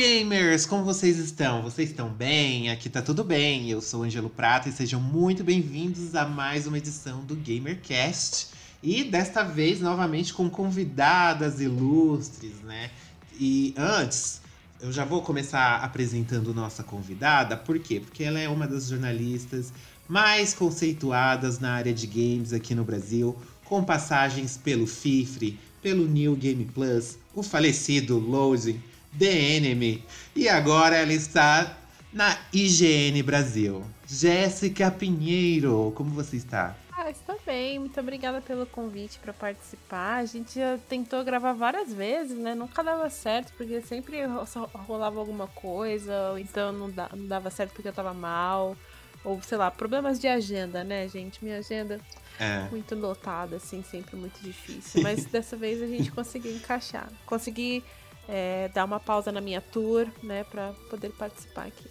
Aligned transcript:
gamers, 0.00 0.64
como 0.64 0.82
vocês 0.82 1.18
estão? 1.18 1.60
Vocês 1.60 1.90
estão 1.90 2.08
bem? 2.08 2.70
Aqui 2.70 2.88
tá 2.88 3.02
tudo 3.02 3.22
bem. 3.22 3.68
Eu 3.68 3.82
sou 3.82 4.02
Angelo 4.02 4.30
Prata 4.30 4.70
e 4.70 4.72
sejam 4.72 4.98
muito 4.98 5.44
bem-vindos 5.44 6.14
a 6.14 6.24
mais 6.24 6.66
uma 6.66 6.78
edição 6.78 7.22
do 7.22 7.36
GamerCast. 7.36 8.46
E 8.82 9.04
desta 9.04 9.42
vez 9.42 9.78
novamente 9.78 10.32
com 10.32 10.48
convidadas 10.48 11.60
ilustres, 11.60 12.62
né? 12.62 12.90
E 13.38 13.74
antes, 13.76 14.40
eu 14.80 14.90
já 14.90 15.04
vou 15.04 15.20
começar 15.20 15.84
apresentando 15.84 16.54
nossa 16.54 16.82
convidada, 16.82 17.54
por 17.54 17.78
quê? 17.78 18.00
Porque 18.00 18.24
ela 18.24 18.38
é 18.38 18.48
uma 18.48 18.66
das 18.66 18.88
jornalistas 18.88 19.70
mais 20.08 20.54
conceituadas 20.54 21.58
na 21.58 21.74
área 21.74 21.92
de 21.92 22.06
games 22.06 22.54
aqui 22.54 22.74
no 22.74 22.84
Brasil, 22.84 23.36
com 23.66 23.84
passagens 23.84 24.56
pelo 24.56 24.86
FIFRE, 24.86 25.58
pelo 25.82 26.06
New 26.08 26.34
Game 26.36 26.64
Plus, 26.64 27.18
o 27.34 27.42
falecido 27.42 28.18
Loading, 28.18 28.80
The 29.18 29.56
Enemy. 29.56 30.04
E 30.34 30.48
agora 30.48 30.96
ela 30.96 31.12
está 31.12 31.76
na 32.12 32.36
IGN 32.52 33.22
Brasil. 33.22 33.84
Jéssica 34.06 34.90
Pinheiro, 34.90 35.92
como 35.94 36.10
você 36.10 36.36
está? 36.36 36.74
Ah, 36.92 37.10
estou 37.10 37.40
bem. 37.46 37.78
Muito 37.78 37.98
obrigada 37.98 38.40
pelo 38.40 38.66
convite 38.66 39.18
para 39.20 39.32
participar. 39.32 40.16
A 40.16 40.24
gente 40.26 40.54
já 40.56 40.78
tentou 40.88 41.24
gravar 41.24 41.52
várias 41.52 41.92
vezes, 41.92 42.36
né? 42.36 42.54
Nunca 42.54 42.82
dava 42.82 43.08
certo, 43.08 43.52
porque 43.56 43.80
sempre 43.80 44.18
rolava 44.86 45.18
alguma 45.18 45.46
coisa, 45.46 46.32
ou 46.32 46.38
então 46.38 46.72
não 46.72 46.90
dava 47.26 47.50
certo 47.50 47.72
porque 47.72 47.88
eu 47.88 47.92
tava 47.92 48.12
mal. 48.12 48.76
Ou, 49.24 49.40
sei 49.42 49.58
lá, 49.58 49.70
problemas 49.70 50.18
de 50.18 50.26
agenda, 50.26 50.82
né, 50.82 51.06
gente? 51.08 51.44
Minha 51.44 51.58
agenda 51.58 52.00
é. 52.38 52.68
muito 52.70 52.94
lotada, 52.94 53.56
assim, 53.56 53.82
sempre 53.82 54.16
muito 54.16 54.40
difícil. 54.42 55.00
Mas 55.04 55.24
dessa 55.26 55.56
vez 55.56 55.82
a 55.82 55.86
gente 55.86 56.10
conseguiu 56.10 56.54
encaixar. 56.54 57.08
Consegui 57.26 57.84
é, 58.30 58.70
dar 58.72 58.84
uma 58.84 59.00
pausa 59.00 59.32
na 59.32 59.40
minha 59.40 59.60
tour, 59.60 60.06
né, 60.22 60.44
para 60.44 60.72
poder 60.88 61.10
participar 61.10 61.66
aqui. 61.66 61.90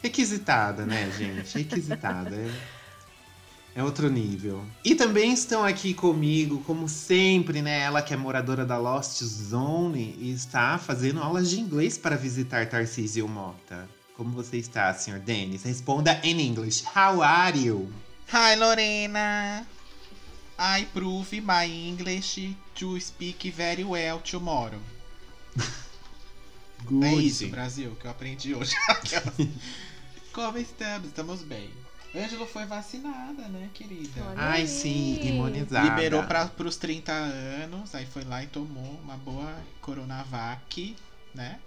Requisitada, 0.00 0.86
né, 0.86 1.10
gente? 1.18 1.58
Requisitada. 1.58 2.36
é, 2.36 2.50
é 3.74 3.84
outro 3.84 4.08
nível. 4.08 4.64
E 4.84 4.94
também 4.94 5.32
estão 5.32 5.64
aqui 5.64 5.92
comigo, 5.92 6.62
como 6.62 6.88
sempre, 6.88 7.60
né? 7.60 7.80
Ela 7.80 8.00
que 8.00 8.14
é 8.14 8.16
moradora 8.16 8.64
da 8.64 8.78
Lost 8.78 9.22
Zone 9.22 10.16
e 10.18 10.32
está 10.32 10.78
fazendo 10.78 11.20
aulas 11.20 11.50
de 11.50 11.60
inglês 11.60 11.98
para 11.98 12.16
visitar 12.16 12.66
Tarcísio 12.68 13.28
Mota. 13.28 13.88
Como 14.16 14.30
você 14.30 14.58
está, 14.58 14.92
Sr. 14.94 15.18
Dennis? 15.18 15.64
Responda 15.64 16.20
em 16.22 16.40
inglês. 16.40 16.84
How 16.94 17.22
are 17.22 17.58
you? 17.58 17.90
Hi, 18.32 18.54
Lorena. 18.54 19.66
I 20.58 20.86
prove 20.92 21.40
my 21.40 21.66
English 21.66 22.54
to 22.74 23.00
speak 23.00 23.50
very 23.50 23.82
well 23.82 24.20
tomorrow. 24.20 24.78
Good. 26.84 27.06
É 27.06 27.14
isso, 27.14 27.48
Brasil, 27.48 27.96
que 28.00 28.06
eu 28.06 28.10
aprendi 28.10 28.54
hoje. 28.54 28.74
Como 30.32 30.58
estamos? 30.58 31.08
Estamos 31.08 31.42
bem. 31.42 31.70
Ângelo 32.14 32.46
foi 32.46 32.66
vacinada, 32.66 33.46
né, 33.48 33.70
querida? 33.72 34.20
Olha 34.22 34.34
Ai, 34.36 34.60
aí. 34.62 34.68
sim, 34.68 35.20
imunizada. 35.22 35.88
Liberou 35.88 36.24
para 36.24 36.46
pros 36.46 36.76
30 36.76 37.12
anos, 37.12 37.94
aí 37.94 38.04
foi 38.06 38.24
lá 38.24 38.42
e 38.42 38.48
tomou 38.48 38.98
uma 39.04 39.16
boa 39.16 39.56
Coronavac, 39.80 40.96
né? 41.32 41.60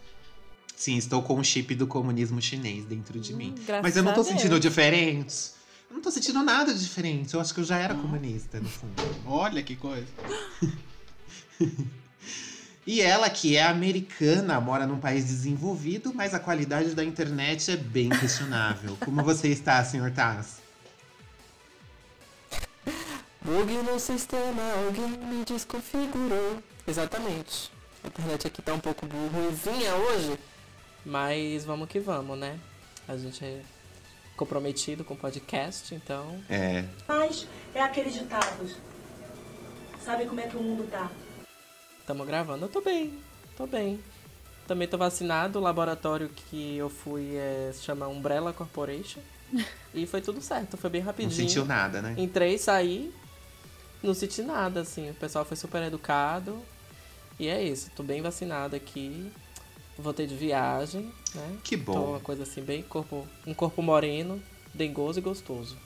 Sim, 0.75 0.97
estou 0.97 1.21
com 1.21 1.39
o 1.39 1.43
chip 1.43 1.73
do 1.75 1.87
comunismo 1.87 2.41
chinês 2.41 2.83
dentro 2.83 3.19
de 3.19 3.33
hum, 3.33 3.37
mim. 3.37 3.55
Mas 3.81 3.95
eu 3.95 4.03
não 4.03 4.13
tô 4.13 4.23
sentindo 4.23 4.59
diferente. 4.59 5.51
Eu 5.89 5.95
não 5.95 6.01
tô 6.01 6.11
sentindo 6.11 6.43
nada 6.43 6.73
diferente. 6.73 7.33
Eu 7.33 7.39
acho 7.39 7.53
que 7.53 7.61
eu 7.61 7.63
já 7.63 7.77
era 7.77 7.93
hum. 7.93 8.01
comunista, 8.01 8.59
no 8.59 8.67
fundo. 8.67 9.01
Olha 9.25 9.63
que 9.63 9.77
coisa. 9.77 10.07
E 12.85 13.01
ela, 13.01 13.29
que 13.29 13.55
é 13.55 13.63
americana, 13.63 14.59
mora 14.59 14.85
num 14.85 14.99
país 14.99 15.25
desenvolvido, 15.25 16.13
mas 16.13 16.33
a 16.33 16.39
qualidade 16.39 16.93
da 16.93 17.03
internet 17.03 17.71
é 17.71 17.77
bem 17.77 18.09
questionável. 18.09 18.97
Como 18.99 19.23
você 19.23 19.47
está, 19.47 19.83
senhor 19.85 20.11
Taz? 20.11 20.61
Bug 23.41 23.73
no 23.73 23.99
sistema, 23.99 24.61
alguém 24.85 25.07
me 25.07 25.45
desconfigurou. 25.45 26.61
Exatamente. 26.85 27.71
A 28.03 28.07
internet 28.07 28.47
aqui 28.47 28.61
tá 28.61 28.73
um 28.73 28.79
pouco 28.79 29.05
ruimzinha 29.05 29.95
hoje, 29.95 30.37
mas 31.05 31.63
vamos 31.63 31.87
que 31.87 31.99
vamos, 31.99 32.37
né? 32.37 32.59
A 33.07 33.15
gente 33.15 33.43
é 33.43 33.61
comprometido 34.35 35.03
com 35.05 35.13
o 35.13 35.17
podcast, 35.17 35.95
então. 35.95 36.41
É. 36.49 36.83
Mas 37.07 37.47
é 37.73 37.81
aqueles 37.81 38.13
ditados. 38.13 38.75
Sabe 40.03 40.25
como 40.25 40.41
é 40.41 40.47
que 40.47 40.57
o 40.57 40.61
mundo 40.61 40.89
tá? 40.89 41.09
Tamo 42.05 42.25
gravando. 42.25 42.65
Eu 42.65 42.69
tô 42.69 42.81
bem, 42.81 43.17
tô 43.55 43.65
bem. 43.65 43.99
Também 44.67 44.87
tô 44.87 44.97
vacinado. 44.97 45.59
O 45.59 45.61
laboratório 45.61 46.29
que 46.29 46.77
eu 46.77 46.89
fui 46.89 47.35
é, 47.35 47.71
se 47.73 47.83
chama 47.83 48.07
Umbrella 48.07 48.53
Corporation. 48.53 49.21
e 49.93 50.05
foi 50.05 50.21
tudo 50.21 50.41
certo, 50.41 50.77
foi 50.77 50.89
bem 50.89 51.01
rapidinho. 51.01 51.29
Não 51.29 51.37
sentiu 51.37 51.65
nada, 51.65 52.01
né? 52.01 52.15
Entrei, 52.17 52.57
saí, 52.57 53.13
não 54.01 54.13
senti 54.13 54.41
nada, 54.41 54.81
assim. 54.81 55.09
O 55.11 55.13
pessoal 55.13 55.45
foi 55.45 55.55
super 55.55 55.81
educado. 55.83 56.59
E 57.39 57.47
é 57.47 57.61
isso, 57.63 57.89
tô 57.95 58.03
bem 58.03 58.21
vacinado 58.21 58.75
aqui. 58.75 59.31
Voltei 59.97 60.25
de 60.25 60.35
viagem, 60.35 61.11
né? 61.35 61.57
Que 61.63 61.77
bom. 61.77 61.93
Tô 61.93 62.03
uma 62.05 62.19
coisa 62.19 62.43
assim, 62.43 62.61
bem 62.61 62.81
corpo, 62.81 63.27
um 63.45 63.53
corpo 63.53 63.81
moreno, 63.81 64.41
dengoso 64.73 65.19
e 65.19 65.21
gostoso. 65.21 65.77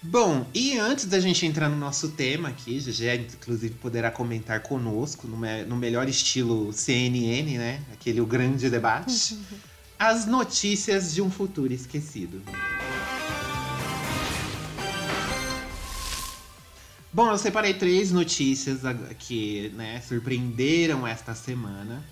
Bom, 0.00 0.46
e 0.54 0.78
antes 0.78 1.06
da 1.06 1.18
gente 1.18 1.44
entrar 1.44 1.68
no 1.68 1.76
nosso 1.76 2.10
tema 2.10 2.50
aqui, 2.50 2.78
GG 2.78 3.34
inclusive 3.34 3.74
poderá 3.74 4.12
comentar 4.12 4.60
conosco 4.60 5.26
no, 5.26 5.36
me 5.36 5.64
no 5.64 5.76
melhor 5.76 6.08
estilo 6.08 6.72
CNN, 6.72 7.58
né? 7.58 7.82
Aquele 7.92 8.20
o 8.20 8.26
grande 8.26 8.70
debate. 8.70 9.36
as 9.98 10.24
notícias 10.24 11.12
de 11.12 11.20
um 11.20 11.28
futuro 11.28 11.72
esquecido. 11.72 12.40
Bom, 17.12 17.30
eu 17.30 17.38
separei 17.38 17.74
três 17.74 18.12
notícias 18.12 18.82
que 19.18 19.70
né, 19.70 20.00
surpreenderam 20.06 21.04
esta 21.04 21.34
semana. 21.34 22.04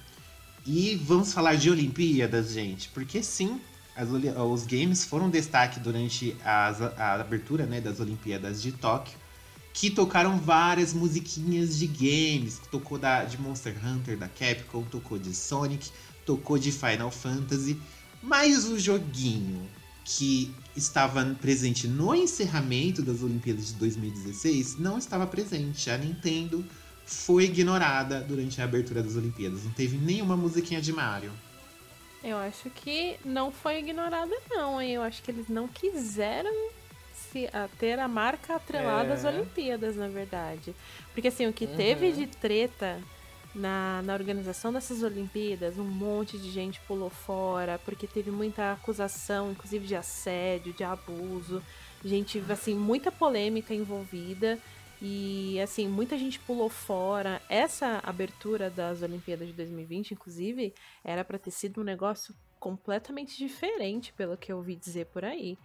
E 0.66 0.96
vamos 0.96 1.32
falar 1.32 1.54
de 1.54 1.70
Olimpíadas, 1.70 2.52
gente. 2.52 2.88
Porque 2.88 3.22
sim, 3.22 3.60
as, 3.96 4.08
os 4.10 4.66
games 4.66 5.04
foram 5.04 5.30
destaque 5.30 5.80
durante 5.80 6.36
as, 6.44 6.82
a 6.82 7.14
abertura 7.14 7.64
né, 7.64 7.80
das 7.80 7.98
Olimpíadas 7.98 8.60
de 8.60 8.72
Tóquio, 8.72 9.16
que 9.72 9.90
tocaram 9.90 10.38
várias 10.38 10.92
musiquinhas 10.92 11.78
de 11.78 11.86
games. 11.86 12.60
Tocou 12.70 12.98
da, 12.98 13.24
de 13.24 13.40
Monster 13.40 13.74
Hunter 13.84 14.16
da 14.16 14.28
Capcom, 14.28 14.82
tocou 14.82 15.18
de 15.18 15.34
Sonic, 15.34 15.90
tocou 16.24 16.58
de 16.58 16.70
Final 16.72 17.10
Fantasy. 17.10 17.78
Mas 18.22 18.66
o 18.66 18.78
joguinho 18.78 19.66
que 20.04 20.54
estava 20.76 21.24
presente 21.40 21.88
no 21.88 22.14
encerramento 22.14 23.02
das 23.02 23.22
Olimpíadas 23.22 23.68
de 23.68 23.74
2016 23.74 24.78
não 24.78 24.98
estava 24.98 25.26
presente. 25.26 25.90
A 25.90 25.98
Nintendo 25.98 26.64
foi 27.04 27.44
ignorada 27.44 28.20
durante 28.20 28.60
a 28.60 28.64
abertura 28.64 29.02
das 29.02 29.16
Olimpíadas. 29.16 29.64
Não 29.64 29.72
teve 29.72 29.96
nenhuma 29.96 30.36
musiquinha 30.36 30.80
de 30.80 30.92
Mario. 30.92 31.32
Eu 32.26 32.38
acho 32.38 32.68
que 32.70 33.16
não 33.24 33.52
foi 33.52 33.78
ignorada, 33.78 34.34
não, 34.50 34.82
hein? 34.82 34.94
Eu 34.94 35.02
acho 35.02 35.22
que 35.22 35.30
eles 35.30 35.48
não 35.48 35.68
quiseram 35.68 36.50
se, 37.14 37.48
a, 37.52 37.68
ter 37.78 38.00
a 38.00 38.08
marca 38.08 38.56
atrelada 38.56 39.10
é. 39.10 39.12
às 39.12 39.24
Olimpíadas, 39.24 39.94
na 39.94 40.08
verdade. 40.08 40.74
Porque, 41.14 41.28
assim, 41.28 41.46
o 41.46 41.52
que 41.52 41.66
uhum. 41.66 41.76
teve 41.76 42.10
de 42.10 42.26
treta 42.26 43.00
na, 43.54 44.02
na 44.02 44.12
organização 44.14 44.72
dessas 44.72 45.04
Olimpíadas, 45.04 45.78
um 45.78 45.84
monte 45.84 46.36
de 46.36 46.50
gente 46.50 46.80
pulou 46.80 47.10
fora, 47.10 47.80
porque 47.84 48.08
teve 48.08 48.32
muita 48.32 48.72
acusação, 48.72 49.52
inclusive 49.52 49.86
de 49.86 49.94
assédio, 49.94 50.72
de 50.72 50.82
abuso, 50.82 51.62
gente, 52.04 52.42
assim, 52.48 52.74
muita 52.74 53.12
polêmica 53.12 53.72
envolvida. 53.72 54.58
E 55.08 55.60
assim, 55.60 55.86
muita 55.86 56.18
gente 56.18 56.40
pulou 56.40 56.68
fora. 56.68 57.40
Essa 57.48 58.00
abertura 58.02 58.68
das 58.68 59.02
Olimpíadas 59.02 59.46
de 59.46 59.54
2020, 59.54 60.12
inclusive, 60.12 60.74
era 61.04 61.24
para 61.24 61.38
ter 61.38 61.52
sido 61.52 61.80
um 61.80 61.84
negócio 61.84 62.34
completamente 62.58 63.38
diferente, 63.38 64.12
pelo 64.12 64.36
que 64.36 64.50
eu 64.50 64.56
ouvi 64.56 64.74
dizer 64.74 65.06
por 65.06 65.24
aí. 65.24 65.56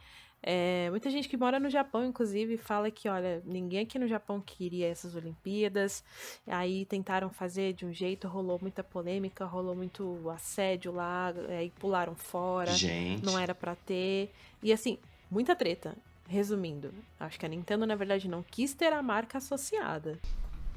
É, 0.44 0.90
muita 0.90 1.10
gente 1.10 1.28
que 1.28 1.38
mora 1.38 1.60
no 1.60 1.70
Japão, 1.70 2.06
inclusive, 2.06 2.56
fala 2.58 2.90
que, 2.92 3.10
olha, 3.10 3.42
ninguém 3.46 3.82
aqui 3.82 3.98
no 3.98 4.08
Japão 4.08 4.40
queria 4.40 4.88
essas 4.88 5.16
Olimpíadas. 5.16 6.04
Aí 6.46 6.86
tentaram 6.86 7.30
fazer 7.32 7.74
de 7.74 7.86
um 7.86 7.92
jeito, 7.94 8.28
rolou 8.28 8.60
muita 8.62 8.84
polêmica, 8.84 9.46
rolou 9.46 9.76
muito 9.76 10.30
assédio 10.30 10.92
lá, 10.92 11.34
aí 11.50 11.72
pularam 11.80 12.16
fora. 12.16 12.72
Gente. 12.72 13.24
Não 13.24 13.38
era 13.38 13.56
para 13.56 13.76
ter. 13.76 14.32
E 14.62 14.72
assim, 14.72 15.00
muita 15.30 15.56
treta. 15.56 15.96
Resumindo, 16.32 16.94
acho 17.20 17.38
que 17.38 17.46
a 17.46 17.50
Nintendo, 17.50 17.86
na 17.86 17.94
verdade, 17.94 18.26
não 18.30 18.42
quis 18.42 18.74
ter 18.74 18.94
a 18.94 19.04
marca 19.04 19.38
associada. 19.38 20.18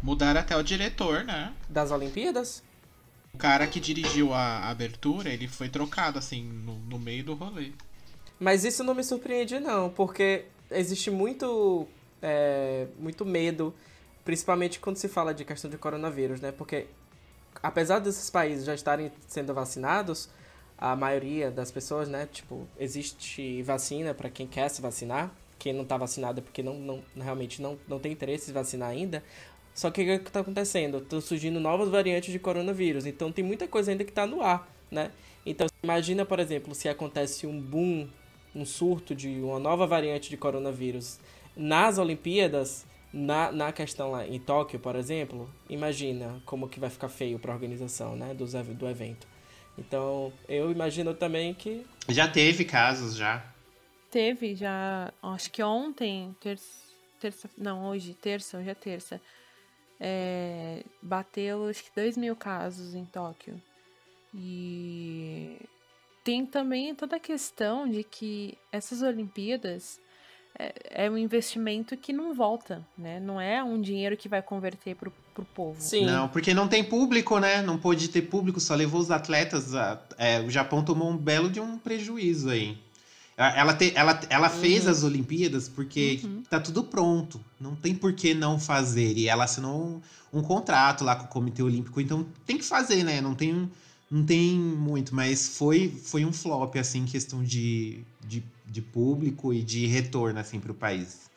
Mudaram 0.03 0.41
até 0.41 0.57
o 0.57 0.65
diretor, 0.65 1.23
né? 1.23 1.55
Das 1.69 1.93
Olimpíadas? 1.93 2.61
O 3.33 3.39
cara 3.39 3.65
que 3.69 3.79
dirigiu 3.79 4.35
a 4.35 4.69
abertura, 4.69 5.31
ele 5.31 5.47
foi 5.47 5.69
trocado, 5.69 6.19
assim, 6.19 6.43
no, 6.43 6.75
no 6.81 6.99
meio 6.99 7.23
do 7.23 7.35
rolê. 7.35 7.71
Mas 8.37 8.65
isso 8.65 8.83
não 8.83 8.97
me 8.97 9.05
surpreende, 9.05 9.61
não, 9.61 9.91
porque 9.91 10.47
existe 10.73 11.09
muito, 11.09 11.87
é, 12.21 12.89
muito 12.99 13.25
medo, 13.25 13.73
principalmente 14.25 14.81
quando 14.81 14.97
se 14.97 15.07
fala 15.07 15.33
de 15.33 15.45
questão 15.45 15.71
de 15.71 15.79
coronavírus, 15.79 16.41
né? 16.41 16.51
Porque 16.51 16.89
apesar 17.63 18.01
desses 18.01 18.29
países 18.29 18.65
já 18.65 18.75
estarem 18.75 19.13
sendo 19.29 19.55
vacinados, 19.55 20.29
a 20.77 20.97
maioria 20.97 21.49
das 21.49 21.71
pessoas, 21.71 22.09
né? 22.09 22.27
Tipo, 22.27 22.67
existe 22.77 23.63
vacina 23.63 24.13
para 24.13 24.29
quem 24.29 24.49
quer 24.49 24.69
se 24.69 24.83
vacinar. 24.83 25.31
Quem 25.59 25.73
não 25.73 25.85
tá 25.85 25.97
vacinado 25.97 26.41
é 26.41 26.43
porque 26.43 26.63
não, 26.63 26.75
não, 26.75 27.03
realmente 27.17 27.63
não, 27.63 27.79
não 27.89 27.99
tem 27.99 28.13
interesse 28.13 28.51
em 28.51 28.55
vacinar 28.55 28.91
ainda. 28.91 29.23
Só 29.75 29.91
que 29.91 30.03
o 30.03 30.21
que 30.21 30.29
está 30.29 30.41
acontecendo? 30.41 30.99
Estão 30.99 31.21
surgindo 31.21 31.59
novas 31.59 31.89
variantes 31.89 32.33
de 32.33 32.39
coronavírus. 32.39 33.07
Então 33.07 33.33
tem 33.33 33.45
muita 33.45 33.67
coisa 33.67 33.91
ainda 33.91 34.05
que 34.05 34.11
está 34.11 34.27
no 34.27 34.43
ar, 34.43 34.69
né? 34.91 35.11
Então 35.45 35.67
imagina, 35.83 36.25
por 36.25 36.39
exemplo, 36.39 36.75
se 36.75 36.89
acontece 36.89 37.47
um 37.47 37.61
boom 37.61 38.09
um 38.55 38.65
surto 38.65 39.15
de 39.15 39.29
uma 39.41 39.59
nova 39.59 39.87
variante 39.87 40.31
de 40.31 40.37
coronavírus 40.37 41.19
nas 41.57 41.99
Olimpíadas, 41.99 42.87
na, 43.13 43.51
na 43.51 43.73
questão 43.73 44.11
lá 44.11 44.27
em 44.27 44.39
Tóquio, 44.39 44.79
por 44.79 44.97
exemplo, 44.97 45.49
imagina 45.69 46.41
como 46.45 46.69
que 46.69 46.81
vai 46.81 46.91
ficar 46.91 47.09
feio 47.09 47.39
para 47.39 47.53
a 47.53 47.55
organização 47.55 48.17
né, 48.17 48.35
do, 48.35 48.45
do 48.75 48.89
evento. 48.89 49.27
Então, 49.77 50.33
eu 50.49 50.71
imagino 50.71 51.15
também 51.15 51.53
que... 51.53 51.85
Já 52.09 52.29
teve 52.29 52.65
casos, 52.65 53.17
já. 53.17 53.45
Teve, 54.15 54.55
já, 54.55 55.13
acho 55.21 55.51
que 55.51 55.61
ontem, 55.61 56.37
terça, 56.41 56.69
terça 57.19 57.51
não, 57.59 57.87
hoje, 57.87 58.15
terça, 58.15 58.59
hoje 58.59 58.71
é 58.71 58.75
terça, 58.75 59.21
é, 59.99 60.85
bateu 61.03 61.67
acho 61.67 61.83
que 61.83 61.91
2 61.97 62.17
mil 62.17 62.37
casos 62.37 62.95
em 62.95 63.05
Tóquio. 63.05 63.61
E 64.33 65.57
tem 66.23 66.47
também 66.47 66.95
toda 66.95 67.17
a 67.17 67.19
questão 67.19 67.91
de 67.91 68.05
que 68.05 68.57
essas 68.71 69.03
Olimpíadas 69.03 69.99
é, 70.57 71.07
é, 71.07 71.11
um 71.11 71.19
investimento 71.19 71.97
que 71.97 72.13
não 72.13 72.33
volta, 72.33 72.87
né? 72.97 73.19
Não 73.19 73.41
é 73.41 73.65
um 73.65 73.81
dinheiro 73.81 74.17
que 74.17 74.29
vai 74.29 74.41
converter 74.41 74.95
pro, 74.95 75.13
pro 75.35 75.45
povo. 75.45 75.81
Sim. 75.81 76.07
Não, 76.07 76.29
porque 76.29 76.55
não 76.55 76.69
tem 76.69 76.85
público, 76.85 77.41
né? 77.41 77.63
Não 77.63 77.77
pôde 77.77 78.07
ter 78.07 78.23
público, 78.23 78.61
só 78.61 78.77
levou 78.77 79.01
os 79.01 79.11
atletas. 79.11 79.75
A, 79.75 80.01
é, 80.17 80.41
o 80.41 80.49
Japão 80.51 80.85
tomou 80.85 81.11
um 81.11 81.17
belo 81.17 81.51
de 81.51 81.59
um 81.59 81.77
prejuízo 81.77 82.51
aí. 82.51 82.79
Ela, 83.37 83.75
te, 83.75 83.93
ela, 83.97 84.21
ela 84.31 84.53
uhum. 84.53 84.61
fez 84.61 84.87
as 84.87 85.03
Olimpíadas 85.03 85.69
porque 85.69 86.21
uhum. 86.23 86.43
tá 86.49 86.61
tudo 86.61 86.85
pronto. 86.85 87.41
Não 87.61 87.75
tem 87.75 87.95
por 87.95 88.13
que 88.13 88.33
não 88.33 88.61
fazer. 88.61 89.19
E 89.19 89.29
ela 89.29 89.45
assinou 89.45 90.01
um, 90.33 90.39
um 90.39 90.43
contrato 90.43 91.03
lá 91.03 91.17
com 91.17 91.25
o 91.25 91.29
Comitê 91.29 91.63
Olímpico, 91.63 92.01
então 92.01 92.27
tem 92.47 92.59
que 92.59 92.65
fazer, 92.65 93.03
né? 93.03 93.21
Não 93.21 93.35
tem 93.35 93.69
não 94.11 94.25
tem 94.25 94.57
muito, 94.57 95.13
mas 95.13 95.57
foi, 95.57 95.89
foi 95.89 96.25
um 96.25 96.33
flop, 96.33 96.77
assim, 96.77 97.01
em 97.01 97.05
questão 97.05 97.43
de, 97.43 98.05
de, 98.21 98.45
de 98.65 98.81
público 98.81 99.53
e 99.53 99.61
de 99.61 99.87
retorno, 99.87 100.39
assim, 100.39 100.61
para 100.61 100.71
o 100.71 100.75
país. 100.75 101.29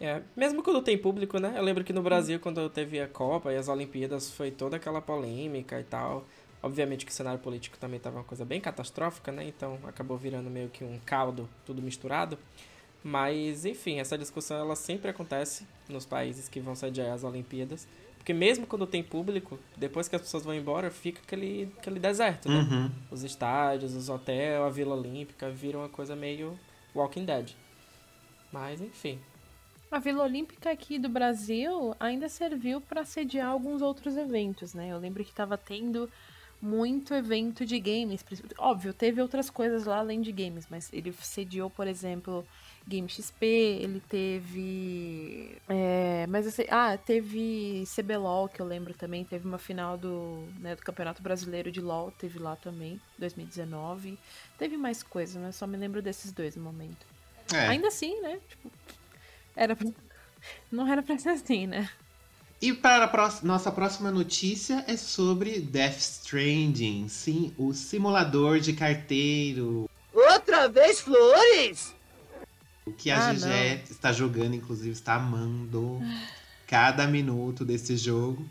É, 0.00 0.22
mesmo 0.36 0.62
quando 0.62 0.80
tem 0.80 0.96
público, 0.96 1.38
né? 1.38 1.54
Eu 1.56 1.62
lembro 1.62 1.82
que 1.82 1.92
no 1.92 2.00
Brasil, 2.00 2.38
quando 2.38 2.70
teve 2.70 3.00
a 3.00 3.08
Copa 3.08 3.52
e 3.52 3.56
as 3.56 3.68
Olimpíadas, 3.68 4.30
foi 4.30 4.50
toda 4.50 4.76
aquela 4.76 5.02
polêmica 5.02 5.78
e 5.80 5.84
tal. 5.84 6.24
Obviamente 6.62 7.06
que 7.06 7.12
o 7.12 7.14
cenário 7.14 7.38
político 7.38 7.78
também 7.78 7.98
estava 7.98 8.16
uma 8.16 8.24
coisa 8.24 8.44
bem 8.44 8.60
catastrófica, 8.60 9.30
né? 9.30 9.46
Então 9.46 9.78
acabou 9.86 10.16
virando 10.16 10.50
meio 10.50 10.68
que 10.68 10.84
um 10.84 10.98
caldo, 11.04 11.48
tudo 11.64 11.80
misturado. 11.80 12.38
Mas, 13.02 13.64
enfim, 13.64 14.00
essa 14.00 14.18
discussão 14.18 14.58
ela 14.58 14.74
sempre 14.74 15.10
acontece 15.10 15.66
nos 15.88 16.04
países 16.04 16.48
que 16.48 16.60
vão 16.60 16.74
sediar 16.74 17.12
as 17.12 17.22
Olimpíadas. 17.22 17.86
Porque 18.16 18.32
mesmo 18.34 18.66
quando 18.66 18.86
tem 18.86 19.02
público, 19.02 19.58
depois 19.76 20.08
que 20.08 20.16
as 20.16 20.20
pessoas 20.20 20.44
vão 20.44 20.54
embora, 20.54 20.90
fica 20.90 21.20
aquele, 21.24 21.72
aquele 21.78 22.00
deserto, 22.00 22.48
né? 22.48 22.66
Uhum. 22.70 22.90
Os 23.10 23.22
estádios, 23.22 23.94
os 23.94 24.08
hotéis, 24.08 24.60
a 24.60 24.68
Vila 24.68 24.94
Olímpica 24.94 25.48
viram 25.48 25.80
uma 25.80 25.88
coisa 25.88 26.14
meio 26.14 26.58
Walking 26.94 27.24
Dead. 27.24 27.52
Mas, 28.52 28.80
enfim. 28.80 29.18
A 29.90 29.98
Vila 29.98 30.24
Olímpica 30.24 30.70
aqui 30.70 30.98
do 30.98 31.08
Brasil 31.08 31.94
ainda 31.98 32.28
serviu 32.28 32.80
para 32.80 33.04
sediar 33.04 33.48
alguns 33.48 33.80
outros 33.80 34.16
eventos, 34.16 34.74
né? 34.74 34.88
Eu 34.92 34.98
lembro 34.98 35.24
que 35.24 35.30
estava 35.30 35.56
tendo 35.56 36.10
muito 36.60 37.14
evento 37.14 37.64
de 37.64 37.78
games. 37.78 38.24
Óbvio, 38.58 38.92
teve 38.92 39.20
outras 39.20 39.50
coisas 39.50 39.84
lá 39.84 39.98
além 39.98 40.20
de 40.20 40.32
games, 40.32 40.66
mas 40.70 40.88
ele 40.92 41.12
sediou, 41.12 41.70
por 41.70 41.86
exemplo, 41.86 42.46
Game 42.86 43.08
XP, 43.08 43.44
ele 43.44 44.00
teve. 44.08 45.58
É, 45.68 46.26
mas 46.26 46.46
assim, 46.46 46.64
ah, 46.70 46.96
teve 46.96 47.84
CBLOL, 47.86 48.48
que 48.48 48.60
eu 48.60 48.66
lembro 48.66 48.94
também, 48.94 49.24
teve 49.24 49.46
uma 49.46 49.58
final 49.58 49.98
do, 49.98 50.48
né, 50.58 50.74
do 50.74 50.82
Campeonato 50.82 51.22
Brasileiro 51.22 51.70
de 51.70 51.82
LOL, 51.82 52.10
teve 52.12 52.38
lá 52.38 52.56
também, 52.56 52.98
2019. 53.18 54.18
Teve 54.56 54.78
mais 54.78 55.02
coisas, 55.02 55.40
mas 55.40 55.54
só 55.54 55.66
me 55.66 55.76
lembro 55.76 56.00
desses 56.00 56.32
dois 56.32 56.56
no 56.56 56.62
momento. 56.62 57.06
É. 57.52 57.66
Ainda 57.68 57.88
assim, 57.88 58.20
né? 58.22 58.40
Tipo, 58.48 58.72
era 59.54 59.76
pra... 59.76 59.88
Não 60.72 60.90
era 60.90 61.02
pra 61.02 61.18
ser 61.18 61.30
assim, 61.30 61.66
né? 61.66 61.90
E 62.60 62.72
para 62.72 63.04
a 63.04 63.08
próxima, 63.08 63.52
nossa 63.52 63.70
próxima 63.70 64.10
notícia 64.10 64.84
é 64.88 64.96
sobre 64.96 65.60
Death 65.60 65.98
Stranding. 65.98 67.08
Sim, 67.08 67.54
o 67.56 67.72
simulador 67.72 68.58
de 68.58 68.72
carteiro. 68.72 69.88
Outra 70.12 70.68
vez 70.68 71.00
flores? 71.00 71.94
O 72.84 72.92
que 72.92 73.12
a 73.12 73.28
ah, 73.28 73.34
Gigé 73.34 73.84
está 73.88 74.12
jogando, 74.12 74.54
inclusive, 74.54 74.90
está 74.90 75.14
amando 75.14 76.00
cada 76.66 77.06
minuto 77.06 77.64
desse 77.64 77.96
jogo. 77.96 78.44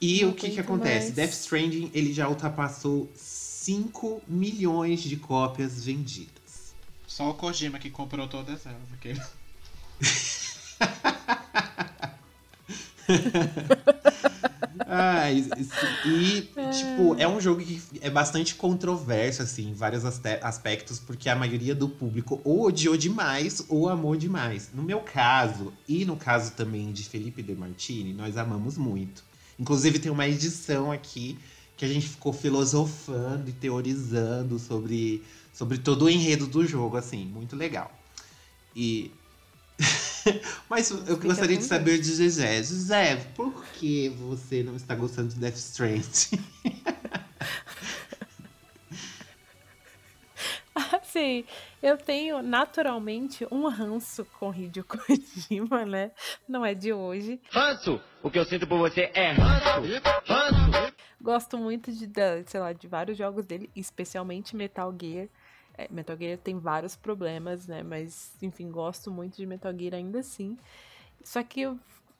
E 0.00 0.22
não 0.22 0.30
o 0.30 0.34
que 0.34 0.50
que 0.50 0.60
acontece? 0.60 1.06
Mais. 1.06 1.14
Death 1.14 1.32
Stranding, 1.32 1.90
ele 1.94 2.12
já 2.12 2.28
ultrapassou 2.28 3.08
5 3.14 4.22
milhões 4.26 5.00
de 5.00 5.16
cópias 5.16 5.84
vendidas. 5.84 6.74
Só 7.06 7.30
o 7.30 7.34
Kojima 7.34 7.78
que 7.78 7.90
comprou 7.90 8.26
todas 8.26 8.66
elas. 8.66 8.92
Aquele... 8.94 9.20
ah, 14.86 15.30
e, 15.32 15.40
e, 16.04 16.42
tipo, 16.72 17.14
é 17.18 17.26
um 17.26 17.40
jogo 17.40 17.62
que 17.62 17.80
é 18.00 18.10
bastante 18.10 18.54
controverso, 18.54 19.42
assim, 19.42 19.70
em 19.70 19.74
vários 19.74 20.04
aspectos, 20.04 20.98
porque 20.98 21.28
a 21.28 21.36
maioria 21.36 21.74
do 21.74 21.88
público 21.88 22.40
ou 22.44 22.66
odiou 22.66 22.96
demais 22.96 23.64
ou 23.68 23.88
amou 23.88 24.16
demais. 24.16 24.70
No 24.72 24.82
meu 24.82 25.00
caso, 25.00 25.72
e 25.88 26.04
no 26.04 26.16
caso 26.16 26.52
também 26.52 26.92
de 26.92 27.04
Felipe 27.04 27.42
De 27.42 27.54
Martini, 27.54 28.12
nós 28.12 28.36
amamos 28.36 28.76
muito. 28.76 29.24
Inclusive, 29.58 29.98
tem 29.98 30.12
uma 30.12 30.28
edição 30.28 30.92
aqui 30.92 31.38
que 31.76 31.84
a 31.84 31.88
gente 31.88 32.08
ficou 32.08 32.32
filosofando 32.32 33.48
e 33.48 33.52
teorizando 33.52 34.58
sobre, 34.58 35.22
sobre 35.52 35.78
todo 35.78 36.06
o 36.06 36.10
enredo 36.10 36.46
do 36.46 36.66
jogo, 36.66 36.96
assim, 36.96 37.24
muito 37.24 37.54
legal. 37.54 37.90
E 38.74 39.12
Mas 40.68 40.90
eu 40.90 41.16
gostaria 41.16 41.56
de 41.56 41.64
saber 41.64 41.98
de 41.98 42.04
Zezé. 42.04 42.62
Zezé, 42.62 43.16
por 43.34 43.64
que 43.74 44.08
você 44.10 44.62
não 44.62 44.76
está 44.76 44.94
gostando 44.94 45.28
de 45.28 45.36
Death 45.36 45.56
Stranding? 45.56 46.42
Assim, 50.92 51.44
eu 51.82 51.96
tenho 51.96 52.42
naturalmente 52.42 53.46
um 53.50 53.66
ranço 53.68 54.24
com 54.38 54.54
Hideo 54.54 54.84
Kojima, 54.84 55.84
né? 55.84 56.12
Não 56.48 56.64
é 56.64 56.74
de 56.74 56.92
hoje. 56.92 57.40
Ranço! 57.50 58.00
O 58.22 58.30
que 58.30 58.38
eu 58.38 58.44
sinto 58.44 58.66
por 58.66 58.78
você 58.78 59.10
é 59.14 59.32
ranço! 59.32 59.82
Ranço! 60.24 60.94
Gosto 61.20 61.58
muito 61.58 61.90
de, 61.92 62.08
sei 62.46 62.60
lá, 62.60 62.72
de 62.72 62.86
vários 62.86 63.18
jogos 63.18 63.44
dele, 63.44 63.68
especialmente 63.74 64.54
Metal 64.54 64.94
Gear. 65.00 65.28
É, 65.78 65.86
Metal 65.90 66.16
Gear 66.16 66.36
tem 66.36 66.58
vários 66.58 66.96
problemas, 66.96 67.68
né? 67.68 67.84
Mas, 67.84 68.34
enfim, 68.42 68.68
gosto 68.68 69.12
muito 69.12 69.36
de 69.36 69.46
Metal 69.46 69.72
Gear 69.72 69.94
ainda 69.94 70.18
assim. 70.18 70.58
Só 71.22 71.40
que 71.42 71.66
o 71.66 71.78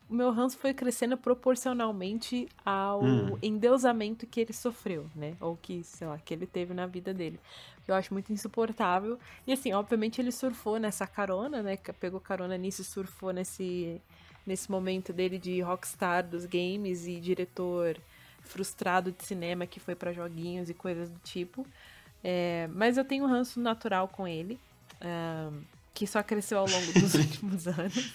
meu 0.08 0.30
ranço 0.30 0.56
foi 0.56 0.72
crescendo 0.72 1.16
proporcionalmente 1.16 2.48
ao 2.64 3.02
hum. 3.02 3.36
endeusamento 3.42 4.26
que 4.26 4.40
ele 4.40 4.52
sofreu, 4.52 5.10
né? 5.14 5.36
Ou 5.40 5.56
que, 5.56 5.82
sei 5.82 6.06
lá, 6.06 6.18
que 6.18 6.32
ele 6.32 6.46
teve 6.46 6.72
na 6.72 6.86
vida 6.86 7.12
dele. 7.12 7.38
Eu 7.86 7.94
acho 7.94 8.14
muito 8.14 8.32
insuportável. 8.32 9.18
E 9.46 9.52
assim, 9.52 9.72
obviamente 9.72 10.20
ele 10.20 10.30
surfou 10.30 10.78
nessa 10.78 11.06
carona, 11.06 11.62
né? 11.62 11.76
Pegou 11.98 12.20
carona 12.20 12.56
nisso 12.56 12.82
e 12.82 12.84
surfou 12.84 13.32
nesse, 13.32 14.00
nesse 14.46 14.70
momento 14.70 15.12
dele 15.12 15.36
de 15.36 15.60
rockstar 15.60 16.26
dos 16.26 16.46
games 16.46 17.06
e 17.06 17.18
diretor 17.18 17.98
frustrado 18.40 19.12
de 19.12 19.24
cinema 19.24 19.66
que 19.66 19.78
foi 19.78 19.94
para 19.94 20.12
joguinhos 20.12 20.70
e 20.70 20.74
coisas 20.74 21.10
do 21.10 21.18
tipo. 21.20 21.66
É, 22.22 22.68
mas 22.74 22.96
eu 22.98 23.04
tenho 23.04 23.24
um 23.24 23.28
ranço 23.28 23.60
natural 23.60 24.08
com 24.08 24.26
ele. 24.26 24.58
que 25.94 26.06
só 26.06 26.22
cresceu 26.22 26.58
ao 26.58 26.66
longo 26.68 26.92
dos 26.92 27.14
últimos 27.14 27.66
anos. 27.66 28.12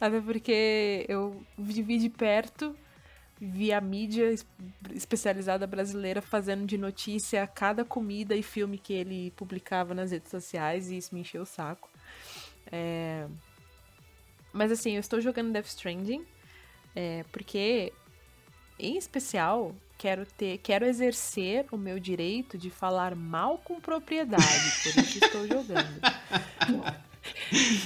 Até 0.00 0.20
porque 0.20 1.04
eu 1.08 1.42
vivi 1.58 1.98
de 1.98 2.08
perto, 2.08 2.74
vi 3.40 3.72
a 3.72 3.80
mídia 3.80 4.30
es- 4.32 4.46
especializada 4.94 5.66
brasileira 5.66 6.20
fazendo 6.22 6.66
de 6.66 6.76
notícia 6.78 7.46
cada 7.46 7.84
comida 7.84 8.34
e 8.36 8.42
filme 8.42 8.78
que 8.78 8.92
ele 8.92 9.30
publicava 9.32 9.94
nas 9.94 10.10
redes 10.10 10.30
sociais, 10.30 10.90
e 10.90 10.96
isso 10.98 11.14
me 11.14 11.20
encheu 11.22 11.42
o 11.42 11.46
saco. 11.46 11.88
É, 12.70 13.26
Mas 14.52 14.70
assim, 14.72 14.92
eu 14.92 15.00
estou 15.00 15.20
jogando 15.20 15.52
Death 15.52 15.66
Stranding, 15.66 16.24
é, 16.94 17.24
porque, 17.32 17.92
em 18.78 18.96
especial, 18.96 19.74
quero 19.96 20.24
ter, 20.24 20.58
quero 20.58 20.84
exercer 20.84 21.66
o 21.72 21.76
meu 21.76 21.98
direito 21.98 22.56
de 22.56 22.70
falar 22.70 23.14
mal 23.14 23.58
com 23.58 23.80
propriedade, 23.80 24.44
por 24.82 25.02
isso 25.02 25.18
estou 25.18 25.46
jogando. 25.46 26.00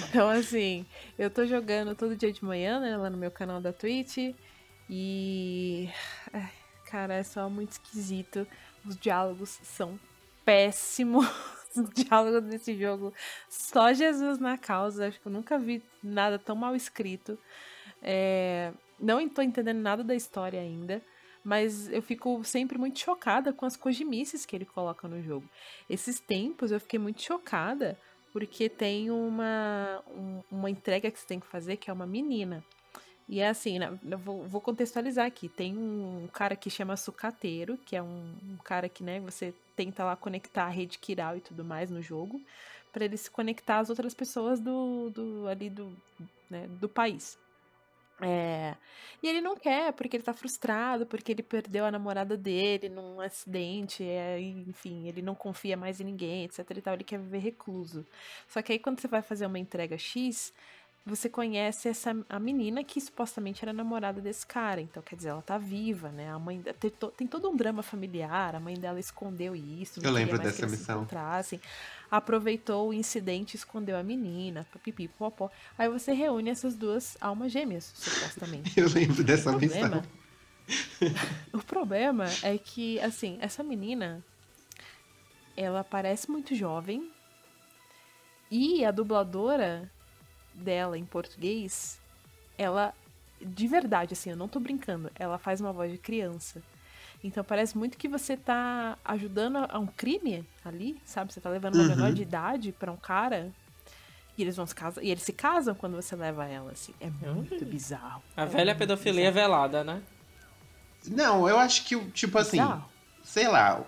Então, 0.09 0.29
assim, 0.29 0.87
eu 1.19 1.31
tô 1.31 1.47
jogando 1.47 1.95
todo 1.95 2.17
dia 2.17 2.33
de 2.33 2.45
manhã, 2.45 2.81
né, 2.81 2.97
lá 2.97 3.09
no 3.09 3.17
meu 3.17 3.31
canal 3.31 3.61
da 3.61 3.73
Twitch. 3.73 4.35
E. 4.89 5.89
Cara, 6.87 7.15
é 7.15 7.23
só 7.23 7.49
muito 7.49 7.73
esquisito. 7.73 8.47
Os 8.85 8.97
diálogos 8.97 9.59
são 9.63 9.99
péssimos. 10.45 11.27
Os 11.75 11.89
diálogos 11.95 12.43
desse 12.43 12.79
jogo. 12.79 13.15
Só 13.49 13.95
Jesus 13.95 14.39
na 14.39 14.59
causa. 14.59 15.09
Acho 15.09 15.19
que 15.19 15.27
eu 15.27 15.33
nunca 15.33 15.59
vi 15.59 15.83
nada 16.03 16.39
tão 16.39 16.55
mal 16.55 16.77
escrito. 16.77 17.39
É, 18.03 18.73
Não 19.03 19.29
tô 19.29 19.43
entendendo 19.43 19.81
nada 19.81 20.05
da 20.05 20.15
história 20.15 20.61
ainda. 20.61 21.03
Mas 21.45 21.89
eu 21.89 22.01
fico 22.01 22.45
sempre 22.45 22.79
muito 22.79 23.01
chocada 23.01 23.53
com 23.53 23.67
as 23.67 23.77
cojimices 23.77 24.47
que 24.47 24.55
ele 24.55 24.65
coloca 24.65 25.09
no 25.09 25.21
jogo. 25.21 25.45
Esses 25.91 26.21
tempos 26.21 26.71
eu 26.71 26.79
fiquei 26.79 27.01
muito 27.01 27.21
chocada 27.21 27.99
porque 28.33 28.69
tem 28.69 29.11
uma, 29.11 30.01
um- 30.17 30.43
uma 30.51 30.71
entrega 30.71 31.11
que 31.11 31.19
você 31.19 31.27
tem 31.27 31.41
que 31.41 31.47
fazer 31.47 31.77
que 31.77 31.91
é 31.91 31.93
uma 31.93 32.07
menina. 32.07 32.65
E 33.29 33.41
é 33.41 33.49
assim, 33.49 33.79
né, 33.79 33.91
vou, 34.25 34.47
vou 34.47 34.61
contextualizar 34.61 35.27
aqui. 35.27 35.49
Tem 35.49 35.77
um 35.77 36.29
cara 36.33 36.55
que 36.55 36.71
chama 36.71 36.97
sucateiro, 36.97 37.77
que 37.79 37.97
é 37.97 38.03
um, 38.03 38.35
um 38.51 38.57
cara 38.63 38.89
que, 38.89 39.03
né, 39.03 39.19
você 39.21 39.53
tenta 39.75 40.05
lá 40.05 40.15
conectar 40.15 40.65
a 40.65 40.69
rede 40.69 40.99
Kiral 40.99 41.37
e 41.37 41.41
tudo 41.41 41.65
mais 41.65 41.91
no 41.91 42.01
jogo, 42.03 42.41
para 42.93 43.05
ele 43.05 43.17
se 43.17 43.31
conectar 43.31 43.79
às 43.79 43.91
outras 43.91 44.15
pessoas 44.15 44.61
do, 44.61 45.11
do 45.11 45.49
ali 45.49 45.71
do, 45.71 45.93
né, 46.51 46.67
do 46.69 46.89
país. 46.89 47.39
É, 48.23 48.77
e 49.23 49.29
ele 49.29 49.41
não 49.41 49.57
quer, 49.57 49.93
porque 49.93 50.17
ele 50.17 50.23
tá 50.23 50.33
frustrado, 50.33 51.05
porque 51.07 51.33
ele 51.33 51.43
perdeu 51.43 51.85
a 51.85 51.91
namorada 51.91 52.37
dele 52.37 52.89
num 52.89 53.21
acidente, 53.21 54.05
é, 54.05 54.41
enfim, 54.41 55.09
ele 55.09 55.21
não 55.23 55.35
confia 55.35 55.77
mais 55.77 56.01
em 56.01 56.05
ninguém, 56.05 56.45
etc 56.45 56.59
e 56.71 56.81
tal, 56.81 56.95
ele 56.95 57.05
quer 57.05 57.19
viver 57.19 57.39
recluso. 57.39 58.07
Só 58.47 58.63
que 58.63 58.73
aí 58.73 58.79
quando 58.79 59.01
você 59.01 59.09
vai 59.09 59.23
fazer 59.23 59.47
uma 59.47 59.59
entrega 59.59 59.99
X, 59.99 60.53
você 61.05 61.29
conhece 61.29 61.89
essa 61.89 62.15
a 62.29 62.39
menina 62.39 62.85
que 62.85 63.01
supostamente 63.01 63.65
era 63.65 63.73
namorada 63.73 64.21
desse 64.21 64.47
cara. 64.47 64.81
Então, 64.81 65.03
quer 65.03 65.17
dizer, 65.17 65.31
ela 65.31 65.43
tá 65.43 65.59
viva, 65.59 66.11
né? 66.13 66.31
A 66.31 66.39
mãe 66.39 66.63
tem, 66.63 66.91
to- 66.91 67.11
tem 67.11 67.27
todo 67.27 67.51
um 67.51 67.57
drama 67.57 67.83
familiar, 67.83 68.55
a 68.55 68.61
mãe 68.61 68.79
dela 68.79 69.01
escondeu 69.01 69.57
isso, 69.57 70.01
não 70.01 70.09
Eu 70.11 70.15
lembro 70.15 70.37
mais 70.37 70.49
dessa 70.49 70.57
que 70.59 70.63
eles 70.63 70.75
se 70.75 70.81
missão. 70.81 70.99
encontrassem. 70.99 71.61
Aproveitou 72.09 72.89
o 72.91 72.95
incidente 72.95 73.55
e 73.55 73.57
escondeu 73.57 73.97
a 73.97 74.03
menina, 74.03 74.65
pipi, 74.85 75.09
popó. 75.09 75.51
Aí 75.77 75.89
você 75.89 76.13
reúne 76.13 76.51
essas 76.51 76.77
duas 76.77 77.17
almas 77.21 77.51
gêmeas, 77.51 77.91
supostamente. 77.97 78.73
Eu 78.79 78.89
lembro 78.89 79.25
dessa 79.25 79.51
O 79.51 79.59
missão. 79.59 79.81
problema, 79.91 80.05
o 81.53 81.59
problema 81.59 82.25
é 82.45 82.57
que, 82.59 83.01
assim, 83.01 83.39
essa 83.41 83.63
menina, 83.65 84.23
ela 85.57 85.83
parece 85.83 86.31
muito 86.31 86.55
jovem 86.55 87.11
e 88.51 88.85
a 88.85 88.91
dubladora 88.91 89.91
dela 90.55 90.97
em 90.99 91.05
português, 91.05 91.99
ela, 92.59 92.93
de 93.41 93.67
verdade, 93.67 94.13
assim, 94.15 94.31
eu 94.31 94.37
não 94.37 94.49
tô 94.49 94.61
brincando, 94.61 95.11
ela 95.19 95.39
faz 95.39 95.61
uma 95.61 95.73
voz 95.73 95.91
de 95.91 95.99
criança. 95.99 96.63
Então 97.25 97.45
parece 97.45 97.79
muito 97.79 97.97
que 97.97 98.09
você 98.09 98.37
tá 98.37 98.99
ajudando 99.05 99.59
a 99.69 99.79
um 99.79 99.87
crime 99.87 100.45
ali, 100.65 101.01
sabe? 101.05 101.33
Você 101.33 101.41
tá 101.41 101.49
levando 101.51 101.75
uma 101.75 101.83
Uhum. 101.83 101.89
menor 101.89 102.13
de 102.13 102.23
idade 102.23 102.73
pra 102.73 102.91
um 102.91 102.97
cara 102.97 103.53
e 104.37 104.43
eles 104.43 104.57
vão 104.57 104.67
se 104.67 104.75
casar. 104.75 105.03
E 105.05 105.11
eles 105.11 105.23
se 105.23 105.33
casam 105.33 105.75
quando 105.75 105.95
você 105.95 106.17
leva 106.17 106.47
ela, 106.47 106.73
assim. 106.73 106.93
É 107.01 107.09
muito 107.11 107.65
bizarro. 107.65 108.23
A 108.37 108.43
É 108.43 108.47
velha 108.47 108.75
pedofilia 108.75 109.31
bizarro. 109.31 109.35
velada, 109.35 109.85
né? 109.85 110.03
Não, 111.07 111.49
eu 111.49 111.59
acho 111.59 111.85
que, 111.85 111.95
o- 111.97 112.11
tipo 112.11 112.39
assim, 112.39 112.59
Bizarro. 112.59 112.85
sei 113.25 113.47
lá, 113.49 113.85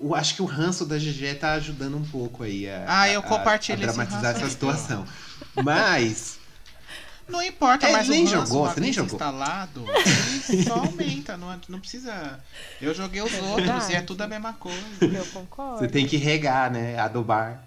eu 0.00 0.14
acho 0.14 0.34
que 0.36 0.42
o 0.42 0.46
ranço 0.46 0.86
da 0.86 0.98
GG 0.98 1.34
tá 1.34 1.52
ajudando 1.54 1.96
um 1.96 2.04
pouco 2.04 2.42
aí 2.42 2.68
a, 2.68 2.84
Ah, 3.02 3.08
eu 3.10 3.20
a- 3.20 3.22
compartilho 3.22 3.82
a 3.82 3.84
esse 3.84 3.86
dramatizar 3.96 4.22
ranço 4.22 4.36
essa 4.38 4.44
aí, 4.46 4.50
situação. 4.50 5.06
Mas, 5.62 6.38
Não 7.28 7.42
importa, 7.42 7.86
É, 7.86 7.92
mas 7.92 8.08
nem 8.08 8.24
o 8.24 8.28
ranço, 8.30 8.46
jogou, 8.46 8.64
uma 8.64 8.74
nem 8.76 8.92
jogou. 8.92 9.12
instalado, 9.14 9.84
ele 10.48 10.64
só 10.64 10.74
aumenta, 10.76 11.36
não, 11.36 11.60
não 11.68 11.78
precisa... 11.80 12.40
Eu 12.80 12.94
joguei 12.94 13.20
os 13.20 13.32
É 13.34 13.40
outros 13.42 13.88
e 13.90 13.94
é 13.94 14.00
tudo 14.00 14.22
a 14.22 14.26
mesma 14.26 14.54
coisa. 14.54 14.78
Eu 15.02 15.26
concordo. 15.26 15.78
você 15.78 15.88
tem 15.88 16.06
que 16.06 16.16
regar, 16.16 16.70
né? 16.70 16.98
Adubar. 16.98 17.64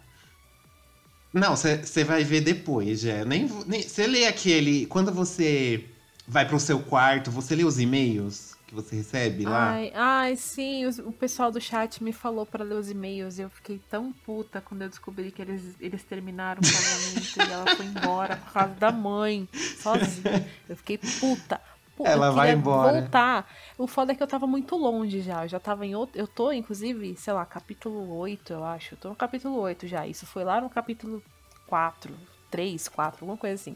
Não, 1.33 1.55
você 1.55 2.03
vai 2.03 2.23
ver 2.23 2.41
depois, 2.41 3.01
já. 3.01 3.23
Nem, 3.23 3.47
você 3.47 4.05
lê 4.07 4.25
aquele. 4.25 4.85
Quando 4.87 5.13
você 5.13 5.85
vai 6.27 6.45
pro 6.45 6.59
seu 6.59 6.79
quarto, 6.79 7.31
você 7.31 7.55
lê 7.55 7.63
os 7.63 7.79
e-mails 7.79 8.50
que 8.71 8.75
você 8.75 8.95
recebe 8.95 9.43
lá? 9.45 9.71
Ai, 9.71 9.91
ai, 9.93 10.35
sim, 10.35 10.85
os- 10.85 10.97
o 10.99 11.11
pessoal 11.11 11.51
do 11.51 11.59
chat 11.61 12.03
me 12.03 12.11
falou 12.13 12.45
pra 12.45 12.63
ler 12.63 12.75
os 12.75 12.89
e-mails 12.89 13.37
e 13.37 13.41
eu 13.41 13.49
fiquei 13.49 13.79
tão 13.89 14.11
puta 14.11 14.61
quando 14.61 14.81
eu 14.83 14.89
descobri 14.89 15.31
que 15.31 15.41
eles, 15.41 15.75
eles 15.79 16.03
terminaram 16.03 16.61
o 16.61 16.63
casamento 16.63 17.37
e 17.49 17.51
ela 17.53 17.75
foi 17.75 17.85
embora 17.85 18.37
por 18.37 18.53
causa 18.53 18.73
da 18.75 18.91
mãe, 18.91 19.47
sozinha. 19.53 20.47
Eu 20.69 20.75
fiquei 20.77 20.97
puta. 20.97 21.59
Pu- 21.95 22.05
Ela 22.07 22.27
eu 22.27 22.33
vai 22.33 22.53
embora. 22.53 23.01
voltar. 23.01 23.53
O 23.77 23.85
foda 23.85 24.13
é 24.13 24.15
que 24.15 24.23
eu 24.23 24.27
tava 24.27 24.47
muito 24.47 24.77
longe 24.77 25.21
já. 25.21 25.43
Eu 25.43 25.49
já 25.49 25.59
tava 25.59 25.85
em 25.85 25.93
outro. 25.93 26.17
Eu 26.17 26.25
tô, 26.25 26.51
inclusive, 26.51 27.15
sei 27.17 27.33
lá, 27.33 27.45
capítulo 27.45 28.15
8, 28.17 28.53
eu 28.53 28.63
acho. 28.63 28.93
Eu 28.93 28.97
tô 28.97 29.09
no 29.09 29.15
capítulo 29.15 29.57
8 29.59 29.85
já. 29.87 30.07
Isso 30.07 30.25
foi 30.25 30.45
lá 30.45 30.61
no 30.61 30.69
capítulo 30.69 31.21
4, 31.67 32.13
3, 32.49 32.87
4, 32.87 33.23
alguma 33.25 33.37
coisa 33.37 33.55
assim. 33.55 33.75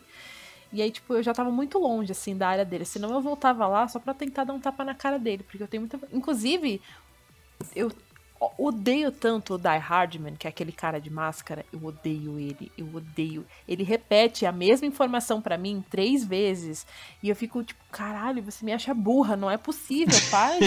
E 0.75 0.81
aí, 0.81 0.91
tipo, 0.91 1.13
eu 1.13 1.23
já 1.23 1.33
tava 1.33 1.49
muito 1.49 1.79
longe, 1.79 2.11
assim, 2.11 2.35
da 2.35 2.49
área 2.49 2.65
dele. 2.65 2.83
Senão 2.83 3.13
eu 3.13 3.21
voltava 3.21 3.65
lá 3.65 3.87
só 3.87 3.97
pra 3.97 4.13
tentar 4.13 4.43
dar 4.43 4.53
um 4.53 4.59
tapa 4.59 4.83
na 4.83 4.93
cara 4.93 5.17
dele. 5.17 5.43
Porque 5.43 5.63
eu 5.63 5.67
tenho 5.67 5.81
muita. 5.81 5.97
Inclusive, 6.11 6.81
eu 7.73 7.89
odeio 8.57 9.11
tanto 9.11 9.53
o 9.53 9.57
Die 9.57 9.77
Hardman, 9.77 10.35
que 10.35 10.47
é 10.47 10.49
aquele 10.49 10.73
cara 10.73 10.99
de 10.99 11.09
máscara. 11.09 11.65
Eu 11.71 11.83
odeio 11.85 12.37
ele. 12.37 12.69
Eu 12.77 12.87
odeio. 12.93 13.45
Ele 13.65 13.83
repete 13.83 14.45
a 14.45 14.51
mesma 14.51 14.85
informação 14.85 15.41
pra 15.41 15.57
mim 15.57 15.83
três 15.89 16.25
vezes. 16.25 16.85
E 17.23 17.29
eu 17.29 17.35
fico, 17.35 17.63
tipo, 17.63 17.81
caralho, 17.89 18.43
você 18.43 18.65
me 18.65 18.73
acha 18.73 18.93
burra. 18.93 19.37
Não 19.37 19.49
é 19.49 19.57
possível, 19.57 20.19
pai. 20.29 20.59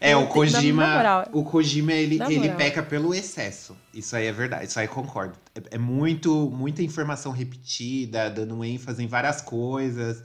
É, 0.00 0.12
Eu 0.12 0.22
o 0.22 0.26
Kojima. 0.26 1.28
o 1.32 1.44
Kojima, 1.44 1.92
ele, 1.92 2.18
ele 2.22 2.50
peca 2.50 2.82
pelo 2.82 3.14
excesso. 3.14 3.76
Isso 3.94 4.16
aí 4.16 4.26
é 4.26 4.32
verdade, 4.32 4.66
isso 4.66 4.78
aí 4.78 4.88
concordo. 4.88 5.38
É, 5.54 5.76
é 5.76 5.78
muito, 5.78 6.50
muita 6.50 6.82
informação 6.82 7.32
repetida, 7.32 8.28
dando 8.28 8.64
ênfase 8.64 9.02
em 9.02 9.06
várias 9.06 9.40
coisas. 9.40 10.22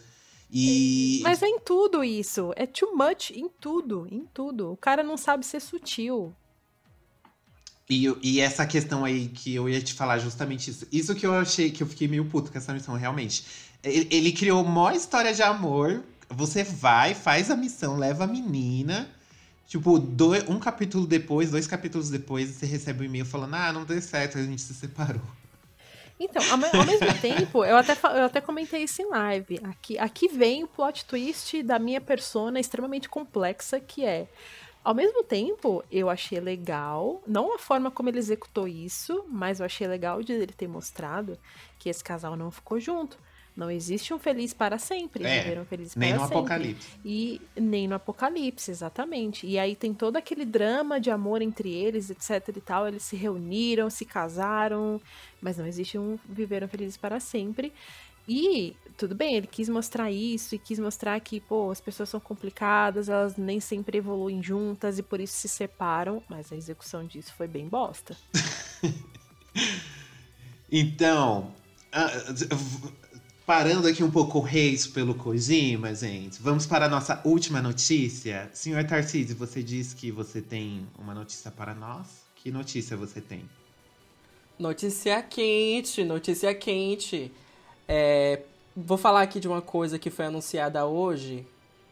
E. 0.51 1.21
Mas 1.24 1.41
é 1.41 1.48
em 1.48 1.60
tudo 1.60 2.03
isso. 2.03 2.51
É 2.55 2.65
too 2.65 2.95
much 2.95 3.31
em 3.31 3.48
tudo. 3.48 4.07
Em 4.12 4.25
tudo. 4.33 4.71
O 4.71 4.77
cara 4.77 5.01
não 5.01 5.15
sabe 5.15 5.45
ser 5.45 5.62
sutil. 5.62 6.36
E, 7.89 8.13
e 8.21 8.39
essa 8.39 8.65
questão 8.65 9.03
aí 9.03 9.27
que 9.27 9.53
eu 9.55 9.67
ia 9.67 9.81
te 9.81 9.93
falar 9.93 10.17
justamente 10.17 10.69
isso. 10.69 10.88
Isso 10.91 11.15
que 11.15 11.25
eu 11.25 11.33
achei 11.33 11.71
que 11.71 11.83
eu 11.83 11.88
fiquei 11.88 12.07
meio 12.07 12.25
puto 12.25 12.51
com 12.51 12.57
essa 12.57 12.74
missão, 12.74 12.95
realmente. 12.95 13.45
Ele, 13.83 14.07
ele 14.12 14.31
criou 14.31 14.63
uma 14.63 14.93
história 14.93 15.33
de 15.33 15.41
amor. 15.41 16.03
Você 16.31 16.63
vai, 16.63 17.13
faz 17.13 17.50
a 17.51 17.55
missão, 17.55 17.97
leva 17.97 18.23
a 18.23 18.27
menina. 18.27 19.09
Tipo, 19.67 19.97
dois, 20.00 20.47
um 20.50 20.59
capítulo 20.59 21.07
depois, 21.07 21.51
dois 21.51 21.65
capítulos 21.65 22.09
depois, 22.09 22.50
você 22.50 22.65
recebe 22.65 23.03
um 23.03 23.05
e-mail 23.05 23.25
falando: 23.25 23.53
Ah, 23.55 23.71
não 23.71 23.85
deu 23.85 24.01
certo, 24.01 24.38
a 24.38 24.43
gente 24.43 24.61
se 24.61 24.73
separou. 24.73 25.21
Então, 26.19 26.43
ao, 26.51 26.57
me- 26.57 26.65
ao 26.65 26.85
mesmo 26.85 27.13
tempo, 27.19 27.63
eu 27.65 27.77
até, 27.77 27.93
eu 27.93 28.25
até 28.25 28.41
comentei 28.41 28.83
isso 28.83 29.01
em 29.01 29.09
live. 29.09 29.59
Aqui, 29.63 29.97
aqui 29.97 30.27
vem 30.27 30.63
o 30.63 30.67
plot 30.67 31.05
twist 31.05 31.63
da 31.63 31.79
minha 31.79 32.00
persona 32.01 32.59
extremamente 32.59 33.09
complexa, 33.09 33.79
que 33.79 34.05
é. 34.05 34.27
Ao 34.83 34.95
mesmo 34.95 35.23
tempo, 35.23 35.83
eu 35.91 36.09
achei 36.09 36.39
legal, 36.39 37.21
não 37.27 37.53
a 37.55 37.59
forma 37.59 37.91
como 37.91 38.09
ele 38.09 38.17
executou 38.17 38.67
isso, 38.67 39.23
mas 39.29 39.59
eu 39.59 39.65
achei 39.65 39.88
legal 39.88 40.23
de 40.23 40.33
ele 40.33 40.47
ter 40.51 40.67
mostrado 40.67 41.38
que 41.77 41.88
esse 41.88 42.03
casal 42.03 42.35
não 42.35 42.50
ficou 42.50 42.79
junto. 42.79 43.15
Não 43.55 43.70
existe 43.70 44.13
um 44.13 44.20
feliz 44.20 44.53
para 44.53 44.77
sempre. 44.77 45.24
É, 45.24 45.41
viveram 45.41 45.65
felizes 45.65 45.96
Nem 45.96 46.12
para 46.12 46.20
no 46.20 46.24
sempre. 46.24 46.38
apocalipse. 46.38 46.88
E 47.03 47.41
nem 47.55 47.88
no 47.88 47.96
Apocalipse, 47.96 48.72
exatamente. 48.72 49.46
E 49.46 49.60
aí 49.60 49.75
tem 49.75 49.93
todo 49.93 50.17
aquele 50.17 50.46
drama 50.46 51.00
de 51.00 51.12
amor 51.12 51.41
entre 51.41 51.72
eles, 51.72 52.10
etc 52.10 52.55
e 52.55 52.62
tal. 52.62 52.88
Eles 52.88 53.03
se 53.03 53.15
reuniram, 53.15 53.89
se 53.89 54.05
casaram, 54.05 55.01
mas 55.41 55.58
não 55.58 55.65
existe 55.65 55.98
um 55.98 56.17
viveram 56.27 56.67
felizes 56.67 56.98
para 56.98 57.20
sempre. 57.20 57.74
E 58.27 58.75
tudo 58.98 59.15
bem, 59.15 59.36
ele 59.36 59.48
quis 59.48 59.67
mostrar 59.67 60.12
isso 60.12 60.55
e 60.55 60.60
quis 60.60 60.79
mostrar 60.79 61.20
que, 61.20 61.39
pô, 61.39 61.72
as 61.72 61.81
pessoas 61.81 62.08
são 62.08 62.20
complicadas, 62.20 63.10
elas 63.10 63.36
nem 63.36 63.60
sempre 63.60 63.98
evoluem 63.98 64.41
juntas 64.41 65.00
e 65.00 65.03
por 65.03 65.20
isso 65.20 65.34
se 65.34 65.50
separam, 65.50 66.24
mas 66.29 66.51
a 66.51 66.55
execução 66.55 67.05
disso 67.05 67.34
foi 67.34 67.48
bem 67.48 67.67
bosta. 67.67 68.15
Então, 70.74 71.53
ah, 71.91 72.10
parando 73.51 73.86
aqui 73.86 74.01
um 74.01 74.10
pouco 74.10 74.38
o 74.38 74.41
reis 74.41 74.88
pelo 74.88 75.13
Kojima, 75.13 75.93
gente, 75.93 76.41
vamos 76.41 76.65
para 76.65 76.86
a 76.86 76.88
nossa 76.88 77.22
última 77.25 77.62
notícia. 77.62 78.50
Senhor 78.53 78.81
Tarcísio, 78.86 79.36
você 79.36 79.62
disse 79.62 79.93
que 79.93 80.10
você 80.10 80.41
tem 80.41 80.88
uma 80.98 81.13
notícia 81.13 81.51
para 81.51 81.75
nós? 81.75 82.08
Que 82.34 82.50
notícia 82.50 82.96
você 82.96 83.20
tem? 83.20 83.43
Notícia 84.58 85.22
quente, 85.22 86.01
notícia 86.05 86.55
quente. 86.55 87.29
É, 87.86 88.39
vou 88.74 88.98
falar 88.98 89.24
aqui 89.24 89.38
de 89.38 89.50
uma 89.50 89.62
coisa 89.62 90.00
que 90.00 90.10
foi 90.10 90.27
anunciada 90.27 90.86
hoje. 90.86 91.46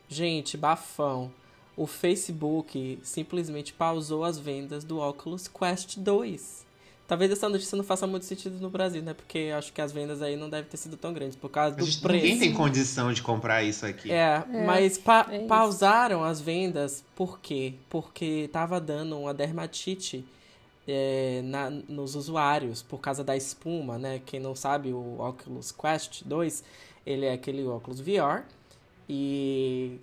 Gente, 0.08 0.56
bafão. 0.56 1.30
O 1.75 1.86
Facebook 1.86 3.00
simplesmente 3.04 3.74
pausou 3.74 4.24
as 4.24 4.39
vendas 4.39 4.86
do 4.86 5.00
Oculus 5.01 5.50
Quest 5.50 5.98
2. 5.98 6.69
Talvez 7.10 7.32
essa 7.32 7.50
notícia 7.50 7.75
não 7.75 7.84
faça 7.84 8.06
muito 8.08 8.25
sentido 8.25 8.58
no 8.62 8.70
Brasil, 8.70 9.01
né? 9.01 9.13
Porque 9.16 9.51
acho 9.58 9.74
que 9.74 9.82
as 9.82 9.92
vendas 9.92 10.22
aí 10.22 10.38
não 10.38 10.48
devem 10.50 10.70
ter 10.70 10.78
sido 10.78 10.96
tão 10.96 11.12
grandes 11.12 11.36
por 11.36 11.50
causa 11.50 11.75
do 11.75 11.84
gente, 11.84 12.00
preço. 12.01 12.24
ninguém 12.24 12.39
tem 12.39 12.54
condição 12.54 13.12
de 13.12 13.22
comprar 13.24 13.63
isso 13.63 13.84
aqui. 13.86 14.12
É, 14.12 14.46
É, 14.54 14.63
mas 14.66 14.98
pa- 14.98 15.25
é 15.32 15.39
pausaram 15.48 16.24
as 16.24 16.39
vendas 16.39 17.04
por 17.16 17.39
quê? 17.39 17.74
Porque 17.89 18.48
tava 18.54 18.80
dando 18.80 19.18
uma 19.20 19.34
dermatite 19.34 20.24
é, 20.88 21.42
na- 21.44 21.70
nos 21.70 22.16
usuários 22.16 22.82
por 22.84 23.00
causa 23.00 23.24
da 23.24 23.36
espuma, 23.36 23.98
né? 23.98 24.22
Quem 24.25 24.39
não 24.39 24.56
sabe, 24.56 24.94
o 24.94 25.18
Oculus 25.20 25.72
Quest 25.72 26.24
2, 26.25 26.63
ele 27.06 27.25
é 27.25 27.34
aquele 27.34 27.66
óculos 27.66 28.00
VR 28.00 28.44
e 29.08 30.00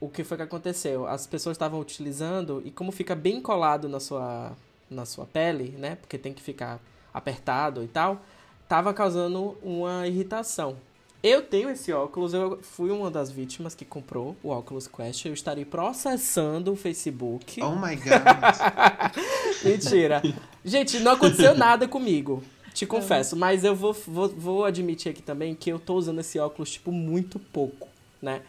o 0.00 0.08
que 0.08 0.24
foi 0.24 0.36
que 0.36 0.42
aconteceu? 0.42 1.06
As 1.06 1.26
pessoas 1.26 1.54
estavam 1.56 1.80
utilizando 1.80 2.62
e 2.64 2.70
como 2.70 2.92
fica 2.92 3.14
bem 3.14 3.40
colado 3.40 3.88
na 3.88 4.00
sua, 4.00 4.52
na 4.90 5.04
sua 5.04 5.26
pele, 5.26 5.74
né? 5.78 5.96
Porque 5.96 6.18
tem 6.18 6.32
que 6.32 6.42
ficar 6.42 6.80
apertado 7.12 7.82
e 7.82 7.88
tal, 7.88 8.20
tava 8.68 8.92
causando 8.92 9.56
uma 9.62 10.06
irritação. 10.06 10.76
Eu 11.22 11.42
tenho 11.42 11.70
esse 11.70 11.92
óculos, 11.92 12.34
eu 12.34 12.60
fui 12.62 12.90
uma 12.90 13.10
das 13.10 13.30
vítimas 13.30 13.74
que 13.74 13.84
comprou 13.84 14.36
o 14.42 14.50
Oculus 14.50 14.86
Quest. 14.86 15.24
Eu 15.24 15.32
estarei 15.32 15.64
processando 15.64 16.72
o 16.72 16.76
Facebook. 16.76 17.60
Oh 17.62 17.74
my 17.74 17.96
god. 17.96 19.64
Mentira. 19.64 20.22
Gente, 20.64 21.00
não 21.00 21.12
aconteceu 21.12 21.56
nada 21.56 21.88
comigo. 21.88 22.44
Te 22.72 22.86
confesso. 22.86 23.34
Mas 23.34 23.64
eu 23.64 23.74
vou, 23.74 23.92
vou, 23.92 24.28
vou 24.28 24.64
admitir 24.64 25.10
aqui 25.10 25.22
também 25.22 25.54
que 25.54 25.70
eu 25.70 25.78
tô 25.78 25.94
usando 25.94 26.20
esse 26.20 26.38
óculos, 26.38 26.70
tipo, 26.70 26.92
muito 26.92 27.38
pouco, 27.38 27.88
né? 28.20 28.42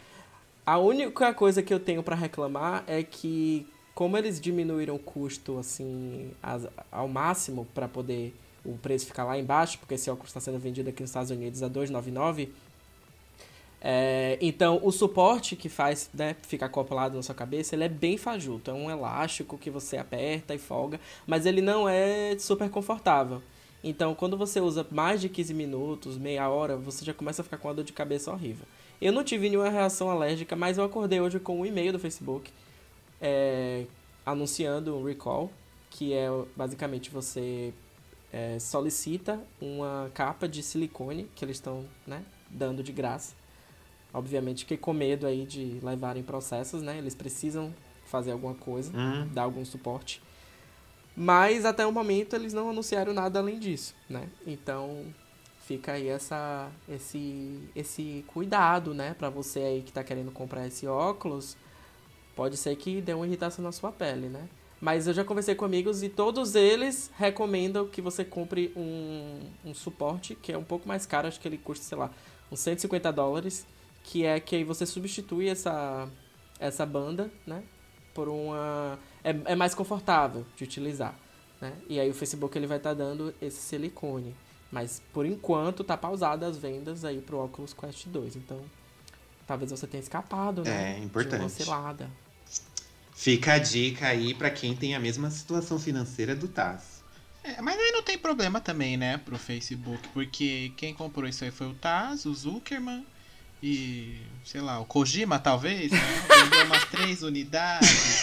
A 0.64 0.76
única 0.76 1.32
coisa 1.32 1.62
que 1.62 1.72
eu 1.72 1.80
tenho 1.80 2.02
pra 2.02 2.14
reclamar 2.14 2.84
é 2.86 3.02
que, 3.02 3.66
como 3.98 4.16
eles 4.16 4.40
diminuíram 4.40 4.94
o 4.94 4.98
custo, 5.00 5.58
assim, 5.58 6.30
as- 6.40 6.68
ao 6.92 7.08
máximo 7.08 7.66
pra 7.74 7.88
poder 7.88 8.32
o 8.64 8.78
preço 8.78 9.06
ficar 9.06 9.24
lá 9.24 9.36
embaixo, 9.36 9.76
porque 9.76 9.94
esse 9.94 10.08
óculos 10.08 10.30
está 10.30 10.38
sendo 10.38 10.56
vendido 10.56 10.88
aqui 10.88 11.02
nos 11.02 11.10
Estados 11.10 11.32
Unidos 11.32 11.64
a 11.64 11.66
R$ 11.66 11.72
299, 11.72 12.48
é, 13.80 14.38
então, 14.40 14.78
o 14.84 14.92
suporte 14.92 15.56
que 15.56 15.68
faz 15.68 16.08
né, 16.14 16.36
ficar 16.42 16.66
acoplado 16.66 17.16
na 17.16 17.24
sua 17.24 17.34
cabeça, 17.34 17.74
ele 17.74 17.82
é 17.82 17.88
bem 17.88 18.16
fajuto. 18.16 18.70
É 18.70 18.74
um 18.74 18.88
elástico 18.88 19.58
que 19.58 19.68
você 19.68 19.96
aperta 19.96 20.54
e 20.54 20.58
folga, 20.58 21.00
mas 21.26 21.44
ele 21.44 21.60
não 21.60 21.88
é 21.88 22.36
super 22.38 22.70
confortável. 22.70 23.42
Então, 23.82 24.14
quando 24.14 24.36
você 24.36 24.60
usa 24.60 24.86
mais 24.92 25.20
de 25.20 25.28
15 25.28 25.52
minutos, 25.52 26.16
meia 26.16 26.48
hora, 26.48 26.76
você 26.76 27.04
já 27.04 27.12
começa 27.12 27.42
a 27.42 27.44
ficar 27.44 27.58
com 27.58 27.66
uma 27.66 27.74
dor 27.74 27.84
de 27.84 27.92
cabeça 27.92 28.30
horrível. 28.30 28.66
Eu 29.00 29.12
não 29.12 29.24
tive 29.24 29.48
nenhuma 29.48 29.68
reação 29.68 30.08
alérgica, 30.08 30.54
mas 30.54 30.78
eu 30.78 30.84
acordei 30.84 31.20
hoje 31.20 31.40
com 31.40 31.58
um 31.60 31.66
e-mail 31.66 31.92
do 31.92 31.98
Facebook 31.98 32.48
é, 33.20 33.84
anunciando 34.24 34.96
um 34.96 35.04
recall, 35.04 35.50
que 35.90 36.12
é 36.12 36.28
basicamente 36.56 37.10
você 37.10 37.72
é, 38.32 38.58
solicita 38.58 39.40
uma 39.60 40.10
capa 40.14 40.46
de 40.48 40.62
silicone 40.62 41.30
que 41.34 41.44
eles 41.44 41.56
estão 41.56 41.84
né, 42.06 42.22
dando 42.50 42.82
de 42.82 42.92
graça. 42.92 43.34
Obviamente 44.12 44.64
que 44.64 44.76
com 44.76 44.92
medo 44.92 45.26
aí 45.26 45.44
de 45.44 45.78
levarem 45.82 46.22
processos, 46.22 46.82
né? 46.82 46.96
Eles 46.98 47.14
precisam 47.14 47.74
fazer 48.06 48.32
alguma 48.32 48.54
coisa, 48.54 48.90
Hum. 48.96 49.28
dar 49.34 49.42
algum 49.42 49.64
suporte. 49.64 50.22
Mas 51.14 51.64
até 51.64 51.84
o 51.84 51.92
momento 51.92 52.34
eles 52.34 52.52
não 52.54 52.70
anunciaram 52.70 53.12
nada 53.12 53.38
além 53.38 53.58
disso, 53.58 53.94
né? 54.08 54.28
Então 54.46 55.04
fica 55.66 55.92
aí 55.92 56.08
essa, 56.08 56.70
esse, 56.88 57.68
esse 57.76 58.24
cuidado, 58.28 58.94
né? 58.94 59.14
Pra 59.18 59.28
você 59.28 59.60
aí 59.60 59.82
que 59.82 59.92
tá 59.92 60.02
querendo 60.02 60.30
comprar 60.30 60.66
esse 60.66 60.86
óculos, 60.86 61.56
pode 62.38 62.56
ser 62.56 62.76
que 62.76 63.00
dê 63.00 63.12
uma 63.12 63.26
irritação 63.26 63.64
na 63.64 63.72
sua 63.72 63.90
pele, 63.90 64.28
né? 64.28 64.48
Mas 64.80 65.08
eu 65.08 65.12
já 65.12 65.24
conversei 65.24 65.56
com 65.56 65.64
amigos 65.64 66.04
e 66.04 66.08
todos 66.08 66.54
eles 66.54 67.10
recomendam 67.18 67.88
que 67.88 68.00
você 68.00 68.24
compre 68.24 68.72
um, 68.76 69.40
um 69.64 69.74
suporte 69.74 70.36
que 70.36 70.52
é 70.52 70.56
um 70.56 70.62
pouco 70.62 70.86
mais 70.86 71.04
caro, 71.04 71.26
acho 71.26 71.40
que 71.40 71.48
ele 71.48 71.58
custa, 71.58 71.84
sei 71.84 71.98
lá, 71.98 72.12
uns 72.48 72.60
150 72.60 73.12
dólares, 73.12 73.66
que 74.04 74.24
é 74.24 74.38
que 74.38 74.54
aí 74.54 74.62
você 74.62 74.86
substitui 74.86 75.48
essa, 75.48 76.08
essa 76.60 76.86
banda, 76.86 77.28
né? 77.44 77.64
Por 78.14 78.28
uma. 78.28 78.96
É, 79.24 79.30
é 79.46 79.56
mais 79.56 79.74
confortável 79.74 80.46
de 80.56 80.62
utilizar. 80.62 81.18
Né? 81.60 81.72
E 81.88 81.98
aí 81.98 82.08
o 82.08 82.14
Facebook 82.14 82.56
ele 82.56 82.68
vai 82.68 82.76
estar 82.76 82.94
dando 82.94 83.34
esse 83.42 83.60
silicone. 83.60 84.32
Mas 84.70 85.02
por 85.12 85.26
enquanto 85.26 85.82
tá 85.82 85.96
pausada 85.96 86.46
as 86.46 86.56
vendas 86.56 87.04
aí 87.04 87.20
pro 87.20 87.42
Oculus 87.42 87.74
Quest 87.74 88.06
2. 88.06 88.36
Então, 88.36 88.60
talvez 89.44 89.72
você 89.72 89.88
tenha 89.88 90.00
escapado, 90.00 90.62
né? 90.62 90.92
É, 90.92 91.00
De 91.34 91.36
uma 91.36 91.48
importante. 91.48 92.18
Fica 93.20 93.54
a 93.54 93.58
dica 93.58 94.06
aí 94.06 94.32
pra 94.32 94.48
quem 94.48 94.76
tem 94.76 94.94
a 94.94 95.00
mesma 95.00 95.28
situação 95.28 95.76
financeira 95.76 96.36
do 96.36 96.46
Taz. 96.46 97.02
É, 97.42 97.60
mas 97.60 97.76
aí 97.76 97.90
não 97.90 98.00
tem 98.00 98.16
problema 98.16 98.60
também, 98.60 98.96
né, 98.96 99.18
pro 99.18 99.36
Facebook, 99.36 100.06
porque 100.14 100.72
quem 100.76 100.94
comprou 100.94 101.28
isso 101.28 101.42
aí 101.42 101.50
foi 101.50 101.66
o 101.66 101.74
Taz, 101.74 102.24
o 102.26 102.32
Zuckerman 102.32 103.04
e, 103.60 104.20
sei 104.44 104.60
lá, 104.60 104.78
o 104.78 104.84
Kojima, 104.84 105.36
talvez, 105.36 105.90
né? 105.90 105.98
Vendeu 106.44 106.64
umas 106.66 106.84
três 106.84 107.22
unidades. 107.24 108.20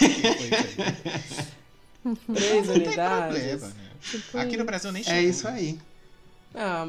Três 2.34 2.66
Não 2.66 2.74
tem 2.74 2.86
unidades. 2.86 3.34
problema, 3.34 3.68
né? 3.74 3.90
Tipo 4.00 4.38
Aqui 4.38 4.56
no. 4.56 4.64
Brasil 4.64 4.92
nem 4.92 5.02
chegou. 5.02 5.18
É 5.18 5.22
isso 5.24 5.46
aí. 5.46 5.78
Ah, 6.54 6.86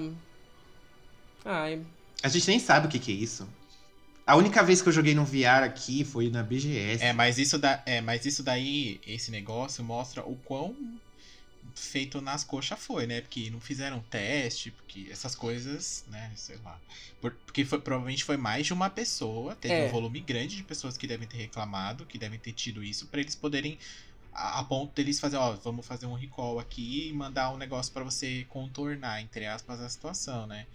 ai, 1.44 1.82
A 2.24 2.30
gente 2.30 2.48
nem 2.48 2.60
sabe 2.60 2.88
o 2.88 2.90
que, 2.90 3.00
que 3.00 3.12
é 3.12 3.16
isso. 3.16 3.50
A 4.28 4.36
única 4.36 4.62
vez 4.62 4.82
que 4.82 4.90
eu 4.90 4.94
joguei 4.94 5.16
no 5.16 5.24
VR 5.26 5.64
aqui 5.64 6.04
foi 6.04 6.30
na 6.30 6.44
BGS. 6.44 7.04
É, 7.04 7.14
mas 7.14 7.38
isso, 7.38 7.58
da, 7.58 7.82
é, 7.86 8.02
mas 8.02 8.26
isso 8.26 8.44
daí, 8.44 9.00
esse 9.08 9.32
negócio 9.32 9.84
mostra 9.84 10.22
o 10.24 10.36
quão 10.36 10.76
feito 11.76 12.22
nas 12.22 12.44
coxas 12.44 12.80
foi, 12.80 13.08
né? 13.08 13.22
Porque 13.22 13.50
não 13.50 13.60
fizeram 13.62 14.02
teste, 14.10 14.72
porque 14.72 15.08
essas 15.10 15.36
coisas, 15.36 16.04
né? 16.08 16.32
Sei 16.36 16.58
lá. 16.58 16.80
Por- 17.22 17.32
porque 17.46 17.64
foi- 17.66 17.80
provavelmente 17.80 18.24
foi 18.24 18.38
mais 18.38 18.66
de 18.66 18.74
uma 18.74 18.90
pessoa, 18.90 19.56
teve 19.56 19.74
É. 19.76 19.86
um 19.88 19.92
volume 19.92 20.20
grande 20.20 20.58
de 20.58 20.64
pessoas 20.64 20.98
que 20.98 21.08
devem 21.08 21.28
ter 21.28 21.38
reclamado, 21.38 22.06
que 22.06 22.18
devem 22.18 22.40
ter 22.40 22.54
tido 22.54 22.84
isso, 22.84 23.08
pra 23.08 23.22
eles 23.22 23.36
poderem, 23.36 23.78
a, 24.34 24.60
a 24.60 24.64
ponto 24.64 24.94
deles 24.94 25.20
fazer, 25.20 25.38
ó, 25.38 25.54
vamos 25.56 25.86
fazer 25.86 26.06
um 26.06 26.14
recall 26.14 26.60
aqui 26.60 27.10
e 27.10 27.14
mandar 27.14 27.52
um 27.54 27.58
negócio 27.58 27.94
pra 27.94 28.04
você 28.04 28.46
contornar, 28.50 29.22
entre 29.22 29.46
aspas, 29.46 29.80
a 29.82 29.90
situação, 29.90 30.48
né? 30.48 30.68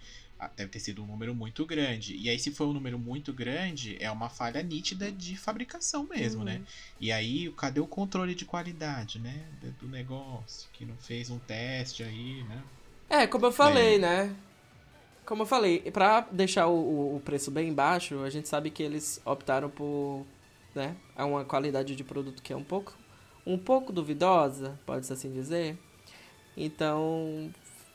Deve 0.49 0.71
ter 0.71 0.79
sido 0.79 1.03
um 1.03 1.07
número 1.07 1.33
muito 1.35 1.65
grande. 1.65 2.15
E 2.17 2.29
aí, 2.29 2.39
se 2.39 2.51
for 2.51 2.67
um 2.67 2.73
número 2.73 2.97
muito 2.99 3.33
grande, 3.33 3.97
é 4.01 4.09
uma 4.11 4.29
falha 4.29 4.61
nítida 4.63 5.11
de 5.11 5.35
fabricação 5.37 6.07
mesmo, 6.07 6.43
né? 6.43 6.61
E 6.99 7.11
aí, 7.11 7.51
cadê 7.53 7.79
o 7.79 7.87
controle 7.87 8.35
de 8.35 8.45
qualidade, 8.45 9.19
né? 9.19 9.49
Do 9.79 9.87
negócio, 9.87 10.69
que 10.73 10.85
não 10.85 10.97
fez 10.97 11.29
um 11.29 11.39
teste 11.39 12.03
aí, 12.03 12.43
né? 12.43 12.63
É, 13.09 13.27
como 13.27 13.45
eu 13.45 13.51
falei, 13.51 13.97
né? 13.97 14.35
Como 15.25 15.43
eu 15.43 15.45
falei, 15.45 15.79
pra 15.91 16.21
deixar 16.31 16.67
o, 16.67 17.15
o- 17.15 17.19
preço 17.21 17.51
bem 17.51 17.73
baixo, 17.73 18.23
a 18.23 18.29
gente 18.29 18.47
sabe 18.49 18.69
que 18.69 18.83
eles 18.83 19.21
optaram 19.25 19.69
por, 19.69 20.25
né, 20.75 20.95
a 21.15 21.25
uma 21.25 21.45
qualidade 21.45 21.95
de 21.95 22.03
produto 22.03 22.43
que 22.43 22.51
é 22.53 22.57
um 22.57 22.63
pouco, 22.63 22.93
um 23.45 23.57
pouco 23.57 23.93
duvidosa, 23.93 24.79
pode-se 24.85 25.13
assim 25.13 25.31
dizer. 25.31 25.77
Então, 26.57 27.51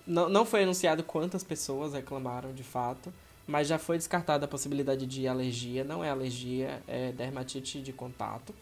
não, 0.09 0.29
não 0.29 0.47
foi 0.47 0.63
anunciado 0.63 1.05
quantas 1.05 1.45
pessoas 1.45 1.93
reclamaram 1.93 2.55
de 2.55 2.65
fato, 2.65 3.13
mas 3.47 3.69
já 3.69 3.79
foi 3.79 3.99
descartada 3.99 4.47
a 4.47 4.49
possibilidade 4.49 5.07
de 5.07 5.29
alergia. 5.29 5.85
Não 5.85 6.03
é 6.03 6.09
alergia, 6.09 6.83
é 6.89 7.13
dermatite 7.13 7.83
de 7.83 7.93
contato, 7.93 8.55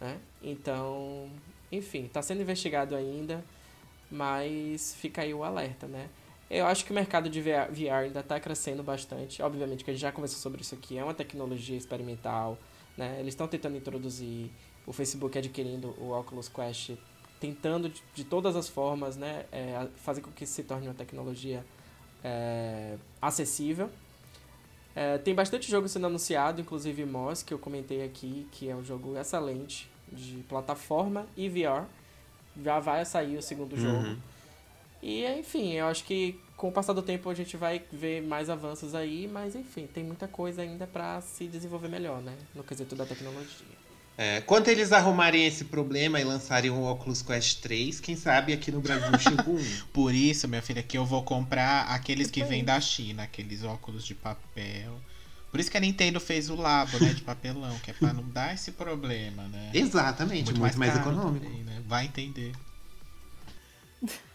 né? 0.00 0.18
Então, 0.40 1.28
enfim, 1.72 2.08
tá 2.10 2.22
sendo 2.22 2.40
investigado 2.40 2.94
ainda, 2.94 3.44
mas 4.08 4.94
fica 4.94 5.22
aí 5.22 5.34
o 5.34 5.42
alerta, 5.42 5.88
né? 5.88 6.08
Eu 6.48 6.66
acho 6.66 6.84
que 6.84 6.92
o 6.92 6.94
mercado 6.94 7.28
de 7.28 7.40
VR 7.40 7.92
ainda 8.04 8.20
está 8.20 8.38
crescendo 8.38 8.82
bastante. 8.82 9.42
Obviamente 9.42 9.84
que 9.84 9.90
a 9.90 9.94
gente 9.94 10.02
já 10.02 10.12
conversou 10.12 10.38
sobre 10.38 10.60
isso 10.60 10.74
aqui, 10.74 10.98
é 10.98 11.02
uma 11.02 11.14
tecnologia 11.14 11.76
experimental, 11.76 12.56
né? 12.96 13.16
Eles 13.18 13.34
estão 13.34 13.48
tentando 13.48 13.76
introduzir 13.76 14.50
o 14.86 14.92
Facebook 14.92 15.36
adquirindo 15.36 15.96
o 15.98 16.16
Oculus 16.16 16.48
Quest, 16.48 16.92
tentando 17.42 17.88
de, 17.88 18.00
de 18.14 18.22
todas 18.22 18.54
as 18.54 18.68
formas, 18.68 19.16
né, 19.16 19.46
é, 19.50 19.88
fazer 19.96 20.20
com 20.20 20.30
que 20.30 20.46
se 20.46 20.62
torne 20.62 20.86
uma 20.86 20.94
tecnologia 20.94 21.64
é, 22.22 22.94
acessível. 23.20 23.90
É, 24.94 25.18
tem 25.18 25.34
bastante 25.34 25.68
jogo 25.68 25.88
sendo 25.88 26.06
anunciado, 26.06 26.60
inclusive 26.60 27.04
Moss, 27.04 27.42
que 27.42 27.52
eu 27.52 27.58
comentei 27.58 28.04
aqui, 28.04 28.46
que 28.52 28.68
é 28.68 28.76
um 28.76 28.84
jogo 28.84 29.16
excelente 29.18 29.90
de 30.12 30.36
plataforma 30.48 31.26
e 31.36 31.48
VR. 31.48 31.84
Já 32.62 32.78
vai 32.78 33.04
sair 33.04 33.36
o 33.36 33.42
segundo 33.42 33.76
jogo. 33.76 34.06
Uhum. 34.06 34.18
E 35.02 35.26
enfim, 35.26 35.72
eu 35.72 35.86
acho 35.86 36.04
que 36.04 36.38
com 36.56 36.68
o 36.68 36.72
passar 36.72 36.92
do 36.92 37.02
tempo 37.02 37.28
a 37.28 37.34
gente 37.34 37.56
vai 37.56 37.82
ver 37.90 38.22
mais 38.22 38.48
avanços 38.48 38.94
aí, 38.94 39.26
mas 39.26 39.56
enfim, 39.56 39.88
tem 39.92 40.04
muita 40.04 40.28
coisa 40.28 40.62
ainda 40.62 40.86
para 40.86 41.20
se 41.22 41.48
desenvolver 41.48 41.88
melhor, 41.88 42.22
né? 42.22 42.36
No 42.54 42.62
quesito 42.62 42.94
da 42.94 43.04
tecnologia. 43.04 43.81
É, 44.16 44.40
quando 44.42 44.68
eles 44.68 44.92
arrumarem 44.92 45.46
esse 45.46 45.64
problema 45.64 46.20
e 46.20 46.24
lançarem 46.24 46.70
o 46.70 46.84
Oculus 46.84 47.22
Quest 47.22 47.60
3, 47.60 47.98
quem 47.98 48.14
sabe 48.14 48.52
aqui 48.52 48.70
no 48.70 48.80
Brasil 48.80 49.10
chega 49.18 49.48
um. 49.48 49.64
Por 49.92 50.14
isso, 50.14 50.46
minha 50.46 50.62
filha, 50.62 50.82
que 50.82 50.98
eu 50.98 51.04
vou 51.04 51.22
comprar 51.22 51.86
aqueles 51.86 52.30
que 52.30 52.44
vêm 52.44 52.62
da 52.62 52.80
China, 52.80 53.22
aqueles 53.22 53.64
óculos 53.64 54.04
de 54.04 54.14
papel. 54.14 55.00
Por 55.50 55.60
isso 55.60 55.70
que 55.70 55.76
a 55.76 55.80
Nintendo 55.80 56.18
fez 56.18 56.48
o 56.48 56.54
Labo, 56.54 56.98
né, 56.98 57.12
de 57.12 57.22
papelão, 57.22 57.78
que 57.80 57.90
é 57.90 57.94
pra 57.94 58.12
não 58.12 58.26
dar 58.28 58.54
esse 58.54 58.72
problema, 58.72 59.42
né? 59.48 59.70
Exatamente, 59.74 60.46
muito, 60.46 60.60
muito 60.60 60.78
mais, 60.78 60.94
caro 60.94 61.10
econômico. 61.10 61.44
também, 61.44 61.62
né? 61.62 61.82
Vai 61.86 62.06
entender. 62.06 62.52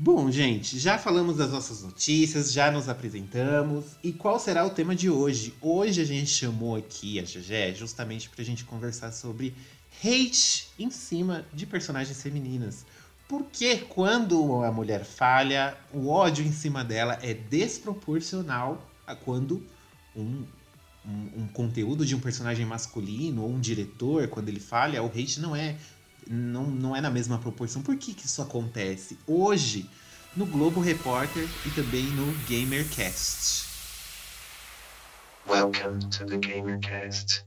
Bom, 0.00 0.30
gente, 0.30 0.78
já 0.78 0.96
falamos 0.96 1.38
das 1.38 1.50
nossas 1.50 1.82
notícias, 1.82 2.52
já 2.52 2.70
nos 2.70 2.88
apresentamos. 2.88 3.84
E 4.00 4.12
qual 4.12 4.38
será 4.38 4.64
o 4.64 4.70
tema 4.70 4.94
de 4.94 5.10
hoje? 5.10 5.52
Hoje 5.60 6.00
a 6.00 6.04
gente 6.04 6.30
chamou 6.30 6.76
aqui 6.76 7.18
a 7.18 7.24
Gegé 7.24 7.74
justamente 7.74 8.30
pra 8.30 8.44
gente 8.44 8.64
conversar 8.64 9.10
sobre 9.10 9.52
hate 10.00 10.68
em 10.78 10.88
cima 10.88 11.44
de 11.52 11.66
personagens 11.66 12.22
femininas. 12.22 12.86
Porque 13.26 13.78
quando 13.88 14.62
a 14.62 14.70
mulher 14.70 15.04
falha, 15.04 15.76
o 15.92 16.06
ódio 16.06 16.46
em 16.46 16.52
cima 16.52 16.84
dela 16.84 17.18
é 17.20 17.34
desproporcional 17.34 18.88
a 19.04 19.16
quando 19.16 19.66
um, 20.14 20.44
um, 21.04 21.42
um 21.42 21.48
conteúdo 21.48 22.06
de 22.06 22.14
um 22.14 22.20
personagem 22.20 22.64
masculino 22.64 23.42
ou 23.42 23.50
um 23.50 23.58
diretor, 23.58 24.28
quando 24.28 24.48
ele 24.48 24.60
falha, 24.60 25.02
o 25.02 25.06
hate 25.06 25.40
não 25.40 25.56
é 25.56 25.74
não, 26.28 26.64
não 26.64 26.94
é 26.94 27.00
na 27.00 27.10
mesma 27.10 27.38
proporção. 27.38 27.82
Por 27.82 27.96
que, 27.96 28.14
que 28.14 28.26
isso 28.26 28.42
acontece? 28.42 29.18
Hoje, 29.26 29.88
no 30.36 30.46
Globo 30.46 30.80
Repórter 30.80 31.48
e 31.66 31.70
também 31.70 32.04
no 32.04 32.32
GamerCast. 32.48 33.66
Welcome 35.48 36.00
to 36.10 36.26
the 36.26 36.36
GamerCast. 36.36 37.44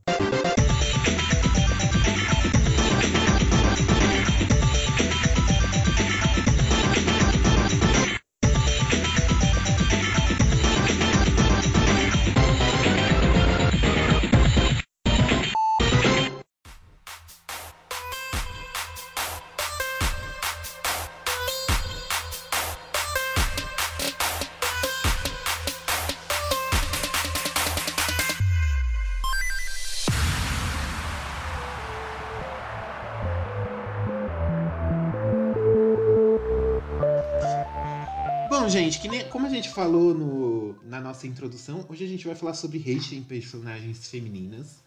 Falou 39.71 40.13
no- 40.13 40.75
na 40.83 40.99
nossa 41.01 41.27
introdução, 41.27 41.85
hoje 41.89 42.03
a 42.03 42.07
gente 42.07 42.25
vai 42.25 42.35
falar 42.35 42.53
sobre 42.53 42.79
hate 42.79 43.15
em 43.15 43.23
personagens 43.23 44.07
femininas. 44.07 44.81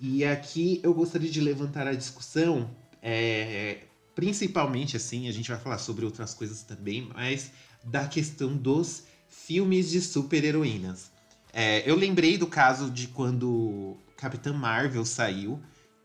E 0.00 0.24
aqui 0.24 0.80
eu 0.82 0.92
gostaria 0.92 1.30
de 1.30 1.40
levantar 1.40 1.86
a 1.86 1.94
discussão, 1.94 2.70
é, 3.00 3.84
principalmente 4.14 4.96
assim, 4.96 5.28
a 5.28 5.32
gente 5.32 5.48
vai 5.50 5.58
falar 5.58 5.78
sobre 5.78 6.04
outras 6.04 6.34
coisas 6.34 6.62
também, 6.62 7.08
mas 7.14 7.52
da 7.84 8.06
questão 8.06 8.56
dos 8.56 9.04
filmes 9.28 9.90
de 9.90 10.00
super-heroínas. 10.00 11.10
É, 11.52 11.88
eu 11.88 11.94
lembrei 11.96 12.36
do 12.38 12.46
caso 12.46 12.90
de 12.90 13.08
quando 13.08 13.96
Capitã 14.16 14.52
Marvel 14.52 15.04
saiu, 15.04 15.60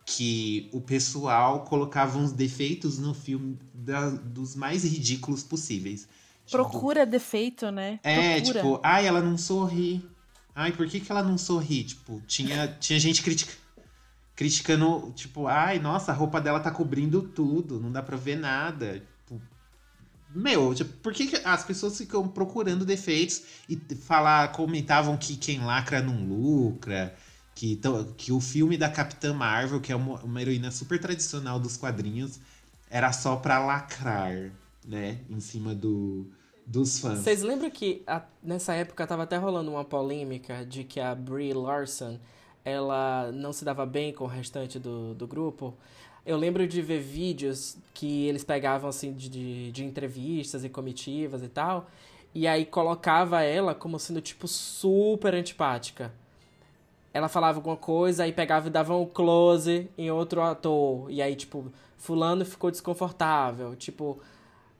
que 0.05 0.69
o 0.71 0.79
pessoal 0.79 1.65
colocava 1.65 2.17
uns 2.17 2.31
defeitos 2.31 2.97
no 2.97 3.13
filme 3.13 3.57
da- 3.73 4.09
dos 4.09 4.55
mais 4.55 4.83
ridículos 4.83 5.43
possíveis. 5.43 6.07
Tipo, 6.47 6.63
Procura 6.63 7.05
defeito, 7.05 7.69
né? 7.71 7.99
é, 8.03 8.41
Procura. 8.41 8.59
tipo, 8.61 8.79
ai, 8.81 9.05
ela 9.05 9.21
não 9.21 9.37
sorri. 9.37 10.03
Ai, 10.55 10.71
por 10.71 10.87
que, 10.87 10.99
que 10.99 11.11
ela 11.11 11.21
não 11.21 11.37
sorri? 11.37 11.83
Tipo, 11.83 12.19
tinha, 12.25 12.67
tinha 12.79 12.99
gente 12.99 13.21
critica, 13.21 13.53
criticando, 14.35 15.11
tipo, 15.15 15.45
ai, 15.45 15.77
nossa, 15.77 16.11
a 16.11 16.15
roupa 16.15 16.39
dela 16.41 16.59
tá 16.59 16.71
cobrindo 16.71 17.21
tudo, 17.21 17.79
não 17.79 17.91
dá 17.91 18.01
pra 18.01 18.17
ver 18.17 18.37
nada. 18.37 19.03
Tipo, 19.27 19.41
meu, 20.33 20.73
tipo, 20.73 20.91
por 20.99 21.13
que, 21.13 21.27
que 21.27 21.35
as 21.43 21.63
pessoas 21.63 21.97
ficam 21.97 22.27
procurando 22.27 22.85
defeitos 22.85 23.43
e 23.67 23.75
falar, 23.95 24.51
comentavam 24.53 25.17
que 25.17 25.35
quem 25.35 25.59
lacra 25.59 26.01
não 26.01 26.23
lucra, 26.23 27.13
que, 27.53 27.79
que 28.15 28.31
o 28.31 28.39
filme 28.39 28.77
da 28.77 28.89
Capitã 28.89 29.33
Marvel, 29.33 29.81
que 29.81 29.91
é 29.91 29.95
uma, 29.95 30.19
uma 30.23 30.41
heroína 30.41 30.71
super 30.71 30.97
tradicional 30.99 31.59
dos 31.59 31.75
quadrinhos, 31.77 32.39
era 32.89 33.11
só 33.11 33.35
pra 33.35 33.59
lacrar, 33.59 34.51
né? 34.85 35.19
Em 35.29 35.39
cima 35.39 35.75
do, 35.75 36.31
dos 36.67 36.99
fãs. 36.99 37.19
Vocês 37.19 37.41
lembram 37.41 37.69
que 37.71 38.03
a- 38.05 38.23
nessa 38.43 38.73
época 38.73 39.07
tava 39.07 39.23
até 39.23 39.37
rolando 39.37 39.71
uma 39.71 39.85
polêmica 39.85 40.65
de 40.65 40.83
que 40.83 40.99
a 40.99 41.15
Brie 41.15 41.53
Larson 41.53 42.19
ela 42.65 43.31
não 43.31 43.53
se 43.53 43.63
dava 43.63 43.85
bem 43.85 44.11
com 44.13 44.25
o 44.25 44.27
restante 44.27 44.77
do, 44.77 45.13
do 45.15 45.25
grupo? 45.25 45.73
Eu 46.25 46.35
lembro 46.35 46.67
de 46.67 46.81
ver 46.81 46.99
vídeos 46.99 47.77
que 47.93 48.25
eles 48.27 48.43
pegavam 48.43 48.89
assim 48.89 49.13
de, 49.13 49.29
de, 49.29 49.71
de 49.71 49.85
entrevistas 49.85 50.65
e 50.65 50.69
comitivas 50.69 51.41
e 51.41 51.47
tal, 51.47 51.87
e 52.35 52.45
aí 52.45 52.65
colocava 52.65 53.41
ela 53.41 53.73
como 53.73 53.97
sendo 53.97 54.19
tipo 54.19 54.45
super 54.45 55.33
antipática. 55.33 56.11
Ela 57.13 57.29
falava 57.29 57.57
alguma 57.57 57.77
coisa, 57.77 58.23
aí 58.25 58.33
pegava 58.33 58.67
e 58.67 58.69
dava 58.69 58.93
um 58.95 59.05
close 59.05 59.89
em 59.97 60.11
outro 60.11 60.41
ator, 60.41 61.09
e 61.09 61.21
aí 61.21 61.33
tipo, 61.35 61.71
fulano 61.95 62.43
ficou 62.43 62.69
desconfortável, 62.69 63.73
tipo, 63.77 64.19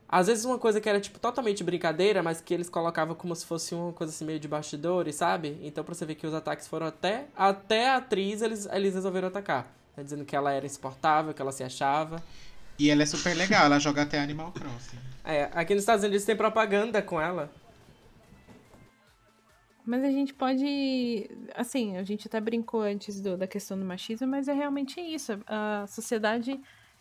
às 0.08 0.26
vezes 0.26 0.44
uma 0.44 0.58
coisa 0.58 0.80
que 0.80 0.88
era, 0.88 0.98
tipo, 1.00 1.18
totalmente 1.18 1.62
brincadeira, 1.62 2.22
mas 2.22 2.40
que 2.40 2.54
eles 2.54 2.68
colocavam 2.70 3.14
como 3.14 3.34
se 3.36 3.44
fosse 3.44 3.74
uma 3.74 3.92
coisa 3.92 4.12
assim 4.12 4.24
meio 4.24 4.40
de 4.40 4.48
bastidores, 4.48 5.16
sabe? 5.16 5.58
Então 5.62 5.84
pra 5.84 5.94
você 5.94 6.06
ver 6.06 6.14
que 6.14 6.26
os 6.26 6.32
ataques 6.32 6.66
foram 6.66 6.86
até, 6.86 7.26
até 7.36 7.90
a 7.90 7.96
atriz, 7.96 8.40
eles, 8.40 8.66
eles 8.66 8.94
resolveram 8.94 9.28
atacar. 9.28 9.70
Né? 9.96 10.02
Dizendo 10.02 10.24
que 10.24 10.34
ela 10.34 10.50
era 10.52 10.64
insuportável, 10.64 11.34
que 11.34 11.42
ela 11.42 11.52
se 11.52 11.62
achava. 11.62 12.22
E 12.78 12.88
ela 12.90 13.02
é 13.02 13.06
super 13.06 13.34
legal, 13.36 13.66
ela 13.66 13.78
joga 13.78 14.02
até 14.02 14.18
Animal 14.18 14.52
Crossing. 14.52 14.98
É, 15.24 15.50
aqui 15.52 15.74
nos 15.74 15.82
Estados 15.82 16.04
Unidos 16.04 16.24
tem 16.24 16.34
propaganda 16.36 17.02
com 17.02 17.20
ela. 17.20 17.50
Mas 19.84 20.04
a 20.04 20.10
gente 20.10 20.34
pode. 20.34 21.30
Assim, 21.54 21.96
a 21.96 22.02
gente 22.02 22.28
até 22.28 22.40
brincou 22.40 22.82
antes 22.82 23.20
do- 23.20 23.36
da 23.36 23.46
questão 23.46 23.78
do 23.78 23.84
machismo, 23.84 24.26
mas 24.26 24.46
é 24.46 24.52
realmente 24.52 25.00
isso. 25.00 25.38
A 25.46 25.86
sociedade 25.88 26.60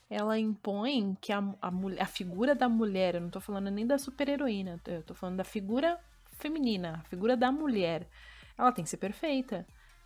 ela 0.10 0.39
impõe 0.39 1.17
que 1.20 1.32
a, 1.34 1.39
a, 1.62 1.72
a 2.00 2.06
figura 2.06 2.56
da 2.56 2.70
mulher, 2.70 3.15
eu 3.15 3.22
não 3.22 3.30
tô 3.30 3.41
falando 3.41 3.70
nem 3.70 3.86
da 3.86 3.98
super-heroína, 3.98 4.80
eu 4.88 5.04
tô 5.04 5.13
falando 5.13 5.38
da 5.38 5.43
figura 5.43 6.00
feminina, 6.38 7.02
a 7.04 7.10
figura 7.10 7.36
da 7.36 7.52
mulher, 7.52 8.08
ela 8.58 8.72
tem 8.72 8.84
que 8.84 8.89
ser 8.89 8.98
perfeita. 8.98 9.65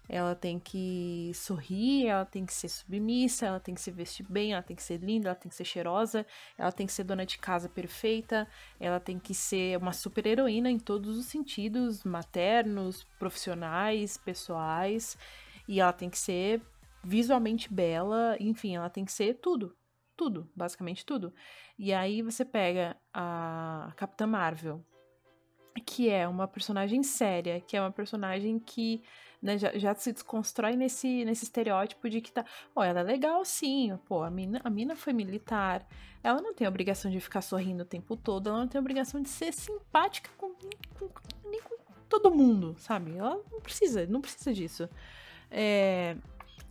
Ela 0.10 0.36
tem 0.36 0.60
que 0.60 1.32
sorrir, 1.34 2.08
ela 2.08 2.26
tem 2.26 2.46
que 2.46 2.54
ser 2.54 2.68
submissa, 2.68 3.46
ela 3.46 3.62
tem 3.62 3.74
que 3.74 3.80
se 3.80 3.92
vestir 3.92 4.26
bem, 4.30 4.52
ela 4.52 4.62
tem 4.62 4.76
que 4.76 4.84
ser 4.84 4.98
linda, 4.98 5.30
ela 5.30 5.36
tem 5.36 5.48
que 5.48 5.56
ser 5.56 5.64
cheirosa, 5.64 6.26
ela 6.58 6.72
tem 6.72 6.86
que 6.86 6.92
ser 6.92 7.06
dona 7.06 7.26
de 7.26 7.38
casa 7.38 7.70
perfeita, 7.70 8.46
ela 8.78 9.00
tem 9.00 9.18
que 9.18 9.34
ser 9.34 9.78
uma 9.78 9.94
super 9.94 10.26
heroína 10.26 10.70
em 10.70 10.80
todos 10.80 11.18
os 11.18 11.28
sentidos, 11.28 12.04
maternos, 12.04 13.06
profissionais, 13.18 14.18
pessoais, 14.18 15.18
e 15.66 15.80
ela 15.80 15.94
tem 15.94 16.10
que 16.10 16.20
ser 16.20 16.62
visualmente 17.02 17.72
bela, 17.72 18.36
enfim, 18.38 18.76
ela 18.76 18.90
tem 18.90 19.06
que 19.06 19.14
ser 19.14 19.36
tudo, 19.36 19.74
tudo, 20.22 20.48
basicamente 20.56 21.04
tudo. 21.04 21.34
E 21.80 21.92
aí 21.92 22.22
você 22.22 22.46
pega 22.46 22.96
a 23.12 23.92
Capitã 23.96 24.28
Marvel, 24.28 24.86
que 25.84 26.12
é 26.12 26.28
uma 26.28 26.48
personagem 26.48 27.02
séria, 27.02 27.60
que 27.60 27.76
é 27.76 27.82
uma 27.82 27.92
personagem 27.92 28.60
que 28.60 29.02
né, 29.42 29.58
já, 29.58 29.76
já 29.76 29.96
se 29.96 30.14
desconstrói 30.14 30.76
nesse, 30.76 31.26
nesse 31.26 31.46
estereótipo 31.46 32.08
de 32.08 32.22
que 32.22 32.32
tá. 32.32 32.46
Ó, 32.76 32.84
ela 32.84 33.00
é 33.00 33.04
legal 33.04 33.44
sim, 33.44 33.98
pô, 34.06 34.22
a 34.22 34.30
mina, 34.30 34.62
a 34.64 34.70
mina 34.70 34.96
foi 34.96 35.12
militar. 35.12 35.88
Ela 36.24 36.40
não 36.40 36.54
tem 36.54 36.68
obrigação 36.68 37.10
de 37.10 37.20
ficar 37.20 37.42
sorrindo 37.42 37.82
o 37.82 37.86
tempo 37.86 38.16
todo, 38.16 38.48
ela 38.48 38.60
não 38.60 38.68
tem 38.68 38.80
obrigação 38.80 39.24
de 39.24 39.30
ser 39.30 39.52
simpática 39.52 40.30
com, 40.38 40.54
com, 40.54 41.08
com, 41.08 41.50
nem 41.50 41.60
com 41.64 41.76
todo 42.08 42.30
mundo, 42.30 42.76
sabe? 42.78 43.18
Ela 43.18 43.42
não 43.52 43.60
precisa, 43.60 44.06
não 44.06 44.22
precisa 44.22 44.54
disso. 44.54 44.88
É, 45.50 46.16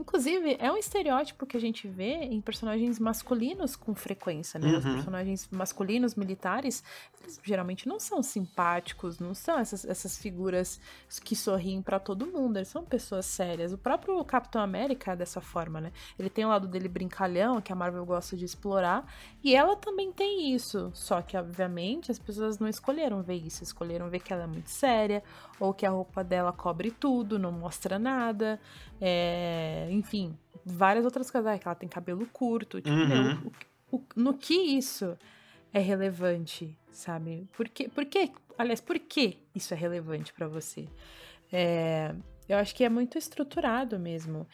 Inclusive, 0.01 0.57
é 0.59 0.73
um 0.73 0.79
estereótipo 0.79 1.45
que 1.45 1.59
a 1.59 1.61
gente 1.61 1.87
vê 1.87 2.15
em 2.25 2.41
personagens 2.41 2.99
masculinos 2.99 3.77
com 3.77 3.95
frequência, 3.95 4.59
né? 4.59 4.79
Os 4.79 4.85
Uhum. 4.85 4.95
personagens 4.95 5.47
masculinos 5.51 6.15
militares, 6.15 6.83
eles 7.21 7.39
geralmente 7.45 7.87
não 7.87 8.01
são 8.01 8.23
simpáticos, 8.23 9.19
não 9.19 9.35
são 9.35 9.59
essas, 9.59 9.85
essas 9.85 10.17
figuras 10.17 10.81
que 11.23 11.37
sorriem 11.37 11.83
pra 11.83 11.99
todo 12.01 12.27
mundo, 12.27 12.57
eles 12.57 12.69
são 12.69 12.83
pessoas 12.83 13.27
sérias. 13.27 13.75
O 13.75 13.79
próprio 13.79 14.25
Capitão 14.25 14.63
América 14.63 15.13
é 15.13 15.17
dessa 15.17 15.41
forma, 15.43 15.83
né? 15.83 15.93
Ele 16.19 16.31
tem 16.31 16.47
o 16.47 16.49
lado 16.49 16.67
dele 16.67 16.89
brincalhão, 16.89 17.61
que 17.61 17.71
a 17.71 17.77
Marvel 17.77 18.07
gosta 18.07 18.35
de 18.39 18.47
explorar, 18.47 19.07
e 19.45 19.55
ela 19.55 19.77
também 19.77 20.11
tem 20.11 20.55
isso. 20.55 20.91
Só 20.95 21.21
que, 21.21 21.37
obviamente, 21.37 22.11
as 22.11 22.19
pessoas 22.19 22.59
não 22.59 22.69
escolheram 22.69 23.23
ver 23.23 23.35
isso, 23.37 23.63
escolheram 23.63 24.09
ver 24.09 24.21
que 24.21 24.33
ela 24.33 24.45
é 24.45 24.47
muito 24.47 24.71
séria, 24.71 25.23
ou 25.59 25.75
que 25.75 25.85
a 25.85 25.91
roupa 25.91 26.25
dela 26.25 26.55
cobre 26.55 26.91
tudo, 26.91 27.39
não 27.39 27.53
mostra 27.53 27.99
nada. 27.99 28.59
É, 29.01 29.89
enfim, 29.91 30.37
várias 30.65 31.05
outras 31.05 31.31
coisas. 31.31 31.51
Ah, 31.53 31.59
que 31.59 31.67
ela 31.67 31.75
tem 31.75 31.89
cabelo 31.89 32.27
curto. 32.27 32.81
Tipo, 32.81 32.95
Uhum. 32.97 33.53
o- 33.93 33.97
o- 33.97 34.05
no 34.17 34.35
que 34.35 34.55
isso 34.55 35.17
é 35.73 35.79
relevante, 35.81 36.77
sabe? 36.91 37.49
Por 37.57 37.69
que, 37.69 37.89
por 37.89 38.05
que 38.05 38.31
aliás, 38.59 38.81
por 38.81 38.99
que 38.99 39.39
isso 39.55 39.73
é 39.73 39.77
relevante 39.77 40.33
pra 40.33 40.47
você? 40.49 40.87
É, 41.53 42.15
eu 42.49 42.59
acho 42.59 42.75
que 42.75 42.85
é 42.85 42.89
muito 42.89 43.17
estruturado 43.17 43.99
mesmo. 43.99 44.47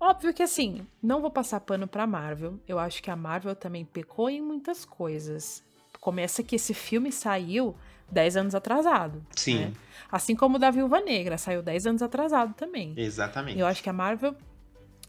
Óbvio 0.00 0.32
que 0.32 0.42
assim, 0.42 0.86
não 1.02 1.20
vou 1.20 1.30
passar 1.30 1.58
pano 1.60 1.88
pra 1.88 2.06
Marvel. 2.06 2.60
Eu 2.68 2.78
acho 2.78 3.02
que 3.02 3.10
a 3.10 3.16
Marvel 3.16 3.56
também 3.56 3.84
pecou 3.84 4.30
em 4.30 4.40
muitas 4.40 4.84
coisas. 4.84 5.64
Começa 6.00 6.42
que 6.44 6.54
esse 6.54 6.72
filme 6.72 7.10
saiu 7.10 7.74
10 8.10 8.36
anos 8.36 8.54
atrasado. 8.54 9.24
Sim, 9.36 9.58
né? 9.66 9.72
Assim 10.10 10.34
como 10.34 10.56
o 10.56 10.58
da 10.58 10.70
Viúva 10.70 11.00
Negra, 11.00 11.36
saiu 11.36 11.62
10 11.62 11.86
anos 11.86 12.02
atrasado 12.02 12.54
também. 12.54 12.94
exatamente. 12.96 13.58
Eu 13.58 13.66
acho 13.66 13.82
que 13.82 13.90
a 13.90 13.92
Marvel. 13.92 14.34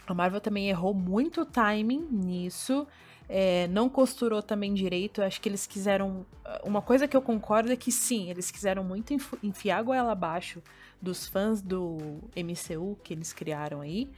A 0.06 0.14
Marvel 0.14 0.42
também 0.42 0.70
errou 0.70 0.94
muito 0.94 1.42
o 1.42 1.46
timing 1.46 2.08
nisso. 2.12 2.86
é, 3.30 3.68
não 3.68 3.88
costurou 3.88 4.42
também 4.42 4.74
direito. 4.74 5.22
Eu 5.22 5.26
acho 5.28 5.40
que 5.40 5.48
eles 5.48 5.68
quiseram. 5.68 6.26
Uma 6.64 6.82
coisa 6.82 7.08
que 7.08 7.16
eu 7.16 7.22
concordo 7.22 7.72
é 7.72 7.76
que 7.76 7.92
sim, 7.92 8.30
eles 8.30 8.50
quiseram 8.50 8.84
muito 8.84 9.14
enf- 9.14 9.36
enfiar 9.44 9.78
a 9.78 9.84
goela 9.84 10.12
abaixo 10.12 10.62
dos 11.02 11.28
fãs 11.28 11.62
do 11.62 12.18
MCU 12.36 12.98
que 13.04 13.14
eles 13.14 13.32
criaram 13.32 13.82
aí. 13.82 14.10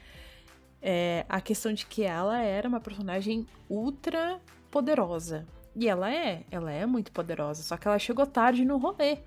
É, 0.82 1.26
a 1.30 1.40
questão 1.42 1.72
de 1.74 1.86
que 1.86 2.04
ela 2.04 2.40
era 2.42 2.68
uma 2.68 2.80
personagem 2.80 3.46
ultra 3.70 4.40
poderosa. 4.72 5.46
E 5.76 5.88
ela 5.88 6.14
é, 6.14 6.44
ela 6.52 6.72
é 6.72 6.86
muito 6.86 7.12
poderosa, 7.12 7.64
só 7.64 7.78
que 7.78 7.88
ela 7.88 7.98
chegou 8.00 8.26
tarde 8.26 8.66
no 8.66 8.78
rolê. 8.78 9.20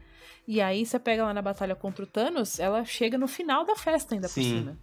E 0.46 0.60
aí 0.60 0.84
você 0.84 0.98
pega 0.98 1.24
lá 1.24 1.32
na 1.32 1.40
batalha 1.40 1.74
contra 1.74 2.04
o 2.04 2.06
Thanos, 2.06 2.58
ela 2.58 2.84
chega 2.84 3.16
no 3.16 3.26
final 3.26 3.64
da 3.64 3.74
festa 3.76 4.14
ainda 4.14 4.28
por 4.28 4.34
Sim. 4.34 4.58
cima. 4.58 4.78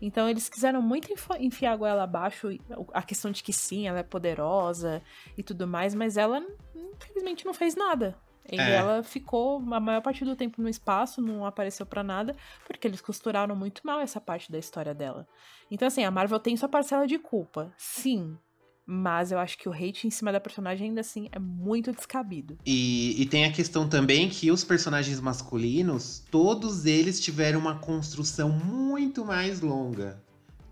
Então 0.00 0.28
eles 0.28 0.46
quiseram 0.48 0.82
muito 0.82 1.10
enf- 1.10 1.30
enfiar 1.40 1.72
a 1.72 1.76
goela 1.76 2.02
abaixo, 2.02 2.48
a 2.92 3.02
questão 3.02 3.30
de 3.30 3.42
que 3.42 3.50
sim, 3.52 3.88
ela 3.88 3.98
é 4.00 4.02
poderosa 4.02 5.02
e 5.38 5.42
tudo 5.42 5.66
mais, 5.66 5.94
mas 5.94 6.18
ela 6.18 6.42
infelizmente 6.74 7.46
não 7.46 7.54
fez 7.54 7.74
nada. 7.74 8.14
E 8.52 8.60
É. 8.60 8.74
ela 8.74 9.02
ficou 9.02 9.56
a 9.72 9.80
maior 9.80 10.02
parte 10.02 10.22
do 10.24 10.36
tempo 10.36 10.60
no 10.60 10.68
espaço, 10.68 11.22
não 11.22 11.46
apareceu 11.46 11.84
pra 11.86 12.02
nada, 12.04 12.36
porque 12.66 12.86
eles 12.86 13.00
costuraram 13.00 13.56
muito 13.56 13.80
mal 13.84 13.98
essa 14.00 14.20
parte 14.20 14.52
da 14.52 14.58
história 14.58 14.94
dela. 14.94 15.26
Então 15.70 15.88
assim, 15.88 16.04
a 16.04 16.10
Marvel 16.10 16.38
tem 16.38 16.56
sua 16.58 16.68
parcela 16.68 17.06
de 17.06 17.18
culpa, 17.18 17.72
sim. 17.78 18.38
Mas 18.86 19.32
eu 19.32 19.38
acho 19.38 19.58
que 19.58 19.68
o 19.68 19.72
hate 19.72 20.06
em 20.06 20.10
cima 20.10 20.30
da 20.30 20.38
personagem 20.38 20.88
ainda 20.88 21.00
assim 21.00 21.28
é 21.32 21.40
muito 21.40 21.92
descabido. 21.92 22.56
E, 22.64 23.20
e 23.20 23.26
tem 23.26 23.44
a 23.44 23.52
questão 23.52 23.88
também 23.88 24.28
que 24.28 24.50
os 24.52 24.62
personagens 24.62 25.20
masculinos, 25.20 26.22
todos 26.30 26.86
eles 26.86 27.20
tiveram 27.20 27.58
uma 27.58 27.80
construção 27.80 28.48
muito 28.48 29.24
mais 29.24 29.60
longa. 29.60 30.22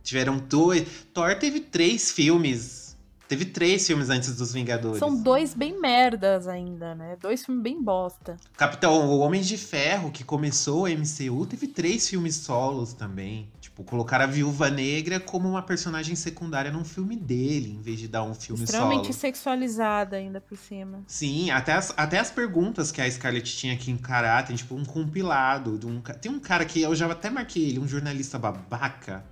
Tiveram 0.04 0.38
dois. 0.38 1.06
Thor 1.12 1.34
teve 1.38 1.58
três 1.58 2.12
filmes. 2.12 2.83
Teve 3.28 3.46
três 3.46 3.86
filmes 3.86 4.10
antes 4.10 4.36
dos 4.36 4.52
Vingadores. 4.52 4.98
São 4.98 5.22
dois 5.22 5.54
bem 5.54 5.80
merdas 5.80 6.46
ainda, 6.46 6.94
né? 6.94 7.16
Dois 7.20 7.44
filmes 7.44 7.62
bem 7.62 7.82
bosta. 7.82 8.36
Capitão, 8.56 9.08
o 9.08 9.18
Homem 9.18 9.40
de 9.40 9.56
Ferro, 9.56 10.10
que 10.10 10.22
começou 10.22 10.86
a 10.86 10.90
MCU, 10.90 11.46
teve 11.46 11.66
três 11.66 12.08
filmes 12.08 12.36
solos 12.36 12.92
também. 12.92 13.48
Tipo, 13.60 13.82
colocaram 13.82 14.24
a 14.24 14.26
Viúva 14.26 14.70
Negra 14.70 15.18
como 15.18 15.48
uma 15.48 15.62
personagem 15.62 16.14
secundária 16.14 16.70
num 16.70 16.84
filme 16.84 17.16
dele, 17.16 17.72
em 17.72 17.82
vez 17.82 17.98
de 17.98 18.08
dar 18.08 18.22
um 18.22 18.34
filme 18.34 18.62
Extremamente 18.62 19.06
solo. 19.06 19.14
sexualizada 19.14 20.16
ainda 20.16 20.40
por 20.40 20.56
cima. 20.56 21.02
Sim, 21.06 21.50
até 21.50 21.72
as, 21.72 21.92
até 21.96 22.18
as 22.18 22.30
perguntas 22.30 22.92
que 22.92 23.00
a 23.00 23.10
Scarlett 23.10 23.56
tinha 23.56 23.76
que 23.76 23.90
encarar, 23.90 24.44
tem 24.44 24.54
tipo 24.54 24.74
um 24.74 24.84
compilado. 24.84 25.78
De 25.78 25.86
um, 25.86 26.00
tem 26.00 26.30
um 26.30 26.38
cara 26.38 26.64
que 26.64 26.82
eu 26.82 26.94
já 26.94 27.10
até 27.10 27.30
marquei 27.30 27.70
ele, 27.70 27.78
um 27.78 27.88
jornalista 27.88 28.38
babaca. 28.38 29.24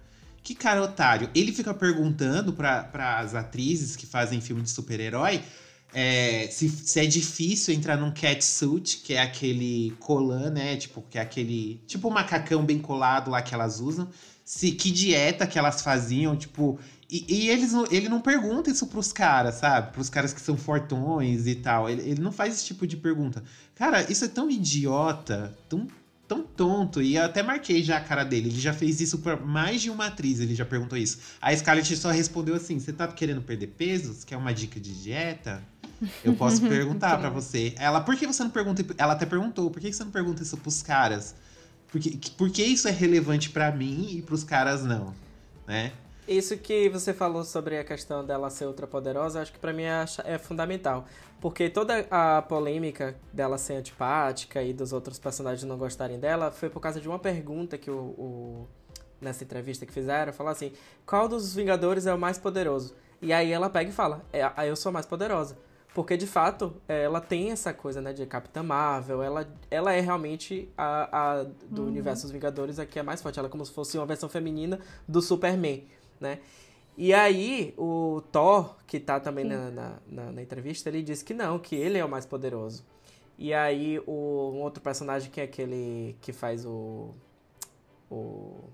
Que 0.42 0.54
cara 0.54 0.82
otário. 0.82 1.30
Ele 1.34 1.52
fica 1.52 1.72
perguntando 1.72 2.52
para 2.52 3.18
as 3.18 3.34
atrizes 3.34 3.94
que 3.96 4.06
fazem 4.06 4.40
filme 4.40 4.62
de 4.62 4.70
super-herói 4.70 5.42
é, 5.94 6.48
se, 6.50 6.68
se 6.68 7.00
é 7.00 7.06
difícil 7.06 7.74
entrar 7.74 7.98
num 7.98 8.10
catsuit, 8.10 8.98
que 8.98 9.14
é 9.14 9.20
aquele 9.20 9.94
colã, 10.00 10.50
né? 10.50 10.76
Tipo, 10.76 11.02
que 11.02 11.18
é 11.18 11.20
aquele. 11.20 11.82
Tipo 11.86 12.08
um 12.08 12.10
macacão 12.10 12.64
bem 12.64 12.78
colado 12.78 13.30
lá 13.30 13.42
que 13.42 13.54
elas 13.54 13.78
usam. 13.78 14.08
Se, 14.44 14.72
que 14.72 14.90
dieta 14.90 15.46
que 15.46 15.58
elas 15.58 15.82
faziam, 15.82 16.34
tipo. 16.34 16.78
E, 17.10 17.26
e 17.28 17.50
eles, 17.50 17.72
ele 17.90 18.08
não 18.08 18.22
pergunta 18.22 18.70
isso 18.70 18.86
pros 18.86 19.12
caras, 19.12 19.56
sabe? 19.56 19.92
Pros 19.92 20.08
caras 20.08 20.32
que 20.32 20.40
são 20.40 20.56
fortões 20.56 21.46
e 21.46 21.56
tal. 21.56 21.90
Ele, 21.90 22.00
ele 22.02 22.20
não 22.22 22.32
faz 22.32 22.54
esse 22.54 22.64
tipo 22.64 22.86
de 22.86 22.96
pergunta. 22.96 23.44
Cara, 23.74 24.10
isso 24.10 24.24
é 24.24 24.28
tão 24.28 24.50
idiota, 24.50 25.56
tão, 25.68 25.86
tão 26.32 26.42
tonto. 26.42 27.02
E 27.02 27.16
eu 27.16 27.24
até 27.24 27.42
marquei 27.42 27.82
já 27.82 27.98
a 27.98 28.00
cara 28.00 28.24
dele. 28.24 28.48
Ele 28.48 28.60
já 28.60 28.72
fez 28.72 29.00
isso 29.00 29.18
pra 29.18 29.36
mais 29.36 29.82
de 29.82 29.90
uma 29.90 30.06
atriz, 30.06 30.40
ele 30.40 30.54
já 30.54 30.64
perguntou 30.64 30.96
isso. 30.96 31.18
A 31.40 31.54
Scarlett 31.54 31.94
só 31.96 32.10
respondeu 32.10 32.54
assim: 32.54 32.78
Você 32.78 32.92
tá 32.92 33.06
querendo 33.08 33.42
perder 33.42 33.68
peso? 33.68 34.14
Você 34.14 34.26
quer 34.26 34.36
uma 34.36 34.54
dica 34.54 34.80
de 34.80 35.02
dieta? 35.02 35.62
Eu 36.24 36.34
posso 36.34 36.62
perguntar 36.66 37.18
pra 37.18 37.28
você. 37.28 37.74
Ela, 37.76 38.00
por 38.00 38.16
que 38.16 38.26
você 38.26 38.42
não 38.42 38.50
pergunta? 38.50 38.84
Ela 38.96 39.12
até 39.12 39.26
perguntou: 39.26 39.70
Por 39.70 39.80
que 39.80 39.92
você 39.92 40.02
não 40.02 40.10
pergunta 40.10 40.42
isso 40.42 40.56
pros 40.56 40.82
caras? 40.82 41.34
Porque, 41.88 42.18
por 42.38 42.50
que 42.50 42.62
isso 42.62 42.88
é 42.88 42.90
relevante 42.90 43.50
pra 43.50 43.70
mim 43.70 44.08
e 44.16 44.22
pros 44.22 44.42
caras 44.42 44.82
não? 44.82 45.14
Né? 45.66 45.92
Isso 46.32 46.56
que 46.58 46.88
você 46.88 47.12
falou 47.12 47.44
sobre 47.44 47.78
a 47.78 47.84
questão 47.84 48.24
dela 48.24 48.50
ser 48.50 48.66
ultra 48.66 48.86
poderosa, 48.86 49.40
acho 49.40 49.52
que 49.52 49.58
pra 49.58 49.72
mim 49.72 49.82
é, 49.84 50.04
é 50.24 50.38
fundamental. 50.38 51.04
Porque 51.40 51.68
toda 51.68 52.06
a 52.10 52.40
polêmica 52.42 53.16
dela 53.32 53.58
ser 53.58 53.74
antipática 53.74 54.62
e 54.62 54.72
dos 54.72 54.92
outros 54.92 55.18
personagens 55.18 55.64
não 55.64 55.76
gostarem 55.76 56.18
dela 56.18 56.50
foi 56.52 56.68
por 56.70 56.80
causa 56.80 57.00
de 57.00 57.08
uma 57.08 57.18
pergunta 57.18 57.76
que 57.76 57.90
o, 57.90 57.94
o- 57.96 58.68
nessa 59.20 59.44
entrevista 59.44 59.84
que 59.86 59.92
fizeram, 59.92 60.32
falar 60.32 60.52
assim, 60.52 60.72
qual 61.06 61.28
dos 61.28 61.54
Vingadores 61.54 62.06
é 62.06 62.14
o 62.14 62.18
mais 62.18 62.38
poderoso? 62.38 62.94
E 63.20 63.32
aí 63.32 63.52
ela 63.52 63.70
pega 63.70 63.90
e 63.90 63.92
fala, 63.92 64.24
é, 64.32 64.42
eu 64.68 64.74
sou 64.76 64.90
a 64.90 64.92
mais 64.92 65.06
poderosa. 65.06 65.56
Porque, 65.94 66.16
de 66.16 66.26
fato, 66.26 66.74
ela 66.88 67.20
tem 67.20 67.50
essa 67.52 67.72
coisa, 67.74 68.00
né, 68.00 68.14
de 68.14 68.24
Capitã 68.24 68.62
Marvel, 68.62 69.22
ela, 69.22 69.46
ela 69.70 69.92
é 69.92 70.00
realmente 70.00 70.66
a, 70.76 71.40
a 71.40 71.44
do 71.68 71.84
universo 71.84 72.22
dos 72.22 72.30
Vingadores 72.30 72.78
a 72.78 72.86
que 72.86 72.98
é 72.98 73.02
mais 73.02 73.20
forte. 73.20 73.38
Ela 73.38 73.46
é 73.48 73.50
como 73.50 73.64
se 73.66 73.72
fosse 73.72 73.98
uma 73.98 74.06
versão 74.06 74.26
feminina 74.26 74.80
do 75.06 75.20
Superman, 75.20 75.86
né? 76.22 76.38
E 76.96 77.12
aí, 77.12 77.74
o 77.76 78.22
Thor, 78.30 78.76
que 78.86 79.00
tá 79.00 79.18
também 79.18 79.44
na, 79.44 79.70
na, 79.70 79.98
na- 80.30 80.42
entrevista, 80.42 80.88
ele 80.88 81.02
diz 81.02 81.22
que 81.22 81.32
não, 81.34 81.58
que 81.58 81.74
ele 81.74 81.98
é 81.98 82.04
o 82.04 82.08
mais 82.08 82.26
poderoso. 82.26 82.84
E 83.38 83.52
aí, 83.52 83.98
o 84.06 84.52
um 84.54 84.60
outro 84.60 84.82
personagem 84.82 85.30
que 85.30 85.40
é 85.40 85.44
aquele 85.44 86.16
que 86.20 86.32
faz 86.32 86.64
o... 86.66 87.10
O, 88.10 88.64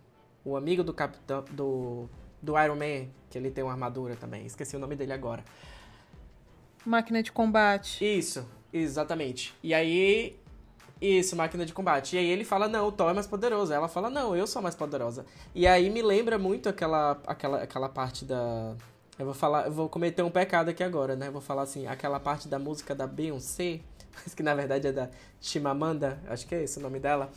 o 0.45 0.57
amigo 0.57 0.83
do 0.83 0.93
Capitão... 0.93 1.45
Do, 1.51 2.09
do 2.41 2.59
Iron 2.61 2.77
Man, 2.77 3.09
que 3.31 3.39
ele 3.39 3.51
tem 3.51 3.65
uma 3.65 3.73
armadura 3.73 4.17
também. 4.17 4.47
Esqueci 4.47 4.77
o 4.77 4.79
nome 4.79 4.97
dele 4.97 5.13
agora. 5.13 5.45
Máquina 6.85 7.23
de 7.23 7.33
combate. 7.33 8.05
Isso, 8.05 8.47
exatamente. 8.73 9.55
E 9.63 9.75
aí. 9.75 10.38
Isso, 11.01 11.37
máquina 11.37 11.65
de 11.65 11.73
combate. 11.73 12.17
E 12.17 12.19
aí 12.19 12.27
ele 12.27 12.45
fala, 12.45 12.67
não, 12.67 12.89
o 12.89 12.93
Thor 12.93 13.11
é 13.11 13.15
mais 13.15 13.27
poderoso. 13.27 13.73
Ela 13.73 13.89
fala, 13.89 14.11
não, 14.11 14.35
eu 14.35 14.47
sou 14.47 14.61
mais 14.61 14.75
poderosa. 14.75 15.25
E 15.55 15.67
aí 15.67 15.89
me 15.91 16.03
lembra 16.03 16.39
muito 16.39 16.69
aquela, 16.69 17.21
aquela, 17.27 17.63
aquela 17.63 17.89
parte 17.89 18.25
da. 18.25 18.75
Eu 19.19 19.25
vou 19.25 19.35
falar, 19.35 19.67
eu 19.67 19.73
vou 19.73 19.89
cometer 19.89 20.23
um 20.23 20.31
pecado 20.31 20.69
aqui 20.71 20.83
agora, 20.83 21.15
né? 21.17 21.29
Eu 21.29 21.33
vou 21.33 21.41
falar 21.41 21.63
assim, 21.63 21.87
aquela 21.87 22.19
parte 22.19 22.49
da 22.49 22.59
música 22.59 22.95
da 22.95 23.07
Beyoncé, 23.07 23.81
mas 24.15 24.35
que 24.35 24.43
na 24.43 24.55
verdade 24.55 24.89
é 24.89 24.93
da 24.93 25.09
Chimamanda, 25.41 26.21
acho 26.29 26.47
que 26.47 26.55
é 26.55 26.63
esse 26.65 26.79
o 26.79 26.83
nome 26.83 26.99
dela. 26.99 27.31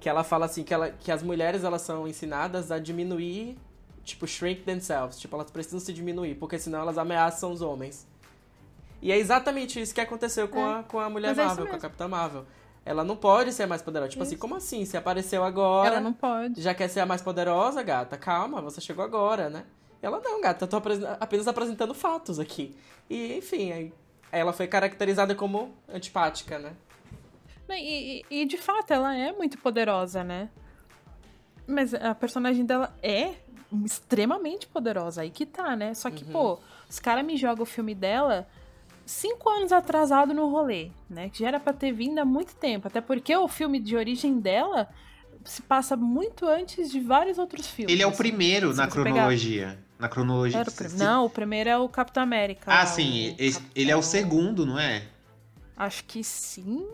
Que 0.00 0.08
ela 0.08 0.22
fala 0.22 0.46
assim, 0.46 0.62
que, 0.62 0.72
ela, 0.72 0.90
que 0.90 1.10
as 1.10 1.22
mulheres 1.22 1.64
elas 1.64 1.82
são 1.82 2.06
ensinadas 2.06 2.70
a 2.70 2.78
diminuir, 2.78 3.58
tipo, 4.04 4.26
shrink 4.26 4.62
themselves. 4.62 5.18
Tipo, 5.18 5.34
elas 5.36 5.50
precisam 5.50 5.80
se 5.80 5.92
diminuir, 5.92 6.34
porque 6.36 6.58
senão 6.58 6.80
elas 6.80 6.96
ameaçam 6.98 7.50
os 7.52 7.62
homens. 7.62 8.06
E 9.00 9.10
é 9.12 9.18
exatamente 9.18 9.80
isso 9.80 9.94
que 9.94 10.00
aconteceu 10.00 10.46
com, 10.48 10.60
É. 10.60 10.80
a, 10.80 10.82
com 10.82 10.98
a 11.00 11.08
Mulher 11.10 11.28
Mas 11.28 11.38
é 11.38 11.44
Marvel, 11.44 11.66
com 11.66 11.76
a. 11.76 11.78
Capitã 11.78 12.08
Marvel. 12.08 12.44
Ela 12.88 13.04
não 13.04 13.16
pode 13.16 13.52
ser 13.52 13.66
mais 13.66 13.82
poderosa. 13.82 14.10
Tipo 14.10 14.22
assim, 14.22 14.36
como 14.38 14.54
assim? 14.56 14.82
Você 14.84 14.96
apareceu 14.96 15.44
agora, 15.44 15.88
Ela 15.96 16.00
não 16.00 16.12
pode. 16.14 16.60
já 16.62 16.72
quer 16.74 16.88
ser 16.88 17.00
a 17.00 17.06
mais 17.06 17.20
poderosa, 17.20 17.82
gata? 17.82 18.16
Calma, 18.16 18.62
você 18.62 18.80
chegou 18.80 19.04
agora, 19.04 19.50
né? 19.50 19.64
Ela 20.00 20.20
não, 20.24 20.40
gata, 20.40 20.64
eu 20.64 20.68
tô 20.68 20.76
apenas 21.20 21.46
apresentando 21.46 21.92
fatos 21.92 22.38
aqui. 22.40 22.74
E, 23.10 23.36
enfim, 23.36 23.72
aí 23.72 23.92
ela 24.32 24.52
foi 24.54 24.66
caracterizada 24.66 25.34
como 25.34 25.74
antipática, 25.86 26.58
né? 26.58 26.72
E, 27.68 28.20
e- 28.30 28.42
e, 28.42 28.44
de 28.46 28.56
fato, 28.56 28.90
ela 28.92 29.14
é 29.14 29.32
muito 29.32 29.58
poderosa, 29.58 30.24
né? 30.24 30.48
Mas 31.66 31.92
a 31.92 32.14
personagem 32.14 32.64
dela 32.64 32.94
é 33.02 33.34
extremamente 33.84 34.66
poderosa. 34.66 35.20
Aí 35.20 35.30
que 35.30 35.44
tá, 35.44 35.76
né? 35.76 35.92
Só 35.92 36.10
que, 36.10 36.24
Uhum. 36.24 36.32
pô, 36.32 36.58
os 36.88 36.98
caras 36.98 37.22
me 37.24 37.36
jogam 37.36 37.64
o 37.64 37.66
filme 37.66 37.94
dela 37.94 38.48
cinco 39.08 39.48
anos 39.48 39.72
atrasado 39.72 40.32
no 40.34 40.48
rolê, 40.48 40.90
né? 41.08 41.28
Que 41.30 41.40
já 41.40 41.48
era 41.48 41.58
pra 41.60 41.72
ter 41.72 41.92
vindo 41.92 42.18
há 42.18 42.24
muito 42.24 42.54
tempo. 42.54 42.86
Até 42.86 43.00
porque 43.00 43.34
o 43.36 43.48
filme 43.48 43.80
de 43.80 43.96
origem 43.96 44.38
dela 44.38 44.88
se 45.44 45.62
passa 45.62 45.96
muito 45.96 46.46
antes 46.46 46.90
de 46.90 47.00
vários 47.00 47.38
outros 47.38 47.66
filmes. 47.66 47.92
Ele 47.92 48.02
é 48.02 48.06
o 48.06 48.12
primeiro 48.12 48.70
Se 48.72 48.76
na 48.78 48.84
você 48.88 49.02
pegar- 49.02 49.12
cronologia. 49.14 49.78
Na 49.98 50.08
cronologia. 50.08 50.60
Era 50.60 50.70
o 50.70 50.72
prim- 50.72 50.88
Não, 50.96 51.24
o 51.24 51.30
primeiro 51.30 51.70
é 51.70 51.76
o 51.78 51.88
Capitão 51.88 52.22
América. 52.22 52.70
Ah, 52.72 52.86
sim. 52.86 53.34
Cap- 53.36 53.66
ele 53.74 53.90
é 53.90 53.96
o 53.96 54.02
segundo, 54.02 54.64
não 54.66 54.78
é? 54.78 55.02
Acho 55.76 56.04
que 56.04 56.22
sim. 56.22 56.86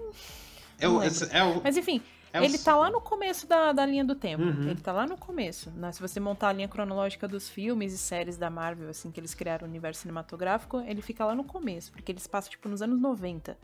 É 0.79 0.89
o, 0.89 1.03
é 1.03 1.45
o, 1.45 1.61
Mas 1.63 1.77
enfim, 1.77 2.01
é 2.35 2.45
ele 2.45 2.59
tá 2.59 2.77
lá 2.77 2.91
no 2.91 3.01
começo 3.01 3.47
da, 3.47 3.73
da 3.73 3.87
linha 3.87 4.05
do 4.05 4.17
tempo. 4.17 4.43
Uhum. 4.43 4.69
Ele 4.69 4.81
tá 4.81 4.93
lá 4.93 5.07
no 5.07 5.17
começo. 5.17 5.71
né? 5.71 5.93
Se 5.93 6.01
você 6.01 6.19
montar 6.19 6.49
a 6.49 6.53
linha 6.53 6.67
cronológica 6.67 7.29
dos 7.29 7.49
filmes 7.49 7.93
e 7.93 7.99
séries 7.99 8.37
da 8.37 8.51
Marvel, 8.51 8.89
assim, 8.89 9.13
que 9.13 9.21
eles 9.21 9.35
criaram 9.35 9.65
o 9.65 9.71
universo 9.71 10.01
cinematográfico, 10.01 10.81
ele 10.81 11.01
fica 11.01 11.25
lá 11.25 11.33
no 11.33 11.45
começo, 11.45 11.93
porque 11.93 12.11
eles 12.11 12.27
passam, 12.27 12.51
tipo, 12.51 12.69
nos 12.69 12.83
anos 12.83 13.01
90. 13.01 13.57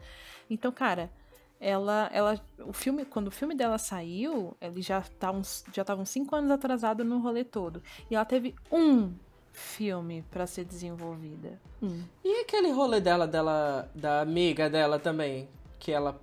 Então, 0.49 0.71
cara, 0.71 1.11
ela. 1.59 2.09
ela 2.13 2.41
o 2.61 2.73
filme, 2.73 3.05
quando 3.05 3.27
o 3.27 3.33
filme 3.33 3.57
dela 3.57 3.77
saiu, 3.77 4.57
ele 4.61 4.81
já 4.81 5.03
tá 5.19 5.33
uns, 5.33 5.65
já 5.75 5.85
tava 5.85 6.01
uns 6.01 6.11
5 6.11 6.35
anos 6.37 6.51
atrasado 6.53 7.05
no 7.05 7.19
rolê 7.19 7.43
todo. 7.43 7.83
E 8.09 8.15
ela 8.15 8.25
teve 8.25 8.55
um 8.71 9.13
filme 9.53 10.25
pra 10.31 10.47
ser 10.47 10.65
desenvolvida. 10.65 11.61
Um. 11.83 12.05
E 12.25 12.43
aquele 12.43 12.71
rolê 12.71 13.01
dela, 13.01 13.27
dela, 13.27 13.91
da 13.97 14.21
amiga 14.21 14.71
dela 14.71 14.97
também, 14.97 15.49
que 15.79 15.91
ela 15.91 16.21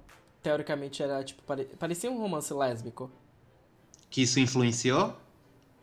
teoricamente 0.48 1.04
era, 1.04 1.22
tipo, 1.26 1.44
pare- 1.44 1.66
parecia 1.78 2.10
um 2.10 2.18
romance 2.18 2.54
lésbico. 2.54 3.12
que 4.10 4.22
isso 4.22 4.40
influenciou? 4.40 5.14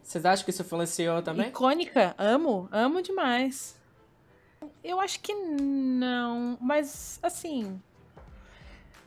Vocês 0.02 0.24
acham 0.24 0.42
que 0.44 0.50
isso 0.50 0.62
influenciou 0.62 1.20
também? 1.22 1.48
Icônica, 1.48 2.14
amo, 2.16 2.66
amo 2.72 3.02
demais. 3.02 3.76
Eu 4.82 4.98
acho 5.00 5.20
que 5.20 5.34
não, 5.34 6.56
mas 6.60 7.18
assim. 7.22 7.78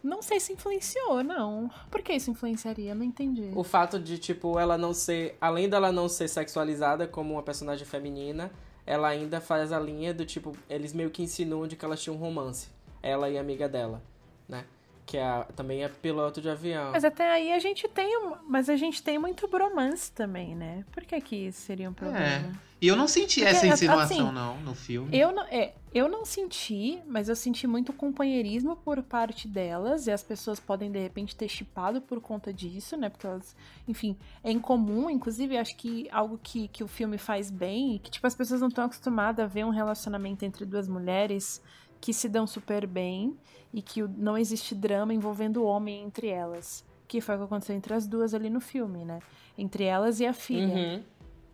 Não 0.03 0.21
sei 0.21 0.39
se 0.39 0.53
influenciou, 0.53 1.23
não. 1.23 1.69
Por 1.89 2.01
que 2.03 2.13
isso 2.13 2.29
influenciaria? 2.29 2.93
Não 2.93 3.03
entendi. 3.03 3.51
O 3.55 3.63
fato 3.63 3.99
de, 3.99 4.19
tipo, 4.19 4.59
ela 4.59 4.77
não 4.77 4.93
ser. 4.93 5.35
Além 5.41 5.67
dela 5.67 5.91
não 5.91 6.07
ser 6.07 6.27
sexualizada 6.27 7.07
como 7.07 7.33
uma 7.33 7.41
personagem 7.43 7.85
feminina, 7.85 8.51
ela 8.85 9.07
ainda 9.07 9.41
faz 9.41 9.71
a 9.71 9.79
linha 9.79 10.13
do 10.13 10.23
tipo. 10.23 10.55
Eles 10.69 10.93
meio 10.93 11.09
que 11.09 11.23
insinuam 11.23 11.67
de 11.67 11.75
que 11.75 11.83
elas 11.83 11.99
tinham 12.01 12.15
um 12.15 12.19
romance. 12.19 12.69
Ela 13.01 13.27
e 13.29 13.37
a 13.37 13.41
amiga 13.41 13.67
dela, 13.67 14.01
né? 14.47 14.65
Que 15.07 15.17
é 15.17 15.45
também 15.55 15.83
é 15.83 15.87
piloto 15.87 16.41
de 16.41 16.49
avião. 16.49 16.91
Mas 16.91 17.05
até 17.05 17.31
aí 17.31 17.53
a 17.53 17.59
gente 17.59 17.87
tem. 17.87 18.17
um- 18.17 18.35
Mas 18.47 18.69
a 18.69 18.75
gente 18.75 19.01
tem 19.01 19.17
muito 19.17 19.47
bromance 19.47 20.11
também, 20.11 20.53
né? 20.53 20.83
Por 20.91 21.03
que 21.05 21.19
que 21.21 21.35
isso 21.47 21.61
seria 21.61 21.89
um 21.89 21.93
problema? 21.93 22.51
E 22.79 22.87
eu 22.89 22.95
não 22.95 23.07
senti 23.07 23.39
Porque, 23.39 23.55
essa 23.55 23.65
assim, 23.65 23.73
insinuação, 23.73 24.31
não, 24.31 24.59
no 24.59 24.75
filme. 24.75 25.17
Eu 25.17 25.31
não, 25.31 25.43
é, 25.45 25.73
eu 25.91 26.07
não 26.07 26.23
senti, 26.25 27.01
mas 27.07 27.27
eu 27.27 27.35
senti 27.35 27.65
muito 27.65 27.91
companheirismo 27.91 28.75
por 28.75 29.01
parte 29.01 29.47
delas, 29.47 30.05
e 30.05 30.11
as 30.11 30.21
pessoas 30.21 30.59
podem 30.59 30.91
de 30.91 30.99
repente 30.99 31.35
ter 31.35 31.47
chipado 31.47 31.99
por 32.01 32.21
conta 32.21 32.53
disso, 32.53 32.95
né? 32.95 33.09
Porque 33.09 33.25
elas, 33.25 33.55
enfim, 33.87 34.15
é 34.43 34.51
incomum, 34.51 35.09
inclusive 35.09 35.57
acho 35.57 35.75
que 35.75 36.07
algo 36.11 36.37
que, 36.43 36.67
que 36.67 36.83
o 36.83 36.87
filme 36.87 37.17
faz 37.17 37.49
bem, 37.49 37.95
e 37.95 37.99
que 37.99 38.11
tipo 38.11 38.27
as 38.27 38.35
pessoas 38.35 38.61
não 38.61 38.67
estão 38.67 38.83
acostumadas 38.85 39.43
a 39.43 39.47
ver 39.47 39.65
um 39.65 39.71
relacionamento 39.71 40.45
entre 40.45 40.63
duas 40.65 40.87
mulheres 40.87 41.59
que 41.99 42.13
se 42.13 42.29
dão 42.29 42.45
super 42.47 42.85
bem 42.85 43.37
e 43.73 43.81
que 43.81 44.01
não 44.01 44.37
existe 44.37 44.73
drama 44.73 45.13
envolvendo 45.13 45.63
o 45.63 45.65
homem 45.65 46.03
entre 46.03 46.27
elas. 46.27 46.85
Que 47.07 47.21
foi 47.21 47.35
o 47.35 47.39
que 47.39 47.43
aconteceu 47.45 47.75
entre 47.75 47.93
as 47.93 48.07
duas 48.07 48.33
ali 48.33 48.49
no 48.49 48.59
filme, 48.59 49.05
né? 49.05 49.19
Entre 49.57 49.83
elas 49.83 50.19
e 50.19 50.25
a 50.25 50.33
filha. 50.33 50.73
Uhum. 50.73 51.03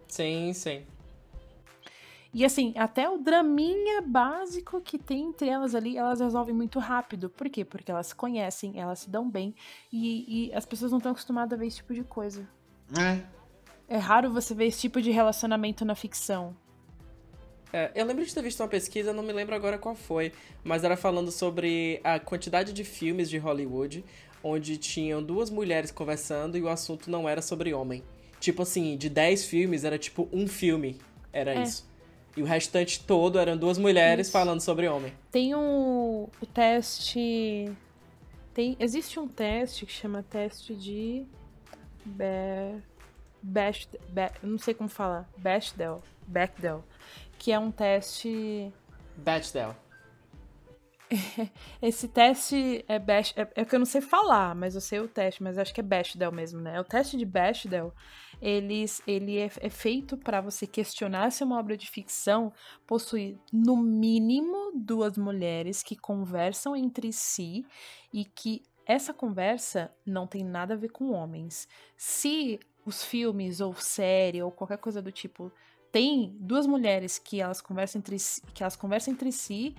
Sim, 0.07 0.53
sim. 0.53 0.83
E 2.33 2.43
assim, 2.43 2.73
até 2.75 3.07
o 3.07 3.19
draminha 3.19 4.01
básico 4.01 4.81
que 4.81 4.97
tem 4.97 5.25
entre 5.27 5.47
elas 5.47 5.75
ali, 5.75 5.97
elas 5.97 6.19
resolvem 6.19 6.53
muito 6.53 6.79
rápido. 6.79 7.29
Por 7.29 7.47
quê? 7.47 7.63
Porque 7.63 7.91
elas 7.91 8.07
se 8.07 8.15
conhecem, 8.15 8.79
elas 8.79 8.99
se 8.99 9.09
dão 9.09 9.29
bem. 9.29 9.53
E, 9.91 10.47
e 10.47 10.53
as 10.53 10.65
pessoas 10.65 10.91
não 10.91 10.97
estão 10.97 11.11
acostumadas 11.11 11.53
a 11.53 11.59
ver 11.59 11.67
esse 11.67 11.77
tipo 11.77 11.93
de 11.93 12.03
coisa. 12.03 12.47
É. 12.97 13.21
É 13.87 13.97
raro 13.97 14.33
você 14.33 14.55
ver 14.55 14.65
esse 14.65 14.81
tipo 14.81 14.99
de 14.99 15.11
relacionamento 15.11 15.85
na 15.85 15.93
ficção. 15.93 16.55
É, 17.75 17.91
eu 17.95 18.05
lembro 18.05 18.23
de 18.23 18.33
ter 18.33 18.41
visto 18.43 18.59
uma 18.61 18.69
pesquisa, 18.69 19.11
não 19.11 19.23
me 19.23 19.33
lembro 19.33 19.55
agora 19.55 19.77
qual 19.79 19.95
foi, 19.95 20.31
mas 20.63 20.83
era 20.83 20.95
falando 20.95 21.31
sobre 21.31 21.99
a 22.03 22.19
quantidade 22.19 22.71
de 22.71 22.83
filmes 22.83 23.29
de 23.29 23.37
Hollywood 23.39 24.05
onde 24.43 24.77
tinham 24.77 25.23
duas 25.23 25.49
mulheres 25.49 25.89
conversando 25.89 26.55
e 26.57 26.61
o 26.61 26.69
assunto 26.69 27.09
não 27.09 27.27
era 27.27 27.41
sobre 27.41 27.73
homem. 27.73 28.03
Tipo 28.39 28.61
assim, 28.61 28.95
de 28.97 29.09
10 29.09 29.45
filmes 29.45 29.83
era 29.85 29.97
tipo 29.97 30.27
um 30.31 30.47
filme, 30.47 30.97
era 31.31 31.55
É. 31.55 31.63
isso. 31.63 31.91
E 32.35 32.41
o 32.41 32.45
restante 32.45 32.99
todo 33.03 33.37
eram 33.39 33.55
duas 33.55 33.77
mulheres 33.77 34.25
Isso. 34.27 34.33
falando 34.33 34.59
sobre 34.59 34.87
homem. 34.87 35.13
Tem 35.31 35.53
o, 35.53 36.27
o 36.41 36.45
teste. 36.47 37.71
Tem, 38.55 38.75
existe 38.79 39.19
um 39.19 39.27
teste 39.27 39.85
que 39.85 39.91
chama 39.91 40.23
teste 40.29 40.73
de. 40.75 41.25
Be, 42.03 42.81
Best, 43.41 43.89
Be- 44.09 44.31
não 44.41 44.57
sei 44.57 44.73
como 44.73 44.89
falar. 44.89 45.29
Bechdel. 45.37 46.01
Bechdel. 46.25 46.83
Que 47.43 47.51
é 47.51 47.59
um 47.59 47.71
teste. 47.71 48.71
Bechdel. 49.17 49.75
Esse 51.81 52.07
teste 52.07 52.85
é 52.87 52.97
Bechdel. 52.97 53.43
É, 53.53 53.61
é 53.61 53.65
que 53.65 53.75
eu 53.75 53.79
não 53.79 53.85
sei 53.85 53.99
falar, 53.99 54.55
mas 54.55 54.75
eu 54.75 54.79
sei 54.79 55.01
o 55.01 55.09
teste, 55.09 55.43
mas 55.43 55.57
acho 55.57 55.73
que 55.73 55.81
é 55.81 55.83
Bechdel 55.83 56.31
mesmo, 56.31 56.61
né? 56.61 56.79
O 56.79 56.85
teste 56.85 57.17
de 57.17 57.25
Bechdel, 57.25 57.93
eles, 58.41 59.01
ele 59.05 59.37
é, 59.37 59.51
é 59.59 59.69
feito 59.69 60.15
para 60.15 60.39
você 60.39 60.65
questionar 60.65 61.33
se 61.33 61.43
uma 61.43 61.59
obra 61.59 61.75
de 61.75 61.91
ficção 61.91 62.53
possui, 62.87 63.37
no 63.51 63.75
mínimo, 63.75 64.71
duas 64.73 65.17
mulheres 65.17 65.83
que 65.83 65.97
conversam 65.97 66.77
entre 66.77 67.11
si 67.11 67.65
e 68.13 68.23
que 68.23 68.63
essa 68.85 69.13
conversa 69.13 69.93
não 70.05 70.25
tem 70.25 70.45
nada 70.45 70.75
a 70.75 70.77
ver 70.77 70.91
com 70.91 71.11
homens. 71.11 71.67
Se 71.97 72.57
os 72.85 73.03
filmes 73.03 73.59
ou 73.59 73.73
série 73.73 74.41
ou 74.41 74.49
qualquer 74.49 74.77
coisa 74.77 75.01
do 75.01 75.11
tipo 75.11 75.51
tem 75.93 76.35
duas 76.39 76.65
mulheres 76.65 77.19
que 77.19 77.39
elas 77.39 77.61
conversam 77.61 77.99
entre 77.99 78.17
si, 78.17 78.41
que 78.51 78.63
elas 78.63 78.75
conversam 78.75 79.13
entre 79.13 79.31
si. 79.31 79.75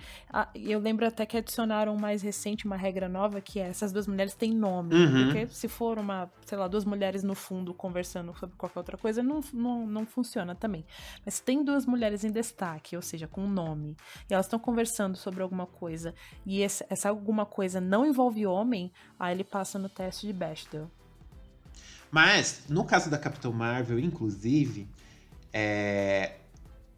Eu 0.55 0.79
lembro 0.79 1.05
até 1.05 1.25
que 1.25 1.35
adicionaram 1.35 1.93
mais 1.97 2.21
recente 2.21 2.65
uma 2.65 2.77
regra 2.77 3.09
nova 3.09 3.41
que 3.41 3.59
é 3.59 3.67
essas 3.67 3.91
duas 3.91 4.07
mulheres 4.07 4.33
têm 4.33 4.53
nome. 4.53 4.95
Uhum. 4.95 5.25
Porque 5.25 5.47
se 5.47 5.67
for 5.67 5.99
uma, 5.99 6.31
sei 6.45 6.57
lá, 6.57 6.69
duas 6.69 6.85
mulheres 6.85 7.21
no 7.21 7.35
fundo 7.35 7.73
conversando 7.73 8.33
sobre 8.39 8.55
qualquer 8.55 8.79
outra 8.79 8.97
coisa, 8.97 9.21
não, 9.21 9.41
não, 9.51 9.85
não 9.85 10.05
funciona 10.05 10.55
também. 10.55 10.85
Mas 11.25 11.33
se 11.33 11.43
tem 11.43 11.61
duas 11.65 11.85
mulheres 11.85 12.23
em 12.23 12.31
destaque, 12.31 12.95
ou 12.95 13.01
seja, 13.01 13.27
com 13.27 13.45
nome, 13.45 13.97
e 14.29 14.33
elas 14.33 14.45
estão 14.45 14.57
conversando 14.57 15.17
sobre 15.17 15.43
alguma 15.43 15.65
coisa, 15.65 16.15
e 16.45 16.61
esse- 16.61 16.85
essa 16.89 17.09
alguma 17.09 17.45
coisa 17.45 17.81
não 17.81 18.05
envolve 18.05 18.47
homem, 18.47 18.89
aí 19.19 19.35
ele 19.35 19.43
passa 19.43 19.77
no 19.77 19.89
teste 19.89 20.25
de 20.27 20.31
Bechdel. 20.31 20.89
Mas, 22.09 22.63
no 22.69 22.85
caso 22.85 23.09
da 23.09 23.17
Capitão 23.17 23.51
Marvel, 23.51 23.99
inclusive, 23.99 24.87
é, 25.57 26.33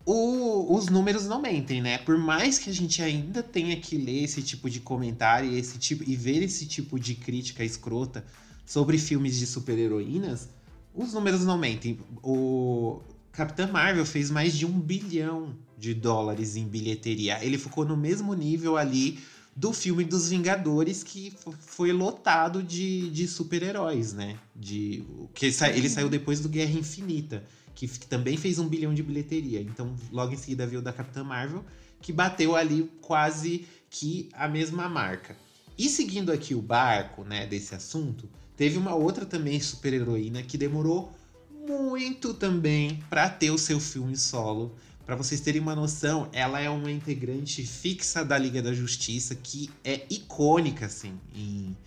o- 0.03 0.75
os 0.75 0.87
números 0.87 1.25
não 1.27 1.39
mentem, 1.39 1.79
né? 1.79 1.99
Por 1.99 2.17
mais 2.17 2.57
que 2.57 2.71
a 2.71 2.73
gente 2.73 3.01
ainda 3.03 3.43
tenha 3.43 3.75
que 3.77 3.95
ler 3.97 4.23
esse 4.23 4.41
tipo 4.41 4.67
de 4.67 4.79
comentário 4.79 5.51
e, 5.51 5.59
esse 5.59 5.77
tipo, 5.77 6.03
e 6.09 6.15
ver 6.15 6.41
esse 6.41 6.65
tipo 6.65 6.99
de 6.99 7.13
crítica 7.13 7.63
escrota 7.63 8.25
sobre 8.65 8.97
filmes 8.97 9.37
de 9.37 9.45
super-heroínas, 9.45 10.49
os 10.95 11.13
números 11.13 11.45
não 11.45 11.57
mentem. 11.57 11.99
O 12.23 12.99
Capitã 13.31 13.67
Marvel 13.67 14.05
fez 14.05 14.31
mais 14.31 14.53
de 14.57 14.65
um 14.65 14.79
bilhão 14.79 15.55
de 15.77 15.93
dólares 15.93 16.55
em 16.55 16.65
bilheteria. 16.65 17.37
Ele 17.45 17.59
ficou 17.59 17.85
no 17.85 17.95
mesmo 17.95 18.33
nível 18.33 18.75
ali 18.75 19.19
do 19.55 19.71
filme 19.73 20.03
dos 20.03 20.29
Vingadores, 20.29 21.03
que 21.03 21.31
fo- 21.31 21.53
foi 21.59 21.91
lotado 21.91 22.63
de, 22.63 23.09
de 23.11 23.27
super-heróis, 23.27 24.13
né? 24.13 24.35
De, 24.55 25.03
que 25.35 25.51
sa- 25.51 25.69
ele 25.69 25.89
saiu 25.89 26.09
depois 26.09 26.39
do 26.39 26.49
Guerra 26.49 26.71
Infinita, 26.79 27.43
que, 27.85 28.07
também 28.07 28.35
fez 28.37 28.57
um 28.57 28.67
bilhão 28.67 28.91
de 28.91 29.03
bilheteria. 29.03 29.61
Então, 29.61 29.95
logo 30.11 30.33
em 30.33 30.37
seguida 30.37 30.65
veio 30.65 30.79
o 30.79 30.83
da 30.83 30.91
Capitã 30.91 31.23
Marvel, 31.23 31.63
que 32.01 32.11
bateu 32.11 32.55
ali 32.55 32.91
quase 33.01 33.67
que 33.87 34.29
a 34.33 34.47
mesma 34.47 34.89
marca. 34.89 35.37
E 35.77 35.87
seguindo 35.87 36.31
aqui 36.31 36.55
o 36.55 36.61
barco, 36.61 37.23
né, 37.23 37.45
desse 37.45 37.75
assunto, 37.75 38.27
teve 38.55 38.79
uma 38.79 38.95
outra 38.95 39.27
também 39.27 39.59
super-heroína 39.59 40.41
que 40.41 40.57
demorou 40.57 41.11
muito 41.67 42.33
também 42.33 42.99
para 43.11 43.29
ter 43.29 43.51
o 43.51 43.59
seu 43.59 43.79
filme 43.79 44.17
solo. 44.17 44.75
Para 45.05 45.15
vocês 45.15 45.39
terem 45.39 45.61
uma 45.61 45.75
noção, 45.75 46.27
ela 46.33 46.59
é 46.59 46.69
uma 46.69 46.91
integrante 46.91 47.63
fixa 47.63 48.25
da 48.25 48.39
Liga 48.39 48.59
da 48.61 48.73
Justiça 48.73 49.35
que 49.35 49.69
é 49.83 50.03
icônica 50.09 50.87
assim 50.87 51.13
em, 51.35 51.77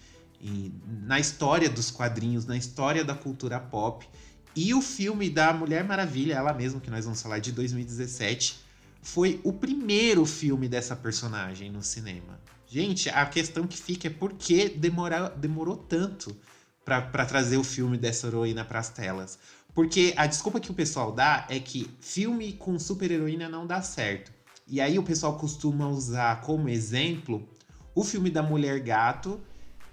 em- 0.41 0.73
na 1.03 1.19
história 1.19 1.69
dos 1.69 1.91
quadrinhos, 1.91 2.47
na 2.47 2.57
história 2.57 3.05
da 3.05 3.15
cultura 3.15 3.59
pop. 3.59 4.07
E 4.55 4.75
o 4.75 4.83
filme 4.83 5.31
da 5.31 5.53
Mulher 5.53 5.85
Maravilha, 5.85 6.35
ela 6.35 6.53
mesma 6.53 6.81
que 6.81 6.91
nós 6.91 7.05
vamos 7.05 7.23
falar 7.23 7.39
de 7.39 7.53
2017, 7.53 8.61
foi 9.03 9.41
o 9.45 9.53
primeiro 9.53 10.27
filme 10.27 10.69
dessa 10.69 10.95
personagem 10.97 11.71
no 11.71 11.83
cinema. 11.83 12.41
Gente, 12.67 13.09
a 13.09 13.25
questão 13.27 13.67
que 13.67 13.77
fica 13.77 14.09
é 14.09 14.11
por 14.11 14.33
que 14.35 14.69
demora, 14.69 15.29
demorou 15.31 15.77
tanto 15.77 16.37
para 16.85 17.25
trazer 17.25 17.57
o 17.57 17.65
filme 17.65 17.97
dessa 17.97 18.27
heroína 18.27 18.65
para 18.65 18.79
as 18.79 18.89
telas. 18.89 19.39
Porque 19.75 20.13
a 20.17 20.27
desculpa 20.27 20.61
que 20.61 20.71
o 20.71 20.75
pessoal 20.75 21.13
dá 21.13 21.47
é 21.49 21.59
que 21.61 21.89
filme 22.01 22.53
com 22.53 22.79
super-heroína 22.79 23.49
não 23.49 23.67
dá 23.67 23.81
certo. 23.83 24.33
E 24.67 24.81
aí 24.81 24.99
o 24.99 25.03
pessoal 25.03 25.37
costuma 25.37 25.89
usar 25.89 26.41
como 26.43 26.69
exemplo 26.69 27.49
o 27.95 28.05
filme 28.05 28.31
da 28.31 28.43
Mulher 28.43 28.81
Gato 28.81 29.41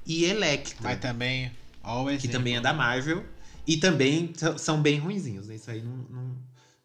e 0.05 0.25
Electra. 0.25 0.77
Mas 0.81 0.99
também, 0.99 1.51
que 2.19 2.27
exemplo. 2.27 2.39
também 2.39 2.57
é 2.57 2.61
da 2.61 2.73
Marvel. 2.73 3.23
E 3.67 3.75
também 3.75 4.31
são 4.57 4.81
bem 4.81 4.97
ruinzinhos, 4.97 5.47
né? 5.47 5.55
Isso 5.55 5.69
aí 5.69 5.83
não, 5.83 5.97
não, 6.09 6.37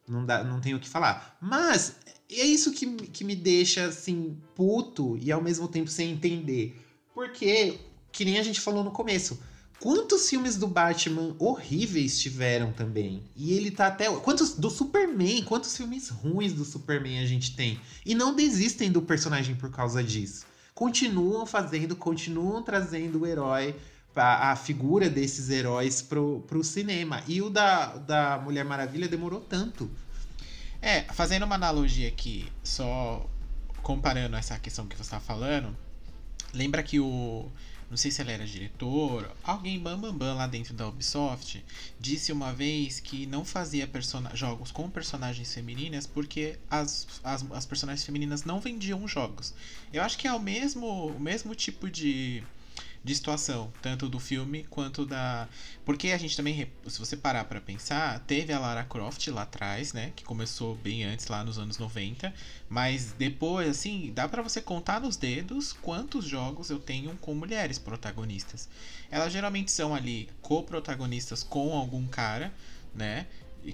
não, 0.09 0.27
dá, 0.27 0.43
não 0.43 0.61
tem 0.61 0.75
o 0.75 0.81
que 0.81 0.89
falar. 0.89 1.39
Mas 1.41 1.95
é 2.29 2.45
isso 2.45 2.73
que, 2.73 2.87
que 3.07 3.23
me 3.23 3.37
deixa, 3.37 3.85
assim, 3.85 4.37
puto 4.57 5.17
e 5.19 5.31
ao 5.31 5.41
mesmo 5.41 5.69
tempo 5.69 5.89
sem 5.89 6.11
entender. 6.11 6.77
Porque, 7.15 7.79
que 8.11 8.25
nem 8.25 8.37
a 8.37 8.43
gente 8.43 8.61
falou 8.61 8.83
no 8.83 8.91
começo, 8.91 9.39
quantos 9.79 10.29
filmes 10.29 10.57
do 10.57 10.67
Batman 10.67 11.37
horríveis 11.39 12.21
tiveram 12.21 12.73
também? 12.73 13.23
E 13.37 13.53
ele 13.53 13.71
tá 13.71 13.87
até. 13.87 14.11
Quantos 14.17 14.55
do 14.57 14.69
Superman? 14.69 15.45
Quantos 15.45 15.77
filmes 15.77 16.09
ruins 16.09 16.53
do 16.53 16.65
Superman 16.65 17.21
a 17.21 17.27
gente 17.27 17.55
tem? 17.55 17.79
E 18.05 18.13
não 18.13 18.35
desistem 18.35 18.91
do 18.91 19.03
personagem 19.03 19.55
por 19.55 19.71
causa 19.71 20.03
disso. 20.03 20.47
Continuam 20.75 21.47
fazendo, 21.47 21.95
continuam 21.95 22.61
trazendo 22.61 23.21
o 23.21 23.27
herói 23.27 23.77
a, 24.15 24.53
a 24.53 24.57
figura 24.57 25.09
desses 25.09 25.51
heróis 25.51 26.03
pro, 26.03 26.45
pro 26.47 26.63
cinema. 26.63 27.23
E 27.27 27.41
o 27.41 27.49
da, 27.49 27.97
da 27.97 28.39
Mulher 28.39 28.65
Maravilha 28.65 29.09
demorou 29.09 29.41
tanto. 29.41 29.91
É, 30.81 31.03
fazendo 31.13 31.45
uma 31.45 31.55
analogia 31.55 32.09
aqui, 32.09 32.51
só 32.65 33.25
comparando 33.83 34.37
essa 34.37 34.59
questão 34.59 34.87
que 34.87 34.97
você 34.97 35.11
tá 35.11 35.21
falando, 35.21 35.77
lembra 36.53 36.83
que 36.83 36.99
o. 36.99 37.51
Não 37.89 37.97
sei 37.99 38.11
se 38.11 38.23
ele 38.23 38.33
era 38.33 38.47
diretor, 38.47 39.31
alguém 39.45 39.79
bam 39.79 40.01
bam 40.01 40.17
bam 40.17 40.35
lá 40.35 40.47
dentro 40.47 40.73
da 40.73 40.89
Ubisoft 40.89 41.63
disse 42.01 42.33
uma 42.33 42.51
vez 42.51 43.01
que 43.01 43.27
não 43.27 43.45
fazia 43.45 43.87
jogos 44.33 44.73
com 44.73 44.89
personagens 44.89 45.53
femininas 45.53 46.07
porque 46.07 46.59
as, 46.71 47.07
as, 47.23 47.45
as 47.53 47.67
personagens 47.67 48.03
femininas 48.03 48.45
não 48.45 48.61
vendiam 48.61 49.07
jogos. 49.07 49.53
Eu 49.93 50.03
acho 50.03 50.17
que 50.17 50.27
é 50.27 50.33
o 50.33 50.41
mesmo, 50.41 51.09
o 51.09 51.21
mesmo 51.21 51.55
tipo 51.55 51.91
de, 51.91 52.43
de 53.05 53.15
situação, 53.15 53.73
tanto 53.83 54.09
do 54.09 54.21
filme 54.21 54.65
quanto 54.71 55.05
da. 55.05 55.49
Porque 55.85 56.13
a 56.13 56.19
gente 56.19 56.37
também, 56.37 56.71
se 56.87 56.99
você 56.99 57.17
parar 57.17 57.45
pra 57.45 57.61
pensar, 57.61 58.21
teve 58.21 58.53
a 58.53 58.59
Lara 58.59 58.85
Croft 58.85 59.27
lá 59.29 59.43
atrás, 59.43 59.93
né? 59.93 60.13
Que 60.15 60.23
começou 60.23 60.77
bem 60.77 61.05
antes, 61.05 61.27
lá 61.27 61.43
nos 61.43 61.59
anos 61.59 61.79
90. 61.79 62.33
Mas 62.69 63.13
depois, 63.19 63.69
assim, 63.69 64.13
dá 64.15 64.29
pra 64.29 64.43
você 64.43 64.61
contar 64.61 65.01
nos 65.01 65.17
dedos 65.17 65.73
quantos 65.73 66.25
jogos 66.25 66.71
eu 66.71 66.79
tenho 66.79 67.17
com 67.17 67.35
mulheres 67.35 67.79
protagonistas. 67.79 68.69
Elas 69.11 69.33
geralmente 69.33 69.73
são 69.73 69.95
ali 69.95 70.29
co-protagonistas 70.41 71.43
com 71.43 71.77
algum 71.77 72.07
cara, 72.07 72.55
né? 72.95 73.27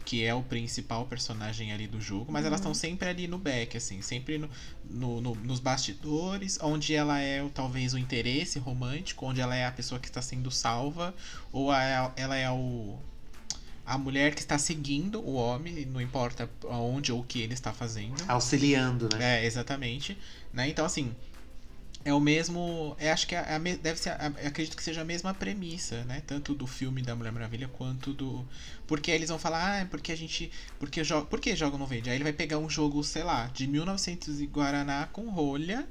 Que 0.04 0.22
é 0.24 0.34
o 0.34 0.42
principal 0.42 1.06
personagem 1.06 1.72
ali 1.72 1.86
do 1.86 1.98
jogo, 2.00 2.30
mas 2.30 2.44
elas 2.44 2.60
estão 2.60 2.74
sempre 2.74 3.08
ali 3.08 3.26
no 3.26 3.38
back, 3.38 3.76
assim, 3.76 4.02
sempre 4.02 4.36
no, 4.36 4.48
no- 4.84 5.20
no- 5.20 5.34
nos 5.36 5.60
bastidores, 5.60 6.58
onde 6.62 6.94
ela 6.94 7.18
é 7.20 7.42
o- 7.42 7.48
talvez 7.48 7.94
o 7.94 7.98
interesse 7.98 8.58
romântico, 8.58 9.24
onde 9.24 9.40
ela 9.40 9.56
é 9.56 9.64
a 9.64 9.72
pessoa 9.72 9.98
que 9.98 10.08
está 10.08 10.20
sendo 10.20 10.50
salva, 10.50 11.14
ou 11.50 11.70
a- 11.70 12.12
ela 12.16 12.36
é 12.36 12.50
o, 12.50 12.98
a 13.86 13.96
mulher 13.96 14.34
que 14.34 14.40
está 14.40 14.58
seguindo 14.58 15.20
o 15.20 15.32
homem, 15.32 15.86
não 15.86 16.00
importa 16.02 16.50
aonde 16.68 17.10
ou 17.10 17.20
o 17.20 17.24
que 17.24 17.40
ele 17.40 17.54
está 17.54 17.72
fazendo. 17.72 18.22
Auxiliando, 18.28 19.08
né? 19.16 19.42
É, 19.42 19.46
exatamente. 19.46 20.18
Né? 20.52 20.68
Então, 20.68 20.84
assim, 20.84 21.14
é 22.04 22.12
o 22.14 22.20
mesmo. 22.20 22.96
É, 22.98 23.10
acho 23.12 23.26
que 23.26 23.34
é 23.34 23.54
a 23.54 23.58
me- 23.58 23.76
deve 23.76 23.98
ser. 24.00 24.10
a- 24.10 24.26
acredito 24.46 24.76
que 24.76 24.82
seja 24.82 25.02
a 25.02 25.04
mesma 25.04 25.34
premissa, 25.34 26.04
né? 26.04 26.22
Tanto 26.26 26.54
do 26.54 26.66
filme 26.66 27.02
da 27.02 27.14
Mulher 27.14 27.32
Maravilha 27.32 27.68
quanto 27.68 28.12
do. 28.12 28.46
Porque 28.86 29.10
eles 29.10 29.28
vão 29.28 29.38
falar, 29.38 29.72
ah, 29.72 29.76
é 29.80 29.84
porque 29.84 30.12
a 30.12 30.16
gente. 30.16 30.50
Porque 30.78 31.02
joga. 31.04 31.26
Por 31.26 31.40
que 31.40 31.54
jogo 31.56 31.76
não 31.76 31.86
vende? 31.86 32.08
Aí 32.08 32.16
ele 32.16 32.24
vai 32.24 32.32
pegar 32.32 32.58
um 32.58 32.70
jogo, 32.70 33.02
sei 33.04 33.22
lá, 33.24 33.46
de 33.48 33.66
1900 33.66 34.40
e 34.40 34.46
Guaraná 34.46 35.06
com 35.12 35.28
rolha. 35.30 35.86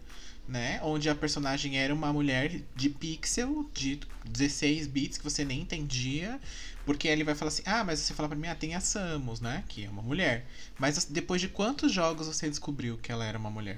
Né? 0.48 0.80
Onde 0.82 1.10
a 1.10 1.16
personagem 1.16 1.78
era 1.78 1.94
uma 1.94 2.14
mulher 2.14 2.62
de 2.74 2.90
pixel, 2.90 3.70
de 3.74 4.00
16 4.24 4.88
bits, 4.88 5.18
que 5.18 5.24
você 5.26 5.44
nem 5.44 5.60
entendia. 5.62 6.40
Porque 6.86 7.10
aí 7.10 7.14
ele 7.14 7.26
vai 7.26 7.36
falar 7.36 7.50
assim: 7.50 7.64
Ah, 7.66 7.84
mas 7.84 8.00
você 8.00 8.14
fala 8.14 8.30
pra 8.30 8.38
mim, 8.38 8.48
ah, 8.48 8.56
tem 8.56 8.74
a 8.74 8.80
Samus, 8.80 9.42
né? 9.42 9.66
Que 9.68 9.84
é 9.84 9.90
uma 9.90 10.02
mulher. 10.02 10.46
Mas 10.80 11.04
depois 11.04 11.42
de 11.42 11.50
quantos 11.50 11.92
jogos 11.92 12.28
você 12.28 12.50
descobriu 12.50 12.98
que 12.98 13.12
ela 13.12 13.26
era 13.26 13.38
uma 13.38 13.50
mulher? 13.52 13.78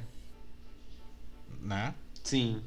Né? 1.62 1.94
Sim. 2.30 2.62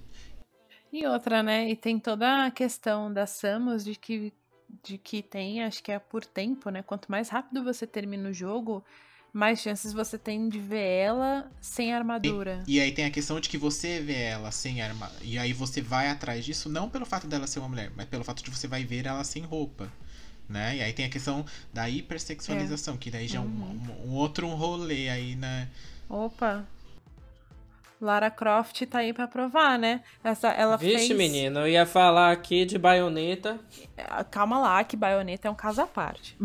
E 0.93 1.07
outra, 1.07 1.41
né? 1.41 1.71
E 1.71 1.77
tem 1.77 1.99
toda 2.01 2.47
a 2.47 2.51
questão 2.51 3.13
da 3.13 3.27
Samus 3.27 3.85
de 3.85 3.95
que, 3.95 4.33
de 4.83 4.99
que 4.99 5.23
tem, 5.23 5.63
acho 5.63 5.81
que 5.83 5.93
é 5.93 5.99
por 6.01 6.25
tempo, 6.25 6.69
né? 6.69 6.83
Quanto 6.83 7.09
mais 7.11 7.29
rápido 7.29 7.63
você 7.63 7.87
termina 7.87 8.29
o 8.29 8.33
jogo, 8.33 8.85
mais 9.33 9.61
chances 9.61 9.93
você 9.93 10.19
tem 10.19 10.49
de 10.49 10.59
ver 10.59 10.83
ela 10.85 11.49
sem 11.61 11.95
armadura. 11.95 12.65
E 12.67 12.81
aí 12.81 12.91
tem 12.91 13.05
a 13.05 13.11
questão 13.11 13.39
de 13.39 13.49
que 13.49 13.57
você 13.57 14.01
vê 14.01 14.21
ela 14.21 14.51
sem 14.51 14.83
arma. 14.83 15.11
E 15.23 15.39
aí 15.39 15.53
você 15.53 15.81
vai 15.81 16.09
atrás 16.09 16.45
disso, 16.45 16.69
não 16.69 16.91
pelo 16.91 17.07
fato 17.07 17.29
dela 17.29 17.47
ser 17.47 17.61
uma 17.61 17.69
mulher, 17.69 17.93
mas 17.97 18.07
pelo 18.07 18.25
fato 18.25 18.43
de 18.43 18.51
você 18.51 18.67
vai 18.67 18.85
ver 18.85 19.07
ela 19.07 19.23
sem 19.23 19.45
roupa. 19.45 19.91
Né? 20.49 20.79
E 20.79 20.83
aí 20.83 20.93
tem 20.93 21.07
a 21.07 21.09
questão 21.09 21.47
da 21.73 21.89
hipersexualização, 21.89 22.97
que 22.97 23.11
daí 23.13 23.29
já 23.29 23.39
é 23.39 23.41
um, 23.41 23.45
um- 23.47 24.09
um 24.11 24.15
outro 24.15 24.47
rolê 24.49 25.09
aí, 25.09 25.37
né? 25.37 25.69
Opa! 26.11 26.67
Lara 28.03 28.31
Croft 28.33 28.85
tá 28.87 28.99
aí 28.99 29.13
pra 29.13 29.29
provar, 29.29 29.79
né? 29.79 30.03
Essa, 30.25 30.49
ela 30.49 30.77
Vixe, 30.77 31.07
fez... 31.07 31.17
menino, 31.17 31.61
eu 31.61 31.69
ia 31.69 31.87
falar 31.87 32.33
aqui 32.33 32.65
de 32.65 32.77
baioneta. 32.77 33.61
Calma 34.29 34.59
lá, 34.59 34.83
que 34.83 34.97
Bayonetta 34.97 35.47
é 35.47 35.51
um 35.51 35.55
caso 35.55 35.81
à 35.81 35.87
parte. 35.87 36.37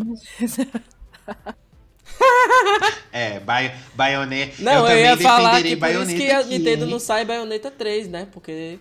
É, 3.12 3.40
Bay 3.40 3.76
Bayonetta. 3.94 4.64
Não, 4.64 4.88
eu 4.88 4.98
eu, 4.98 5.06
ia 5.06 5.18
falar 5.18 5.62
que 5.62 5.76
por 5.76 5.90
isso 5.90 6.16
que 6.16 6.32
a 6.32 6.42
Nintendo 6.44 6.86
não 6.86 7.00
sai 7.00 7.26
Bayonetta 7.26 7.70
3, 7.70 8.08
né? 8.08 8.28
Porque 8.32 8.80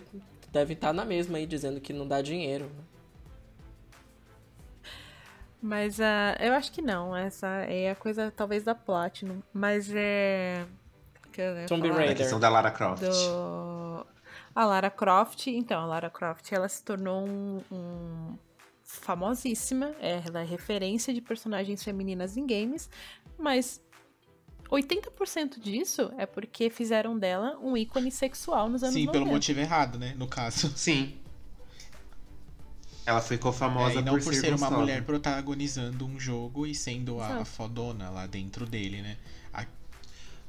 deve 0.51 0.73
estar 0.73 0.93
na 0.93 1.03
mesma 1.03 1.37
aí, 1.37 1.45
dizendo 1.45 1.81
que 1.81 1.91
não 1.91 2.07
dá 2.07 2.21
dinheiro. 2.21 2.71
Mas 5.61 5.99
ah, 5.99 6.37
eu 6.39 6.53
acho 6.53 6.71
que 6.71 6.81
não. 6.81 7.15
Essa 7.15 7.47
é 7.67 7.91
a 7.91 7.95
coisa, 7.95 8.31
talvez, 8.35 8.63
da 8.63 8.73
Platinum. 8.73 9.41
Mas 9.53 9.91
é. 9.93 10.65
que 10.65 10.86
eu 11.41 11.55
ia 11.61 11.65
Tomb 11.67 11.81
falar? 11.87 11.93
A 11.93 11.97
Raider. 11.99 12.17
questão 12.17 12.39
da 12.39 12.49
Lara 12.49 12.71
Croft. 12.71 13.01
do... 13.03 14.05
A 14.55 14.65
Lara 14.65 14.89
Croft, 14.89 15.47
então, 15.47 15.79
a 15.81 15.85
Lara 15.85 16.09
Croft, 16.09 16.51
ela 16.51 16.67
se 16.67 16.83
tornou 16.83 17.27
um, 17.27 17.61
um- 17.71 18.37
famosíssima, 18.83 19.93
é, 19.99 20.21
ela 20.25 20.41
é 20.41 20.45
referência 20.45 21.13
de 21.13 21.21
personagens 21.21 21.83
femininas 21.83 22.37
em 22.37 22.45
games, 22.47 22.89
mas 23.37 23.81
80% 24.71 25.59
disso 25.59 26.11
é 26.17 26.25
porque 26.25 26.69
fizeram 26.69 27.17
dela 27.17 27.57
um 27.61 27.77
ícone 27.77 28.11
sexual 28.11 28.67
nos 28.69 28.81
anos 28.83 28.95
Sim, 28.95 29.05
90. 29.05 29.11
pelo 29.19 29.31
motivo 29.31 29.59
errado, 29.59 29.99
né? 29.99 30.13
No 30.17 30.27
caso. 30.27 30.71
Sim. 30.75 31.15
Ela 33.05 33.21
ficou 33.21 33.53
famosa 33.53 33.99
É, 33.99 34.01
não 34.01 34.13
por, 34.15 34.23
por 34.23 34.33
ser, 34.33 34.41
ser 34.41 34.53
uma 34.53 34.69
mulher 34.69 35.03
protagonizando 35.03 36.05
um 36.05 36.19
jogo 36.19 36.65
e 36.67 36.75
sendo 36.75 37.21
a, 37.21 37.37
a 37.37 37.45
fodona 37.45 38.09
lá 38.09 38.25
dentro 38.27 38.65
dele, 38.65 39.01
né? 39.01 39.17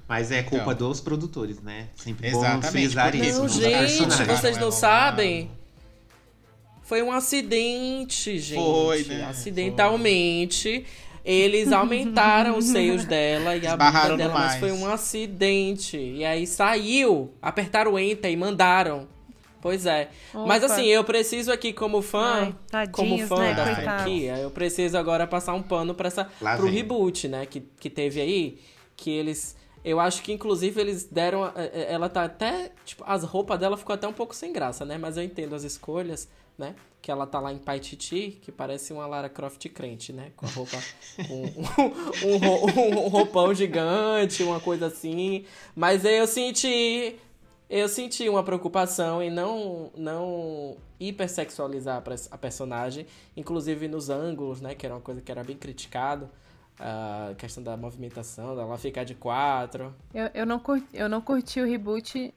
Mas 0.08 0.32
é 0.32 0.42
culpa 0.42 0.72
Então. 0.72 0.88
dos 0.88 1.00
produtores, 1.00 1.60
né? 1.60 1.88
Sempre 1.96 2.30
bom 2.30 2.38
Exatamente, 2.38 2.70
frisar 2.70 3.10
porque 3.12 3.26
isso. 3.26 3.40
Não, 3.40 3.48
gente, 3.48 4.24
vocês 4.24 4.56
não 4.56 4.70
sabem. 4.70 5.50
Foi 6.82 7.02
um 7.02 7.12
acidente, 7.12 8.38
gente. 8.38 8.58
Foi, 8.58 9.04
né? 9.04 9.24
Acidentalmente. 9.26 10.86
Eles 11.24 11.70
aumentaram 11.72 12.56
os 12.56 12.64
seios 12.64 13.04
dela 13.06 13.54
e 13.54 13.66
a 13.66 13.76
bunda 13.76 14.16
dela, 14.16 14.32
mas 14.32 14.44
mais. 14.46 14.60
foi 14.60 14.72
um 14.72 14.86
acidente. 14.90 15.98
E 15.98 16.24
aí 16.24 16.46
saiu, 16.46 17.30
apertaram 17.42 17.92
o 17.92 17.98
enter 17.98 18.30
e 18.32 18.36
mandaram. 18.36 19.06
Pois 19.60 19.84
é. 19.84 20.08
Mas 20.32 20.62
Opa. 20.62 20.72
assim, 20.72 20.86
eu 20.86 21.04
preciso 21.04 21.52
aqui 21.52 21.72
como 21.72 22.00
fã, 22.00 22.54
Ai, 22.72 22.86
como 22.88 23.08
tadinhos, 23.10 23.28
fã 23.28 23.38
né? 23.40 23.54
da 23.54 23.66
franquia, 23.74 24.38
eu 24.38 24.50
preciso 24.50 24.96
agora 24.96 25.26
passar 25.26 25.52
um 25.52 25.62
pano 25.62 25.94
para 25.94 26.06
essa 26.06 26.28
Lá 26.40 26.56
pro 26.56 26.66
vem. 26.66 26.74
reboot, 26.76 27.26
né, 27.28 27.44
que, 27.44 27.60
que 27.78 27.90
teve 27.90 28.20
aí, 28.20 28.58
que 28.96 29.10
eles 29.10 29.56
eu 29.88 30.00
acho 30.00 30.22
que 30.22 30.32
inclusive 30.32 30.80
eles 30.80 31.04
deram 31.04 31.46
eh, 31.46 31.52
eh, 31.72 31.86
ela 31.92 32.08
tá 32.08 32.24
até, 32.24 32.72
tipo, 32.84 33.02
as 33.06 33.22
roupas 33.24 33.58
dela 33.58 33.76
ficou 33.76 33.94
até 33.94 34.06
um 34.06 34.12
pouco 34.12 34.34
sem 34.34 34.52
graça, 34.52 34.84
né? 34.84 34.98
Mas 34.98 35.16
eu 35.16 35.22
entendo 35.22 35.54
as 35.54 35.62
escolhas, 35.64 36.28
né? 36.56 36.74
Que 37.00 37.10
ela 37.10 37.26
tá 37.26 37.38
lá 37.40 37.52
em 37.52 37.58
Paititi, 37.58 38.38
que 38.42 38.50
parece 38.50 38.92
uma 38.92 39.06
Lara 39.06 39.28
Croft 39.28 39.64
crente, 39.68 40.12
né? 40.12 40.32
Com 40.36 40.46
a 40.46 40.48
roupa 40.50 40.76
um, 41.30 42.28
um, 42.28 42.36
ro- 42.36 43.04
um 43.04 43.08
roupão 43.08 43.54
gigante, 43.54 44.42
uma 44.42 44.60
coisa 44.60 44.86
assim. 44.86 45.44
Mas 45.76 46.04
aí 46.04 46.16
eu 46.18 46.26
senti 46.26 47.16
eu 47.70 47.86
senti 47.88 48.26
uma 48.28 48.42
preocupação 48.42 49.22
em 49.22 49.30
não, 49.30 49.90
não 49.94 50.76
hipersexualizar 50.98 51.98
a 51.98 52.00
pers- 52.00 52.28
a 52.30 52.38
personagem, 52.38 53.06
inclusive 53.36 53.86
nos 53.88 54.08
ângulos, 54.10 54.60
né? 54.60 54.74
Que 54.74 54.86
era 54.86 54.94
uma 54.94 55.00
coisa 55.00 55.20
que 55.20 55.30
era 55.30 55.44
bem 55.44 55.56
criticado. 55.56 56.28
A 56.80 57.34
questão 57.36 57.62
da 57.62 57.76
movimentação, 57.76 58.54
dela 58.54 58.78
ficar 58.78 59.04
de 59.04 59.14
quatro. 59.14 59.94
Eu, 60.14 60.30
eu, 60.32 60.46
não 60.46 60.58
curti, 60.60 60.86
eu 60.92 61.08
não 61.08 61.20
curti 61.20 61.60
o 61.60 61.66
reboot. 61.66 62.32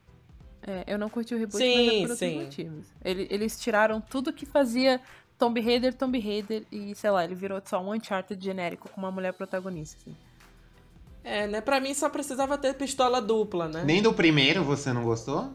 é, 0.65 0.83
eu 0.87 0.97
não 0.97 1.09
curti 1.09 1.33
o 1.35 1.37
reboot, 1.37 1.57
Sim, 1.63 1.75
mas 1.75 1.87
é 1.87 2.07
por 2.07 2.15
motivos. 2.43 2.85
Ele- 3.03 3.27
eles 3.29 3.59
tiraram 3.59 3.99
tudo 4.01 4.31
que 4.33 4.45
fazia 4.45 4.99
Tomb 5.37 5.59
Raider, 5.61 5.93
Tomb 5.93 6.19
Raider 6.19 6.63
e, 6.71 6.93
sei 6.95 7.09
lá, 7.11 7.23
ele 7.23 7.33
virou 7.35 7.61
só 7.65 7.81
um 7.81 7.93
Uncharted 7.93 8.43
genérico 8.43 8.89
com 8.89 8.99
uma 9.01 9.11
mulher 9.11 9.33
protagonista. 9.33 9.97
assim. 10.01 10.15
É, 11.23 11.45
né? 11.47 11.61
Pra 11.61 11.79
mim 11.79 11.93
só 11.93 12.09
precisava 12.09 12.57
ter 12.57 12.73
pistola 12.73 13.21
dupla, 13.21 13.67
né? 13.67 13.83
Nem 13.83 14.01
do 14.01 14.11
primeiro 14.13 14.63
você 14.63 14.91
não 14.91 15.03
gostou? 15.03 15.51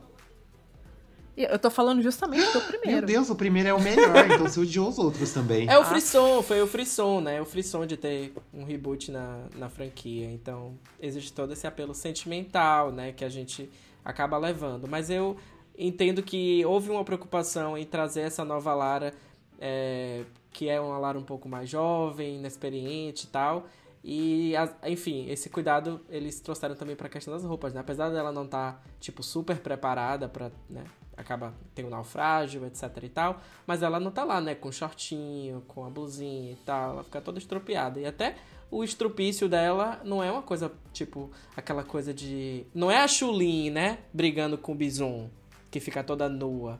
Eu 1.37 1.59
tô 1.59 1.70
falando 1.70 2.01
justamente 2.03 2.51
do 2.53 2.61
primeiro. 2.62 2.99
Meu 2.99 3.03
Deus, 3.07 3.28
o 3.30 3.37
primeiro 3.37 3.68
é 3.68 3.74
o 3.74 3.80
melhor, 3.80 4.16
então 4.24 4.39
você 4.47 4.59
odiou 4.61 4.89
os 4.89 4.99
outros 4.99 5.32
também. 5.32 5.68
É 5.68 5.78
o 5.78 5.82
Ah. 5.82 5.84
frisson, 5.84 6.43
foi 6.43 6.62
o 6.62 6.66
frisson, 6.66 7.20
né? 7.20 7.41
O 7.41 7.45
frisson 7.45 7.84
de 7.84 7.97
ter 7.97 8.32
um 8.55 8.64
reboot 8.64 9.11
na, 9.11 9.45
na 9.55 9.68
franquia. 9.68 10.30
Então, 10.30 10.78
existe 11.01 11.32
todo 11.32 11.53
esse 11.53 11.66
apelo 11.66 11.95
sentimental, 11.95 12.91
né? 12.91 13.12
Que 13.12 13.24
a 13.24 13.28
gente 13.28 13.70
acaba 14.05 14.39
levando. 14.39 14.89
Mas 14.89 15.11
eu 15.11 15.37
entendo 15.78 16.22
que 16.22 16.64
houve 16.64 16.91
uma 16.91 17.05
preocupação 17.05 17.76
em 17.76 17.84
trazer 17.84 18.22
essa 18.22 18.45
nova 18.45 18.72
Lara, 18.74 19.12
é, 19.61 20.24
que 20.51 20.68
é 20.70 20.80
uma 20.80 20.97
Lara 20.99 21.18
um 21.18 21.22
pouco 21.24 21.49
mais 21.49 21.68
jovem, 21.68 22.37
inexperiente 22.37 23.24
e 23.26 23.28
tal. 23.28 23.66
E, 24.03 24.55
enfim, 24.87 25.28
esse 25.28 25.51
cuidado 25.51 26.01
eles 26.09 26.41
trouxeram 26.41 26.76
também 26.76 26.95
pra 26.97 27.09
questão 27.09 27.34
das 27.34 27.45
roupas, 27.45 27.74
né? 27.74 27.80
Apesar 27.80 28.09
dela 28.09 28.30
não 28.32 28.45
estar, 28.45 28.82
tipo, 29.01 29.22
super 29.22 29.59
preparada 29.59 30.28
pra, 30.28 30.51
né? 30.70 30.84
Acaba, 31.16 31.54
tem 31.74 31.84
o 31.84 31.88
naufrágio, 31.90 32.66
etc 32.66 32.90
e 33.02 33.08
tal. 33.08 33.40
Mas 33.66 33.82
ela 33.82 33.98
não 33.98 34.10
tá 34.10 34.22
lá, 34.22 34.40
né? 34.40 34.54
Com 34.54 34.70
shortinho, 34.70 35.62
com 35.66 35.84
a 35.84 35.90
blusinha 35.90 36.52
e 36.52 36.56
tal. 36.56 36.90
Ela 36.92 37.04
fica 37.04 37.20
toda 37.22 37.38
estropiada. 37.38 37.98
E 37.98 38.04
até 38.04 38.36
o 38.70 38.84
estrupício 38.84 39.48
dela 39.48 40.00
não 40.04 40.22
é 40.22 40.30
uma 40.30 40.42
coisa, 40.42 40.70
tipo, 40.92 41.30
aquela 41.56 41.82
coisa 41.82 42.12
de... 42.12 42.66
Não 42.74 42.90
é 42.90 42.98
a 42.98 43.08
Chulin, 43.08 43.70
né? 43.70 43.98
Brigando 44.12 44.58
com 44.58 44.72
o 44.72 44.74
Bison, 44.74 45.30
que 45.70 45.80
fica 45.80 46.04
toda 46.04 46.28
nua. 46.28 46.78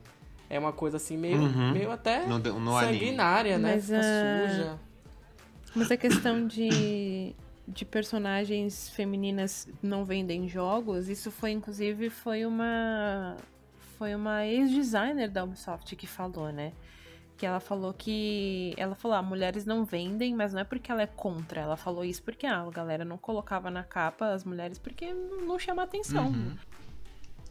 É 0.51 0.59
uma 0.59 0.73
coisa 0.73 0.99
assim, 0.99 1.17
meio, 1.17 1.39
Uhum. 1.39 1.73
meio 1.73 1.91
até 1.91 2.27
No, 2.27 2.39
no 2.39 2.77
anime. 2.77 2.99
sanguinária, 2.99 3.59
né? 3.59 3.75
Mas, 3.77 3.85
Fica 3.87 4.03
suja. 4.03 4.79
Mas 5.75 5.91
a 5.91 5.97
questão 5.97 6.47
de, 6.47 7.35
de 7.67 7.85
personagens 7.85 8.89
femininas 8.91 9.67
não 9.83 10.05
vendem 10.05 10.47
jogos, 10.49 11.09
isso 11.09 11.31
foi, 11.31 11.51
inclusive, 11.53 12.11
foi 12.11 12.45
uma. 12.47 13.37
Foi 13.99 14.15
uma 14.15 14.45
ex-designer 14.47 15.31
da 15.31 15.45
Ubisoft 15.45 15.95
que 15.97 16.07
falou, 16.07 16.53
né? 16.53 16.73
Que 17.37 17.45
ela 17.47 17.61
falou 17.61 17.93
que. 17.93 18.75
Ela 18.77 18.95
falou, 18.95 19.17
ah, 19.17 19.23
mulheres 19.23 19.65
não 19.67 19.85
vendem, 19.85 20.35
mas 20.35 20.53
não 20.53 20.61
é 20.61 20.65
porque 20.65 20.91
ela 20.91 21.03
é 21.03 21.07
contra. 21.07 21.61
Ela 21.61 21.77
falou 21.77 22.05
isso 22.05 22.23
porque 22.23 22.47
ah, 22.47 22.63
a 22.63 22.71
galera 22.71 23.05
não 23.05 23.19
colocava 23.19 23.71
na 23.71 23.83
capa 23.83 24.29
as 24.33 24.45
mulheres 24.45 24.79
porque 24.79 25.13
não 25.13 25.59
chama 25.59 25.83
atenção. 25.83 26.29
Uhum. 26.29 26.57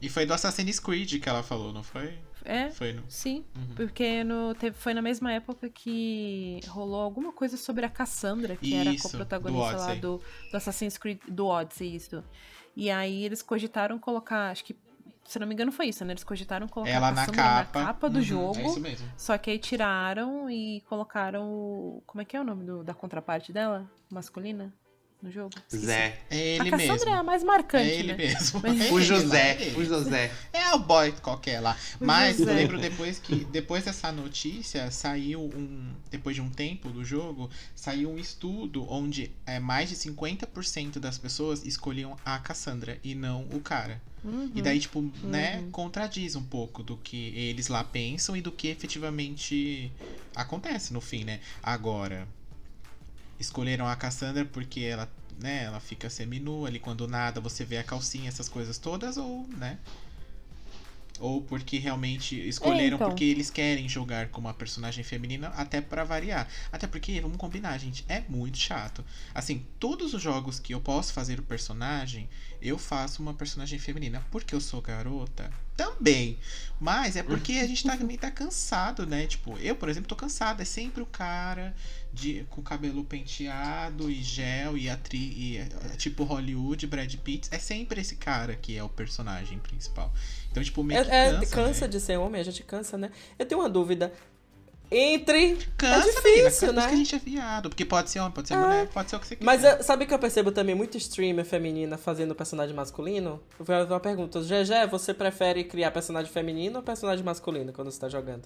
E 0.02 0.10
foi 0.10 0.26
do 0.26 0.34
Assassin's 0.34 0.80
Creed 0.80 1.22
que 1.22 1.30
ela 1.30 1.42
falou, 1.42 1.72
não 1.72 1.82
foi? 1.84 2.18
É, 2.44 2.70
Foi 2.70 2.94
no. 2.94 3.04
Sim, 3.10 3.44
Uhum. 3.56 3.76
porque 3.76 4.24
no, 4.24 4.54
teve, 4.54 4.76
foi 4.78 4.94
na 4.94 5.02
mesma 5.02 5.32
época 5.32 5.68
que 5.68 6.60
rolou 6.68 7.02
alguma 7.02 7.32
coisa 7.32 7.58
sobre 7.58 7.86
a 7.86 7.90
Cassandra, 7.90 8.56
que 8.56 8.76
era 8.76 8.92
a 8.92 8.94
Isso, 8.94 9.04
co-protagonista 9.10 9.78
lá 9.78 9.96
do, 9.96 10.22
do 10.52 10.58
Assassin's 10.58 10.96
Creed, 10.96 11.20
do 11.28 11.48
Odyssey, 11.48 11.96
isso. 11.96 12.24
E 12.76 12.92
aí 12.92 13.24
eles 13.24 13.42
cogitaram 13.42 13.98
colocar, 13.98 14.52
acho 14.52 14.64
que, 14.64 14.76
se 15.26 15.38
não 15.40 15.46
me 15.48 15.54
engano 15.54 15.72
foi 15.72 15.88
isso, 15.88 16.06
né? 16.06 16.14
Eles 16.14 16.24
cogitaram 16.24 16.68
colocar 16.68 16.90
Ela 16.92 17.10
a 17.10 17.12
na 17.12 17.26
capa. 17.26 17.80
na 17.80 17.86
capa 17.86 18.10
do 18.10 18.18
Uhum, 18.18 18.24
jogo, 18.24 18.60
É 18.60 18.64
isso 18.66 18.80
mesmo. 18.80 19.08
só 19.18 19.38
que 19.38 19.50
aí 19.52 19.60
tiraram 19.60 20.50
e 20.50 20.82
colocaram 20.88 21.44
o... 21.52 22.04
Como 22.06 22.22
é 22.22 22.26
que 22.26 22.38
é 22.38 22.42
o 22.42 22.44
nome 22.44 22.64
do- 22.64 22.84
da 22.84 22.94
contraparte 22.94 23.52
dela? 23.52 23.90
Masculina? 24.12 24.74
No 25.22 25.32
jogo? 25.32 25.52
Esqueci. 25.68 25.86
Zé. 25.86 26.20
É 26.30 26.36
A 26.36 26.38
ele 26.62 26.70
Cassandra 26.70 26.94
mesmo. 26.94 27.10
é 27.10 27.14
a 27.14 27.24
mais 27.24 27.44
marcante, 27.44 27.90
É 27.90 27.96
ele 27.96 28.08
né? 28.14 28.18
mesmo. 28.18 28.62
Mas- 28.62 28.82
É 28.86 28.92
O 28.92 29.02
José, 29.02 29.70
é 29.70 29.74
o 29.78 29.84
José. 29.84 30.32
É 30.54 30.74
o 30.76 30.80
boy 30.80 31.12
qualquer 31.14 31.60
lá. 31.62 31.76
Mas 32.00 32.40
eu 32.40 32.46
lembro 32.46 32.80
depois 32.80 33.18
que, 33.18 33.44
depois 33.46 33.84
dessa 33.86 34.12
notícia, 34.12 34.92
saiu 34.92 35.42
um. 35.42 35.94
Depois 36.12 36.36
de 36.36 36.42
um 36.42 36.50
tempo 36.50 36.90
do 36.90 37.04
jogo, 37.04 37.50
saiu 37.74 38.12
um 38.12 38.20
estudo 38.20 38.86
onde 38.92 39.32
é, 39.48 39.60
mais 39.60 39.90
de 39.90 39.96
50% 39.96 41.00
das 41.00 41.18
pessoas 41.18 41.66
escolhiam 41.66 42.16
a 42.24 42.38
Cassandra 42.38 43.00
e 43.04 43.16
não 43.16 43.48
o 43.52 43.60
cara. 43.60 44.00
Uhum. 44.24 44.52
E 44.56 44.62
daí, 44.62 44.80
tipo, 44.80 45.02
né, 45.24 45.64
contradiz 45.72 46.36
um 46.36 46.44
pouco 46.44 46.84
do 46.84 46.98
que 46.98 47.30
eles 47.36 47.68
lá 47.68 47.84
pensam 47.84 48.36
e 48.36 48.42
do 48.42 48.52
que 48.52 48.68
efetivamente 48.68 49.92
acontece 50.36 50.94
no 50.94 51.02
fim, 51.02 51.24
né? 51.24 51.40
Agora, 51.62 52.28
escolheram 53.40 53.88
a 53.88 53.96
Cassandra 53.96 54.46
porque 54.46 54.82
ela, 54.82 55.10
né, 55.40 55.64
ela 55.64 55.80
fica 55.80 56.10
seminua 56.10 56.68
ali 56.68 56.80
quando 56.80 57.08
nada, 57.08 57.42
você 57.42 57.66
vê 57.66 57.78
a 57.78 57.84
calcinha, 57.84 58.30
essas 58.30 58.50
coisas 58.50 58.78
todas, 58.78 59.18
ou, 59.18 59.48
né? 59.58 59.80
Ou 61.20 61.42
porque 61.42 61.78
realmente 61.78 62.36
escolheram 62.48 62.96
então. 62.96 63.08
porque 63.08 63.24
eles 63.24 63.50
querem 63.50 63.88
jogar 63.88 64.28
com 64.30 64.42
uma 64.42 64.54
personagem 64.54 65.04
feminina, 65.04 65.48
até 65.50 65.80
pra 65.80 66.04
variar. 66.04 66.48
Até 66.72 66.88
porque, 66.88 67.22
vamos 67.22 67.38
combinar, 67.38 67.78
gente, 67.78 68.04
é 68.10 68.22
muito 68.28 68.58
chato. 68.58 69.04
Assim, 69.34 69.66
todos 69.80 70.14
os 70.14 70.22
jogos 70.22 70.60
que 70.60 70.74
eu 70.74 70.82
posso 70.82 71.14
fazer 71.14 71.40
o 71.40 71.44
personagem, 71.44 72.28
eu 72.62 72.78
faço 72.78 73.22
uma 73.22 73.34
personagem 73.34 73.80
feminina. 73.80 74.26
Porque 74.30 74.54
eu 74.54 74.60
sou 74.60 74.82
garota? 74.82 75.50
Também. 75.76 76.38
Mas 76.80 77.16
é 77.16 77.24
porque 77.24 77.54
a 77.54 77.68
gente 77.68 77.84
tá, 77.84 77.96
também 77.98 78.18
tá 78.18 78.32
cansado, 78.32 79.06
né? 79.06 79.28
Tipo, 79.28 79.58
eu, 79.60 79.76
por 79.76 79.90
exemplo, 79.90 80.10
tô 80.10 80.16
cansado. 80.16 80.62
É 80.62 80.66
sempre 80.66 81.02
o 81.02 81.06
cara 81.06 81.76
de, 82.14 82.46
com 82.50 82.62
cabelo 82.62 83.04
penteado 83.04 84.10
e 84.10 84.24
gel 84.24 84.78
e 84.78 84.90
atriz. 84.90 85.34
E, 85.36 85.58
é, 85.58 85.66
tipo 85.98 86.24
Hollywood, 86.24 86.88
Brad 86.88 87.14
Pitt. 87.16 87.50
É 87.52 87.60
sempre 87.60 88.02
esse 88.02 88.16
cara 88.16 88.56
que 88.56 88.78
é 88.78 88.84
o 88.84 88.90
personagem 88.90 89.60
principal. 89.60 90.14
Então, 90.56 90.64
tipo, 90.64 90.82
meio 90.84 91.04
que 91.04 91.12
É, 91.12 91.28
é, 91.28 91.34
cansa, 91.34 91.56
cansa 91.56 91.82
né? 91.82 91.88
de 91.90 92.00
ser 92.00 92.18
homem, 92.18 92.40
a 92.40 92.44
gente 92.46 92.64
cansa, 92.64 92.98
né? 92.98 93.12
Eu 93.38 93.46
tenho 93.46 93.60
uma 93.60 93.70
dúvida. 93.70 94.14
Entre. 94.90 95.58
Cansa, 95.78 96.08
é 96.08 96.12
difícil, 96.14 96.24
menina, 96.24 96.50
cansa 96.50 96.72
né? 96.72 96.88
que 96.88 96.94
a 96.94 96.98
gente 96.98 97.16
é 97.16 97.20
viado. 97.20 97.70
Porque 97.70 97.84
pode 97.84 98.10
ser 98.10 98.20
homem, 98.20 98.32
pode 98.32 98.48
ser 98.48 98.54
É. 98.54 98.58
mulher, 98.58 98.88
pode 98.88 99.10
ser 99.10 99.16
o 99.16 99.20
que 99.20 99.28
você 99.28 99.36
quiser. 99.36 99.46
Mas 99.46 99.64
eh, 99.64 99.84
sabe 99.84 100.06
que 100.06 100.14
eu 100.14 100.20
percebo 100.20 100.52
também 100.52 100.76
muito 100.76 100.96
streamer 100.98 101.44
feminina 101.44 101.98
fazendo 101.98 102.34
personagem 102.36 102.74
masculino? 102.76 103.42
Eu 103.60 103.66
vou 103.66 103.76
fazer 103.76 103.92
uma 103.92 104.00
pergunta. 104.00 104.40
GG, 104.40 104.88
você 104.90 105.14
prefere 105.14 105.64
criar 105.66 105.92
personagem 105.92 106.32
feminino 106.32 106.78
ou 106.78 106.84
personagem 106.84 107.26
masculino 107.26 107.74
quando 107.74 107.92
você 107.92 108.00
tá 108.00 108.08
jogando? 108.08 108.44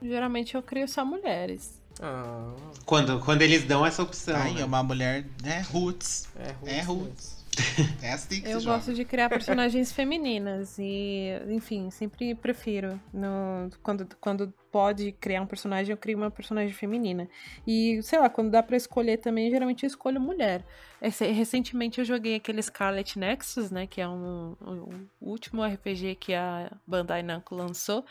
Geralmente 0.00 0.54
eu 0.54 0.62
crio 0.62 0.88
só 0.88 1.04
mulheres. 1.04 1.78
Ah, 2.00 2.52
Quando, 2.86 3.18
quando 3.18 3.42
eles 3.42 3.64
dão 3.64 3.84
essa 3.84 4.02
opção. 4.02 4.36
Aí 4.36 4.54
né? 4.54 4.60
é 4.62 4.64
uma 4.64 4.82
mulher, 4.84 5.26
né? 5.42 5.66
Roots. 5.72 6.28
é 6.38 6.52
roots. 6.52 6.68
É 6.72 6.80
roots. 6.82 7.37
É 8.02 8.12
assim 8.12 8.40
que 8.40 8.48
Eu 8.48 8.62
gosto 8.62 8.86
joga. 8.86 8.94
de 8.94 9.04
criar 9.04 9.28
personagens 9.28 9.90
femininas 9.92 10.76
e, 10.78 11.30
enfim, 11.48 11.90
sempre 11.90 12.34
prefiro. 12.34 13.00
No, 13.12 13.70
quando, 13.82 14.06
quando 14.20 14.52
pode 14.70 15.12
criar 15.12 15.42
um 15.42 15.46
personagem, 15.46 15.90
eu 15.92 15.96
crio 15.96 16.16
uma 16.18 16.30
personagem 16.30 16.72
feminina. 16.72 17.28
E, 17.66 18.00
sei 18.02 18.18
lá, 18.18 18.28
quando 18.28 18.50
dá 18.50 18.62
pra 18.62 18.76
escolher 18.76 19.16
também, 19.18 19.50
geralmente 19.50 19.82
eu 19.84 19.88
escolho 19.88 20.20
mulher. 20.20 20.64
Esse- 21.02 21.26
recentemente 21.30 21.98
eu 21.98 22.04
joguei 22.04 22.36
aquele 22.36 22.62
Scarlet 22.62 23.18
Nexus, 23.18 23.70
né, 23.70 23.86
que 23.86 24.00
é 24.00 24.08
um, 24.08 24.54
um- 24.60 25.06
o 25.20 25.30
último 25.30 25.62
RPG 25.64 26.14
que 26.16 26.34
a 26.34 26.70
Bandai 26.86 27.22
Namco 27.22 27.54
lançou. 27.54 28.04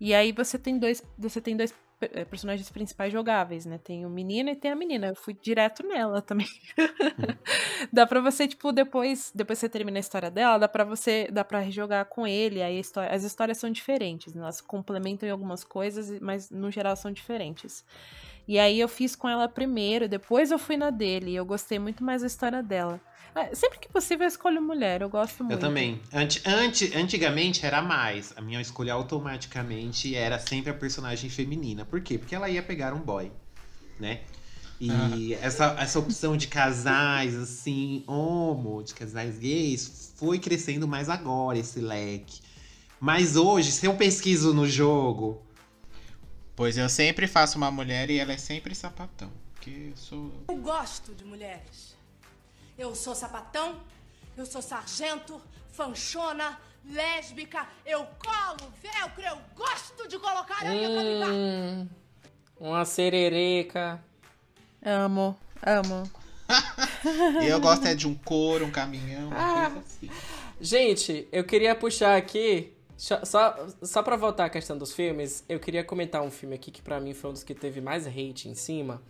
E 0.00 0.14
aí 0.14 0.32
você 0.32 0.58
tem 0.58 0.78
dois, 0.78 1.02
você 1.18 1.40
tem 1.40 1.56
dois 1.56 1.74
personagens 2.30 2.70
principais 2.70 3.12
jogáveis, 3.12 3.66
né? 3.66 3.78
Tem 3.78 4.04
o 4.06 4.10
menino 4.10 4.50
e 4.50 4.56
tem 4.56 4.70
a 4.70 4.76
menina. 4.76 5.08
Eu 5.08 5.14
fui 5.14 5.34
direto 5.34 5.86
nela 5.86 6.20
também. 6.22 6.48
dá 7.92 8.06
pra 8.06 8.20
você, 8.20 8.46
tipo, 8.48 8.72
depois, 8.72 9.32
depois 9.34 9.58
você 9.58 9.68
termina 9.68 9.98
a 9.98 10.00
história 10.00 10.30
dela, 10.30 10.58
dá 10.58 10.68
pra 10.68 10.84
você, 10.84 11.28
dá 11.30 11.44
pra 11.44 11.60
rejogar 11.60 12.06
com 12.06 12.26
ele, 12.26 12.62
aí 12.62 12.76
a 12.76 12.80
história, 12.80 13.14
as 13.14 13.24
histórias 13.24 13.58
são 13.58 13.70
diferentes, 13.70 14.34
né? 14.34 14.42
Elas 14.42 14.60
complementam 14.60 15.28
em 15.28 15.32
algumas 15.32 15.64
coisas, 15.64 16.18
mas 16.20 16.50
no 16.50 16.70
geral 16.70 16.96
são 16.96 17.12
diferentes. 17.12 17.84
E 18.46 18.58
aí 18.58 18.78
eu 18.78 18.88
fiz 18.88 19.16
com 19.16 19.28
ela 19.28 19.48
primeiro, 19.48 20.08
depois 20.08 20.50
eu 20.50 20.58
fui 20.58 20.76
na 20.76 20.90
dele, 20.90 21.30
e 21.30 21.36
eu 21.36 21.44
gostei 21.44 21.78
muito 21.78 22.04
mais 22.04 22.20
da 22.20 22.26
história 22.26 22.62
dela. 22.62 23.00
Ah, 23.34 23.48
Sempre 23.54 23.78
que 23.78 23.88
possível 23.88 24.24
eu 24.24 24.28
escolho 24.28 24.62
mulher, 24.62 25.02
eu 25.02 25.08
gosto 25.08 25.42
muito. 25.42 25.54
Eu 25.54 25.58
também. 25.58 26.00
Anti, 26.12 26.40
anti, 26.46 26.96
antigamente 26.96 27.66
era 27.66 27.82
mais. 27.82 28.32
A 28.36 28.40
minha 28.40 28.60
escolha 28.60 28.92
automaticamente 28.92 30.14
era 30.14 30.38
sempre 30.38 30.70
a 30.70 30.74
personagem 30.74 31.28
feminina. 31.28 31.84
Por 31.84 32.00
quê? 32.00 32.18
Porque 32.18 32.34
ela 32.34 32.48
ia 32.48 32.62
pegar 32.62 32.92
um 32.94 33.00
boy, 33.00 33.30
né? 33.98 34.20
E 34.80 35.32
essa, 35.34 35.76
essa 35.78 35.98
opção 35.98 36.36
de 36.36 36.48
casais, 36.48 37.34
assim, 37.34 38.04
homo, 38.06 38.82
de 38.82 38.92
casais 38.92 39.38
gays, 39.38 40.12
foi 40.16 40.38
crescendo 40.38 40.86
mais 40.86 41.08
agora, 41.08 41.58
esse 41.58 41.80
leque. 41.80 42.40
Mas 43.00 43.36
hoje, 43.36 43.70
se 43.70 43.86
eu 43.86 43.94
pesquiso 43.94 44.52
no 44.52 44.66
jogo, 44.66 45.44
Pois 46.56 46.76
eu 46.76 46.88
sempre 46.88 47.26
faço 47.26 47.58
uma 47.58 47.70
mulher 47.70 48.10
e 48.10 48.18
ela 48.18 48.32
é 48.32 48.36
sempre 48.36 48.74
sapatão. 48.74 49.30
Porque 49.54 49.70
eu 49.90 49.96
sou. 49.96 50.32
Eu 50.48 50.56
gosto 50.58 51.12
de 51.14 51.24
mulheres. 51.24 51.93
Eu 52.76 52.94
sou 52.94 53.14
sapatão, 53.14 53.80
eu 54.36 54.44
sou 54.44 54.60
sargento, 54.60 55.40
fanchona, 55.72 56.58
lésbica, 56.84 57.66
eu 57.86 58.04
colo, 58.18 58.72
velcro, 58.82 59.22
eu 59.22 59.38
gosto 59.54 60.08
de 60.08 60.18
colocar 60.18 60.58
pra 60.58 60.68
brincar. 60.70 61.28
Hum, 61.30 61.88
uma 62.58 62.84
serereca. 62.84 64.02
Amo, 64.84 65.36
amo. 65.64 66.10
E 67.42 67.46
eu 67.48 67.58
gosto 67.60 67.86
é 67.86 67.94
de 67.94 68.06
um 68.06 68.14
couro, 68.14 68.66
um 68.66 68.70
caminhão, 68.70 69.28
uma 69.28 69.36
Ah. 69.66 69.70
coisa 69.70 69.78
assim. 69.86 70.10
Gente, 70.60 71.28
eu 71.32 71.44
queria 71.44 71.74
puxar 71.74 72.16
aqui 72.16 72.72
Só, 72.96 73.24
só, 73.24 73.66
só 73.82 74.02
pra 74.02 74.14
voltar 74.16 74.44
à 74.44 74.48
questão 74.50 74.78
dos 74.78 74.92
filmes, 74.92 75.42
eu 75.48 75.58
queria 75.58 75.82
comentar 75.82 76.22
um 76.22 76.30
filme 76.30 76.54
aqui 76.54 76.70
que 76.70 76.80
pra 76.80 77.00
mim 77.00 77.12
foi 77.12 77.30
um 77.30 77.32
dos 77.32 77.42
que 77.42 77.52
teve 77.54 77.80
mais 77.80 78.06
hate 78.06 78.48
em 78.48 78.54
cima. 78.54 79.02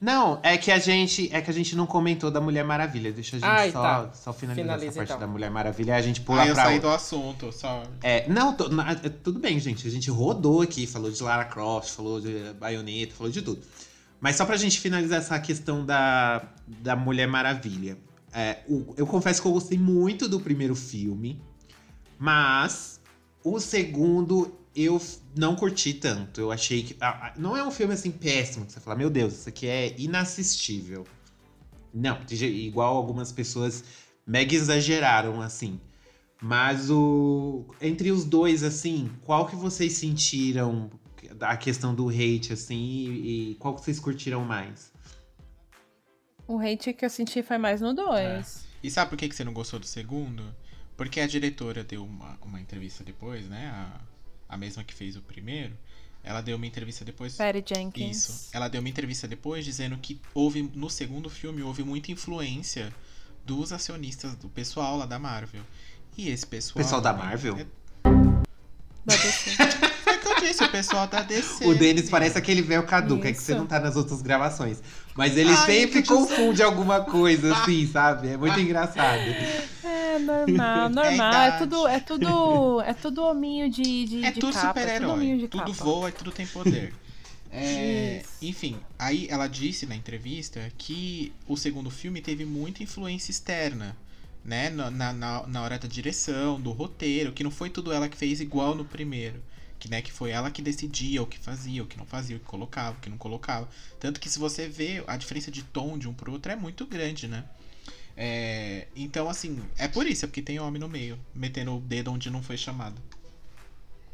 Não, 0.00 0.40
é 0.42 0.56
que 0.56 0.72
a 0.72 0.78
gente 0.78 1.28
é 1.30 1.42
que 1.42 1.50
a 1.50 1.52
gente 1.52 1.76
não 1.76 1.84
comentou 1.86 2.30
da 2.30 2.40
Mulher 2.40 2.64
Maravilha. 2.64 3.12
Deixa 3.12 3.36
a 3.36 3.38
gente 3.38 3.48
Ai, 3.48 3.70
só, 3.70 3.82
tá. 3.82 4.12
só 4.14 4.32
finalizar 4.32 4.64
Finaliza, 4.64 4.86
essa 4.88 4.96
parte 4.96 5.08
então. 5.10 5.20
da 5.20 5.26
Mulher 5.26 5.50
Maravilha 5.50 5.94
a 5.96 6.00
gente 6.00 6.22
pula 6.22 6.40
Aí 6.42 6.48
eu 6.48 6.54
pra 6.54 6.64
saí 6.64 6.74
outra. 6.76 6.88
do 6.90 6.94
assunto, 6.94 7.52
só. 7.52 7.82
É, 8.02 8.26
não, 8.26 8.54
tô- 8.54 8.68
na- 8.70 8.92
é, 8.92 9.08
tudo 9.10 9.38
bem, 9.38 9.58
gente. 9.60 9.86
A 9.86 9.90
gente 9.90 10.10
rodou 10.10 10.62
aqui, 10.62 10.86
falou 10.86 11.10
de 11.10 11.22
Lara 11.22 11.44
Croft, 11.44 11.90
falou 11.90 12.18
de 12.18 12.52
Bayonetta, 12.58 13.14
falou 13.14 13.30
de 13.30 13.42
tudo. 13.42 13.60
Mas 14.18 14.36
só 14.36 14.46
pra 14.46 14.56
gente 14.56 14.80
finalizar 14.80 15.18
essa 15.18 15.38
questão 15.38 15.84
da, 15.84 16.42
da 16.66 16.96
Mulher 16.96 17.26
Maravilha. 17.28 17.98
É, 18.32 18.60
o- 18.68 18.94
eu 18.96 19.06
confesso 19.06 19.42
que 19.42 19.48
eu 19.48 19.52
gostei 19.52 19.76
muito 19.78 20.26
do 20.28 20.40
primeiro 20.40 20.74
filme, 20.74 21.42
mas 22.18 23.00
o 23.44 23.58
segundo 23.60 24.54
eu 24.74 25.00
não 25.36 25.56
curti 25.56 25.94
tanto. 25.94 26.40
Eu 26.40 26.52
achei 26.52 26.82
que. 26.82 26.96
ah, 27.00 27.32
não 27.36 27.56
é 27.56 27.64
um 27.64 27.70
filme 27.70 27.94
assim 27.94 28.10
péssimo, 28.10 28.66
que 28.66 28.72
você 28.72 28.80
fala, 28.80 28.96
meu 28.96 29.10
Deus, 29.10 29.34
isso 29.34 29.48
aqui 29.48 29.66
é 29.66 29.94
inassistível. 29.98 31.06
Não, 31.92 32.20
igual 32.30 32.96
algumas 32.96 33.32
pessoas 33.32 33.82
mega 34.26 34.54
exageraram, 34.54 35.40
assim. 35.40 35.80
Mas 36.40 36.90
o. 36.90 37.66
Entre 37.80 38.10
os 38.10 38.24
dois, 38.24 38.62
assim, 38.62 39.10
qual 39.24 39.46
que 39.46 39.56
vocês 39.56 39.94
sentiram 39.94 40.90
a 41.40 41.56
questão 41.56 41.94
do 41.94 42.08
hate, 42.08 42.52
assim, 42.52 42.76
e, 42.76 43.50
e 43.50 43.54
qual 43.56 43.74
que 43.74 43.82
vocês 43.82 44.00
curtiram 44.00 44.44
mais? 44.44 44.92
O 46.46 46.58
hate 46.58 46.92
que 46.92 47.04
eu 47.04 47.10
senti 47.10 47.42
foi 47.42 47.58
mais 47.58 47.80
no 47.80 47.94
2. 47.94 48.66
E 48.82 48.90
sabe 48.90 49.10
por 49.10 49.16
que 49.16 49.28
que 49.28 49.34
você 49.34 49.44
não 49.44 49.52
gostou 49.52 49.78
do 49.78 49.86
segundo? 49.86 50.42
Porque 50.96 51.20
a 51.20 51.26
diretora 51.26 51.84
deu 51.84 52.04
uma, 52.04 52.38
uma 52.42 52.60
entrevista 52.60 53.04
depois, 53.04 53.48
né? 53.48 53.68
A, 53.68 54.00
a 54.50 54.56
mesma 54.56 54.82
que 54.84 54.92
fez 54.92 55.16
o 55.16 55.22
primeiro. 55.22 55.72
Ela 56.22 56.42
deu 56.42 56.56
uma 56.56 56.66
entrevista 56.66 57.02
depois. 57.04 57.34
Perry 57.36 57.64
Jenkins. 57.66 58.16
Isso. 58.28 58.48
Ela 58.52 58.68
deu 58.68 58.80
uma 58.80 58.88
entrevista 58.90 59.26
depois 59.26 59.64
dizendo 59.64 59.96
que 59.96 60.20
houve, 60.34 60.70
no 60.74 60.90
segundo 60.90 61.30
filme, 61.30 61.62
houve 61.62 61.82
muita 61.82 62.12
influência 62.12 62.92
dos 63.46 63.72
acionistas, 63.72 64.34
do 64.34 64.48
pessoal 64.50 64.98
lá 64.98 65.06
da 65.06 65.18
Marvel. 65.18 65.62
E 66.18 66.28
esse 66.28 66.46
pessoal. 66.46 66.82
Pessoal 66.84 67.00
da 67.00 67.12
também 67.14 67.26
Marvel? 67.28 67.56
é- 67.56 67.66
Da 69.06 69.16
DC. 69.16 69.50
Foi 70.04 70.14
o 70.16 70.20
que 70.20 70.28
eu 70.28 70.40
disse, 70.40 70.62
o 70.64 70.68
pessoal 70.68 71.06
da 71.06 71.22
DC. 71.22 71.64
O 71.66 71.74
Denis 71.74 72.10
parece 72.10 72.36
aquele 72.36 72.60
velho 72.60 72.82
caduca, 72.82 73.28
é 73.28 73.32
que 73.32 73.40
você 73.40 73.54
não 73.54 73.66
tá 73.66 73.80
nas 73.80 73.96
outras 73.96 74.20
gravações. 74.20 74.82
Mas 75.14 75.36
ele 75.38 75.50
Ai, 75.50 75.66
sempre 75.66 76.02
confunde 76.02 76.62
alguma 76.62 77.00
coisa, 77.00 77.56
assim, 77.56 77.86
sabe? 77.86 78.28
É 78.28 78.36
muito 78.36 78.58
engraçado. 78.60 79.20
É 79.20 79.99
normal, 80.20 80.88
normal. 80.90 81.42
É, 81.42 81.50
idade. 81.50 81.58
tudo, 81.58 81.86
é 81.86 82.00
tudo, 82.00 82.80
é 82.82 82.94
tudo 82.94 83.22
hominho 83.24 83.70
de, 83.70 84.04
de, 84.06 84.28
É 84.28 84.30
de 84.30 84.40
tudo 84.40 84.52
capa, 84.52 84.86
é 84.86 84.90
tudo 84.90 85.10
super-herói. 85.10 85.34
Tudo 85.48 85.72
voa 85.72 86.08
e 86.08 86.12
tudo 86.12 86.32
tem 86.32 86.46
poder. 86.46 86.94
É, 87.52 88.26
enfim, 88.40 88.86
aí 88.96 89.26
ela 89.28 89.48
disse 89.48 89.84
na 89.84 89.96
entrevista 89.96 90.72
que 90.78 91.32
o 91.48 91.56
segundo 91.56 91.90
filme 91.90 92.22
teve 92.22 92.44
muita 92.44 92.82
influência 92.82 93.32
externa, 93.32 93.96
né? 94.44 94.70
Na, 94.70 94.88
na, 94.90 95.12
na- 95.12 95.46
na 95.48 95.62
hora 95.62 95.76
da 95.78 95.88
direção, 95.88 96.60
do 96.60 96.70
roteiro, 96.70 97.32
que 97.32 97.42
não 97.42 97.50
foi 97.50 97.68
tudo 97.68 97.92
ela 97.92 98.08
que 98.08 98.16
fez 98.16 98.40
igual 98.40 98.74
no 98.76 98.84
primeiro. 98.84 99.42
Que, 99.80 99.88
né, 99.90 100.00
que 100.02 100.12
foi 100.12 100.30
ela 100.30 100.50
que 100.50 100.62
decidia 100.62 101.22
o 101.22 101.26
que 101.26 101.38
fazia, 101.38 101.82
o 101.82 101.86
que 101.86 101.96
não 101.98 102.04
fazia, 102.06 102.36
o 102.36 102.38
que 102.38 102.44
colocava, 102.46 102.96
o 102.98 103.00
que 103.00 103.10
não 103.10 103.16
colocava. 103.18 103.68
Tanto 103.98 104.20
que 104.20 104.28
se 104.28 104.38
você 104.38 104.68
vê, 104.68 105.02
a 105.06 105.16
diferença 105.16 105.50
de 105.50 105.62
tom 105.64 105.98
de 105.98 106.06
um 106.08 106.12
pro 106.14 106.30
outro 106.32 106.52
é 106.52 106.56
muito 106.56 106.86
grande, 106.86 107.26
né? 107.26 107.44
É, 108.22 108.86
então, 108.94 109.30
assim, 109.30 109.58
é 109.78 109.88
por 109.88 110.06
isso, 110.06 110.26
é 110.26 110.28
porque 110.28 110.42
tem 110.42 110.60
homem 110.60 110.78
no 110.78 110.88
meio, 110.88 111.18
metendo 111.34 111.74
o 111.76 111.80
dedo 111.80 112.12
onde 112.12 112.28
não 112.30 112.42
foi 112.42 112.56
chamado. 112.58 113.00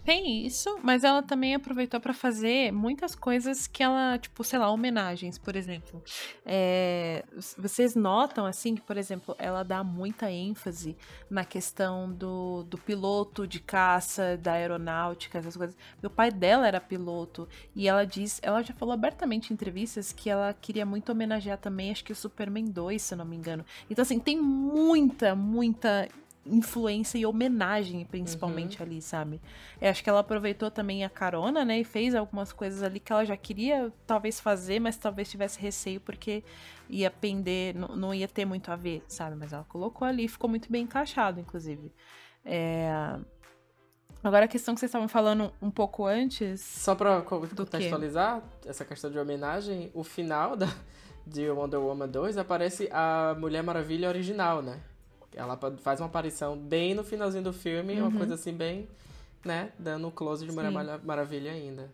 Tem 0.06 0.46
isso, 0.46 0.78
mas 0.84 1.02
ela 1.02 1.20
também 1.20 1.56
aproveitou 1.56 1.98
pra 1.98 2.14
fazer 2.14 2.70
muitas 2.70 3.16
coisas 3.16 3.66
que 3.66 3.82
ela, 3.82 4.16
tipo, 4.16 4.44
sei 4.44 4.56
lá, 4.56 4.70
homenagens, 4.70 5.36
por 5.36 5.56
exemplo. 5.56 6.00
É, 6.44 7.24
vocês 7.58 7.96
notam, 7.96 8.46
assim, 8.46 8.76
que, 8.76 8.82
por 8.82 8.96
exemplo, 8.96 9.34
ela 9.36 9.64
dá 9.64 9.82
muita 9.82 10.30
ênfase 10.30 10.96
na 11.28 11.44
questão 11.44 12.08
do, 12.12 12.62
do 12.62 12.78
piloto 12.78 13.48
de 13.48 13.58
caça, 13.58 14.36
da 14.36 14.52
aeronáutica, 14.52 15.38
essas 15.38 15.56
coisas. 15.56 15.76
O 16.00 16.08
pai 16.08 16.30
dela 16.30 16.68
era 16.68 16.80
piloto 16.80 17.48
e 17.74 17.88
ela 17.88 18.04
diz, 18.04 18.38
ela 18.44 18.62
já 18.62 18.72
falou 18.72 18.94
abertamente 18.94 19.50
em 19.50 19.54
entrevistas 19.54 20.12
que 20.12 20.30
ela 20.30 20.54
queria 20.54 20.86
muito 20.86 21.10
homenagear 21.10 21.58
também, 21.58 21.90
acho 21.90 22.04
que 22.04 22.12
o 22.12 22.16
Superman 22.16 22.66
2, 22.66 23.02
se 23.02 23.12
eu 23.12 23.18
não 23.18 23.24
me 23.24 23.34
engano. 23.34 23.64
Então, 23.90 24.04
assim, 24.04 24.20
tem 24.20 24.40
muita, 24.40 25.34
muita 25.34 26.08
influência 26.48 27.18
e 27.18 27.26
homenagem, 27.26 28.04
principalmente 28.04 28.82
ali, 28.82 29.02
sabe? 29.02 29.40
Eu 29.80 29.90
acho 29.90 30.02
que 30.02 30.08
ela 30.08 30.20
aproveitou 30.20 30.70
também 30.70 31.04
a 31.04 31.10
carona, 31.10 31.64
né? 31.64 31.80
E 31.80 31.84
fez 31.84 32.14
algumas 32.14 32.52
coisas 32.52 32.82
ali 32.82 33.00
que 33.00 33.12
ela 33.12 33.24
já 33.24 33.36
queria 33.36 33.92
talvez 34.06 34.40
fazer, 34.40 34.80
mas 34.80 34.96
talvez 34.96 35.30
tivesse 35.30 35.60
receio 35.60 36.00
porque 36.00 36.42
ia 36.88 37.10
pender, 37.10 37.74
não, 37.74 37.96
não 37.96 38.14
ia 38.14 38.28
ter 38.28 38.44
muito 38.44 38.70
a 38.70 38.76
ver, 38.76 39.02
sabe? 39.08 39.36
Mas 39.36 39.52
ela 39.52 39.64
colocou 39.64 40.06
ali, 40.06 40.28
ficou 40.28 40.48
muito 40.48 40.70
bem 40.70 40.84
encaixado, 40.84 41.40
inclusive. 41.40 41.92
É... 42.44 43.18
Agora 44.22 44.46
a 44.46 44.48
questão 44.48 44.74
que 44.74 44.80
vocês 44.80 44.88
estavam 44.88 45.08
falando 45.08 45.52
um 45.60 45.70
pouco 45.70 46.06
antes. 46.06 46.60
Só 46.60 46.94
pra 46.94 47.22
contextualizar 47.22 48.42
essa 48.64 48.84
questão 48.84 49.10
de 49.10 49.18
homenagem, 49.18 49.90
o 49.94 50.02
final 50.02 50.56
da, 50.56 50.66
de 51.26 51.48
Wonder 51.50 51.80
Woman 51.80 52.08
2 52.08 52.38
aparece 52.38 52.88
a 52.92 53.36
Mulher 53.38 53.62
Maravilha 53.62 54.08
original, 54.08 54.62
né? 54.62 54.80
Ela 55.36 55.56
faz 55.78 56.00
uma 56.00 56.06
aparição 56.06 56.56
bem 56.58 56.94
no 56.94 57.04
finalzinho 57.04 57.44
do 57.44 57.52
filme, 57.52 58.00
uma 58.00 58.10
Uhum. 58.10 58.16
coisa 58.18 58.34
assim 58.34 58.52
bem, 58.54 58.88
né? 59.44 59.70
Dando 59.78 60.08
um 60.08 60.10
close 60.10 60.44
de 60.46 60.50
Mulher 60.52 60.68
Sim. 60.68 60.74
Mara- 60.74 60.98
Maravilha 61.04 61.52
ainda. 61.52 61.92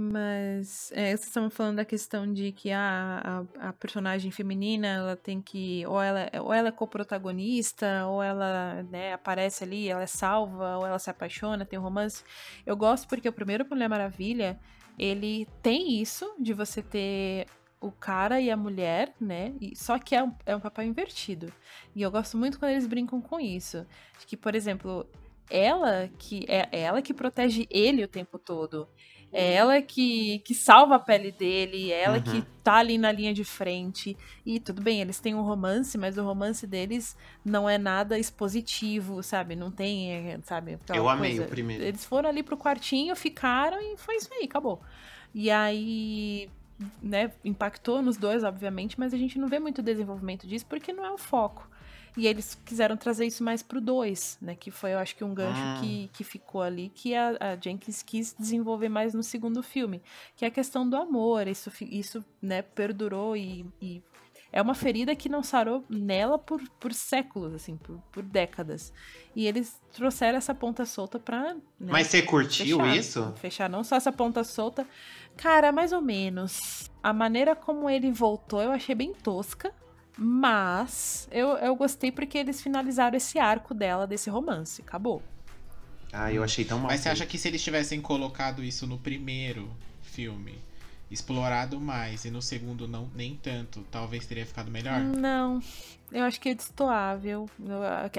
Mas 0.00 0.92
é, 0.92 1.06
vocês 1.08 1.24
estavam 1.26 1.50
falando 1.50 1.76
da 1.76 1.84
questão 1.84 2.32
de 2.32 2.52
que 2.52 2.70
a, 2.70 3.44
a, 3.60 3.68
a 3.70 3.72
personagem 3.72 4.30
feminina 4.30 4.86
ela 4.86 5.16
tem 5.16 5.42
que. 5.42 5.84
Ou 5.88 6.00
ela, 6.00 6.30
ou 6.40 6.52
ela 6.54 6.68
é 6.68 6.72
coprotagonista, 6.72 8.06
ou 8.06 8.22
ela 8.22 8.84
né, 8.84 9.12
aparece 9.14 9.64
ali, 9.64 9.88
ela 9.88 10.02
é 10.02 10.06
salva, 10.06 10.76
ou 10.78 10.86
ela 10.86 11.00
se 11.00 11.10
apaixona, 11.10 11.64
tem 11.66 11.78
um 11.78 11.82
romance. 11.82 12.22
Eu 12.64 12.76
gosto 12.76 13.08
porque 13.08 13.28
o 13.28 13.32
primeiro 13.32 13.66
Mulher 13.68 13.88
Maravilha, 13.88 14.56
ele 14.96 15.48
tem 15.62 16.00
isso 16.00 16.32
de 16.38 16.54
você 16.54 16.80
ter 16.80 17.46
o 17.80 17.90
cara 17.92 18.40
e 18.40 18.50
a 18.50 18.56
mulher, 18.56 19.12
né? 19.20 19.52
E, 19.60 19.76
só 19.76 19.98
que 19.98 20.14
é 20.14 20.22
um, 20.22 20.32
é 20.44 20.54
um 20.56 20.60
papel 20.60 20.84
invertido. 20.84 21.52
E 21.94 22.02
eu 22.02 22.10
gosto 22.10 22.36
muito 22.36 22.58
quando 22.58 22.72
eles 22.72 22.86
brincam 22.86 23.20
com 23.20 23.38
isso. 23.38 23.86
Que, 24.26 24.36
por 24.36 24.54
exemplo, 24.54 25.06
ela 25.50 26.10
que 26.18 26.44
é 26.48 26.68
ela 26.72 27.00
que 27.00 27.14
protege 27.14 27.66
ele 27.70 28.02
o 28.04 28.08
tempo 28.08 28.38
todo. 28.38 28.88
É 29.30 29.52
ela 29.52 29.82
que, 29.82 30.38
que 30.38 30.54
salva 30.54 30.94
a 30.94 30.98
pele 30.98 31.30
dele, 31.30 31.92
é 31.92 32.02
ela 32.02 32.16
Uhum. 32.16 32.22
que 32.22 32.42
tá 32.64 32.76
ali 32.76 32.96
na 32.96 33.12
linha 33.12 33.34
de 33.34 33.44
frente. 33.44 34.16
E 34.44 34.58
tudo 34.58 34.80
bem, 34.80 35.02
eles 35.02 35.20
têm 35.20 35.34
um 35.34 35.42
romance, 35.42 35.98
mas 35.98 36.16
o 36.16 36.24
romance 36.24 36.66
deles 36.66 37.14
não 37.44 37.68
é 37.68 37.76
nada 37.76 38.18
expositivo, 38.18 39.22
sabe? 39.22 39.54
Não 39.54 39.70
tem, 39.70 40.12
é, 40.12 40.40
sabe? 40.44 40.78
Eu 40.94 41.08
amei 41.10 41.32
coisa. 41.32 41.44
o 41.44 41.48
primeiro. 41.48 41.84
Eles 41.84 42.06
foram 42.06 42.30
ali 42.30 42.42
pro 42.42 42.56
quartinho, 42.56 43.14
ficaram 43.14 43.78
e 43.80 43.98
foi 43.98 44.16
isso 44.16 44.32
aí, 44.32 44.44
acabou. 44.44 44.80
E 45.34 45.50
aí, 45.50 46.48
né, 47.02 47.32
impactou 47.44 48.00
nos 48.02 48.16
dois, 48.16 48.44
obviamente, 48.44 48.98
mas 48.98 49.12
a 49.12 49.16
gente 49.18 49.38
não 49.38 49.48
vê 49.48 49.58
muito 49.58 49.82
desenvolvimento 49.82 50.46
disso 50.46 50.66
porque 50.66 50.92
não 50.92 51.04
é 51.04 51.10
o 51.10 51.18
foco. 51.18 51.68
E 52.16 52.26
eles 52.26 52.56
quiseram 52.64 52.96
trazer 52.96 53.26
isso 53.26 53.44
mais 53.44 53.62
pro 53.62 53.80
2, 53.80 54.38
né? 54.42 54.56
Que 54.56 54.72
foi, 54.72 54.92
eu 54.92 54.98
acho 54.98 55.14
que 55.14 55.22
um 55.22 55.32
gancho 55.32 55.60
Ah. 55.62 55.78
que, 55.80 56.10
que 56.12 56.24
ficou 56.24 56.62
ali, 56.62 56.90
que 56.92 57.14
a, 57.14 57.28
a 57.38 57.56
Jenkins 57.56 58.02
quis 58.02 58.34
desenvolver 58.36 58.88
mais 58.88 59.14
no 59.14 59.22
segundo 59.22 59.62
filme. 59.62 60.02
Que 60.36 60.44
é 60.44 60.48
a 60.48 60.50
questão 60.50 60.88
do 60.88 60.96
amor. 60.96 61.46
Isso, 61.46 61.70
isso 61.82 62.24
né, 62.42 62.62
perdurou 62.62 63.36
e, 63.36 63.64
e 63.80 64.02
é 64.52 64.62
uma 64.62 64.74
ferida 64.74 65.14
que 65.14 65.28
não 65.28 65.42
sarou 65.42 65.84
nela 65.88 66.38
por, 66.38 66.60
por 66.80 66.92
séculos, 66.94 67.54
assim, 67.54 67.76
por, 67.76 67.98
por 68.10 68.22
décadas. 68.22 68.92
E 69.36 69.46
eles 69.46 69.80
trouxeram 69.92 70.38
essa 70.38 70.54
ponta 70.54 70.84
solta 70.86 71.18
pra. 71.18 71.54
né, 71.54 71.60
Mas 71.78 72.06
você 72.08 72.22
curtiu 72.22 72.78
fechar. 72.78 72.96
isso? 72.96 73.32
Fechar 73.36 73.68
não 73.70 73.84
só 73.84 73.96
essa 73.96 74.10
ponta 74.12 74.42
solta. 74.44 74.86
Cara, 75.36 75.70
mais 75.70 75.92
ou 75.92 76.00
menos. 76.00 76.90
A 77.02 77.12
maneira 77.12 77.54
como 77.54 77.88
ele 77.88 78.10
voltou 78.10 78.60
eu 78.62 78.72
achei 78.72 78.94
bem 78.94 79.12
tosca. 79.12 79.72
Mas 80.16 81.28
eu, 81.30 81.50
eu 81.58 81.76
gostei 81.76 82.10
porque 82.10 82.36
eles 82.38 82.60
finalizaram 82.60 83.16
esse 83.16 83.38
arco 83.38 83.72
dela, 83.72 84.04
desse 84.06 84.28
romance. 84.28 84.82
Acabou. 84.82 85.22
Ah, 86.12 86.32
eu 86.32 86.42
achei 86.42 86.64
tão 86.64 86.78
mal. 86.78 86.88
Mas 86.90 87.00
você 87.00 87.08
acha 87.10 87.24
que 87.24 87.38
se 87.38 87.46
eles 87.46 87.62
tivessem 87.62 88.00
colocado 88.00 88.64
isso 88.64 88.84
no 88.86 88.98
primeiro 88.98 89.70
filme, 90.02 90.58
explorado 91.10 91.80
mais, 91.80 92.24
e 92.24 92.30
no 92.30 92.42
segundo 92.42 92.86
não 92.86 93.08
nem 93.14 93.34
tanto, 93.36 93.82
talvez 93.90 94.26
teria 94.26 94.44
ficado 94.44 94.70
melhor? 94.70 95.00
Não, 95.00 95.58
eu 96.12 96.22
acho 96.24 96.40
que 96.40 96.50
é 96.50 96.54
destoável. 96.54 97.48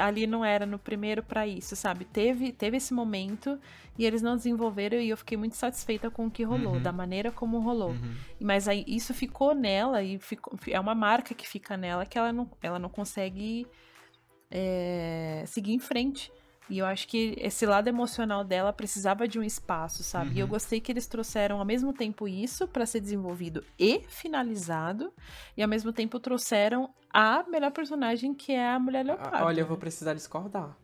Ali 0.01 0.25
não 0.25 0.43
era 0.43 0.65
no 0.65 0.79
primeiro 0.79 1.21
pra 1.21 1.45
isso, 1.45 1.75
sabe? 1.75 2.05
Teve, 2.05 2.51
teve 2.51 2.77
esse 2.77 2.93
momento 2.93 3.59
e 3.97 4.05
eles 4.05 4.21
não 4.21 4.35
desenvolveram 4.35 4.99
e 4.99 5.09
eu 5.09 5.17
fiquei 5.17 5.37
muito 5.37 5.55
satisfeita 5.55 6.09
com 6.09 6.25
o 6.27 6.31
que 6.31 6.43
rolou, 6.43 6.75
Uhum. 6.75 6.81
da 6.81 6.91
maneira 6.91 7.31
como 7.31 7.59
rolou. 7.59 7.91
Uhum. 7.91 8.15
Mas 8.39 8.67
aí 8.67 8.83
isso 8.87 9.13
ficou 9.13 9.53
nela 9.53 10.01
e 10.01 10.17
ficou, 10.17 10.57
é 10.67 10.79
uma 10.79 10.95
marca 10.95 11.33
que 11.35 11.47
fica 11.47 11.77
nela 11.77 12.05
que 12.05 12.17
ela 12.17 12.33
não, 12.33 12.49
ela 12.63 12.79
não 12.79 12.89
consegue 12.89 13.67
é, 14.49 15.43
seguir 15.47 15.73
em 15.73 15.79
frente. 15.79 16.31
E 16.69 16.77
eu 16.77 16.85
acho 16.85 17.07
que 17.07 17.35
esse 17.37 17.65
lado 17.65 17.87
emocional 17.87 18.43
dela 18.43 18.71
precisava 18.71 19.27
de 19.27 19.39
um 19.39 19.43
espaço, 19.43 20.03
sabe? 20.03 20.31
Uhum. 20.31 20.35
E 20.37 20.39
eu 20.39 20.47
gostei 20.47 20.79
que 20.79 20.91
eles 20.91 21.07
trouxeram 21.07 21.59
ao 21.59 21.65
mesmo 21.65 21.91
tempo 21.91 22.27
isso 22.27 22.67
para 22.67 22.85
ser 22.85 22.99
desenvolvido 22.99 23.63
e 23.77 24.01
finalizado, 24.07 25.11
e 25.57 25.63
ao 25.63 25.67
mesmo 25.67 25.91
tempo 25.91 26.19
trouxeram 26.19 26.89
a 27.11 27.43
melhor 27.49 27.71
personagem 27.71 28.33
que 28.33 28.51
é 28.51 28.69
a 28.69 28.79
Mulher 28.79 29.03
Leopardo. 29.03 29.37
Ah, 29.37 29.45
Olha, 29.45 29.61
eu 29.61 29.65
vou 29.65 29.77
precisar 29.77 30.13
discordar. 30.13 30.75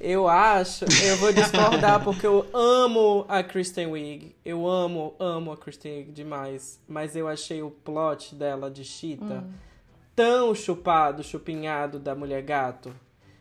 Eu 0.00 0.28
acho, 0.28 0.84
eu 0.84 1.16
vou 1.16 1.32
discordar 1.32 2.02
porque 2.04 2.26
eu 2.26 2.46
amo 2.54 3.26
a 3.28 3.42
Kristen 3.42 3.88
Wiig. 3.88 4.34
Eu 4.44 4.66
amo, 4.66 5.14
amo 5.18 5.50
a 5.50 5.56
Kristen 5.56 5.92
Wiig 5.92 6.12
demais. 6.12 6.80
Mas 6.88 7.16
eu 7.16 7.26
achei 7.26 7.62
o 7.62 7.70
plot 7.70 8.34
dela 8.34 8.70
de 8.70 8.84
Cheetah 8.84 9.44
tão 10.14 10.54
chupado, 10.54 11.22
chupinhado 11.22 11.98
da 11.98 12.14
mulher 12.14 12.42
gato. 12.42 12.92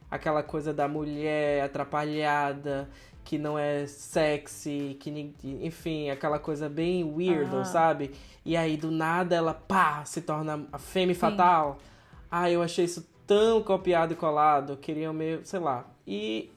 Aquela 0.10 0.41
coisa 0.43 0.74
da 0.74 0.88
mulher 0.88 1.64
atrapalhada, 1.64 2.89
que 3.24 3.38
não 3.38 3.60
é 3.60 3.86
sexy, 3.86 4.95
que 4.99 5.34
enfim, 5.43 6.10
aquela 6.10 6.39
coisa 6.39 6.70
bem 6.70 7.03
weirdo, 7.03 7.58
Ah. 7.58 7.66
sabe? 7.66 8.12
E 8.45 8.55
aí 8.55 8.78
do 8.78 8.89
nada 8.89 9.36
ela 9.36 9.53
pá, 9.53 10.05
se 10.05 10.22
torna 10.22 10.66
a 10.72 10.78
fêmea 10.78 11.14
fatal. 11.16 11.78
Ah, 12.32 12.49
eu 12.49 12.62
achei 12.62 12.86
isso 12.86 13.05
tão 13.26 13.62
copiado 13.62 14.14
e 14.14 14.16
colado, 14.16 14.78
queriam 14.78 15.12
meio, 15.14 15.41
sei 15.45 15.60
lá. 15.60 15.86
E 16.05 16.49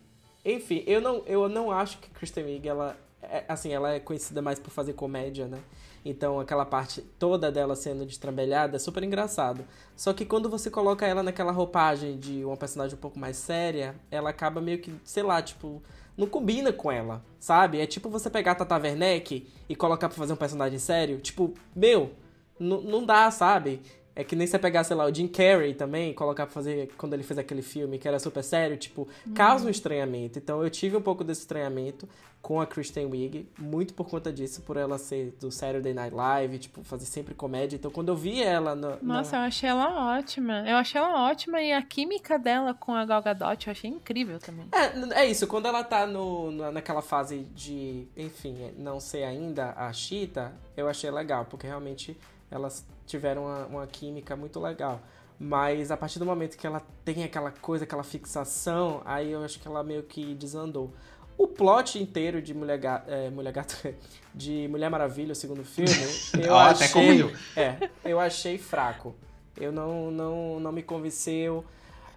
enfim, 0.45 0.85
eu 0.87 1.01
não, 1.01 1.23
eu 1.27 1.49
não 1.49 1.71
acho 1.73 1.99
que 1.99 2.09
Kristen 2.11 2.45
Wiig 2.45 2.69
ela 2.69 2.97
é, 3.23 3.45
assim, 3.49 3.73
ela 3.73 3.93
é 3.93 4.01
conhecida 4.01 4.41
mais 4.41 4.59
por 4.59 4.71
fazer 4.71 4.93
comédia, 4.95 5.47
né? 5.47 5.59
Então 6.05 6.41
aquela 6.41 6.65
parte 6.65 7.03
toda 7.19 7.53
dela 7.53 7.77
sendo 7.77 8.07
destrambelhada 8.07 8.77
é 8.77 8.79
super 8.79 9.03
engraçado. 9.03 9.65
Só 9.95 10.13
que 10.13 10.25
quando 10.25 10.49
você 10.49 10.71
coloca 10.71 11.07
ela 11.07 11.23
naquela 11.23 11.53
roupagem 11.53 12.19
de 12.19 12.45
uma 12.45 12.57
personagem 12.57 12.97
um 12.97 13.01
pouco 13.01 13.19
mais 13.19 13.37
séria, 13.37 13.95
ela 14.11 14.31
acaba 14.31 14.61
meio 14.61 14.79
que, 14.79 14.95
sei 15.05 15.23
lá, 15.23 15.43
tipo, 15.43 15.83
não 16.17 16.27
combina 16.27 16.73
com 16.73 16.91
ela, 16.91 17.23
sabe? 17.39 17.81
É 17.81 17.87
tipo 17.87 18.09
você 18.09 18.31
pegar 18.31 18.53
a 18.53 18.55
Tata 18.55 18.77
Werneck 18.77 19.47
e 19.69 19.77
colocar 19.77 20.09
pra 20.09 20.17
fazer 20.17 20.33
um 20.33 20.37
personagem 20.37 20.79
sério. 20.79 21.19
Tipo, 21.19 21.55
meu, 21.75 22.13
não 22.59 23.05
dá, 23.05 23.31
sabe? 23.31 23.81
É 24.21 24.25
que 24.25 24.37
nem 24.37 24.47
você 24.47 24.59
pegar, 24.59 24.85
sei 24.85 24.97
lá, 24.97 25.05
o 25.07 25.15
Jim 25.15 25.27
Carrey 25.29 25.75
também, 25.75 26.13
colocar 26.15 26.47
pra 26.47 26.53
fazer 26.55 26.91
quando 26.99 27.15
ele 27.15 27.23
fez 27.23 27.39
aquele 27.39 27.63
filme 27.63 27.99
que 27.99 28.07
era 28.07 28.19
super 28.19 28.43
sério, 28.45 28.77
tipo, 28.77 29.09
causa 29.35 29.67
um 29.67 29.71
estranhamento. 29.71 30.39
Então 30.39 30.63
eu 30.63 30.71
tive 30.71 30.97
um 30.97 31.03
pouco 31.03 31.25
desse 31.25 31.41
estranhamento 31.41 32.09
com 32.43 32.59
a 32.59 32.67
Kristen 32.67 33.05
Wiig, 33.05 33.47
muito 33.59 33.93
por 33.93 34.09
conta 34.09 34.33
disso, 34.33 34.63
por 34.63 34.79
ela 34.79 34.97
ser 34.97 35.37
do 35.39 35.51
Saturday 35.51 35.93
Night 35.93 36.15
Live, 36.15 36.59
tipo, 36.59 36.83
fazer 36.83 37.05
sempre 37.05 37.35
comédia. 37.35 37.77
Então 37.77 37.91
quando 37.91 38.09
eu 38.09 38.17
vi 38.17 38.43
ela 38.43 38.75
na, 38.75 38.91
na- 38.93 38.99
Nossa, 39.03 39.37
eu 39.37 39.41
achei 39.41 39.69
ela 39.69 40.17
ótima. 40.19 40.67
Eu 40.67 40.77
achei 40.79 40.99
ela 40.99 41.29
ótima 41.31 41.61
e 41.61 41.71
a 41.71 41.83
química 41.83 42.39
dela 42.39 42.73
com 42.73 42.95
a 42.95 43.05
Gal 43.05 43.23
Gadot 43.23 43.67
eu 43.67 43.71
achei 43.73 43.91
incrível 43.91 44.39
também. 44.39 44.67
É, 44.73 45.21
é 45.23 45.27
isso, 45.27 45.47
quando 45.47 45.67
ela 45.67 45.85
tá 45.85 46.07
no, 46.07 46.51
na- 46.51 46.71
naquela 46.73 47.03
fase 47.03 47.41
de, 47.55 48.07
enfim, 48.17 48.71
não 48.79 48.99
ser 49.01 49.23
ainda 49.25 49.75
a 49.77 49.93
Cheetah, 49.93 50.53
eu 50.77 50.89
achei 50.89 51.11
legal, 51.11 51.45
porque 51.45 51.67
realmente 51.67 52.17
elas 52.51 52.87
tiveram 53.07 53.45
uma, 53.45 53.67
uma 53.67 53.87
química 53.87 54.37
muito 54.37 54.59
legal. 54.61 55.01
Mas 55.39 55.91
a 55.91 55.97
partir 55.97 56.19
do 56.19 56.27
momento 56.27 56.57
que 56.59 56.67
ela 56.67 56.83
tem 57.05 57.25
aquela 57.25 57.51
coisa, 57.51 57.85
aquela 57.85 58.03
fixação, 58.03 59.01
aí 59.05 59.33
eu 59.33 59.43
acho 59.43 59.59
que 59.59 59.67
ela 59.67 59.83
meio 59.83 60.03
que 60.03 60.35
desandou. 60.35 60.93
O 61.39 61.47
plot 61.49 61.99
inteiro 61.99 62.43
de 62.43 62.53
Mulher 62.53 62.77
Gato, 62.79 63.11
Mulher 63.33 63.53
Gato 63.53 63.75
de 64.35 64.69
Mulher 64.69 64.91
Maravilha, 64.91 65.33
o 65.33 65.35
segundo 65.35 65.65
filme, 65.65 65.91
eu 66.47 66.55
até 66.57 66.85
achei, 66.85 66.89
comigo. 67.23 67.31
é, 67.57 67.89
eu 68.05 68.21
achei 68.21 68.59
fraco. 68.59 69.15
Eu 69.57 69.73
não, 69.73 70.11
não, 70.11 70.61
não 70.61 70.73
me 70.73 70.83
convenceu. 70.83 71.65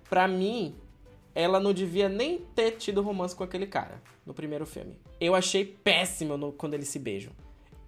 Pra 0.10 0.28
mim, 0.28 0.76
ela 1.34 1.60
não 1.60 1.74
devia 1.74 2.10
nem 2.10 2.40
ter 2.54 2.72
tido 2.72 3.02
romance 3.02 3.34
com 3.36 3.44
aquele 3.44 3.66
cara 3.66 4.02
no 4.26 4.34
primeiro 4.34 4.66
filme. 4.66 4.98
Eu 5.20 5.34
achei 5.34 5.64
péssimo 5.66 6.38
no- 6.38 6.52
quando 6.52 6.74
eles 6.74 6.90
se 6.90 7.00
beijam. 7.00 7.32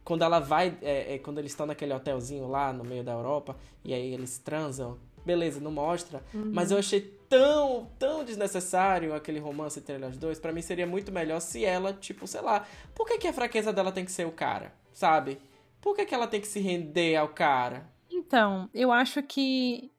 Quando 0.06 0.24
ela 0.24 0.40
vai, 0.40 0.78
é, 0.82 1.16
é, 1.16 1.18
quando 1.20 1.40
eles 1.40 1.52
estão 1.52 1.66
naquele 1.66 1.94
hotelzinho 1.94 2.48
lá 2.48 2.72
no 2.72 2.86
meio 2.86 3.04
da 3.04 3.12
Europa, 3.12 3.58
e 3.84 3.94
aí 3.94 4.14
eles 4.14 4.38
transam, 4.38 4.98
beleza, 5.26 5.60
não 5.60 5.72
mostra. 5.72 6.24
Mas 6.32 6.72
eu 6.72 6.78
achei 6.78 7.02
tão, 7.28 7.90
tão 8.00 8.24
desnecessário 8.24 9.14
aquele 9.14 9.40
romance 9.40 9.80
entre 9.80 9.96
elas 9.96 10.16
dois. 10.16 10.40
Pra 10.40 10.54
mim 10.54 10.62
seria 10.62 10.86
muito 10.88 11.12
melhor 11.12 11.42
se 11.42 11.66
ela, 11.66 11.92
tipo, 11.92 12.28
sei 12.28 12.42
lá, 12.42 12.66
por 12.94 13.06
que, 13.08 13.18
que 13.18 13.28
a 13.28 13.34
fraqueza 13.34 13.74
dela 13.74 13.92
tem 13.92 14.06
que 14.06 14.12
ser 14.12 14.26
o 14.26 14.32
cara, 14.32 14.72
sabe? 14.94 15.42
Por 15.82 15.96
que, 15.96 16.06
que 16.06 16.16
ela 16.16 16.28
tem 16.28 16.40
que 16.40 16.48
se 16.48 16.60
render 16.60 17.16
ao 17.16 17.30
cara? 17.30 17.90
Então, 18.10 18.70
eu 18.74 18.92
acho 18.92 19.22
que. 19.24 19.92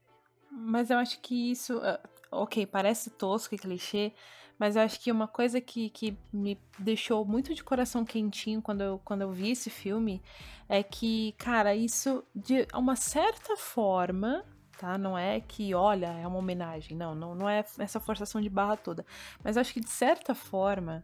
Mas 0.50 0.88
eu 0.88 0.98
acho 0.98 1.20
que 1.20 1.50
isso. 1.50 1.78
ah, 1.82 2.00
Ok, 2.30 2.66
parece 2.66 3.10
tosco 3.10 3.54
e 3.54 3.58
clichê, 3.58 4.12
mas 4.58 4.76
eu 4.76 4.82
acho 4.82 4.98
que 5.00 5.10
uma 5.12 5.28
coisa 5.28 5.60
que, 5.60 5.90
que 5.90 6.16
me 6.32 6.58
deixou 6.78 7.24
muito 7.24 7.54
de 7.54 7.62
coração 7.62 8.04
quentinho 8.04 8.62
quando 8.62 8.80
eu, 8.82 9.00
quando 9.04 9.22
eu 9.22 9.30
vi 9.32 9.50
esse 9.50 9.68
filme 9.70 10.22
é 10.68 10.82
que, 10.82 11.32
cara, 11.38 11.74
isso 11.74 12.24
de 12.34 12.66
uma 12.74 12.96
certa 12.96 13.56
forma. 13.56 14.44
Tá? 14.78 14.98
Não 14.98 15.16
é 15.16 15.40
que, 15.40 15.74
olha, 15.74 16.08
é 16.08 16.26
uma 16.26 16.36
homenagem. 16.38 16.94
Não, 16.94 17.14
não, 17.14 17.34
não 17.34 17.48
é 17.48 17.64
essa 17.78 17.98
forçação 17.98 18.42
de 18.42 18.50
barra 18.50 18.76
toda. 18.76 19.06
Mas 19.42 19.56
eu 19.56 19.60
acho 19.62 19.72
que, 19.72 19.80
de 19.80 19.88
certa 19.88 20.34
forma, 20.34 21.02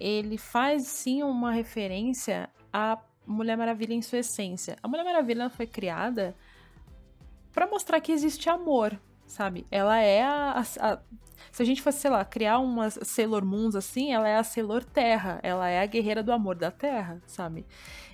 ele 0.00 0.36
faz 0.36 0.88
sim 0.88 1.22
uma 1.22 1.52
referência 1.52 2.50
à 2.72 2.98
Mulher 3.24 3.56
Maravilha 3.56 3.94
em 3.94 4.02
sua 4.02 4.18
essência. 4.18 4.76
A 4.82 4.88
Mulher 4.88 5.04
Maravilha 5.04 5.48
foi 5.48 5.68
criada 5.68 6.34
pra 7.52 7.64
mostrar 7.66 8.00
que 8.00 8.10
existe 8.10 8.48
amor, 8.50 8.98
sabe? 9.24 9.64
Ela 9.70 10.00
é 10.00 10.22
a, 10.24 10.60
a- 10.60 10.92
a- 10.92 10.98
se 11.52 11.62
a 11.62 11.66
gente 11.66 11.82
fosse, 11.82 11.98
sei 12.00 12.10
lá, 12.10 12.24
criar 12.24 12.58
umas 12.58 12.98
Sailor 13.02 13.44
Moons 13.44 13.74
assim, 13.74 14.12
ela 14.12 14.28
é 14.28 14.36
a 14.36 14.44
Sailor 14.44 14.84
Terra, 14.84 15.40
ela 15.42 15.68
é 15.68 15.80
a 15.82 15.86
guerreira 15.86 16.22
do 16.22 16.32
amor 16.32 16.54
da 16.56 16.70
Terra, 16.70 17.22
sabe? 17.26 17.64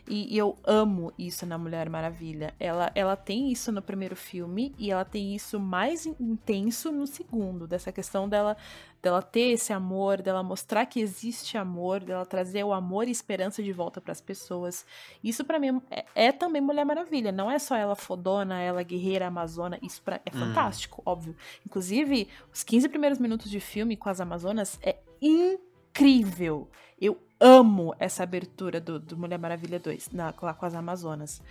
E, 0.09 0.33
e 0.33 0.39
eu 0.39 0.57
amo 0.65 1.13
isso 1.19 1.45
na 1.45 1.59
Mulher 1.59 1.91
Maravilha. 1.91 2.55
Ela, 2.61 2.93
ela 2.95 3.17
tem 3.17 3.51
isso 3.51 3.73
no 3.73 3.83
primeiro 3.83 4.15
filme 4.15 4.73
e 4.79 4.91
ela 4.93 5.05
tem 5.05 5.35
isso 5.35 5.59
mais 5.59 6.07
in- 6.07 6.15
intenso 6.21 6.93
no 6.93 7.09
segundo, 7.09 7.67
dessa 7.67 7.91
questão 7.91 8.29
dela 8.29 8.57
dela 9.03 9.23
ter 9.23 9.53
esse 9.53 9.73
amor, 9.73 10.21
dela 10.21 10.43
mostrar 10.43 10.85
que 10.87 10.99
existe 10.99 11.57
amor, 11.57 12.01
dela 12.01 12.27
trazer 12.27 12.65
o 12.65 12.73
amor 12.73 13.07
e 13.07 13.11
esperança 13.13 13.63
de 13.63 13.71
volta 13.71 14.01
pras 14.01 14.21
pessoas. 14.21 14.85
Isso 15.23 15.45
pra 15.45 15.61
mim 15.61 15.81
é, 15.91 16.05
é 16.13 16.33
também 16.33 16.61
Mulher 16.61 16.85
Maravilha, 16.85 17.31
não 17.31 17.49
é 17.49 17.57
só 17.59 17.77
ela 17.77 17.95
fodona, 17.95 18.61
ela 18.61 18.83
guerreira 18.83 19.29
amazona, 19.29 19.79
isso 19.81 20.03
pra, 20.03 20.17
é 20.27 20.31
Hum. 20.35 20.41
fantástico, 20.41 21.03
óbvio. 21.07 21.37
Inclusive, 21.65 22.27
os 22.53 22.65
15 22.65 22.89
primeiros 22.89 23.16
minutos 23.19 23.51
de 23.51 23.61
filme 23.61 23.97
com 23.97 24.09
as 24.09 24.21
Amazonas 24.21 24.79
é 24.83 24.97
incrível. 25.21 26.69
Eu 27.01 27.21
amo 27.39 27.95
essa 27.99 28.23
abertura 28.23 28.81
do, 28.81 28.99
do 28.99 29.17
Mulher 29.17 29.39
Maravilha 29.39 29.79
2, 29.79 30.11
na, 30.13 30.33
lá 30.41 30.55
com 30.55 30.65
as 30.67 30.75
Amazonas. 30.75 31.43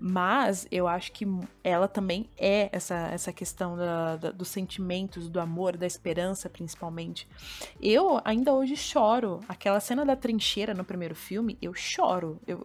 Mas 0.00 0.66
eu 0.70 0.86
acho 0.86 1.10
que 1.12 1.26
ela 1.64 1.88
também 1.88 2.28
é 2.36 2.68
essa, 2.72 2.94
essa 3.08 3.32
questão 3.32 3.76
da- 3.76 4.16
da- 4.16 4.30
dos 4.30 4.48
sentimentos, 4.48 5.28
do 5.28 5.40
amor, 5.40 5.76
da 5.76 5.86
esperança, 5.86 6.48
principalmente. 6.48 7.28
Eu 7.80 8.20
ainda 8.24 8.52
hoje 8.54 8.76
choro. 8.76 9.40
Aquela 9.48 9.80
cena 9.80 10.04
da 10.04 10.14
trincheira 10.14 10.72
no 10.72 10.84
primeiro 10.84 11.16
filme, 11.16 11.58
eu 11.60 11.74
choro. 11.74 12.40
Eu, 12.46 12.64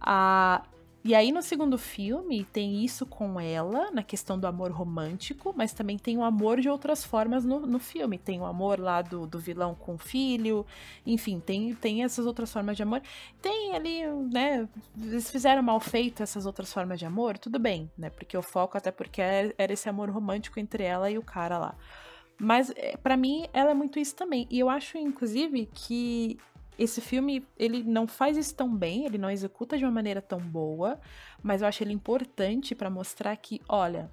a, 0.00 0.62
e 1.04 1.14
aí 1.14 1.30
no 1.30 1.40
segundo 1.42 1.78
filme 1.78 2.44
tem 2.44 2.84
isso 2.84 3.06
com 3.06 3.40
ela, 3.40 3.90
na 3.92 4.02
questão 4.02 4.38
do 4.38 4.46
amor 4.46 4.72
romântico, 4.72 5.54
mas 5.56 5.72
também 5.72 5.96
tem 5.96 6.18
o 6.18 6.24
amor 6.24 6.60
de 6.60 6.68
outras 6.68 7.04
formas 7.04 7.44
no, 7.44 7.60
no 7.60 7.78
filme. 7.78 8.18
Tem 8.18 8.40
o 8.40 8.44
amor 8.44 8.80
lá 8.80 9.00
do, 9.00 9.26
do 9.26 9.38
vilão 9.38 9.74
com 9.74 9.94
o 9.94 9.98
filho, 9.98 10.66
enfim, 11.06 11.40
tem, 11.40 11.72
tem 11.74 12.02
essas 12.02 12.26
outras 12.26 12.52
formas 12.52 12.76
de 12.76 12.82
amor. 12.82 13.00
Tem 13.40 13.74
ali, 13.74 14.06
né, 14.32 14.68
eles 15.00 15.30
fizeram 15.30 15.62
mal 15.62 15.78
feito 15.78 16.22
essas 16.22 16.46
outras 16.46 16.72
formas 16.72 16.98
de 16.98 17.06
amor, 17.06 17.38
tudo 17.38 17.58
bem, 17.58 17.90
né, 17.96 18.10
porque 18.10 18.36
o 18.36 18.42
foco 18.42 18.76
até 18.76 18.90
porque 18.90 19.22
era 19.22 19.54
era 19.56 19.72
esse 19.72 19.88
amor 19.88 20.10
romântico 20.10 20.58
entre 20.58 20.82
ela 20.82 21.10
e 21.10 21.16
o 21.16 21.22
cara 21.22 21.58
lá. 21.58 21.74
Mas 22.40 22.72
é, 22.76 22.96
pra 22.96 23.16
mim 23.16 23.46
ela 23.52 23.70
é 23.70 23.74
muito 23.74 23.98
isso 23.98 24.14
também. 24.14 24.46
E 24.50 24.58
eu 24.58 24.68
acho 24.68 24.98
inclusive 24.98 25.68
que 25.72 26.38
esse 26.78 27.00
filme, 27.00 27.44
ele 27.58 27.82
não 27.82 28.06
faz 28.06 28.36
isso 28.36 28.54
tão 28.54 28.74
bem, 28.74 29.04
ele 29.04 29.18
não 29.18 29.30
executa 29.30 29.76
de 29.76 29.84
uma 29.84 29.90
maneira 29.90 30.22
tão 30.22 30.38
boa, 30.38 31.00
mas 31.42 31.60
eu 31.60 31.68
acho 31.68 31.82
ele 31.82 31.92
importante 31.92 32.74
pra 32.74 32.88
mostrar 32.88 33.36
que, 33.36 33.60
olha, 33.68 34.10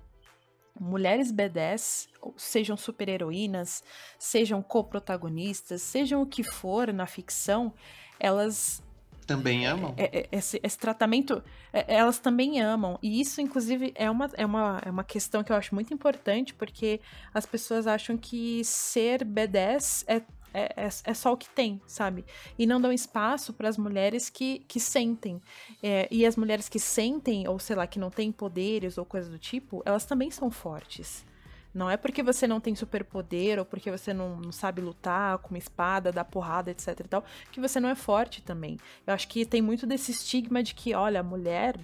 mulheres 0.80 1.32
B10, 1.32 2.08
sejam 2.36 2.76
super-heroínas, 2.76 3.84
sejam 4.18 4.62
co-protagonistas, 4.62 5.82
sejam 5.82 6.22
o 6.22 6.26
que 6.26 6.44
for 6.44 6.92
na 6.92 7.06
ficção, 7.06 7.72
elas 8.20 8.84
Também 9.26 9.66
amam. 9.66 9.94
é- 9.98 10.20
é- 10.20 10.28
esse, 10.32 10.60
esse 10.62 10.78
tratamento, 10.78 11.42
é- 11.72 11.96
elas 11.96 12.20
também 12.20 12.62
amam. 12.62 13.00
E 13.02 13.22
isso, 13.22 13.40
inclusive, 13.42 13.92
é 13.96 14.10
uma, 14.12 14.30
é, 14.34 14.46
uma, 14.46 14.82
é 14.86 14.90
uma 14.92 15.04
questão 15.04 15.44
que 15.44 15.52
eu 15.52 15.56
acho 15.56 15.74
muito 15.74 15.94
importante, 15.94 16.54
porque 16.54 17.00
as 17.34 17.46
pessoas 17.46 17.88
acham 17.88 18.18
que 18.18 18.64
ser 18.66 19.24
B10 19.24 20.04
é, 20.08 20.22
é, 20.56 20.86
é, 20.86 20.90
é 21.04 21.14
só 21.14 21.34
o 21.34 21.38
que 21.38 21.50
tem, 21.50 21.82
sabe? 21.86 22.24
E 22.58 22.66
não 22.66 22.80
dão 22.80 22.92
espaço 22.92 23.54
para 23.54 23.68
as 23.68 23.78
mulheres 23.78 24.30
que, 24.30 24.60
que 24.68 24.80
sentem. 24.80 25.42
É, 25.84 26.08
e 26.10 26.26
as 26.26 26.36
mulheres 26.36 26.70
que 26.70 26.80
sentem, 26.80 27.48
ou 27.48 27.60
sei 27.60 27.76
lá, 27.76 27.86
que 27.86 28.00
não 28.00 28.10
têm 28.10 28.32
poderes 28.32 28.98
ou 28.98 29.06
coisa 29.06 29.30
do 29.30 29.38
tipo, 29.38 29.84
elas 29.86 30.06
também 30.06 30.32
são 30.32 30.50
fortes. 30.50 31.26
Não 31.74 31.90
é 31.90 31.98
porque 31.98 32.24
você 32.24 32.48
não 32.48 32.62
tem 32.62 32.74
superpoder 32.74 33.60
ou 33.60 33.66
porque 33.66 33.92
você 33.92 34.14
não, 34.14 34.38
não 34.38 34.52
sabe 34.52 34.82
lutar 34.82 35.40
com 35.40 35.50
uma 35.50 35.58
espada, 35.58 36.10
dar 36.10 36.24
porrada, 36.24 36.72
etc 36.72 37.02
e 37.02 37.08
tal, 37.10 37.26
que 37.52 37.60
você 37.60 37.82
não 37.82 37.90
é 37.90 37.96
forte 37.96 38.42
também. 38.42 38.80
Eu 39.06 39.14
acho 39.14 39.28
que 39.28 39.46
tem 39.46 39.62
muito 39.62 39.86
desse 39.86 40.12
estigma 40.12 40.64
de 40.64 40.74
que, 40.74 40.94
olha, 40.94 41.20
a 41.20 41.24
mulher 41.24 41.78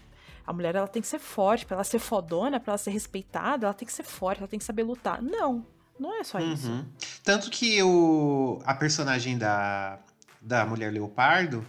a 0.47 0.53
mulher 0.53 0.75
ela 0.75 0.87
tem 0.87 1.01
que 1.01 1.07
ser 1.07 1.19
forte, 1.19 1.65
para 1.65 1.75
ela 1.75 1.83
ser 1.83 1.99
fodona, 1.99 2.59
para 2.59 2.71
ela 2.71 2.77
ser 2.77 2.91
respeitada, 2.91 3.65
ela 3.65 3.73
tem 3.73 3.85
que 3.85 3.93
ser 3.93 4.03
forte, 4.03 4.39
ela 4.39 4.47
tem 4.47 4.57
que 4.57 4.65
saber 4.65 4.83
lutar. 4.83 5.21
Não, 5.21 5.65
não 6.01 6.19
é 6.19 6.23
só 6.23 6.39
Uhum. 6.39 6.53
isso. 6.53 6.85
Tanto 7.23 7.49
que 7.51 7.81
o, 7.83 8.59
a 8.65 8.73
personagem 8.73 9.37
da, 9.37 9.99
da 10.41 10.65
Mulher 10.65 10.91
Leopardo, 10.91 11.65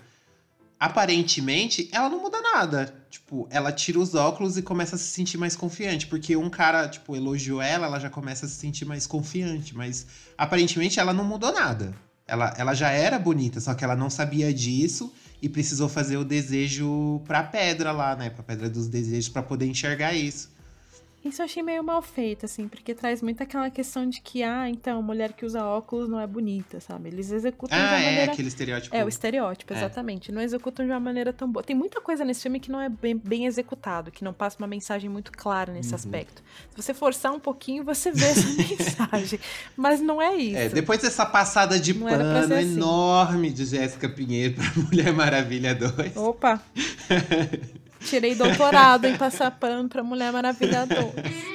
aparentemente, 0.81 1.89
ela 1.93 2.09
não 2.09 2.21
muda 2.21 2.41
nada. 2.41 2.93
Tipo, 3.11 3.47
ela 3.51 3.71
tira 3.71 3.99
os 4.01 4.15
óculos 4.15 4.57
e 4.57 4.63
começa 4.63 4.97
a 4.97 4.99
se 4.99 5.05
sentir 5.05 5.37
mais 5.39 5.55
confiante. 5.55 6.07
Porque 6.07 6.35
um 6.37 6.51
cara, 6.51 6.89
tipo, 6.89 7.15
elogiou 7.15 7.61
ela, 7.63 7.87
ela 7.87 8.01
já 8.01 8.11
começa 8.11 8.47
a 8.47 8.49
se 8.49 8.57
sentir 8.57 8.85
mais 8.85 9.07
confiante. 9.07 9.77
Mas 9.77 10.07
aparentemente 10.37 10.99
ela 10.99 11.13
não 11.13 11.25
mudou 11.25 11.53
nada. 11.53 11.95
Ela, 12.27 12.55
ela 12.57 12.73
já 12.75 12.91
era 12.91 13.19
bonita, 13.19 13.61
só 13.61 13.75
que 13.75 13.85
ela 13.85 13.97
não 13.97 14.09
sabia 14.09 14.55
disso 14.55 15.13
e 15.43 15.49
precisou 15.49 15.89
fazer 15.89 16.17
o 16.17 16.25
desejo 16.25 17.21
pra 17.27 17.43
pedra 17.43 17.91
lá, 17.93 18.15
né? 18.17 18.31
Pra 18.31 18.43
pedra 18.45 18.71
dos 18.71 18.87
desejos, 18.89 19.29
pra 19.29 19.43
poder 19.43 19.67
enxergar 19.67 20.15
isso. 20.15 20.51
Isso 21.25 21.41
eu 21.41 21.45
achei 21.45 21.63
meio 21.63 21.85
mal 21.85 22.03
feito, 22.03 22.45
assim, 22.47 22.67
porque 22.67 22.95
traz 22.95 23.23
muito 23.23 23.41
aquela 23.43 23.71
questão 23.71 24.09
de 24.09 24.21
que, 24.21 24.43
ah, 24.43 24.69
então, 24.69 25.01
mulher 25.01 25.33
que 25.33 25.47
usa 25.47 25.65
óculos 25.65 26.09
não 26.09 26.19
é 26.19 26.27
bonita, 26.27 26.81
sabe? 26.81 27.09
Eles 27.11 27.31
executam 27.31 27.79
de 27.79 27.85
uma 27.85 27.93
Ah, 27.93 28.01
é 28.01 28.05
maneira. 28.07 28.33
aquele 28.33 28.49
estereótipo. 28.49 28.97
É, 28.97 29.05
o 29.05 29.09
estereótipo, 29.09 29.73
É. 29.73 29.77
exatamente. 29.77 30.33
Não 30.33 30.43
executam 30.43 30.85
de 30.85 30.91
uma 30.91 30.99
maneira 30.99 31.33
tão 31.33 31.49
boa. 31.51 31.63
Tem 31.63 31.77
muita 31.77 32.01
coisa 32.01 32.25
nesse 32.25 32.43
filme 32.43 32.59
que 32.59 32.73
não 32.73 32.81
é 32.81 32.89
bem, 32.89 33.17
bem 33.17 33.47
executado, 33.47 34.11
que 34.11 34.25
não 34.25 34.33
passa 34.33 34.57
uma 34.59 34.67
mensagem 34.67 35.09
muito 35.09 35.31
clara 35.31 35.73
nesse 35.73 35.91
Uhum. 35.91 35.95
aspecto. 35.95 36.43
Se 36.71 36.83
você 36.83 36.93
forçar 36.93 37.33
um 37.33 37.39
pouquinho, 37.39 37.85
você 37.85 38.11
vê 38.11 38.25
essa 38.25 38.49
mensagem. 38.59 39.39
Mas 39.77 40.01
não 40.01 40.21
é 40.21 40.35
isso. 40.35 40.57
É, 40.59 40.69
depois 40.71 41.01
dessa 41.03 41.25
passada 41.25 41.79
de 41.79 41.95
Não 41.95 42.09
pano 42.09 42.55
assim. 42.55 42.75
enorme 42.75 43.51
de 43.53 43.65
Jéssica 43.65 44.09
Pinheiro 44.09 44.55
pra 44.55 44.65
Mulher 44.83 45.13
Maravilha 45.13 45.73
2. 45.75 46.17
Opa! 46.17 46.61
Tirei 48.05 48.35
doutorado 48.35 49.07
em 49.07 49.17
passar 49.17 49.51
pano 49.51 49.89
pra 49.89 50.03
Mulher 50.03 50.33
Maravilha 50.33 50.87
2. 50.87 51.53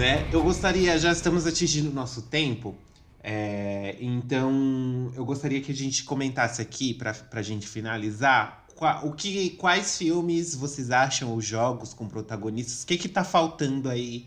né? 0.00 0.26
Eu 0.32 0.42
gostaria, 0.42 0.98
já 0.98 1.12
estamos 1.12 1.46
atingindo 1.46 1.90
o 1.90 1.92
nosso 1.92 2.22
tempo, 2.22 2.74
é, 3.22 3.96
então 4.00 5.12
eu 5.14 5.24
gostaria 5.24 5.60
que 5.60 5.72
a 5.72 5.74
gente 5.74 6.04
comentasse 6.04 6.60
aqui, 6.62 6.94
pra, 6.94 7.12
pra 7.14 7.42
gente 7.42 7.66
finalizar, 7.68 8.64
qua- 8.74 9.04
o 9.04 9.12
que, 9.12 9.50
quais 9.50 9.98
filmes 9.98 10.54
vocês 10.54 10.90
acham, 10.90 11.34
os 11.34 11.44
jogos 11.44 11.92
com 11.94 12.08
protagonistas, 12.08 12.82
o 12.82 12.86
que 12.86 12.96
que 12.96 13.08
tá 13.08 13.22
faltando 13.24 13.88
aí, 13.90 14.26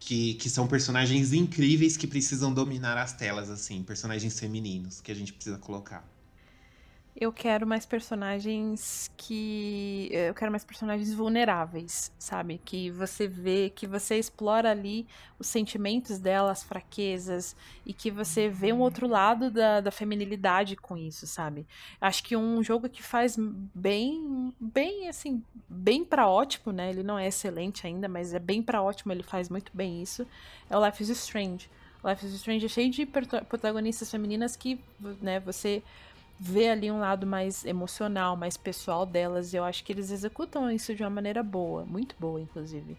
que, 0.00 0.34
que 0.34 0.50
são 0.50 0.66
personagens 0.66 1.32
incríveis 1.32 1.96
que 1.96 2.06
precisam 2.06 2.52
dominar 2.52 2.98
as 2.98 3.12
telas, 3.12 3.48
assim, 3.50 3.82
personagens 3.84 4.38
femininos 4.38 5.00
que 5.00 5.12
a 5.12 5.14
gente 5.14 5.32
precisa 5.32 5.58
colocar. 5.58 6.11
Eu 7.14 7.30
quero 7.30 7.66
mais 7.66 7.84
personagens 7.84 9.10
que. 9.18 10.08
Eu 10.10 10.32
quero 10.32 10.50
mais 10.50 10.64
personagens 10.64 11.12
vulneráveis, 11.12 12.10
sabe? 12.18 12.58
Que 12.64 12.90
você 12.90 13.28
vê, 13.28 13.70
que 13.74 13.86
você 13.86 14.18
explora 14.18 14.70
ali 14.70 15.06
os 15.38 15.46
sentimentos 15.46 16.18
dela, 16.18 16.50
as 16.50 16.62
fraquezas, 16.62 17.54
e 17.84 17.92
que 17.92 18.10
você 18.10 18.48
vê 18.48 18.72
um 18.72 18.80
outro 18.80 19.06
lado 19.06 19.50
da, 19.50 19.82
da 19.82 19.90
feminilidade 19.90 20.74
com 20.74 20.96
isso, 20.96 21.26
sabe? 21.26 21.66
Acho 22.00 22.24
que 22.24 22.34
um 22.34 22.62
jogo 22.62 22.88
que 22.88 23.02
faz 23.02 23.36
bem, 23.38 24.54
bem 24.58 25.06
assim, 25.06 25.44
bem 25.68 26.02
pra 26.02 26.26
ótimo, 26.26 26.72
né? 26.72 26.88
Ele 26.88 27.02
não 27.02 27.18
é 27.18 27.26
excelente 27.26 27.86
ainda, 27.86 28.08
mas 28.08 28.32
é 28.32 28.38
bem 28.38 28.62
pra 28.62 28.82
ótimo, 28.82 29.12
ele 29.12 29.22
faz 29.22 29.50
muito 29.50 29.70
bem 29.74 30.00
isso. 30.00 30.26
É 30.70 30.76
o 30.78 30.84
Life 30.84 31.02
is 31.02 31.10
Strange. 31.10 31.70
Life 32.02 32.24
is 32.24 32.32
Strange 32.32 32.64
é 32.64 32.68
cheio 32.68 32.90
de 32.90 33.06
protagonistas 33.06 34.10
femininas 34.10 34.56
que, 34.56 34.80
né, 35.20 35.38
você 35.38 35.82
vê 36.38 36.68
ali 36.68 36.90
um 36.90 36.98
lado 36.98 37.26
mais 37.26 37.64
emocional, 37.64 38.36
mais 38.36 38.56
pessoal 38.56 39.06
delas. 39.06 39.54
Eu 39.54 39.64
acho 39.64 39.84
que 39.84 39.92
eles 39.92 40.10
executam 40.10 40.70
isso 40.70 40.94
de 40.94 41.02
uma 41.02 41.10
maneira 41.10 41.42
boa, 41.42 41.84
muito 41.84 42.14
boa, 42.18 42.40
inclusive. 42.40 42.96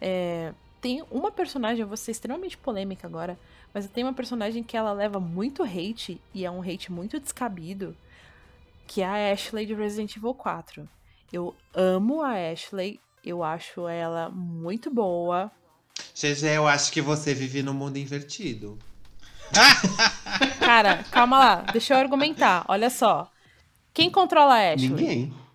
É, 0.00 0.52
tem 0.80 1.04
uma 1.10 1.32
personagem, 1.32 1.82
eu 1.82 1.88
vou 1.88 1.96
ser 1.96 2.12
extremamente 2.12 2.56
polêmica 2.56 3.06
agora, 3.06 3.38
mas 3.74 3.88
tem 3.88 4.04
uma 4.04 4.12
personagem 4.12 4.62
que 4.62 4.76
ela 4.76 4.92
leva 4.92 5.18
muito 5.18 5.62
hate, 5.62 6.20
e 6.32 6.44
é 6.44 6.50
um 6.50 6.60
hate 6.60 6.92
muito 6.92 7.18
descabido, 7.18 7.96
que 8.86 9.02
é 9.02 9.06
a 9.06 9.32
Ashley 9.32 9.66
de 9.66 9.74
Resident 9.74 10.16
Evil 10.16 10.34
4. 10.34 10.88
Eu 11.32 11.54
amo 11.74 12.22
a 12.22 12.34
Ashley, 12.52 13.00
eu 13.24 13.42
acho 13.42 13.88
ela 13.88 14.30
muito 14.30 14.90
boa. 14.90 15.50
GG, 16.14 16.46
eu 16.54 16.68
acho 16.68 16.92
que 16.92 17.00
você 17.00 17.34
vive 17.34 17.62
no 17.62 17.74
mundo 17.74 17.96
invertido. 17.96 18.78
Cara, 20.60 21.04
calma 21.10 21.38
lá, 21.38 21.54
deixa 21.72 21.94
eu 21.94 21.98
argumentar. 21.98 22.64
Olha 22.68 22.90
só. 22.90 23.30
Quem 23.92 24.10
controla 24.10 24.54
a 24.54 24.72
Ashley? 24.72 24.90
Ninguém. 24.90 25.46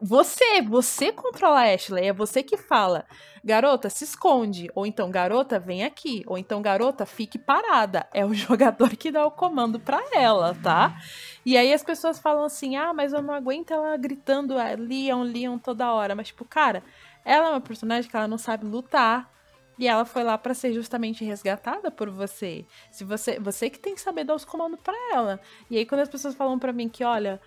Você, 0.00 0.62
você 0.62 1.10
controla 1.10 1.60
a 1.60 1.74
Ashley, 1.74 2.06
é 2.06 2.12
você 2.12 2.40
que 2.40 2.56
fala, 2.56 3.04
garota, 3.42 3.90
se 3.90 4.04
esconde, 4.04 4.70
ou 4.74 4.86
então, 4.86 5.10
garota, 5.10 5.58
vem 5.58 5.84
aqui, 5.84 6.22
ou 6.26 6.38
então, 6.38 6.62
garota, 6.62 7.04
fique 7.04 7.38
parada. 7.38 8.06
É 8.12 8.24
o 8.24 8.32
jogador 8.34 8.90
que 8.90 9.10
dá 9.10 9.26
o 9.26 9.30
comando 9.30 9.80
pra 9.80 10.02
ela, 10.12 10.54
tá? 10.62 11.00
E 11.44 11.56
aí 11.56 11.72
as 11.72 11.82
pessoas 11.82 12.18
falam 12.18 12.44
assim, 12.44 12.76
ah, 12.76 12.92
mas 12.92 13.12
eu 13.12 13.22
não 13.22 13.34
aguento 13.34 13.72
ela 13.72 13.96
gritando 13.96 14.54
Leon, 14.78 15.22
Leon 15.22 15.58
toda 15.58 15.92
hora. 15.92 16.14
Mas, 16.14 16.28
tipo, 16.28 16.44
cara, 16.44 16.82
ela 17.24 17.46
é 17.46 17.50
uma 17.50 17.60
personagem 17.60 18.08
que 18.10 18.16
ela 18.16 18.28
não 18.28 18.38
sabe 18.38 18.66
lutar. 18.66 19.35
E 19.78 19.86
ela 19.86 20.04
foi 20.04 20.24
lá 20.24 20.38
pra 20.38 20.54
ser 20.54 20.72
justamente 20.72 21.24
resgatada 21.24 21.90
por 21.90 22.08
você. 22.10 22.64
Se 22.90 23.04
você, 23.04 23.38
você 23.38 23.68
que 23.68 23.78
tem 23.78 23.94
que 23.94 24.00
saber 24.00 24.24
dar 24.24 24.34
os 24.34 24.44
comandos 24.44 24.80
pra 24.82 24.94
ela. 25.12 25.38
E 25.70 25.76
aí 25.76 25.84
quando 25.84 26.00
as 26.00 26.08
pessoas 26.08 26.34
falam 26.34 26.58
pra 26.58 26.72
mim 26.72 26.88
que, 26.88 27.04
olha, 27.04 27.40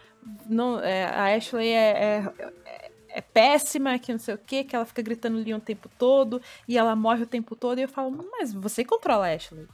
não, 0.47 0.79
é, 0.79 1.05
a 1.05 1.35
Ashley 1.35 1.69
é, 1.69 1.91
é, 1.91 2.23
é- 2.37 2.91
é 3.11 3.21
péssima, 3.21 3.97
que 3.97 4.11
não 4.11 4.19
sei 4.19 4.35
o 4.35 4.37
que, 4.37 4.63
que 4.63 4.75
ela 4.75 4.85
fica 4.85 5.01
gritando 5.01 5.39
Leon 5.43 5.57
o 5.57 5.61
tempo 5.61 5.89
todo 5.97 6.39
e 6.67 6.77
ela 6.77 6.95
morre 6.95 7.23
o 7.23 7.27
tempo 7.27 7.55
todo. 7.55 7.79
E 7.79 7.81
eu 7.81 7.89
falo, 7.89 8.29
mas 8.31 8.53
você 8.53 8.85
controla 8.85 9.25
a 9.27 9.33
Ashley. 9.33 9.67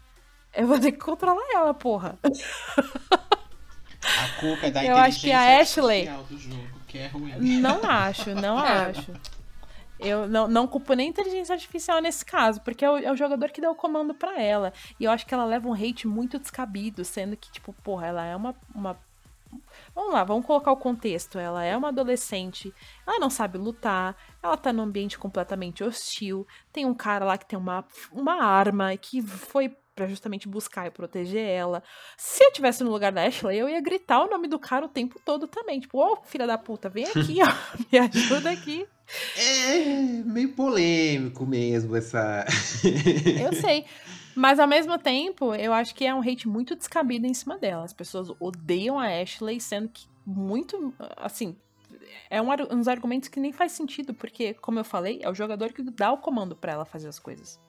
Eu 0.54 0.66
vou 0.68 0.80
ter 0.80 0.94
que 0.94 1.00
controlar 1.00 1.44
ela, 1.54 1.74
porra. 1.74 2.18
A 2.24 2.30
culpa 4.40 4.68
é 4.68 4.72
da 4.72 4.86
Eu 4.86 4.96
acho 4.96 5.20
que 5.20 5.32
a 5.32 5.44
inteligência 5.44 5.82
Ashley- 5.82 6.08
artificial 6.08 6.24
do 6.24 6.38
jogo, 6.38 6.80
que 6.88 6.98
é 6.98 7.08
ruim. 7.08 7.34
Não 7.60 7.82
acho, 7.84 8.34
não 8.36 8.58
acho. 8.58 9.12
Eu 10.00 10.28
não, 10.28 10.48
não 10.48 10.68
culpo 10.68 10.94
nem 10.94 11.10
inteligência 11.10 11.54
artificial 11.54 12.02
nesse 12.02 12.26
caso, 12.26 12.62
porque 12.62 12.84
é 12.84 12.92
o, 12.92 12.98
é 12.98 13.12
o 13.12 13.16
jogador 13.16 13.50
que 13.52 13.62
dá 13.62 13.70
o 13.70 13.76
comando 13.76 14.14
pra 14.14 14.42
ela. 14.42 14.74
E 15.00 15.06
eu 15.06 15.12
acho 15.12 15.26
que 15.26 15.34
ela 15.34 15.46
leva 15.46 15.68
um 15.68 15.74
hate 15.74 16.08
muito 16.08 16.38
descabido, 16.38 17.06
sendo 17.06 17.38
que, 17.38 17.52
tipo, 17.52 17.74
porra, 17.74 18.08
ela 18.08 18.26
é 18.26 18.36
uma. 18.36 18.56
uma... 18.74 18.98
Vamos 19.94 20.14
lá, 20.14 20.24
vamos 20.26 20.46
colocar 20.46 20.72
o 20.72 20.78
contexto. 20.78 21.40
Ela 21.40 21.64
é 21.64 21.78
uma 21.78 21.88
adolescente, 21.88 22.74
ela 23.08 23.20
não 23.20 23.30
sabe 23.30 23.58
lutar, 23.58 24.16
ela 24.44 24.58
tá 24.58 24.74
num 24.74 24.84
ambiente 24.84 25.18
completamente 25.18 25.84
hostil. 25.84 26.46
Tem 26.74 26.86
um 26.86 26.94
cara 26.94 27.24
lá 27.24 27.38
que 27.38 27.46
tem 27.46 27.58
uma, 27.58 27.86
uma 28.12 28.44
arma 28.44 28.96
que 28.98 29.22
foi 29.22 29.74
pra 29.96 30.08
justamente 30.08 30.46
buscar 30.48 30.88
e 30.88 30.92
proteger 30.92 31.48
ela. 31.48 31.82
Se 32.18 32.44
eu 32.44 32.52
tivesse 32.52 32.84
no 32.84 32.92
lugar 32.92 33.14
da 33.14 33.26
Ashley, 33.26 33.58
eu 33.58 33.70
ia 33.70 33.80
gritar 33.80 34.22
o 34.22 34.30
nome 34.30 34.50
do 34.50 34.60
cara 34.60 34.86
o 34.86 34.90
tempo 34.90 35.18
todo 35.24 35.48
também. 35.48 35.80
Tipo, 35.80 36.00
ô 36.00 36.18
filha 36.18 36.46
da 36.46 36.58
puta, 36.58 36.90
vem 36.90 37.06
aqui, 37.06 37.38
ó, 37.42 37.48
me 37.90 37.98
ajuda 37.98 38.52
aqui. 38.52 38.86
É 39.38 40.24
meio 40.26 40.54
polêmico 40.54 41.46
mesmo 41.46 41.96
essa. 41.96 42.46
Eu 43.42 43.54
sei. 43.54 43.86
Mas 44.36 44.60
ao 44.60 44.68
mesmo 44.68 44.98
tempo, 45.00 45.56
eu 45.56 45.72
acho 45.72 45.96
que 45.96 46.06
é 46.06 46.14
um 46.14 46.20
hate 46.20 46.46
muito 46.46 46.76
descabido 46.76 47.26
em 47.26 47.34
cima 47.34 47.58
dela. 47.58 47.86
As 47.86 47.94
pessoas 47.94 48.30
odeiam 48.38 49.00
a 49.00 49.08
Ashley, 49.08 49.62
sendo 49.62 49.88
que 49.88 50.06
muito. 50.26 50.94
Assim. 51.16 51.56
É 52.30 52.42
um, 52.42 52.48
uns 52.72 52.88
argumentos 52.90 53.30
que 53.30 53.40
nem 53.40 53.54
faz 53.54 53.72
sentido, 53.72 54.14
porque, 54.14 54.54
como 54.56 54.80
eu 54.80 54.84
falei, 54.84 55.20
é 55.22 55.30
o 55.30 55.34
jogador 55.34 55.72
que 55.72 55.82
dá 55.84 56.12
o 56.12 56.18
comando 56.18 56.56
pra 56.56 56.74
ela 56.74 56.86
fazer 56.86 57.08
as 57.08 57.18
coisas. 57.18 57.60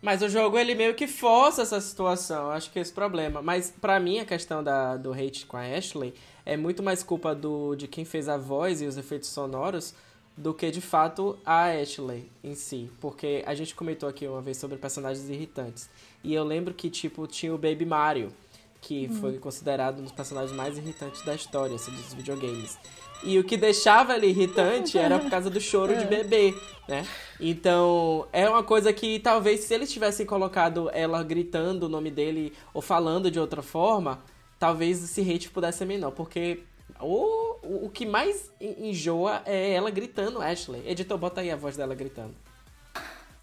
Mas 0.00 0.22
o 0.22 0.28
jogo, 0.28 0.58
ele 0.58 0.74
meio 0.74 0.94
que 0.94 1.06
força 1.06 1.62
essa 1.62 1.80
situação, 1.80 2.50
acho 2.50 2.70
que 2.70 2.78
é 2.78 2.82
esse 2.82 2.92
o 2.92 2.94
problema. 2.94 3.42
Mas 3.42 3.70
pra 3.70 3.98
mim, 3.98 4.20
a 4.20 4.24
questão 4.24 4.62
da, 4.62 4.96
do 4.96 5.12
hate 5.12 5.44
com 5.46 5.56
a 5.56 5.62
Ashley 5.62 6.14
é 6.48 6.56
muito 6.56 6.82
mais 6.82 7.02
culpa 7.02 7.34
do, 7.34 7.76
de 7.76 7.86
quem 7.86 8.06
fez 8.06 8.26
a 8.26 8.38
voz 8.38 8.80
e 8.80 8.86
os 8.86 8.96
efeitos 8.96 9.28
sonoros 9.28 9.94
do 10.34 10.54
que, 10.54 10.70
de 10.70 10.80
fato, 10.80 11.38
a 11.44 11.66
Ashley 11.66 12.30
em 12.42 12.54
si. 12.54 12.90
Porque 13.00 13.42
a 13.44 13.54
gente 13.54 13.74
comentou 13.74 14.08
aqui 14.08 14.26
uma 14.26 14.40
vez 14.40 14.56
sobre 14.56 14.78
personagens 14.78 15.28
irritantes. 15.28 15.90
E 16.24 16.32
eu 16.32 16.42
lembro 16.44 16.72
que, 16.72 16.88
tipo, 16.88 17.26
tinha 17.26 17.54
o 17.54 17.58
Baby 17.58 17.84
Mario. 17.84 18.32
que 18.80 19.08
foi 19.20 19.38
considerado 19.38 19.98
um 19.98 20.04
dos 20.04 20.12
personagens 20.12 20.56
mais 20.56 20.78
irritantes 20.78 21.22
da 21.22 21.34
história 21.34 21.74
assim, 21.74 21.90
dos 21.90 22.14
videogames. 22.14 22.78
E 23.24 23.36
o 23.36 23.44
que 23.44 23.56
deixava 23.56 24.14
ele 24.14 24.28
irritante 24.28 24.96
era 24.96 25.18
por 25.18 25.28
causa 25.28 25.50
do 25.50 25.60
choro 25.60 25.96
de 25.96 26.06
bebê, 26.06 26.54
né? 26.88 27.04
Então, 27.40 28.26
é 28.32 28.48
uma 28.48 28.62
coisa 28.62 28.92
que 28.92 29.18
talvez 29.18 29.60
se 29.60 29.74
eles 29.74 29.92
tivessem 29.92 30.24
colocado 30.24 30.88
ela 30.94 31.22
gritando 31.24 31.86
o 31.86 31.88
nome 31.88 32.10
dele 32.10 32.52
ou 32.72 32.80
falando 32.80 33.28
de 33.28 33.40
outra 33.40 33.60
forma, 33.60 34.20
talvez 34.58 35.02
esse 35.02 35.20
hate 35.20 35.50
pudesse 35.50 35.78
ser 35.78 35.84
menor, 35.84 36.10
porque 36.12 36.62
o, 37.00 37.56
o, 37.62 37.86
o 37.86 37.90
que 37.90 38.04
mais 38.06 38.50
en- 38.60 38.88
enjoa 38.90 39.42
é 39.44 39.72
ela 39.72 39.90
gritando 39.90 40.40
Ashley. 40.42 40.82
Editor, 40.88 41.16
bota 41.18 41.40
aí 41.40 41.50
a 41.50 41.56
voz 41.56 41.76
dela 41.76 41.94
gritando. 41.94 42.34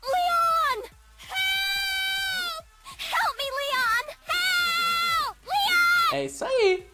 Leon! 0.04 0.84
Help! 1.30 2.66
Help 3.00 3.38
me, 3.38 3.44
Leon! 3.60 4.16
Help! 4.28 5.38
Leon! 5.46 6.14
É 6.14 6.26
isso 6.26 6.46
aí. 6.46 6.88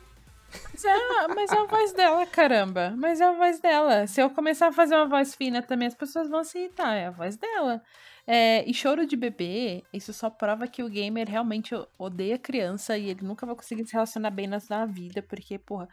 Mas 0.74 0.84
é, 0.86 1.28
mas 1.36 1.52
é 1.52 1.58
a 1.58 1.66
voz 1.66 1.94
dela, 1.94 2.26
caramba. 2.26 2.94
Mas 2.98 3.22
é 3.22 3.26
a 3.26 3.34
voz 3.34 3.60
dela. 3.60 4.08
Se 4.08 4.20
eu 4.22 4.30
começar 4.32 4.68
a 4.68 4.72
fazer 4.72 4.96
uma 4.96 5.06
voz 5.08 5.36
fina 5.36 5.62
também, 5.62 5.88
as 5.88 5.96
pessoas 5.96 6.28
vão 6.30 6.44
se 6.44 6.58
irritar. 6.58 6.94
É 6.96 7.06
a 7.06 7.12
voz 7.12 7.38
dela. 7.38 7.82
É, 8.28 8.64
e 8.70 8.74
choro 8.74 9.06
de 9.06 9.16
bebê, 9.16 9.84
isso 9.92 10.14
só 10.14 10.30
prova 10.30 10.68
que 10.68 10.84
o 10.84 10.90
gamer 10.90 11.28
realmente 11.28 11.74
odeia 11.98 12.38
criança 12.38 12.98
e 12.98 13.10
ele 13.10 13.24
nunca 13.24 13.46
vai 13.46 13.56
conseguir 13.56 13.86
se 13.86 13.94
relacionar 13.94 14.30
bem 14.30 14.48
na, 14.48 14.60
na 14.70 14.86
vida, 14.86 15.22
porque, 15.24 15.58
porra, 15.58 15.88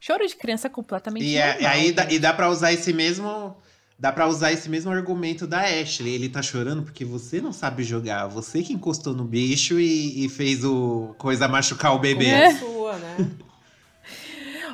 choro 0.00 0.26
de 0.26 0.34
criança 0.34 0.66
é 0.66 0.70
completamente 0.70 1.24
E, 1.24 1.36
é- 1.36 1.52
normal, 1.54 1.70
aí 1.72 1.92
dá, 1.92 2.02
gente. 2.02 2.14
e 2.14 2.18
dá 2.18 2.32
pra 2.32 2.48
usar 2.48 2.72
esse 2.72 2.92
mesmo. 2.92 3.56
Dá 3.96 4.10
pra 4.10 4.26
usar 4.26 4.50
esse 4.50 4.68
mesmo 4.68 4.90
argumento 4.90 5.46
da 5.46 5.60
Ashley. 5.60 6.14
Ele 6.14 6.28
tá 6.28 6.42
chorando 6.42 6.82
porque 6.82 7.04
você 7.04 7.40
não 7.40 7.52
sabe 7.52 7.84
jogar. 7.84 8.26
Você 8.26 8.60
que 8.60 8.72
encostou 8.72 9.14
no 9.14 9.24
bicho 9.24 9.78
e, 9.78 10.24
e 10.24 10.28
fez 10.28 10.64
o 10.64 11.14
coisa 11.16 11.46
machucar 11.46 11.94
o 11.94 12.00
bebê. 12.00 12.26
É. 12.26 12.54
Sua, 12.58 12.96
né? 12.98 13.16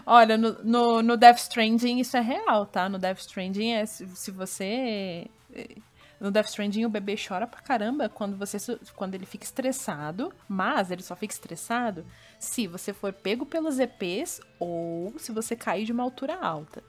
Olha, 0.06 0.38
no, 0.38 0.56
no, 0.64 1.02
no 1.02 1.16
Death 1.18 1.38
Stranding 1.38 1.98
isso 2.00 2.16
é 2.16 2.20
real, 2.20 2.64
tá? 2.64 2.88
No 2.88 2.98
Death 2.98 3.18
Stranding 3.18 3.72
é 3.72 3.84
se, 3.84 4.06
se 4.14 4.30
você. 4.30 5.26
No 6.20 6.30
Death 6.30 6.48
Stranding 6.48 6.84
o 6.84 6.88
bebê 6.90 7.16
chora 7.16 7.46
pra 7.46 7.60
caramba 7.62 8.08
quando, 8.08 8.36
você, 8.36 8.58
quando 8.94 9.14
ele 9.14 9.24
fica 9.24 9.44
estressado, 9.44 10.30
mas 10.46 10.90
ele 10.90 11.02
só 11.02 11.16
fica 11.16 11.32
estressado 11.32 12.04
se 12.38 12.66
você 12.66 12.92
for 12.92 13.10
pego 13.12 13.46
pelos 13.46 13.78
EPs 13.78 14.40
ou 14.58 15.14
se 15.18 15.32
você 15.32 15.56
cair 15.56 15.86
de 15.86 15.92
uma 15.92 16.02
altura 16.02 16.34
alta. 16.40 16.82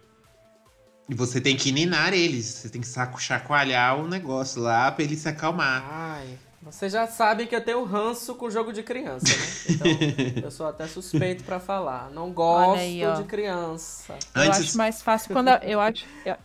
E 1.09 1.15
você 1.15 1.39
tem 1.41 1.55
que 1.55 1.71
ninar 1.71 2.13
eles. 2.13 2.45
Você 2.45 2.69
tem 2.69 2.81
que 2.81 2.87
saco 2.87 3.19
chacoalhar 3.21 3.97
o 3.99 4.07
negócio 4.07 4.61
lá 4.61 4.91
pra 4.91 5.03
ele 5.03 5.15
se 5.15 5.27
acalmar. 5.27 5.83
Ai, 5.89 6.37
vocês 6.61 6.91
já 6.93 7.07
sabem 7.07 7.47
que 7.47 7.55
eu 7.55 7.63
tenho 7.63 7.83
ranço 7.83 8.35
com 8.35 8.49
jogo 8.49 8.71
de 8.71 8.83
criança, 8.83 9.25
né? 9.27 9.45
Então, 9.69 10.43
eu 10.43 10.51
sou 10.51 10.67
até 10.67 10.87
suspeito 10.87 11.43
pra 11.43 11.59
falar. 11.59 12.09
Não 12.11 12.31
gosto 12.31 12.79
aí, 12.79 13.01
de 13.17 13.23
criança. 13.23 14.13
Eu 14.35 14.41
Antes- 14.43 14.59
acho 14.59 14.77
mais 14.77 15.01
fácil 15.01 15.33
quando. 15.33 15.49
a- 15.49 15.59
eu 15.63 15.79
acho. 15.81 16.05
Eu, 16.25 16.35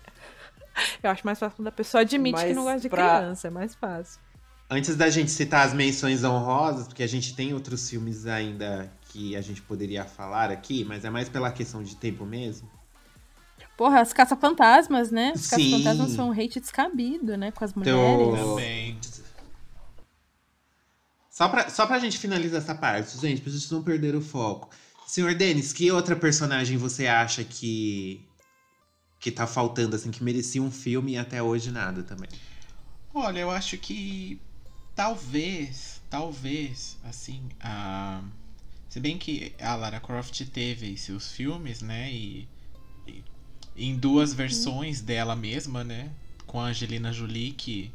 eu 1.03 1.11
acho 1.11 1.24
mais 1.27 1.39
fácil 1.39 1.57
quando 1.57 1.68
a 1.68 1.72
pessoa 1.72 2.01
admite 2.03 2.39
que 2.39 2.47
Mas 2.47 2.57
não 2.57 2.64
gosta 2.64 2.81
de 2.81 2.89
pra- 2.89 3.18
criança. 3.18 3.49
É 3.49 3.51
mais 3.51 3.74
fácil. 3.74 4.20
Antes 4.68 4.97
da 4.97 5.09
gente 5.09 5.31
citar 5.31 5.64
as 5.66 5.72
menções 5.72 6.24
honrosas, 6.24 6.89
porque 6.89 7.03
a 7.03 7.07
gente 7.07 7.35
tem 7.37 7.55
outros 7.55 7.89
filmes 7.89 8.27
ainda 8.27 8.93
que 9.11 9.37
a 9.37 9.41
gente 9.41 9.62
poderia 9.62 10.05
falar 10.05 10.51
aqui, 10.51 10.85
mas 10.85 11.05
é 11.05 11.11
mais 11.11 11.29
pela 11.29 11.53
questão 11.53 11.83
de 11.85 11.95
tempo 11.97 12.24
mesmo. 12.27 12.68
Porra, 13.77 14.01
as 14.01 14.12
caça-fantasmas, 14.12 15.11
né? 15.11 15.33
As 15.35 15.47
caça-fantasmas 15.49 16.11
são 16.12 16.29
um 16.31 16.33
hate 16.33 16.59
descabido, 16.59 17.37
né? 17.37 17.51
Com 17.53 17.64
as 17.64 17.70
Então- 17.77 18.27
mulheres. 18.33 18.47
Também. 18.49 18.99
Só 21.31 21.49
pra, 21.49 21.68
só 21.68 21.87
pra 21.87 21.99
gente 21.99 22.18
finalizar 22.18 22.61
essa 22.62 22.74
parte, 22.74 23.18
gente, 23.18 23.43
pra 23.43 23.53
gente 23.53 23.70
não 23.70 23.83
perder 23.83 24.14
o 24.16 24.20
foco. 24.22 24.70
Senhor 25.07 25.35
Denis, 25.35 25.72
que 25.72 25.91
outra 25.93 26.16
personagem 26.16 26.77
você 26.79 27.07
acha 27.07 27.45
que 27.45 28.26
que 29.19 29.31
tá 29.31 29.47
faltando, 29.47 29.97
assim, 29.97 30.11
que 30.11 30.23
merecia 30.23 30.62
um 30.62 30.71
filme 30.71 31.12
e 31.12 31.19
até 31.19 31.43
hoje 31.43 31.71
nada 31.71 32.03
também? 32.03 32.29
Olha, 33.12 33.41
eu 33.41 33.51
acho 33.51 33.79
que 33.79 34.41
talvez, 34.95 36.01
talvez, 36.11 36.99
assim, 37.05 37.43
a... 37.61 38.23
se 38.89 39.01
bem 39.01 39.19
que 39.19 39.55
a 39.61 39.75
Lara 39.75 40.01
Croft 40.01 40.41
teve 40.47 40.97
seus 40.97 41.33
filmes, 41.33 41.83
né, 41.83 42.12
e, 42.12 42.49
e 43.07 43.25
em 43.77 43.97
duas 43.97 44.33
versões 44.33 45.01
dela 45.01 45.35
mesma, 45.35 45.83
né, 45.83 46.11
com 46.47 46.61
a 46.61 46.67
Angelina 46.67 47.12
Jolie, 47.12 47.53
que 47.53 47.91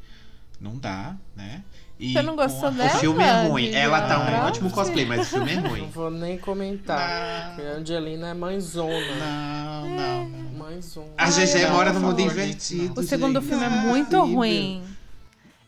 não 0.59 0.78
dá, 0.78 1.17
né, 1.36 1.63
e 2.02 2.14
Você 2.14 2.22
não 2.22 2.36
gostou 2.36 2.68
a- 2.70 2.72
dela? 2.72 2.95
o 2.95 2.99
filme 2.99 3.24
é 3.24 3.47
ruim. 3.47 3.70
de 3.70 3.76
Ela 3.76 4.02
tá 4.02 4.20
um 4.20 4.24
Lara 4.32 4.45
ótimo 4.47 4.72
cosplay, 4.72 5.06
mas 5.06 5.22
o 5.28 5.30
filme 5.30 5.52
é 5.54 5.56
Não 5.62 5.70
ruim. 5.70 5.89
vou 5.93 6.10
nem 6.10 6.38
comentar. 6.38 7.47
Não, 7.49 7.56
Porque 7.56 7.68
a 7.70 7.74
Angelina 7.80 8.28
é 8.30 8.34
mãezona. 8.34 8.89
não, 9.20 9.89
não, 9.89 10.30
não. 10.30 10.41
Mãezona. 10.52 11.08
A 11.18 11.30
GG 11.30 11.64
não, 11.64 11.72
mora 11.74 11.93
no 11.93 11.99
mundo 12.02 12.20
invertido. 12.20 12.99
O 12.99 13.04
segundo 13.04 13.39
gente. 13.39 13.49
filme 13.49 13.66
é 13.66 13.70
Não 13.70 13.78
muito 13.88 14.10
possível. 14.10 14.36
ruim. 14.36 14.84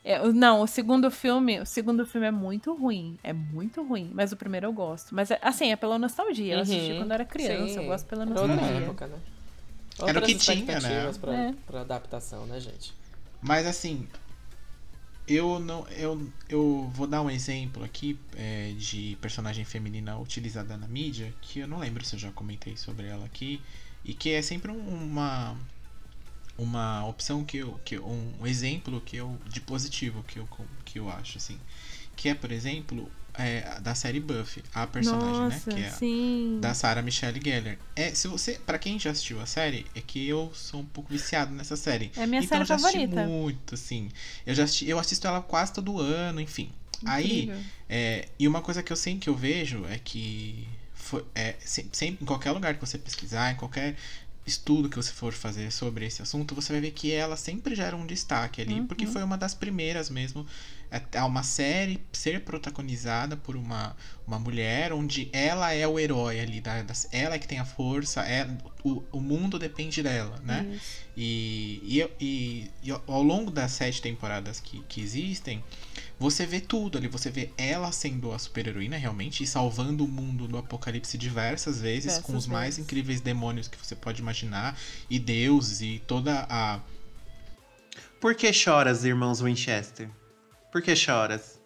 É, 0.06 0.22
não, 0.32 0.60
o 0.60 0.66
segundo 0.66 1.10
filme, 1.10 1.60
o 1.60 1.64
segundo 1.66 2.04
filme 2.04 2.26
é 2.26 2.30
muito 2.30 2.74
ruim. 2.74 3.18
É 3.24 3.32
muito 3.32 3.82
ruim. 3.82 4.10
Mas 4.12 4.32
o 4.32 4.36
primeiro 4.36 4.66
eu 4.66 4.72
gosto. 4.72 5.14
Mas 5.14 5.30
é- 5.30 5.38
assim, 5.40 5.72
é 5.72 5.76
pela 5.76 5.98
nostalgia. 5.98 6.54
Eu 6.56 6.60
assisti 6.60 6.92
Uhum. 6.92 6.98
quando 6.98 7.10
eu 7.10 7.14
era 7.14 7.24
criança. 7.24 7.72
Sim. 7.74 7.76
Eu 7.80 7.84
gosto 7.86 8.06
pela 8.06 8.22
Era 8.22 8.30
outra 8.32 8.46
nostalgia. 8.48 8.76
época, 8.82 9.06
né? 9.06 9.16
Era 10.06 10.18
o 10.18 10.22
que 10.22 10.34
tinha, 10.34 10.80
né? 10.80 11.10
Pra, 11.20 11.32
É. 11.34 11.54
pra 11.66 11.80
adaptação, 11.82 12.44
né, 12.46 12.60
gente? 12.60 12.92
Mas 13.40 13.66
assim, 13.66 14.06
eu 15.26 15.58
não. 15.58 15.86
Eu, 15.88 16.30
eu 16.48 16.90
vou 16.94 17.06
dar 17.06 17.22
um 17.22 17.30
exemplo 17.30 17.84
aqui 17.84 18.18
é, 18.36 18.72
de 18.76 19.16
personagem 19.20 19.64
feminina 19.64 20.18
utilizada 20.18 20.76
na 20.76 20.86
mídia, 20.88 21.34
que 21.40 21.60
eu 21.60 21.68
não 21.68 21.78
lembro 21.78 22.04
se 22.04 22.14
eu 22.14 22.18
já 22.20 22.30
comentei 22.32 22.76
sobre 22.76 23.06
ela 23.06 23.24
aqui, 23.24 23.60
e 24.04 24.14
que 24.14 24.30
é 24.30 24.42
sempre 24.42 24.70
um- 24.70 25.04
uma. 25.04 25.56
Uma 26.56 27.04
opção 27.06 27.44
que 27.44 27.58
eu. 27.58 27.80
Que, 27.84 27.98
um 27.98 28.46
exemplo 28.46 29.00
que 29.00 29.16
eu. 29.16 29.38
de 29.46 29.60
positivo 29.60 30.22
que 30.24 30.38
eu, 30.38 30.48
que 30.84 30.98
eu 31.00 31.08
acho, 31.10 31.38
assim. 31.38 31.58
Que 32.16 32.28
é, 32.28 32.34
por 32.34 32.52
exemplo, 32.52 33.10
é, 33.36 33.80
da 33.80 33.94
série 33.94 34.20
Buffy, 34.20 34.62
a 34.74 34.86
personagem, 34.86 35.42
Nossa, 35.42 35.70
né? 35.70 35.76
Que 35.76 35.82
é 35.82 35.90
sim. 35.90 36.58
da 36.60 36.72
Sarah 36.74 37.02
Michelle 37.02 37.40
Gellar. 37.42 37.76
É, 37.96 38.14
se 38.14 38.28
você, 38.28 38.54
para 38.64 38.78
quem 38.78 38.98
já 38.98 39.10
assistiu 39.10 39.40
a 39.40 39.46
série, 39.46 39.86
é 39.94 40.00
que 40.00 40.26
eu 40.28 40.52
sou 40.54 40.80
um 40.80 40.84
pouco 40.84 41.12
viciado 41.12 41.52
nessa 41.52 41.76
série. 41.76 42.12
É 42.16 42.22
a 42.22 42.26
minha 42.26 42.40
então 42.40 42.48
série 42.50 42.62
eu 42.62 42.66
já 42.66 42.74
assisti 42.76 42.98
favorita. 43.00 43.26
muito, 43.26 43.74
assim. 43.74 44.08
Eu 44.46 44.54
já 44.54 44.64
assisti, 44.64 44.88
eu 44.88 44.98
assisto 44.98 45.26
ela 45.26 45.40
quase 45.42 45.72
todo 45.72 45.98
ano, 46.00 46.40
enfim. 46.40 46.70
Aí, 47.04 47.42
Incrível. 47.42 47.62
é, 47.88 48.28
e 48.38 48.46
uma 48.48 48.62
coisa 48.62 48.82
que 48.82 48.92
eu 48.92 48.96
sempre 48.96 49.20
que 49.20 49.28
eu 49.28 49.34
vejo 49.36 49.84
é 49.86 49.98
que 50.02 50.66
foi, 50.94 51.24
é, 51.34 51.54
se- 51.60 51.86
sempre 51.92 52.22
em 52.22 52.26
qualquer 52.26 52.52
lugar 52.52 52.74
que 52.74 52.80
você 52.80 52.96
pesquisar, 52.96 53.52
em 53.52 53.56
qualquer 53.56 53.96
estudo 54.46 54.88
que 54.90 54.96
você 54.96 55.10
for 55.10 55.32
fazer 55.32 55.70
sobre 55.72 56.04
esse 56.06 56.20
assunto, 56.22 56.54
você 56.54 56.70
vai 56.72 56.80
ver 56.80 56.90
que 56.92 57.10
ela 57.12 57.34
sempre 57.36 57.74
gera 57.74 57.96
um 57.96 58.06
destaque 58.06 58.60
ali, 58.62 58.74
Uhum. 58.80 58.86
porque 58.86 59.06
foi 59.06 59.22
uma 59.22 59.38
das 59.38 59.54
primeiras 59.54 60.08
mesmo 60.10 60.46
a 60.96 61.20
a 61.20 61.26
uma 61.26 61.42
série 61.42 61.98
ser 62.12 62.40
protagonizada 62.40 63.36
por 63.36 63.56
uma, 63.56 63.96
uma 64.26 64.38
mulher 64.38 64.92
onde 64.92 65.28
ela 65.32 65.72
é 65.72 65.86
o 65.86 65.98
herói 65.98 66.40
ali, 66.40 66.60
da, 66.60 66.82
das- 66.82 67.08
ela 67.12 67.34
é 67.34 67.38
que 67.38 67.48
tem 67.48 67.58
a 67.58 67.64
força, 67.64 68.22
é, 68.22 68.46
o, 68.84 69.02
o 69.12 69.20
mundo 69.20 69.58
depende 69.58 70.02
dela, 70.02 70.40
né? 70.44 70.66
Isso. 70.74 71.04
E, 71.16 71.80
e, 71.84 72.08
e- 72.20 72.70
e 72.82 72.90
ao 72.90 73.22
longo 73.22 73.50
das 73.50 73.72
sete 73.72 74.02
temporadas 74.02 74.60
que, 74.60 74.82
que 74.88 75.00
existem, 75.00 75.62
você 76.18 76.44
vê 76.46 76.60
tudo 76.60 76.98
ali. 76.98 77.06
Você 77.08 77.30
vê 77.30 77.50
ela 77.56 77.90
sendo 77.92 78.32
a 78.32 78.38
super-heroína 78.38 78.96
realmente 78.96 79.42
e 79.42 79.46
salvando 79.46 80.04
o 80.04 80.08
mundo 80.08 80.48
do 80.48 80.58
apocalipse 80.58 81.16
diversas 81.18 81.80
vezes, 81.80 82.02
Diversas 82.14 82.24
com 82.26 82.36
os 82.36 82.46
mais 82.46 82.76
vezes. 82.76 82.78
incríveis 82.80 83.20
demônios 83.20 83.68
que 83.68 83.76
você 83.78 83.94
pode 83.94 84.20
imaginar, 84.20 84.76
e 85.10 85.18
deuses, 85.18 85.80
e 85.80 86.02
toda 86.06 86.46
a. 86.48 86.80
Por 88.20 88.34
que 88.34 88.52
choras, 88.52 89.04
irmãos 89.04 89.40
Winchester? 89.40 90.08
Por 90.74 90.82
que 90.82 90.96
choras? 90.96 91.60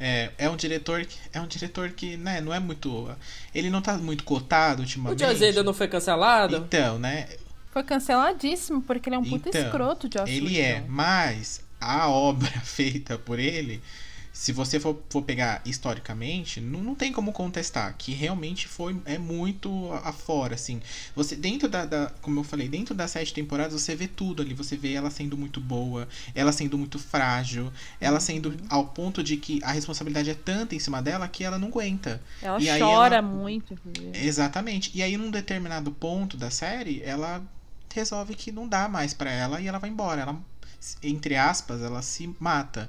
É, 0.00 0.30
é 0.36 0.50
um 0.50 0.56
diretor 0.56 1.06
que. 1.06 1.16
É 1.32 1.40
um 1.40 1.46
diretor 1.46 1.90
que, 1.90 2.16
né, 2.16 2.40
não 2.40 2.52
é 2.52 2.58
muito. 2.58 3.08
Ele 3.54 3.70
não 3.70 3.80
tá 3.80 3.96
muito 3.96 4.24
cotado 4.24 4.80
O 4.80 4.82
ultimamente. 4.82 5.24
Joss 5.24 5.40
Whedon 5.40 5.62
não 5.62 5.72
foi 5.72 5.86
cancelado? 5.86 6.56
Então, 6.56 6.98
né? 6.98 7.28
Foi 7.70 7.84
canceladíssimo, 7.84 8.82
porque 8.82 9.08
ele 9.08 9.14
é 9.14 9.18
um 9.20 9.24
puta 9.24 9.48
Então, 9.50 9.62
escroto, 9.62 10.10
Joss 10.12 10.28
Ele 10.28 10.60
é, 10.60 10.84
mas 10.88 11.62
a 11.80 12.08
obra 12.08 12.50
feita 12.66 13.16
por 13.16 13.38
ele, 13.38 13.80
se 14.32 14.50
você 14.50 14.80
for, 14.80 14.98
for 15.10 15.22
pegar 15.22 15.60
historicamente, 15.64 16.60
não, 16.60 16.80
não 16.82 16.94
tem 16.94 17.12
como 17.12 17.32
contestar 17.32 17.94
que 17.98 18.12
realmente 18.12 18.66
foi 18.66 18.96
é 19.04 19.18
muito 19.18 19.92
afora, 20.04 20.54
assim. 20.54 20.80
Você 21.14 21.36
dentro 21.36 21.68
da, 21.68 21.84
da- 21.84 22.10
como 22.22 22.40
eu 22.40 22.44
falei, 22.44 22.66
dentro 22.68 22.94
das 22.94 23.10
sete 23.10 23.34
temporadas 23.34 23.74
você 23.80 23.94
vê 23.94 24.08
tudo 24.08 24.40
ali, 24.40 24.54
você 24.54 24.76
vê 24.76 24.94
ela 24.94 25.10
sendo 25.10 25.36
muito 25.36 25.60
boa, 25.60 26.08
ela 26.34 26.50
sendo 26.50 26.78
muito 26.78 26.98
frágil, 26.98 27.70
ela 28.00 28.14
Uhum. 28.14 28.20
sendo 28.20 28.56
ao 28.70 28.86
ponto 28.86 29.22
de 29.22 29.36
que 29.36 29.60
a 29.62 29.70
responsabilidade 29.72 30.30
é 30.30 30.34
tanta 30.34 30.74
em 30.74 30.78
cima 30.78 31.02
dela 31.02 31.28
que 31.28 31.44
ela 31.44 31.58
não 31.58 31.68
aguenta. 31.68 32.22
Ela 32.40 32.58
E 32.60 32.66
chora 32.78 33.16
ela- 33.16 33.22
muito. 33.22 33.74
inclusive. 33.74 34.12
Exatamente. 34.26 34.90
E 34.94 35.02
aí, 35.02 35.16
num 35.16 35.30
determinado 35.30 35.92
ponto 35.92 36.36
da 36.38 36.50
série, 36.50 37.02
ela 37.04 37.42
resolve 37.94 38.34
que 38.34 38.50
não 38.50 38.66
dá 38.66 38.88
mais 38.88 39.12
pra 39.12 39.30
ela 39.30 39.60
e 39.60 39.66
ela 39.66 39.78
vai 39.78 39.90
embora. 39.90 40.22
Ela, 40.22 40.36
entre 41.02 41.36
aspas, 41.36 41.82
ela 41.82 42.00
se 42.02 42.34
mata. 42.40 42.88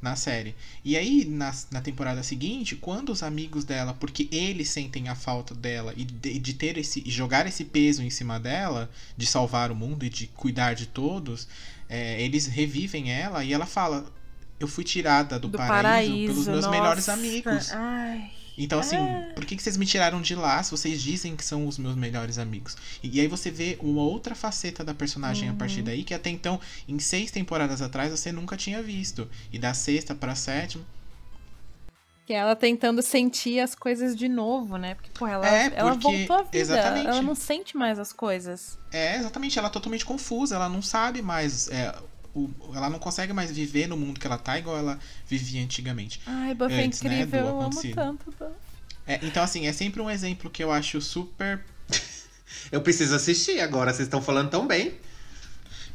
Na 0.00 0.16
série. 0.16 0.54
E 0.84 0.96
aí, 0.96 1.24
na, 1.24 1.54
na 1.70 1.80
temporada 1.80 2.22
seguinte, 2.22 2.74
quando 2.76 3.10
os 3.10 3.22
amigos 3.22 3.64
dela, 3.64 3.94
porque 3.94 4.28
eles 4.32 4.68
sentem 4.68 5.08
a 5.08 5.14
falta 5.14 5.54
dela 5.54 5.92
e 5.96 6.04
de, 6.04 6.38
de 6.38 6.54
ter 6.54 6.78
esse. 6.78 7.02
jogar 7.06 7.46
esse 7.46 7.64
peso 7.64 8.02
em 8.02 8.10
cima 8.10 8.40
dela, 8.40 8.90
de 9.16 9.26
salvar 9.26 9.70
o 9.70 9.74
mundo 9.74 10.04
e 10.04 10.08
de 10.08 10.26
cuidar 10.28 10.74
de 10.74 10.86
todos, 10.86 11.46
é, 11.88 12.22
eles 12.22 12.46
revivem 12.46 13.12
ela 13.12 13.44
e 13.44 13.52
ela 13.52 13.66
fala. 13.66 14.10
Eu 14.58 14.68
fui 14.68 14.84
tirada 14.84 15.38
do, 15.38 15.48
Do 15.48 15.56
paraíso, 15.56 15.82
paraíso, 15.82 16.26
pelos 16.26 16.46
meus 16.46 16.64
nossa. 16.66 16.70
melhores 16.70 17.08
amigos. 17.08 17.72
Ai. 17.72 18.39
Então, 18.62 18.78
assim, 18.80 18.96
É. 18.96 19.32
por 19.34 19.44
que, 19.44 19.56
que 19.56 19.62
vocês 19.62 19.76
me 19.76 19.86
tiraram 19.86 20.20
de 20.20 20.34
lá 20.34 20.62
se 20.62 20.70
vocês 20.70 21.00
dizem 21.02 21.34
que 21.36 21.44
são 21.44 21.66
os 21.66 21.78
meus 21.78 21.94
melhores 21.96 22.38
amigos? 22.38 22.76
E, 23.02 23.16
e 23.16 23.20
aí 23.20 23.26
você 23.26 23.50
vê 23.50 23.78
uma 23.80 24.02
outra 24.02 24.34
faceta 24.34 24.84
da 24.84 24.92
personagem 24.94 25.48
a 25.48 25.52
Uhum. 25.52 25.58
partir 25.58 25.82
daí, 25.82 26.04
que 26.04 26.12
até 26.14 26.28
então, 26.30 26.60
em 26.86 26.98
seis 26.98 27.30
temporadas 27.30 27.80
atrás, 27.80 28.10
você 28.10 28.30
nunca 28.32 28.56
tinha 28.56 28.82
visto. 28.82 29.28
E 29.52 29.58
da 29.58 29.72
sexta 29.74 30.14
pra 30.14 30.34
sétima. 30.34 30.84
Que 32.26 32.34
ela 32.34 32.54
tentando 32.54 33.02
sentir 33.02 33.58
as 33.58 33.74
coisas 33.74 34.14
de 34.14 34.28
novo, 34.28 34.76
né? 34.76 34.94
Porque, 34.94 35.10
pô, 35.12 35.26
ela, 35.26 35.48
É, 35.48 35.72
ela 35.74 35.92
porque- 35.96 36.18
voltou 36.26 36.36
à 36.36 36.42
vida. 36.42 36.58
exatamente. 36.58 37.06
Ela 37.08 37.22
não 37.22 37.34
sente 37.34 37.76
mais 37.76 37.98
as 37.98 38.12
coisas. 38.12 38.78
É, 38.92 39.16
exatamente, 39.16 39.58
ela 39.58 39.66
é 39.68 39.70
totalmente 39.70 40.04
confusa, 40.04 40.54
ela 40.54 40.68
não 40.68 40.80
sabe 40.82 41.22
mais. 41.22 41.68
é, 41.70 41.92
o- 42.34 42.50
ela 42.74 42.88
não 42.90 42.98
consegue 42.98 43.32
mais 43.32 43.50
viver 43.50 43.86
no 43.86 43.96
mundo 43.96 44.18
que 44.20 44.26
ela 44.26 44.38
tá 44.38 44.58
igual 44.58 44.76
ela 44.78 44.98
vivia 45.26 45.62
antigamente. 45.62 46.20
Ai, 46.26 46.54
Buffy 46.54 46.74
é 46.74 46.78
né, 46.78 46.84
incrível, 46.84 47.40
eu 47.46 47.60
amo 47.62 47.82
tanto 47.94 48.24
Buffy. 48.38 48.52
É, 49.06 49.18
então, 49.22 49.42
assim, 49.42 49.66
é 49.66 49.72
sempre 49.72 50.00
um 50.00 50.10
exemplo 50.10 50.48
que 50.50 50.62
eu 50.62 50.70
acho 50.70 51.00
super. 51.00 51.60
Eu 52.72 52.80
preciso 52.82 53.14
assistir 53.14 53.60
agora, 53.60 53.92
vocês 53.92 54.06
estão 54.06 54.20
falando 54.20 54.50
tão 54.50 54.66
bem. 54.66 54.94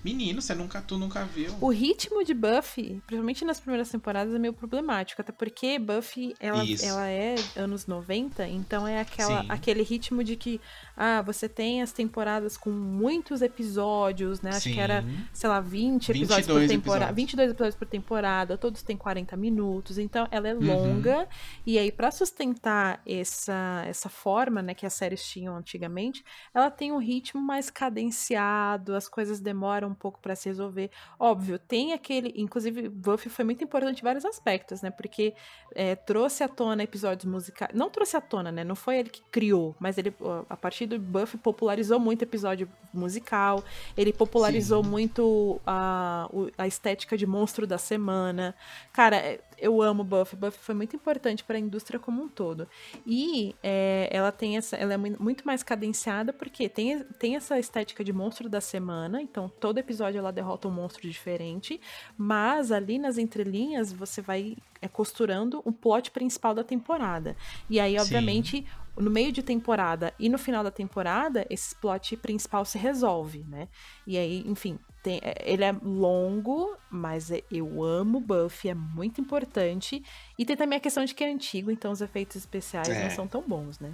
Menino, 0.06 0.40
você 0.40 0.54
nunca, 0.54 0.80
tu 0.84 1.00
nunca 1.00 1.26
viu. 1.26 1.52
O 1.60 1.70
ritmo 1.72 2.24
de 2.24 2.32
Buffy, 2.36 3.02
principalmente 3.08 3.44
nas 3.44 3.60
primeiras 3.60 3.90
temporadas, 3.90 4.36
é 4.36 4.38
meio 4.38 4.54
problemático. 4.54 5.20
Até 5.20 5.32
porque 5.32 5.80
Buffy, 5.80 6.36
ela, 6.40 6.64
Isso. 6.64 6.86
ela 6.86 7.08
é 7.10 7.34
anos 7.56 7.88
90, 7.88 8.48
então 8.48 8.88
é 8.88 9.00
aquela, 9.00 9.42
Sim. 9.42 9.48
aquele 9.50 9.82
ritmo 9.82 10.24
de 10.24 10.36
que 10.36 10.62
ah, 10.96 11.24
você 11.24 11.50
tem 11.50 11.82
as 11.82 11.92
temporadas 11.92 12.56
com 12.56 12.70
muitos 12.70 13.42
episódios, 13.42 14.42
né? 14.42 14.52
Acho 14.52 14.72
que 14.72 14.80
era, 14.80 15.02
Sim. 15.02 15.18
sei 15.34 15.50
lá, 15.50 15.60
20 15.60 16.10
episódios 16.12 16.46
por 16.46 16.60
22 16.60 16.70
temporada. 16.70 17.06
episódios. 17.06 17.16
22 17.16 17.50
episódios 17.52 17.76
por 17.76 17.88
temporada, 17.88 18.58
todos 18.60 18.84
têm 18.84 18.96
40 18.96 19.36
minutos, 19.36 19.98
então 19.98 20.28
ela 20.30 20.48
é 20.48 20.54
Uhum. 20.54 20.60
longa. 20.68 21.28
E 21.66 21.80
aí, 21.80 21.92
pra 21.92 22.12
sustentar 22.12 23.02
essa, 23.08 23.84
essa 23.88 24.08
forma, 24.08 24.62
né, 24.62 24.76
que 24.76 24.86
as 24.86 24.94
séries 24.94 25.24
tinham 25.28 25.58
antigamente, 25.58 26.24
ela 26.54 26.70
tem 26.70 26.92
um 26.92 27.00
ritmo 27.00 27.42
mais 27.42 27.72
cadenciado, 27.72 28.94
as 28.94 29.10
coisas 29.10 29.40
demoram 29.40 29.95
pouco 29.96 30.20
pra 30.20 30.36
se 30.36 30.50
resolver. 30.50 30.90
Óbvio, 31.20 31.58
tem 31.58 31.94
aquele. 31.94 32.34
Inclusive, 32.36 32.90
Buffy 32.90 33.30
foi 33.30 33.46
muito 33.46 33.64
importante 33.64 34.00
em 34.00 34.04
vários 34.04 34.26
aspectos, 34.26 34.82
né? 34.82 34.92
Porque 34.92 35.34
é, 35.74 35.96
trouxe 35.96 36.44
à 36.44 36.48
tona 36.48 36.84
episódios 36.84 37.26
musicais. 37.26 37.72
Não 37.74 37.90
trouxe 37.90 38.18
à 38.18 38.22
tona, 38.22 38.52
né? 38.52 38.64
Não 38.64 38.76
foi 38.76 38.98
ele 38.98 39.10
que 39.10 39.22
criou, 39.32 39.76
mas 39.80 39.98
ele, 39.98 40.14
a 40.50 40.58
partir 40.58 40.86
do 40.86 41.00
Buffy, 41.00 41.38
popularizou 41.38 42.00
muito 42.00 42.24
episódio 42.24 42.70
musical. 42.94 43.64
Ele 43.98 44.14
popularizou 44.14 44.84
Sim. 44.84 44.90
muito 44.90 45.62
a, 45.66 46.30
a 46.58 46.68
estética 46.68 47.18
de 47.18 47.26
monstro 47.26 47.66
da 47.66 47.78
semana. 47.78 48.56
Cara, 48.94 49.18
é, 49.18 49.40
eu 49.58 49.82
amo 49.82 50.04
Buffy. 50.04 50.36
Buffy 50.38 50.60
foi 50.60 50.76
muito 50.76 50.96
importante 50.96 51.44
para 51.44 51.58
a 51.58 51.60
indústria 51.60 52.00
como 52.00 52.22
um 52.22 52.28
todo. 52.28 52.68
E 53.06 53.56
é, 53.64 54.10
ela 54.12 54.32
tem 54.32 54.58
essa, 54.58 54.76
ela 54.76 54.94
é 54.94 54.98
mui- 54.98 55.16
muito 55.20 55.46
mais 55.46 55.64
cadenciada 55.64 56.34
porque 56.34 56.68
tem, 56.70 57.04
tem 57.20 57.36
essa 57.36 57.58
estética 57.60 58.04
de 58.04 58.14
monstro 58.14 58.50
da 58.50 58.62
semana. 58.62 59.22
Então 59.22 59.50
todo 59.50 59.78
episódio 59.78 60.20
ela 60.20 60.32
derrota 60.32 60.68
um 60.68 60.72
monstro 60.72 61.08
diferente, 61.10 61.80
mas 62.18 62.72
ali 62.72 62.98
nas 62.98 63.18
entrelinhas 63.18 63.92
você 63.92 64.22
vai 64.22 64.58
é, 64.82 64.88
costurando 64.88 65.62
o 65.66 65.72
plot 65.72 66.12
principal 66.12 66.54
da 66.54 66.64
temporada. 66.64 67.36
E 67.70 67.80
aí, 67.80 67.94
Sim. 67.94 68.00
obviamente, 68.00 68.66
no 68.98 69.12
meio 69.12 69.32
de 69.32 69.44
temporada 69.44 70.14
e 70.18 70.30
no 70.30 70.38
final 70.38 70.64
da 70.64 70.72
temporada, 70.72 71.46
esse 71.50 71.76
plot 71.76 72.16
principal 72.18 72.64
se 72.66 72.78
resolve, 72.78 73.44
né? 73.48 73.68
E 74.08 74.18
aí, 74.18 74.44
enfim, 74.46 74.80
tem- 75.06 75.20
é- 75.22 75.36
ele 75.46 75.64
é 75.64 75.72
longo, 75.72 76.76
mas 76.90 77.30
é- 77.30 77.44
eu 77.52 77.84
amo 77.84 78.20
Buffy, 78.20 78.72
é 78.72 78.74
muito 78.74 79.22
importante. 79.22 80.02
E 80.38 80.44
tem 80.44 80.58
também 80.58 80.78
a 80.78 80.82
questão 80.82 81.06
de 81.06 81.14
que 81.14 81.24
é 81.24 81.32
antigo, 81.32 81.70
então 81.70 81.92
os 81.92 82.02
efeitos 82.02 82.36
especiais 82.38 82.90
É. 82.90 83.04
não 83.04 83.10
são 83.12 83.28
tão 83.28 83.48
bons, 83.48 83.80
né? 83.80 83.94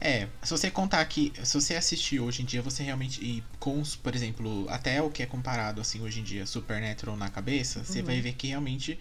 É, 0.00 0.28
se 0.42 0.50
você 0.50 0.70
contar 0.70 1.04
que, 1.06 1.32
se 1.44 1.54
você 1.60 1.74
assistir 1.76 2.20
hoje 2.20 2.42
em 2.42 2.44
dia, 2.44 2.62
você 2.62 2.82
realmente, 2.82 3.22
e 3.24 3.42
com, 3.58 3.82
por 4.02 4.14
exemplo, 4.14 4.66
até 4.68 5.00
o 5.02 5.10
que 5.10 5.22
é 5.22 5.26
comparado, 5.26 5.80
assim, 5.80 6.00
hoje 6.00 6.20
em 6.20 6.24
dia, 6.24 6.46
Supernatural 6.46 7.16
na 7.16 7.28
cabeça, 7.28 7.84
você 7.84 8.00
Uhum. 8.00 8.06
vai 8.06 8.20
ver 8.20 8.32
que 8.34 8.48
realmente, 8.48 8.98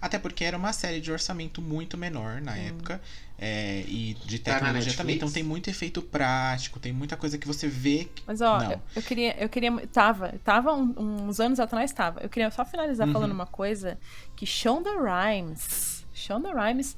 até 0.00 0.18
porque 0.18 0.44
era 0.44 0.56
uma 0.56 0.72
série 0.72 1.00
de 1.00 1.10
orçamento 1.12 1.60
muito 1.62 1.96
menor 1.96 2.40
na 2.40 2.56
época, 2.56 3.00
é, 3.42 3.82
e 3.88 4.14
de 4.26 4.38
Tá 4.38 4.52
tecnologia 4.54 4.92
também, 4.92 5.16
então 5.16 5.30
tem 5.30 5.42
muito 5.42 5.70
efeito 5.70 6.02
prático, 6.02 6.78
tem 6.78 6.92
muita 6.92 7.16
coisa 7.16 7.38
que 7.38 7.46
você 7.46 7.66
vê 7.68 8.06
que... 8.14 8.22
Mas 8.26 8.42
ó, 8.42 8.60
eu, 8.62 8.80
eu 8.96 9.02
queria, 9.02 9.34
eu 9.42 9.48
queria, 9.48 9.86
tava, 9.86 10.34
tava 10.44 10.74
um- 10.74 11.26
uns 11.26 11.40
anos 11.40 11.58
atrás 11.58 11.90
tava. 11.90 12.20
Eu 12.20 12.28
queria 12.28 12.50
só 12.50 12.64
finalizar 12.66 13.06
Uhum. 13.06 13.12
falando 13.14 13.32
uma 13.32 13.46
coisa 13.46 13.98
que 14.36 14.44
Shonda 14.44 14.90
Rhimes, 15.00 16.04
Shonda 16.12 16.52
Rhimes 16.52 16.96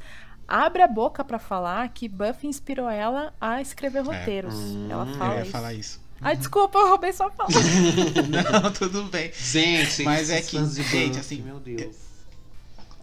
abre 0.48 0.82
a 0.82 0.88
boca 0.88 1.22
pra 1.24 1.38
falar 1.38 1.88
que 1.90 2.08
Buffy 2.08 2.48
inspirou 2.48 2.90
ela 2.90 3.32
a 3.40 3.60
escrever 3.62 4.00
roteiros. 4.04 4.54
ela 4.90 5.04
Hum, 5.04 5.14
fala 5.18 5.32
eu 5.32 5.36
ia 5.36 5.42
isso. 5.42 5.50
falar 5.52 5.74
isso. 5.74 6.00
Ai, 6.20 6.36
desculpa, 6.36 6.78
eu 6.78 6.88
roubei 6.88 7.12
sua 7.12 7.30
fala. 7.30 7.50
Não, 8.62 8.72
tudo 8.72 9.04
bem. 9.04 9.32
Gente, 9.32 10.02
Mas 10.04 10.30
é 10.30 10.40
que, 10.40 10.58
gente, 10.66 11.18
assim, 11.18 11.42
Meu 11.42 11.58
Deus. 11.60 11.96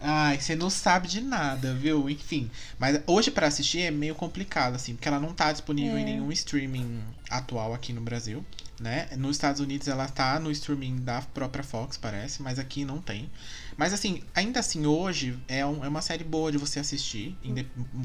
Ai, 0.00 0.40
você 0.40 0.56
não 0.56 0.70
sabe 0.70 1.06
de 1.08 1.20
nada, 1.20 1.74
viu? 1.74 2.08
Enfim. 2.08 2.50
Mas 2.78 3.00
hoje 3.06 3.30
pra 3.30 3.46
assistir 3.48 3.80
é 3.82 3.90
meio 3.90 4.14
complicado, 4.14 4.74
assim, 4.74 4.94
porque 4.94 5.06
ela 5.06 5.20
não 5.20 5.34
tá 5.34 5.52
disponível 5.52 5.96
É. 5.96 6.00
em 6.00 6.04
nenhum 6.04 6.32
streaming 6.32 7.00
atual 7.28 7.74
aqui 7.74 7.92
no 7.92 8.00
Brasil, 8.00 8.44
né? 8.80 9.08
Nos 9.16 9.32
Estados 9.36 9.60
Unidos 9.60 9.88
ela 9.88 10.08
tá 10.08 10.38
no 10.40 10.50
streaming 10.50 11.00
da 11.00 11.20
própria 11.20 11.62
Fox, 11.62 11.98
parece, 11.98 12.40
mas 12.42 12.58
aqui 12.58 12.82
não 12.84 12.98
tem. 12.98 13.28
Mas 13.76 13.92
assim, 13.92 14.22
ainda 14.34 14.60
assim, 14.60 14.86
hoje 14.86 15.38
é, 15.48 15.64
um- 15.64 15.84
é 15.84 15.88
uma 15.88 16.02
série 16.02 16.24
boa 16.24 16.50
de 16.52 16.58
você 16.58 16.80
assistir, 16.80 17.36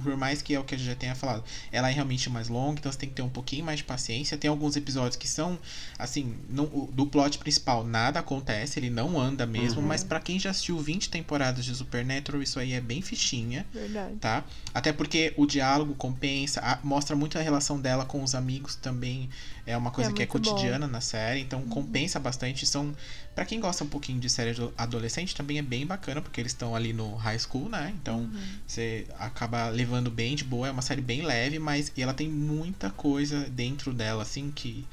por 0.04 0.16
mais 0.18 0.42
que 0.42 0.54
é 0.54 0.60
o 0.60 0.64
que 0.64 0.76
a 0.76 0.78
gente 0.78 0.88
já 0.88 0.96
tenha 0.96 1.16
falado. 1.16 1.44
Ela 1.72 1.90
é 1.90 1.94
realmente 1.94 2.30
mais 2.30 2.48
longa, 2.48 2.80
então 2.80 2.92
você 2.92 2.98
tem 2.98 3.10
que 3.10 3.16
ter 3.16 3.22
um 3.22 3.30
pouquinho 3.30 3.66
mais 3.66 3.80
de 3.80 3.84
paciência. 3.84 4.38
Tem 4.38 4.50
alguns 4.50 4.76
episódios 4.76 5.16
que 5.16 5.28
são, 5.28 5.58
assim, 5.98 6.36
não- 6.50 6.66
do 6.92 7.06
plot 7.08 7.38
principal 7.38 7.84
nada 7.84 8.20
acontece, 8.20 8.80
ele 8.80 8.90
não 8.90 9.20
anda 9.20 9.46
mesmo, 9.46 9.82
Uhum. 9.82 9.88
mas 9.88 10.04
pra 10.04 10.20
quem 10.20 10.40
já 10.40 10.50
assistiu 10.52 10.78
20 10.80 11.10
temporadas 11.10 11.66
de 11.66 11.76
Supernatural, 11.76 12.42
isso 12.42 12.60
aí 12.60 12.74
é 12.74 12.82
bem 12.82 13.02
fichinha, 13.02 13.66
Verdade. 13.74 14.16
tá? 14.18 14.44
Até 14.74 14.92
porque 14.94 15.34
o 15.38 15.46
diálogo 15.46 15.94
compensa, 15.96 16.60
a- 16.62 16.80
mostra 16.84 17.16
muito 17.16 17.38
a 17.38 17.42
relação 17.42 17.80
dela 17.80 18.06
com 18.06 18.24
os 18.24 18.36
amigos 18.36 18.76
também, 18.76 19.30
é 19.66 19.76
uma 19.76 19.92
coisa 19.92 20.12
É 20.12 20.14
que 20.14 20.22
é 20.22 20.26
muito 20.28 20.40
bom. 20.44 20.52
cotidiana 20.52 20.88
na 20.88 21.02
série, 21.02 21.40
então 21.42 21.62
compensa 21.64 22.20
bastante. 22.20 22.66
São, 22.66 22.96
Pra 23.34 23.44
quem 23.46 23.60
gosta 23.60 23.84
um 23.84 23.88
pouquinho 23.88 24.20
de 24.20 24.30
série 24.30 24.52
ado- 24.52 24.74
adolescente, 24.78 25.36
também 25.36 25.58
é 25.58 25.62
bem 25.62 25.86
bacana, 25.86 26.22
porque 26.22 26.40
eles 26.40 26.54
estão 26.54 26.74
ali 26.76 26.94
no 26.94 27.16
high 27.16 27.38
school, 27.40 27.68
né? 27.68 27.94
Então 28.02 28.30
você 28.66 29.06
acaba 29.20 29.68
levando 29.70 30.10
bem 30.10 30.36
de 30.36 30.44
boa, 30.44 30.68
é 30.68 30.72
uma 30.72 30.82
série 30.82 31.02
bem 31.02 31.22
leve, 31.22 31.60
mas 31.60 31.92
e 31.98 32.02
ela 32.02 32.14
tem 32.14 32.30
muita 32.30 32.90
coisa 32.92 33.42
dentro 33.50 33.94
dela, 33.94 34.24
assim, 34.24 34.52
que. 34.52 34.86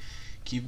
que 0.43 0.63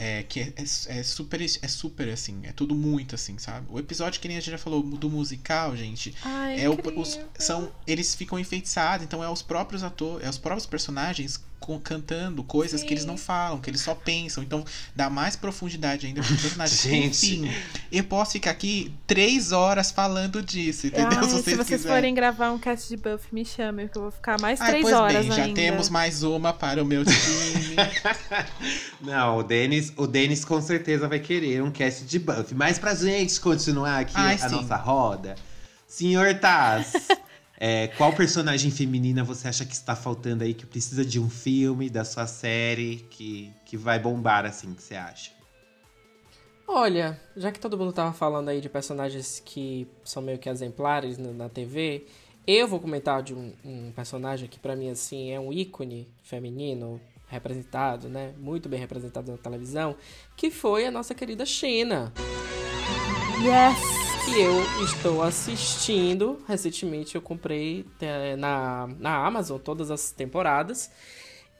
é, 0.00 0.22
que 0.22 0.38
é, 0.40 0.52
é, 0.56 0.98
é 1.00 1.02
super, 1.02 1.40
é 1.42 1.68
super 1.68 2.08
assim, 2.08 2.40
é 2.44 2.52
tudo 2.52 2.72
muito 2.74 3.16
assim, 3.16 3.36
sabe? 3.36 3.66
O 3.68 3.80
episódio 3.80 4.20
que 4.20 4.28
nem 4.28 4.36
a 4.36 4.40
gente 4.40 4.52
já 4.52 4.58
falou 4.58 4.80
do 4.80 5.10
musical, 5.10 5.76
gente, 5.76 6.14
Ai, 6.22 6.60
é 6.60 6.68
o, 6.70 6.78
os, 6.96 7.18
são 7.36 7.72
eles 7.84 8.14
ficam 8.14 8.38
enfeitiçados, 8.38 9.04
então 9.04 9.24
é 9.24 9.28
os 9.28 9.42
próprios 9.42 9.82
atores, 9.82 10.24
é 10.24 10.30
os 10.30 10.38
próprios 10.38 10.66
personagens 10.66 11.40
cantando 11.82 12.42
coisas 12.44 12.82
que 12.82 12.94
eles 12.94 13.04
não 13.04 13.16
falam, 13.16 13.60
que 13.60 13.68
eles 13.68 13.80
só 13.80 13.94
pensam, 13.94 14.42
então 14.42 14.64
dá 14.94 15.10
mais 15.10 15.36
profundidade 15.36 16.06
ainda 16.06 16.22
pro 16.22 16.36
personagem. 16.36 16.76
Gente. 16.78 17.36
Enfim, 17.40 17.50
eu 17.92 18.04
posso 18.04 18.32
ficar 18.32 18.52
aqui 18.52 18.94
três 19.06 19.52
horas 19.52 19.90
falando 19.90 20.42
disso, 20.42 20.86
entendeu? 20.86 21.18
Ai, 21.18 21.24
se 21.24 21.30
se 21.30 21.34
vocês, 21.42 21.56
vocês 21.56 21.68
quiserem. 21.80 21.96
forem 21.96 22.14
gravar 22.14 22.50
um 22.52 22.58
cast 22.58 22.88
de 22.88 22.96
Buffy, 22.96 23.28
me 23.34 23.44
chamem, 23.44 23.88
que 23.88 23.98
eu 23.98 24.02
vou 24.02 24.10
ficar 24.10 24.40
mais 24.40 24.60
Ah, 24.60 24.66
três 24.66 24.82
pois 24.82 24.94
horas 24.94 25.26
bem, 25.26 25.36
já 25.36 25.42
ainda. 25.44 25.54
temos 25.54 25.88
mais 25.90 26.22
uma 26.22 26.52
para 26.52 26.82
o 26.82 26.86
meu 26.86 27.04
time. 27.04 27.76
Não, 29.00 29.38
o 29.38 29.42
Denis, 29.42 29.92
o 29.96 30.06
Denis 30.06 30.44
com 30.44 30.60
certeza 30.60 31.08
vai 31.08 31.18
querer 31.18 31.62
um 31.62 31.70
cast 31.70 32.04
de 32.04 32.18
Buffy. 32.18 32.54
Mas 32.54 32.78
pra 32.78 32.94
gente 32.94 33.38
continuar 33.40 34.00
aqui 34.00 34.14
Ai, 34.16 34.34
a 34.34 34.38
sim. 34.48 34.54
nossa 34.56 34.76
roda, 34.76 35.34
Senhor 35.86 36.34
Taz, 36.38 36.92
é, 37.60 37.88
qual 37.88 38.12
personagem 38.12 38.70
feminina 38.70 39.24
você 39.24 39.48
acha 39.48 39.64
que 39.64 39.74
está 39.74 39.96
faltando 39.96 40.44
aí, 40.44 40.54
que 40.54 40.64
precisa 40.64 41.04
de 41.04 41.18
um 41.18 41.28
filme, 41.28 41.90
da 41.90 42.04
sua 42.04 42.26
série, 42.26 43.04
que, 43.10 43.52
que 43.64 43.76
vai 43.76 43.98
bombar 43.98 44.46
assim, 44.46 44.72
que 44.74 44.82
você 44.82 44.94
acha? 44.94 45.32
Olha, 46.66 47.18
já 47.36 47.50
que 47.50 47.58
todo 47.58 47.76
mundo 47.76 47.92
tava 47.92 48.12
falando 48.12 48.48
aí 48.50 48.60
de 48.60 48.68
personagens 48.68 49.42
que 49.44 49.88
são 50.04 50.22
meio 50.22 50.38
que 50.38 50.48
exemplares 50.48 51.18
na, 51.18 51.32
na 51.32 51.48
TV, 51.48 52.06
eu 52.46 52.68
vou 52.68 52.78
comentar 52.78 53.22
de 53.22 53.34
um, 53.34 53.52
um 53.64 53.90
personagem 53.90 54.48
que 54.48 54.58
pra 54.58 54.76
mim 54.76 54.90
assim 54.90 55.32
é 55.32 55.40
um 55.40 55.52
ícone 55.52 56.06
feminino 56.22 57.00
representado, 57.26 58.08
né? 58.08 58.34
Muito 58.38 58.68
bem 58.68 58.78
representado 58.78 59.32
na 59.32 59.38
televisão, 59.38 59.96
que 60.36 60.50
foi 60.50 60.86
a 60.86 60.90
nossa 60.90 61.14
querida 61.14 61.44
China. 61.44 62.12
Yes! 63.42 64.07
Que 64.24 64.40
eu 64.40 64.84
estou 64.84 65.22
assistindo. 65.22 66.42
Recentemente 66.46 67.14
eu 67.14 67.22
comprei 67.22 67.84
é, 68.00 68.36
na, 68.36 68.88
na 68.98 69.26
Amazon 69.26 69.58
todas 69.58 69.90
as 69.90 70.10
temporadas. 70.10 70.90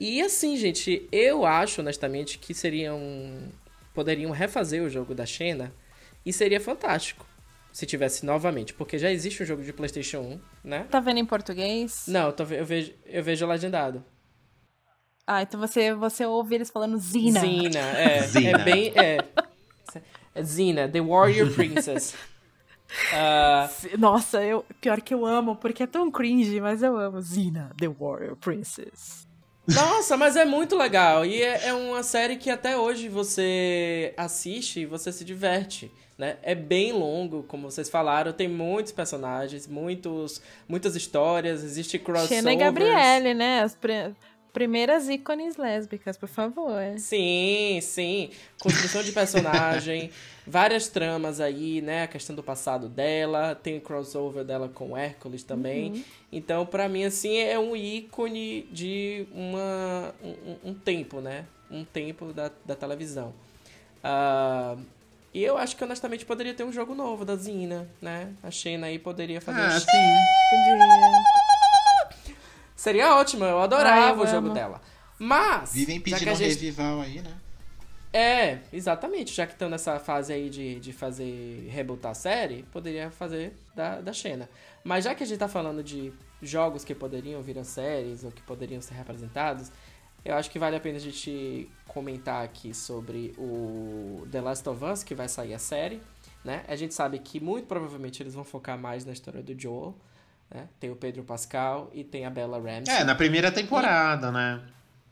E 0.00 0.20
assim, 0.20 0.56
gente, 0.56 1.08
eu 1.10 1.44
acho 1.44 1.80
honestamente 1.80 2.38
que 2.38 2.54
seriam. 2.54 3.00
poderiam 3.94 4.30
refazer 4.30 4.82
o 4.82 4.88
jogo 4.88 5.14
da 5.14 5.26
Xena 5.26 5.72
e 6.24 6.32
seria 6.32 6.60
fantástico 6.60 7.26
se 7.72 7.86
tivesse 7.86 8.24
novamente, 8.24 8.74
porque 8.74 8.98
já 8.98 9.10
existe 9.10 9.42
um 9.42 9.46
jogo 9.46 9.62
de 9.62 9.72
PlayStation 9.72 10.18
1, 10.18 10.40
né? 10.64 10.86
Tá 10.90 11.00
vendo 11.00 11.18
em 11.18 11.26
português? 11.26 12.04
Não, 12.08 12.26
eu, 12.26 12.32
tô, 12.32 12.42
eu 12.44 12.64
vejo, 12.64 12.92
eu 13.06 13.22
vejo 13.22 13.46
legendado. 13.46 14.04
Ah, 15.26 15.42
então 15.42 15.60
você, 15.60 15.94
você 15.94 16.24
ouve 16.24 16.54
eles 16.54 16.70
falando 16.70 16.96
Zina. 16.98 17.40
Zina, 17.40 17.78
é. 17.78 18.22
Zina. 18.22 18.60
É 18.60 18.64
bem. 18.64 18.92
É, 18.96 19.18
é 20.34 20.42
Zina, 20.42 20.88
The 20.88 21.00
Warrior 21.00 21.52
Princess. 21.52 22.14
Ah, 23.12 23.68
Nossa, 23.98 24.42
eu, 24.42 24.64
pior 24.80 25.00
que 25.00 25.12
eu 25.14 25.24
amo, 25.26 25.56
porque 25.56 25.82
é 25.82 25.86
tão 25.86 26.10
cringe, 26.10 26.60
mas 26.60 26.82
eu 26.82 26.96
amo 26.96 27.20
Zina, 27.20 27.70
The 27.78 27.88
Warrior 27.88 28.36
Princess. 28.36 29.26
nossa, 29.66 30.16
mas 30.16 30.36
é 30.36 30.44
muito 30.44 30.76
legal. 30.76 31.24
E 31.26 31.42
é, 31.42 31.66
é 31.68 31.74
uma 31.74 32.02
série 32.02 32.36
que 32.36 32.48
até 32.50 32.76
hoje 32.76 33.08
você 33.08 34.14
assiste 34.16 34.80
e 34.80 34.86
você 34.86 35.12
se 35.12 35.24
diverte. 35.24 35.90
Né? 36.16 36.36
É 36.42 36.52
bem 36.54 36.90
longo, 36.92 37.44
como 37.44 37.70
vocês 37.70 37.88
falaram, 37.88 38.32
tem 38.32 38.48
muitos 38.48 38.90
personagens, 38.92 39.68
muitos, 39.68 40.42
muitas 40.68 40.96
histórias, 40.96 41.62
existe 41.62 41.96
crossovers. 41.98 42.40
Xena 42.40 42.52
e 42.52 42.56
Gabriele, 42.56 43.34
né? 43.34 43.60
As 43.62 43.76
pri- 43.76 44.16
primeiras 44.52 45.08
ícones 45.08 45.56
lésbicas, 45.56 46.16
por 46.16 46.28
favor. 46.28 46.80
Sim, 46.96 47.78
sim. 47.80 48.30
Construção 48.58 49.02
de 49.04 49.12
personagem, 49.12 50.10
várias 50.48 50.88
tramas 50.88 51.40
aí, 51.40 51.80
né? 51.82 52.04
A 52.04 52.06
questão 52.08 52.34
do 52.34 52.42
passado 52.42 52.88
dela, 52.88 53.54
tem 53.54 53.76
o 53.78 53.80
crossover 53.80 54.44
dela 54.44 54.68
com 54.68 54.96
Hércules 54.96 55.42
também. 55.42 55.92
Uhum. 55.92 56.04
Então, 56.32 56.64
pra 56.66 56.88
mim, 56.88 57.04
assim, 57.04 57.36
é 57.38 57.58
um 57.58 57.76
ícone 57.76 58.62
de 58.72 59.26
uma, 59.32 60.14
um, 60.22 60.70
um 60.70 60.74
tempo, 60.74 61.20
né? 61.20 61.44
Um 61.70 61.84
tempo 61.84 62.32
da, 62.32 62.50
da 62.64 62.74
televisão. 62.74 63.34
Ah, 64.02 64.76
e 65.34 65.42
eu 65.44 65.58
acho 65.58 65.76
que, 65.76 65.84
honestamente, 65.84 66.24
poderia 66.24 66.54
ter 66.54 66.64
um 66.64 66.72
jogo 66.72 66.94
novo 66.94 67.24
da 67.24 67.36
Zina, 67.36 67.88
né? 68.00 68.32
A 68.42 68.50
Xena 68.50 68.86
aí 68.86 68.98
poderia 68.98 69.40
fazer 69.40 69.60
Ah, 69.60 69.66
um 69.76 69.80
sim. 69.80 69.86
Seria 72.74 73.16
ótimo, 73.16 73.44
eu 73.44 73.60
adorava 73.60 74.20
Ah, 74.22 74.24
o 74.24 74.26
jogo 74.26 74.50
dela. 74.50 74.80
Mas. 75.18 75.72
Vivem 75.72 76.00
pedindo 76.00 76.30
um 76.30 76.34
gente- 76.36 76.48
revival 76.54 77.00
aí, 77.00 77.20
né? 77.20 77.32
É, 78.12 78.58
exatamente. 78.72 79.34
Já 79.34 79.46
que 79.46 79.52
estão 79.52 79.68
nessa 79.68 79.98
fase 79.98 80.32
aí 80.32 80.48
de, 80.48 80.80
de 80.80 80.92
fazer 80.92 81.68
rebootar 81.70 82.12
a 82.12 82.14
série, 82.14 82.62
poderia 82.72 83.10
fazer 83.10 83.52
da, 83.74 84.00
da 84.00 84.12
Xena. 84.12 84.48
Mas 84.82 85.04
já 85.04 85.14
que 85.14 85.22
a 85.22 85.26
gente 85.26 85.38
tá 85.38 85.48
falando 85.48 85.82
de 85.82 86.12
jogos 86.40 86.84
que 86.84 86.94
poderiam 86.94 87.42
virar 87.42 87.64
séries 87.64 88.24
ou 88.24 88.30
que 88.30 88.42
poderiam 88.42 88.80
ser 88.80 88.94
representados, 88.94 89.70
eu 90.24 90.34
acho 90.34 90.50
que 90.50 90.58
vale 90.58 90.76
a 90.76 90.80
pena 90.80 90.96
a 90.96 91.00
gente 91.00 91.70
comentar 91.86 92.44
aqui 92.44 92.74
sobre 92.74 93.34
o 93.38 94.26
The 94.30 94.40
Last 94.40 94.68
of 94.68 94.84
Us, 94.84 95.02
que 95.02 95.14
vai 95.14 95.28
sair 95.28 95.54
a 95.54 95.58
série. 95.58 96.00
Né? 96.44 96.64
A 96.68 96.76
gente 96.76 96.94
sabe 96.94 97.18
que 97.18 97.40
muito 97.40 97.66
provavelmente 97.66 98.22
eles 98.22 98.34
vão 98.34 98.44
focar 98.44 98.78
mais 98.78 99.04
na 99.04 99.12
história 99.12 99.42
do 99.42 99.58
Joel. 99.58 99.94
Né? 100.50 100.68
Tem 100.80 100.90
o 100.90 100.96
Pedro 100.96 101.22
Pascal 101.24 101.90
e 101.92 102.02
tem 102.04 102.24
a 102.24 102.30
Bella 102.30 102.58
Ramsey. 102.58 102.94
É, 102.94 103.04
na 103.04 103.14
primeira 103.14 103.52
temporada, 103.52 104.32
né? 104.32 104.62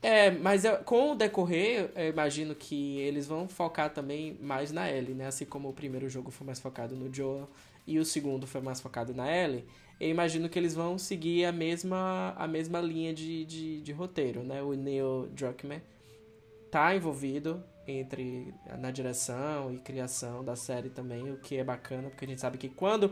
É, 0.01 0.29
mas 0.31 0.63
eu- 0.63 0.77
com 0.83 1.11
o 1.11 1.15
decorrer, 1.15 1.91
eu 1.95 2.09
imagino 2.09 2.53
que 2.55 2.99
eles 2.99 3.27
vão 3.27 3.47
focar 3.47 3.91
também 3.93 4.37
mais 4.41 4.71
na 4.71 4.89
Ellie, 4.91 5.13
né? 5.15 5.25
Assim 5.27 5.45
como 5.45 5.69
o 5.69 5.73
primeiro 5.73 6.07
jogo 6.09 6.29
foi 6.31 6.45
mais 6.45 6.59
focado 6.59 6.95
no 6.95 7.13
Joel 7.13 7.49
e 7.85 7.97
o 7.99 8.05
segundo 8.05 8.45
foi 8.45 8.61
mais 8.61 8.79
focado 8.79 9.13
na 9.13 9.27
Ellie, 9.31 9.65
eu 9.99 10.09
imagino 10.09 10.47
que 10.49 10.59
eles 10.59 10.75
vão 10.75 10.97
seguir 10.99 11.45
a 11.45 11.51
mesma, 11.51 12.33
a 12.37 12.47
mesma 12.47 12.79
linha 12.79 13.13
de, 13.13 13.43
de, 13.45 13.81
de 13.81 13.91
roteiro, 13.91 14.43
né? 14.43 14.61
O 14.61 14.73
Neil 14.73 15.27
Druckmann 15.31 15.81
tá 16.71 16.95
envolvido 16.95 17.63
entre 17.87 18.53
na 18.79 18.91
direção 18.91 19.71
e 19.73 19.79
criação 19.79 20.43
da 20.43 20.55
série 20.55 20.89
também, 20.89 21.31
o 21.31 21.37
que 21.37 21.57
é 21.57 21.63
bacana, 21.63 22.09
porque 22.09 22.25
a 22.25 22.27
gente 22.27 22.41
sabe 22.41 22.57
que 22.57 22.69
quando 22.69 23.11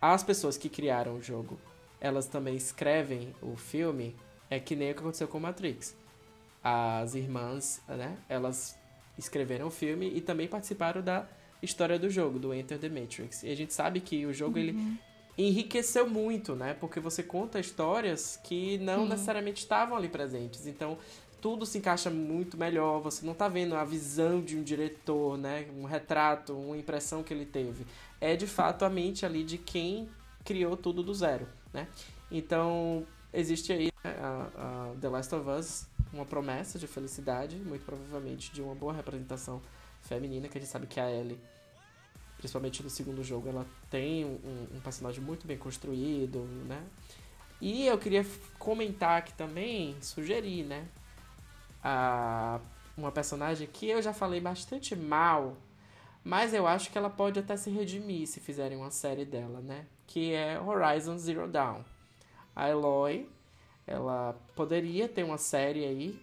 as 0.00 0.22
pessoas 0.22 0.56
que 0.58 0.68
criaram 0.68 1.16
o 1.16 1.22
jogo, 1.22 1.58
elas 2.00 2.26
também 2.26 2.54
escrevem 2.56 3.34
o 3.42 3.56
filme, 3.56 4.14
é 4.50 4.60
que 4.60 4.76
nem 4.76 4.90
o 4.92 4.94
que 4.94 5.00
aconteceu 5.00 5.28
com 5.28 5.40
Matrix. 5.40 5.96
As 6.62 7.14
irmãs, 7.14 7.82
né, 7.88 8.16
elas 8.28 8.78
escreveram 9.18 9.66
o 9.66 9.70
filme 9.70 10.10
e 10.14 10.20
também 10.20 10.48
participaram 10.48 11.02
da 11.02 11.26
história 11.62 11.98
do 11.98 12.10
jogo, 12.10 12.38
do 12.38 12.52
Enter 12.52 12.78
the 12.78 12.88
Matrix. 12.88 13.42
E 13.42 13.50
a 13.50 13.56
gente 13.56 13.72
sabe 13.72 14.00
que 14.00 14.26
o 14.26 14.32
jogo 14.32 14.58
ele 14.58 14.98
enriqueceu 15.36 16.08
muito, 16.08 16.54
né? 16.54 16.74
Porque 16.74 17.00
você 17.00 17.22
conta 17.22 17.58
histórias 17.58 18.38
que 18.42 18.78
não 18.78 19.04
Sim. 19.04 19.08
necessariamente 19.10 19.62
estavam 19.62 19.96
ali 19.96 20.08
presentes. 20.08 20.66
Então, 20.66 20.98
tudo 21.40 21.64
se 21.64 21.78
encaixa 21.78 22.10
muito 22.10 22.56
melhor. 22.56 23.00
Você 23.00 23.24
não 23.24 23.34
tá 23.34 23.48
vendo 23.48 23.74
a 23.74 23.84
visão 23.84 24.40
de 24.40 24.56
um 24.56 24.62
diretor, 24.62 25.38
né? 25.38 25.66
Um 25.76 25.84
retrato, 25.84 26.52
uma 26.52 26.76
impressão 26.76 27.22
que 27.22 27.32
ele 27.32 27.46
teve. 27.46 27.86
É 28.20 28.36
de 28.36 28.46
fato 28.46 28.84
a 28.84 28.90
mente 28.90 29.24
ali 29.24 29.42
de 29.42 29.58
quem 29.58 30.08
criou 30.44 30.76
tudo 30.76 31.02
do 31.02 31.14
zero, 31.14 31.46
né? 31.72 31.88
Então, 32.30 33.06
existe 33.32 33.72
aí 33.72 33.90
né, 34.04 34.16
a, 34.20 34.48
a 34.56 35.00
The 35.00 35.08
Last 35.08 35.34
of 35.34 35.48
Us, 35.48 35.86
uma 36.12 36.26
promessa 36.26 36.78
de 36.78 36.86
felicidade, 36.86 37.56
muito 37.56 37.84
provavelmente 37.84 38.52
de 38.52 38.60
uma 38.60 38.74
boa 38.74 38.92
representação 38.92 39.62
feminina, 40.02 40.48
que 40.48 40.58
a 40.58 40.60
gente 40.60 40.70
sabe 40.70 40.86
que 40.86 41.00
a 41.00 41.10
Ellie 41.10 41.38
principalmente 42.42 42.82
no 42.82 42.90
segundo 42.90 43.22
jogo, 43.22 43.48
ela 43.48 43.64
tem 43.88 44.24
um, 44.24 44.66
um 44.74 44.80
personagem 44.80 45.22
muito 45.22 45.46
bem 45.46 45.56
construído, 45.56 46.40
né? 46.66 46.84
E 47.60 47.86
eu 47.86 47.96
queria 47.96 48.26
comentar 48.58 49.18
aqui 49.18 49.32
também, 49.34 49.96
sugerir, 50.02 50.64
né? 50.64 50.88
A, 51.84 52.58
uma 52.96 53.12
personagem 53.12 53.68
que 53.72 53.88
eu 53.88 54.02
já 54.02 54.12
falei 54.12 54.40
bastante 54.40 54.96
mal, 54.96 55.56
mas 56.24 56.52
eu 56.52 56.66
acho 56.66 56.90
que 56.90 56.98
ela 56.98 57.08
pode 57.08 57.38
até 57.38 57.56
se 57.56 57.70
redimir 57.70 58.26
se 58.26 58.40
fizerem 58.40 58.76
uma 58.76 58.90
série 58.90 59.24
dela, 59.24 59.60
né? 59.60 59.86
Que 60.04 60.34
é 60.34 60.60
Horizon 60.60 61.16
Zero 61.18 61.46
Dawn. 61.46 61.84
A 62.56 62.68
Eloy, 62.68 63.30
ela 63.86 64.36
poderia 64.54 65.08
ter 65.08 65.22
uma 65.22 65.38
série 65.38 65.84
aí, 65.84 66.20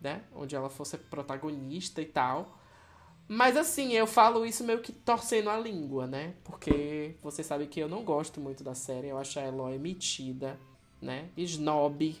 né? 0.00 0.22
Onde 0.34 0.54
ela 0.54 0.68
fosse 0.68 0.96
protagonista 0.98 2.02
e 2.02 2.06
tal. 2.06 2.58
Mas 3.28 3.56
assim, 3.56 3.92
eu 3.92 4.06
falo 4.06 4.46
isso 4.46 4.62
meio 4.62 4.80
que 4.80 4.92
torcendo 4.92 5.50
a 5.50 5.58
língua, 5.58 6.06
né? 6.06 6.34
Porque 6.44 7.16
você 7.22 7.42
sabe 7.42 7.66
que 7.66 7.80
eu 7.80 7.88
não 7.88 8.04
gosto 8.04 8.40
muito 8.40 8.62
da 8.62 8.74
série. 8.74 9.08
Eu 9.08 9.18
acho 9.18 9.38
a 9.38 9.42
Eloy 9.42 9.78
metida, 9.78 10.58
né? 11.00 11.28
Snob. 11.36 12.16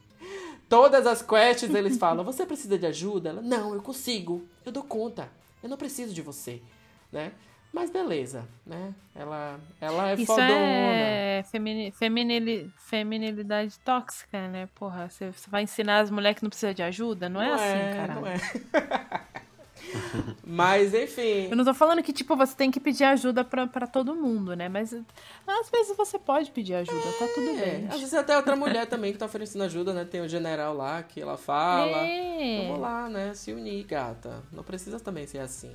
Todas 0.68 1.06
as 1.06 1.22
quests 1.22 1.72
eles 1.74 1.98
falam: 1.98 2.24
Você 2.24 2.44
precisa 2.44 2.76
de 2.78 2.86
ajuda? 2.86 3.30
Ela: 3.30 3.42
Não, 3.42 3.74
eu 3.74 3.82
consigo. 3.82 4.44
Eu 4.64 4.72
dou 4.72 4.82
conta. 4.82 5.30
Eu 5.62 5.68
não 5.68 5.76
preciso 5.76 6.12
de 6.12 6.22
você, 6.22 6.60
né? 7.12 7.32
Mas 7.72 7.88
beleza, 7.90 8.44
né? 8.66 8.92
Ela, 9.14 9.60
ela 9.80 10.10
é 10.10 10.14
Isso 10.14 10.26
fodona. 10.26 10.48
é 10.50 11.44
femini, 11.50 11.92
feminili, 11.92 12.70
feminilidade 12.76 13.78
tóxica, 13.80 14.48
né? 14.48 14.68
Porra, 14.74 15.08
você, 15.08 15.30
você 15.30 15.48
vai 15.48 15.62
ensinar 15.62 16.00
as 16.00 16.10
mulheres 16.10 16.38
que 16.38 16.42
não 16.44 16.50
precisam 16.50 16.74
de 16.74 16.82
ajuda? 16.82 17.28
Não, 17.28 17.40
é 17.40 17.52
assim, 17.52 17.96
cara. 17.96 18.14
Não 18.14 18.26
é. 18.26 18.36
Mas 20.44 20.92
enfim. 20.94 21.48
Eu 21.50 21.56
não 21.56 21.64
tô 21.64 21.72
falando 21.72 22.02
que, 22.02 22.12
tipo, 22.12 22.36
você 22.36 22.54
tem 22.54 22.70
que 22.70 22.78
pedir 22.80 23.04
ajuda 23.04 23.42
pra, 23.44 23.66
pra 23.66 23.86
todo 23.86 24.14
mundo, 24.14 24.54
né? 24.54 24.68
Mas 24.68 24.92
às 24.92 25.70
vezes 25.70 25.96
você 25.96 26.18
pode 26.18 26.50
pedir 26.50 26.74
ajuda, 26.74 27.00
tá 27.18 27.26
tudo 27.34 27.50
É, 27.50 27.52
bem. 27.64 27.86
às 27.88 27.98
vezes 27.98 28.14
até 28.14 28.36
outra 28.36 28.54
mulher 28.56 28.86
também 28.86 29.12
que 29.12 29.18
tá 29.18 29.26
oferecendo 29.26 29.62
ajuda, 29.64 29.92
né? 29.94 30.04
Tem 30.04 30.20
o 30.20 30.28
general 30.28 30.74
lá 30.76 31.02
que 31.02 31.20
ela 31.20 31.36
fala. 31.36 31.98
É. 31.98 32.62
Vamos 32.66 32.80
lá, 32.80 33.08
né? 33.08 33.32
Se 33.34 33.52
unir, 33.52 33.84
gata. 33.84 34.42
Não 34.52 34.62
precisa 34.62 35.00
também 35.00 35.26
ser 35.26 35.38
assim. 35.38 35.74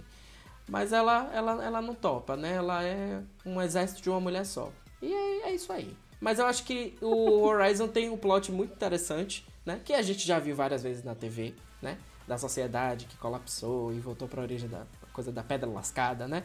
Mas 0.67 0.91
ela, 0.91 1.29
ela, 1.33 1.63
ela 1.63 1.81
não 1.81 1.93
topa, 1.93 2.35
né? 2.35 2.53
Ela 2.55 2.83
é 2.83 3.21
um 3.45 3.61
exército 3.61 4.01
de 4.01 4.09
uma 4.09 4.19
mulher 4.19 4.45
só. 4.45 4.71
E 5.01 5.13
é, 5.13 5.49
é 5.49 5.55
isso 5.55 5.71
aí. 5.71 5.95
Mas 6.19 6.39
eu 6.39 6.45
acho 6.45 6.63
que 6.63 6.97
o 7.01 7.43
Horizon 7.45 7.87
tem 7.87 8.09
um 8.09 8.17
plot 8.17 8.51
muito 8.51 8.73
interessante, 8.73 9.45
né? 9.65 9.79
Que 9.85 9.93
a 9.93 10.01
gente 10.01 10.25
já 10.25 10.39
viu 10.39 10.55
várias 10.55 10.81
vezes 10.81 11.03
na 11.03 11.13
TV, 11.13 11.53
né? 11.81 11.97
Da 12.27 12.37
sociedade 12.37 13.05
que 13.05 13.15
colapsou 13.17 13.93
e 13.93 13.99
voltou 13.99 14.27
pra 14.27 14.41
origem 14.41 14.67
da 14.67 14.87
coisa 15.13 15.31
da 15.31 15.43
pedra 15.43 15.69
lascada, 15.69 16.27
né? 16.27 16.43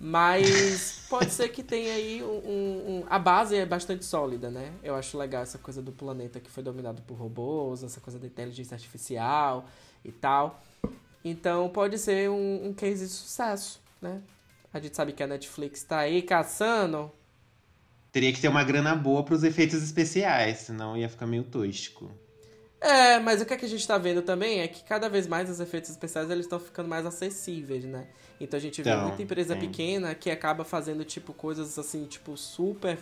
Mas 0.00 1.06
pode 1.08 1.30
ser 1.30 1.48
que 1.50 1.62
tenha 1.62 1.94
aí 1.94 2.22
um- 2.22 2.26
um- 3.00 3.04
A 3.08 3.18
base 3.18 3.54
é 3.56 3.64
bastante 3.64 4.04
sólida, 4.04 4.50
né? 4.50 4.72
Eu 4.82 4.96
acho 4.96 5.16
legal 5.16 5.42
essa 5.42 5.58
coisa 5.58 5.80
do 5.80 5.92
planeta 5.92 6.40
que 6.40 6.50
foi 6.50 6.62
dominado 6.62 7.00
por 7.02 7.14
robôs, 7.16 7.84
essa 7.84 8.00
coisa 8.00 8.18
da 8.18 8.26
inteligência 8.26 8.74
artificial 8.74 9.66
e 10.04 10.10
tal. 10.10 10.60
Então 11.24 11.68
pode 11.70 11.98
ser 11.98 12.28
um, 12.28 12.68
um 12.68 12.74
case 12.74 13.06
de 13.06 13.12
sucesso, 13.12 13.80
né? 14.00 14.20
A 14.72 14.78
gente 14.78 14.94
sabe 14.94 15.12
que 15.12 15.22
a 15.22 15.26
Netflix 15.26 15.82
tá 15.82 16.00
aí 16.00 16.20
caçando. 16.20 17.10
Teria 18.12 18.32
que 18.32 18.40
ter 18.40 18.48
uma 18.48 18.62
grana 18.62 18.94
boa 18.94 19.24
pros 19.24 19.42
efeitos 19.42 19.82
especiais, 19.82 20.58
senão 20.58 20.96
ia 20.96 21.08
ficar 21.08 21.26
meio 21.26 21.44
tosco. 21.44 22.10
É, 22.80 23.18
mas 23.18 23.40
o 23.40 23.46
que, 23.46 23.54
é 23.54 23.56
que 23.56 23.64
a 23.64 23.68
gente 23.68 23.86
tá 23.86 23.96
vendo 23.96 24.20
também 24.20 24.60
é 24.60 24.68
que 24.68 24.84
cada 24.84 25.08
vez 25.08 25.26
mais 25.26 25.48
os 25.48 25.58
efeitos 25.58 25.90
especiais 25.90 26.28
eles 26.30 26.44
estão 26.44 26.60
ficando 26.60 26.88
mais 26.88 27.06
acessíveis, 27.06 27.84
né? 27.84 28.06
Então 28.38 28.58
a 28.58 28.60
gente 28.60 28.82
vê 28.82 28.90
Então, 28.90 29.02
muita 29.04 29.22
empresa 29.22 29.54
é. 29.54 29.56
pequena 29.56 30.14
que 30.14 30.30
acaba 30.30 30.64
fazendo, 30.64 31.02
tipo, 31.02 31.32
coisas 31.32 31.78
assim, 31.78 32.04
tipo, 32.04 32.36
super, 32.36 32.98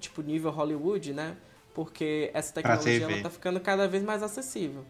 tipo, 0.00 0.20
nível 0.20 0.50
Hollywood, 0.50 1.12
né? 1.12 1.36
Porque 1.72 2.30
essa 2.34 2.52
tecnologia 2.52 3.04
ela 3.04 3.22
tá 3.22 3.30
ficando 3.30 3.60
cada 3.60 3.86
vez 3.86 4.02
mais 4.02 4.22
acessível. 4.22 4.84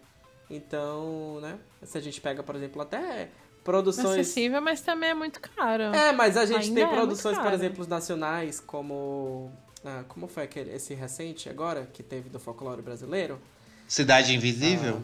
Então, 0.49 1.39
né? 1.41 1.57
Se 1.83 1.97
a 1.97 2.01
gente 2.01 2.21
pega, 2.21 2.43
por 2.43 2.55
exemplo, 2.55 2.81
até 2.81 3.29
produções. 3.65 4.19
Acessível, 4.19 4.61
mas 4.61 4.79
também 4.79 5.09
é 5.09 5.13
muito 5.13 5.41
caro. 5.41 5.83
É, 5.83 6.11
mas 6.13 6.37
a 6.37 6.45
gente 6.45 6.65
Ainda 6.65 6.75
tem 6.75 6.83
é 6.83 6.95
produções, 6.95 7.37
por 7.37 7.51
exemplo, 7.51 7.85
nacionais, 7.87 8.59
como. 8.59 9.51
ah, 9.83 10.03
como 10.07 10.27
foi 10.27 10.43
aquele, 10.43 10.71
esse 10.73 10.93
recente 10.93 11.49
agora, 11.49 11.89
que 11.91 12.03
teve 12.03 12.29
do 12.29 12.39
folclore 12.39 12.81
brasileiro? 12.81 13.41
Cidade 13.87 14.33
Invisível? 14.33 15.01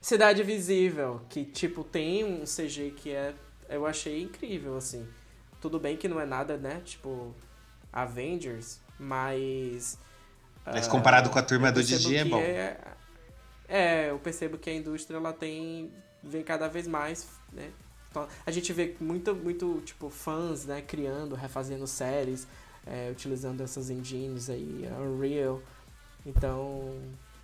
Cidade 0.00 0.42
Visível, 0.42 1.20
que 1.28 1.44
tipo 1.44 1.84
tem 1.84 2.24
um 2.24 2.44
CG 2.44 2.92
que 2.96 3.10
é. 3.10 3.34
Eu 3.68 3.86
achei 3.86 4.20
incrível, 4.22 4.76
assim. 4.76 5.06
Tudo 5.60 5.78
bem 5.78 5.96
que 5.96 6.08
não 6.08 6.20
é 6.20 6.26
nada, 6.26 6.56
né? 6.56 6.82
Tipo, 6.84 7.34
Avengers, 7.92 8.80
mas. 8.98 9.98
Mas 10.64 10.86
ah, 10.86 10.90
comparado 10.90 11.30
com 11.30 11.38
a 11.38 11.42
turma 11.42 11.70
do 11.70 11.82
Didi 11.82 12.16
é 12.16 12.24
bom. 12.24 12.38
É, 12.38 12.76
é, 13.72 14.10
eu 14.10 14.18
percebo 14.18 14.58
que 14.58 14.68
a 14.70 14.74
indústria 14.74 15.16
ela 15.16 15.32
tem. 15.32 15.90
vem 16.22 16.42
cada 16.42 16.68
vez 16.68 16.86
mais, 16.86 17.28
né? 17.52 17.72
Então, 18.10 18.28
A 18.44 18.50
gente 18.50 18.72
vê 18.72 18.94
muito, 19.00 19.34
muito, 19.34 19.80
tipo, 19.86 20.10
fãs, 20.10 20.66
né, 20.66 20.82
criando, 20.82 21.34
refazendo 21.34 21.86
séries, 21.86 22.46
é, 22.86 23.10
utilizando 23.10 23.62
essas 23.62 23.88
engines 23.88 24.50
aí, 24.50 24.86
Unreal. 25.00 25.62
Então, 26.26 27.00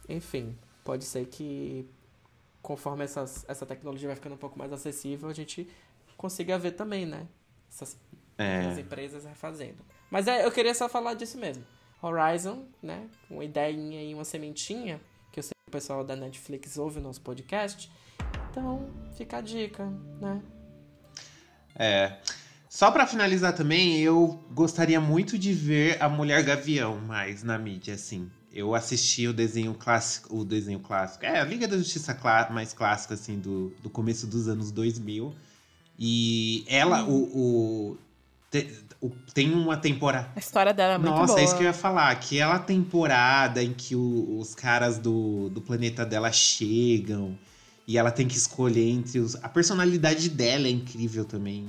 enfim, 0.08 0.54
pode 0.84 1.04
ser 1.04 1.26
que 1.26 1.88
conforme 2.60 3.02
essas, 3.04 3.44
essa 3.48 3.64
tecnologia 3.64 4.08
vai 4.08 4.16
ficando 4.16 4.34
um 4.34 4.38
pouco 4.38 4.58
mais 4.58 4.70
acessível, 4.72 5.28
a 5.28 5.32
gente 5.32 5.66
consiga 6.18 6.58
ver 6.58 6.72
também, 6.72 7.06
né? 7.06 7.26
Essas 7.70 7.96
É. 8.36 8.66
as 8.66 8.78
empresas 8.78 9.24
refazendo. 9.24 9.78
Mas 10.10 10.26
é, 10.28 10.44
eu 10.44 10.52
queria 10.52 10.74
só 10.74 10.88
falar 10.88 11.14
disso 11.14 11.38
mesmo. 11.38 11.64
Horizon, 12.02 12.66
né? 12.82 13.08
Uma 13.30 13.44
ideinha 13.44 14.02
e 14.02 14.14
uma 14.14 14.24
sementinha, 14.24 15.00
o 15.68 15.70
pessoal 15.70 16.02
da 16.02 16.16
Netflix 16.16 16.76
ouve 16.78 16.98
o 16.98 17.02
nosso 17.02 17.20
podcast. 17.20 17.90
Então, 18.50 18.88
fica 19.16 19.36
a 19.36 19.40
dica, 19.40 19.86
né? 20.20 20.42
É. 21.76 22.16
Só 22.68 22.90
pra 22.90 23.06
finalizar 23.06 23.54
também, 23.54 23.98
eu 23.98 24.42
gostaria 24.52 25.00
muito 25.00 25.38
de 25.38 25.52
ver 25.52 26.02
a 26.02 26.08
Mulher 26.08 26.42
Gavião 26.42 26.98
mais 26.98 27.42
na 27.42 27.58
mídia, 27.58 27.94
assim. 27.94 28.30
Eu 28.52 28.74
assisti 28.74 29.26
o 29.28 29.32
desenho 29.32 29.74
clássico, 29.74 30.36
o 30.36 30.44
desenho 30.44 30.80
clássico, 30.80 31.24
é, 31.24 31.38
a 31.38 31.44
Liga 31.44 31.68
da 31.68 31.76
Justiça 31.78 32.14
clá- 32.14 32.48
mais 32.50 32.72
clássica, 32.72 33.14
assim, 33.14 33.38
do, 33.38 33.70
do 33.82 33.88
começo 33.90 34.26
dos 34.26 34.48
anos 34.48 34.70
2000. 34.70 35.34
E 35.98 36.64
ela, 36.66 37.04
o, 37.04 37.12
o, 37.12 37.90
o- 37.92 37.98
tem 39.34 39.52
uma 39.52 39.76
temporada... 39.76 40.30
A 40.34 40.38
história 40.38 40.72
dela 40.74 40.94
é 40.94 40.98
muito 40.98 41.10
Nossa, 41.10 41.26
boa. 41.34 41.40
é 41.40 41.44
isso 41.44 41.54
que 41.56 41.62
eu 41.62 41.66
ia 41.66 41.72
falar. 41.72 42.10
Aquela 42.10 42.58
temporada 42.58 43.62
em 43.62 43.72
que 43.72 43.94
o- 43.94 44.38
os 44.38 44.54
caras 44.54 44.98
do, 44.98 45.48
do 45.50 45.60
planeta 45.60 46.04
dela 46.04 46.32
chegam 46.32 47.38
e 47.86 47.96
ela 47.96 48.10
tem 48.10 48.26
que 48.26 48.36
escolher 48.36 48.88
entre 48.88 49.18
os. 49.20 49.36
A 49.36 49.48
personalidade 49.48 50.28
dela 50.28 50.66
é 50.66 50.70
incrível 50.70 51.24
também. 51.24 51.66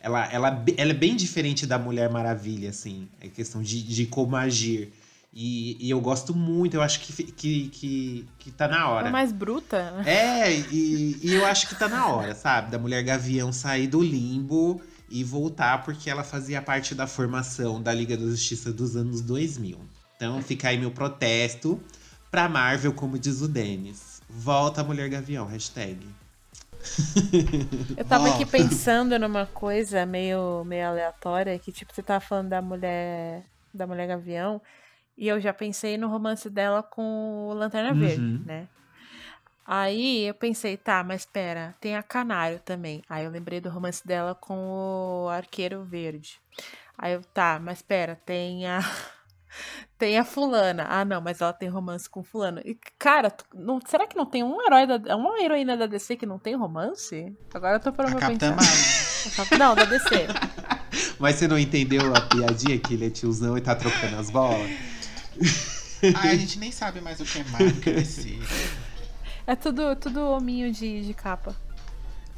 Ela, 0.00 0.30
ela, 0.32 0.64
ela 0.76 0.90
é 0.90 0.94
bem 0.94 1.16
diferente 1.16 1.66
da 1.66 1.78
Mulher 1.78 2.08
Maravilha, 2.08 2.70
assim. 2.70 3.08
É 3.20 3.28
questão 3.28 3.62
de, 3.62 3.82
de 3.82 4.06
como 4.06 4.36
agir. 4.36 4.92
E, 5.34 5.76
e 5.80 5.90
eu 5.90 6.00
gosto 6.00 6.34
muito, 6.34 6.74
eu 6.74 6.82
acho 6.82 7.00
que, 7.00 7.22
que, 7.24 7.68
que, 7.68 8.24
que 8.38 8.50
tá 8.50 8.66
na 8.66 8.88
hora. 8.88 9.08
É 9.08 9.10
mais 9.10 9.30
bruta. 9.32 9.90
né? 9.90 10.02
É, 10.06 10.52
e, 10.72 11.18
e 11.22 11.34
eu 11.34 11.44
acho 11.44 11.68
que 11.68 11.74
tá 11.74 11.88
na 11.88 12.06
hora, 12.08 12.34
sabe? 12.34 12.70
Da 12.70 12.78
mulher 12.78 13.02
gavião 13.02 13.52
sair 13.52 13.86
do 13.88 14.00
limbo 14.02 14.80
e 15.10 15.24
voltar, 15.24 15.84
porque 15.84 16.08
ela 16.10 16.22
fazia 16.24 16.60
parte 16.60 16.94
da 16.94 17.06
formação 17.06 17.80
da 17.82 17.92
Liga 17.92 18.16
da 18.16 18.24
Justiça 18.24 18.72
dos 18.72 18.96
anos 18.96 19.20
2000. 19.22 19.78
Então 20.16 20.42
fica 20.42 20.68
aí 20.68 20.78
meu 20.78 20.90
protesto 20.90 21.80
pra 22.30 22.48
Marvel, 22.48 22.92
como 22.92 23.18
diz 23.18 23.40
o 23.40 23.48
Denis. 23.48 24.20
Volta 24.28 24.80
a 24.80 24.84
mulher 24.84 25.08
gavião, 25.08 25.46
hashtag. 25.46 25.98
Eu 27.96 28.04
tava 28.04 28.28
aqui 28.28 28.44
Volta. 28.44 28.58
pensando 28.58 29.18
numa 29.18 29.46
coisa 29.46 30.04
meio, 30.06 30.64
meio 30.64 30.86
aleatória, 30.88 31.58
que 31.58 31.72
tipo, 31.72 31.94
você 31.94 32.02
tava 32.02 32.20
falando 32.20 32.48
da 32.50 32.62
mulher 32.62 33.44
da 33.72 33.86
mulher 33.86 34.08
gavião, 34.08 34.60
e 35.16 35.28
eu 35.28 35.40
já 35.40 35.52
pensei 35.52 35.96
no 35.98 36.08
romance 36.08 36.48
dela 36.48 36.82
com 36.82 37.48
o 37.48 37.52
Lanterna 37.54 37.92
Uhum. 37.92 37.98
Verde, 37.98 38.42
né? 38.44 38.66
Aí 39.70 40.26
eu 40.26 40.32
pensei, 40.32 40.78
tá, 40.78 41.04
mas 41.04 41.26
pera, 41.26 41.74
tem 41.78 41.94
a 41.94 42.02
Canário 42.02 42.58
também. 42.58 43.02
Aí 43.06 43.26
eu 43.26 43.30
lembrei 43.30 43.60
do 43.60 43.68
romance 43.68 44.06
dela 44.06 44.34
com 44.34 44.54
o 44.54 45.28
Arqueiro 45.28 45.84
Verde. 45.84 46.40
Aí 46.96 47.12
eu, 47.12 47.20
tá, 47.34 47.60
mas 47.62 47.82
pera, 47.82 48.18
tem 48.24 48.66
a. 48.66 48.80
Tem 49.98 50.16
a 50.16 50.24
fulana. 50.24 50.86
Ah, 50.88 51.04
não, 51.04 51.20
mas 51.20 51.40
ela 51.40 51.52
tem 51.52 51.68
romance 51.68 52.08
com 52.08 52.22
fulano. 52.22 52.60
E, 52.64 52.78
cara, 52.98 53.34
não, 53.52 53.80
será 53.84 54.06
que 54.06 54.14
não 54.14 54.26
tem 54.26 54.44
um 54.44 54.62
herói 54.62 54.86
da, 54.86 55.16
uma 55.16 55.40
heroína 55.40 55.76
da 55.76 55.86
DC 55.86 56.16
que 56.16 56.26
não 56.26 56.38
tem 56.38 56.54
romance? 56.54 57.34
Agora 57.52 57.76
eu 57.76 57.80
tô 57.80 57.92
parando 57.92 58.18
A 58.18 58.20
pra 58.20 58.28
Capitã 58.28 58.54
pensar. 58.54 59.58
Não, 59.58 59.74
da 59.74 59.84
DC. 59.84 60.28
Mas 61.18 61.36
você 61.36 61.48
não 61.48 61.58
entendeu 61.58 62.14
a 62.14 62.20
piadinha 62.20 62.78
que 62.78 62.94
ele 62.94 63.06
é 63.06 63.10
tiozão 63.10 63.58
e 63.58 63.60
tá 63.60 63.74
trocando 63.74 64.16
as 64.16 64.30
bolas? 64.30 64.70
Ai, 66.14 66.30
a 66.30 66.36
gente 66.36 66.58
nem 66.60 66.70
sabe 66.70 67.00
mais 67.00 67.18
o 67.18 67.24
que 67.24 67.40
é 67.40 67.72
que 67.82 67.90
é 67.90 67.92
DC. 67.94 68.38
É 69.48 69.56
tudo, 69.56 69.96
tudo 69.96 70.20
hominho 70.28 70.70
de, 70.70 71.06
de 71.06 71.14
capa. 71.14 71.56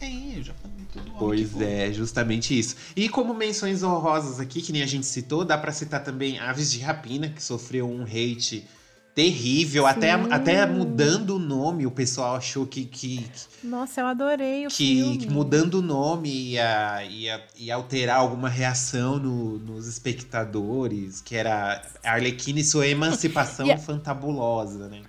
É, 0.00 0.38
eu 0.38 0.42
já 0.44 0.54
falei 0.54 0.86
tudo 0.92 1.10
Pois 1.18 1.60
é, 1.60 1.92
justamente 1.92 2.56
isso. 2.58 2.76
E 2.96 3.08
como 3.08 3.34
menções 3.34 3.82
honrosas 3.82 4.38
aqui, 4.38 4.62
que 4.62 4.72
nem 4.72 4.80
a 4.82 4.86
gente 4.86 5.04
citou, 5.04 5.44
dá 5.44 5.58
pra 5.58 5.72
citar 5.72 6.02
também 6.04 6.38
Aves 6.38 6.70
de 6.70 6.78
Rapina, 6.78 7.28
que 7.28 7.42
sofreu 7.42 7.90
um 7.90 8.04
hate 8.04 8.64
terrível, 9.12 9.86
até, 9.88 10.16
Sim. 10.16 10.28
até 10.32 10.64
mudando 10.64 11.34
o 11.34 11.38
nome, 11.40 11.84
o 11.84 11.90
pessoal 11.90 12.36
achou 12.36 12.64
que, 12.64 12.84
que, 12.84 13.28
Nossa, 13.62 14.00
eu 14.02 14.06
adorei 14.06 14.66
o 14.66 14.70
que, 14.70 14.76
filme. 14.76 15.18
que 15.18 15.28
mudando 15.28 15.74
o 15.74 15.82
nome 15.82 16.30
ia, 16.30 17.04
ia, 17.04 17.44
ia 17.56 17.74
alterar 17.74 18.18
alguma 18.18 18.48
reação 18.48 19.18
no- 19.18 19.58
nos 19.58 19.88
espectadores, 19.88 21.20
que 21.20 21.34
era 21.34 21.82
Arlequina 22.04 22.60
e 22.60 22.64
sua 22.64 22.86
emancipação 22.86 23.68
a- 23.72 23.76
fantabulosa, 23.76 24.88
né? 24.88 25.02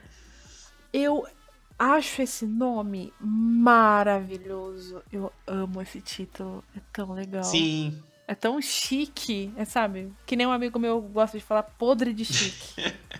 Eu 0.91 1.25
acho 1.81 2.21
esse 2.21 2.45
nome 2.45 3.11
maravilhoso. 3.19 5.01
Eu 5.11 5.31
amo 5.47 5.81
esse 5.81 5.99
título. 5.99 6.63
É 6.77 6.79
tão 6.93 7.11
legal. 7.13 7.43
Sim, 7.43 7.97
É 8.27 8.35
tão 8.35 8.61
chique, 8.61 9.51
é, 9.57 9.65
sabe? 9.65 10.13
Que 10.25 10.35
nem 10.35 10.45
um 10.45 10.51
amigo 10.51 10.77
meu 10.77 11.01
gosta 11.01 11.37
de 11.37 11.43
falar 11.43 11.63
podre 11.63 12.13
de 12.13 12.23
chique. 12.25 12.75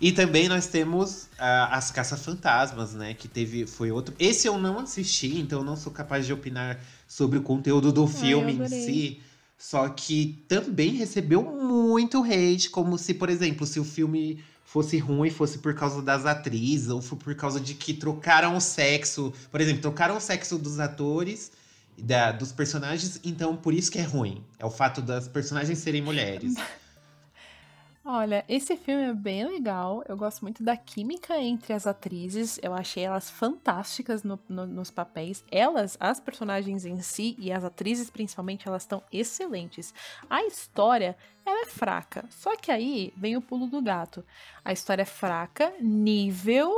E 0.00 0.10
também 0.12 0.48
nós 0.48 0.66
temos 0.68 1.28
ah, 1.38 1.76
as 1.76 1.90
Caça-Fantasmas, 1.90 2.94
né? 2.94 3.12
Que 3.12 3.28
teve. 3.28 3.66
Foi 3.66 3.90
outro. 3.90 4.14
Esse 4.18 4.46
eu 4.48 4.56
não 4.56 4.78
assisti, 4.78 5.38
então 5.38 5.58
eu 5.58 5.64
não 5.64 5.76
sou 5.76 5.92
capaz 5.92 6.24
de 6.24 6.32
opinar 6.32 6.80
sobre 7.06 7.38
o 7.38 7.42
conteúdo 7.42 7.92
do 7.92 8.06
filme 8.06 8.54
em 8.54 8.62
adorei. 8.62 8.82
si. 8.82 9.20
Só 9.58 9.86
que 9.90 10.42
também 10.48 10.92
recebeu 10.94 11.42
muito 11.42 12.24
hate, 12.24 12.70
como 12.70 12.96
se, 12.96 13.12
por 13.12 13.28
exemplo, 13.28 13.66
se 13.66 13.78
o 13.78 13.84
filme 13.84 14.42
fosse 14.70 14.98
ruim, 14.98 15.30
fosse 15.30 15.58
por 15.58 15.74
causa 15.74 16.00
das 16.00 16.24
atrizes, 16.24 16.90
ou 16.90 17.02
foi 17.02 17.18
por 17.18 17.34
causa 17.34 17.58
de 17.58 17.74
que 17.74 17.92
trocaram 17.92 18.56
o 18.56 18.60
sexo. 18.60 19.32
Por 19.50 19.60
exemplo, 19.60 19.82
trocaram 19.82 20.16
o 20.16 20.20
sexo 20.20 20.56
dos 20.56 20.78
atores, 20.78 21.50
da, 21.98 22.30
dos 22.30 22.52
personagens, 22.52 23.18
então 23.24 23.56
por 23.56 23.74
isso 23.74 23.90
que 23.90 23.98
é 23.98 24.04
ruim. 24.04 24.44
É 24.60 24.64
o 24.64 24.70
fato 24.70 25.02
das 25.02 25.26
personagens 25.26 25.76
serem 25.80 26.00
mulheres. 26.00 26.54
Olha, 28.02 28.44
esse 28.48 28.76
filme 28.78 29.02
é 29.10 29.12
bem 29.12 29.44
legal. 29.46 30.02
Eu 30.08 30.16
gosto 30.16 30.40
muito 30.40 30.62
da 30.62 30.74
química 30.74 31.38
entre 31.38 31.74
as 31.74 31.86
atrizes. 31.86 32.58
Eu 32.62 32.72
achei 32.72 33.04
elas 33.04 33.28
fantásticas 33.28 34.22
no- 34.22 34.38
no- 34.48 34.66
nos 34.66 34.90
papéis. 34.90 35.44
Elas, 35.50 35.98
as 36.00 36.18
personagens 36.18 36.86
em 36.86 37.00
si 37.02 37.36
e 37.38 37.52
as 37.52 37.62
atrizes 37.62 38.08
principalmente, 38.08 38.66
elas 38.66 38.82
estão 38.84 39.02
excelentes. 39.12 39.92
A 40.30 40.42
história, 40.44 41.14
ela 41.44 41.62
é 41.62 41.66
fraca. 41.66 42.24
Só 42.30 42.56
que 42.56 42.72
aí 42.72 43.12
vem 43.16 43.36
o 43.36 43.42
pulo 43.42 43.66
do 43.66 43.82
gato. 43.82 44.24
A 44.64 44.72
história 44.72 45.02
é 45.02 45.06
fraca, 45.06 45.70
nível 45.78 46.72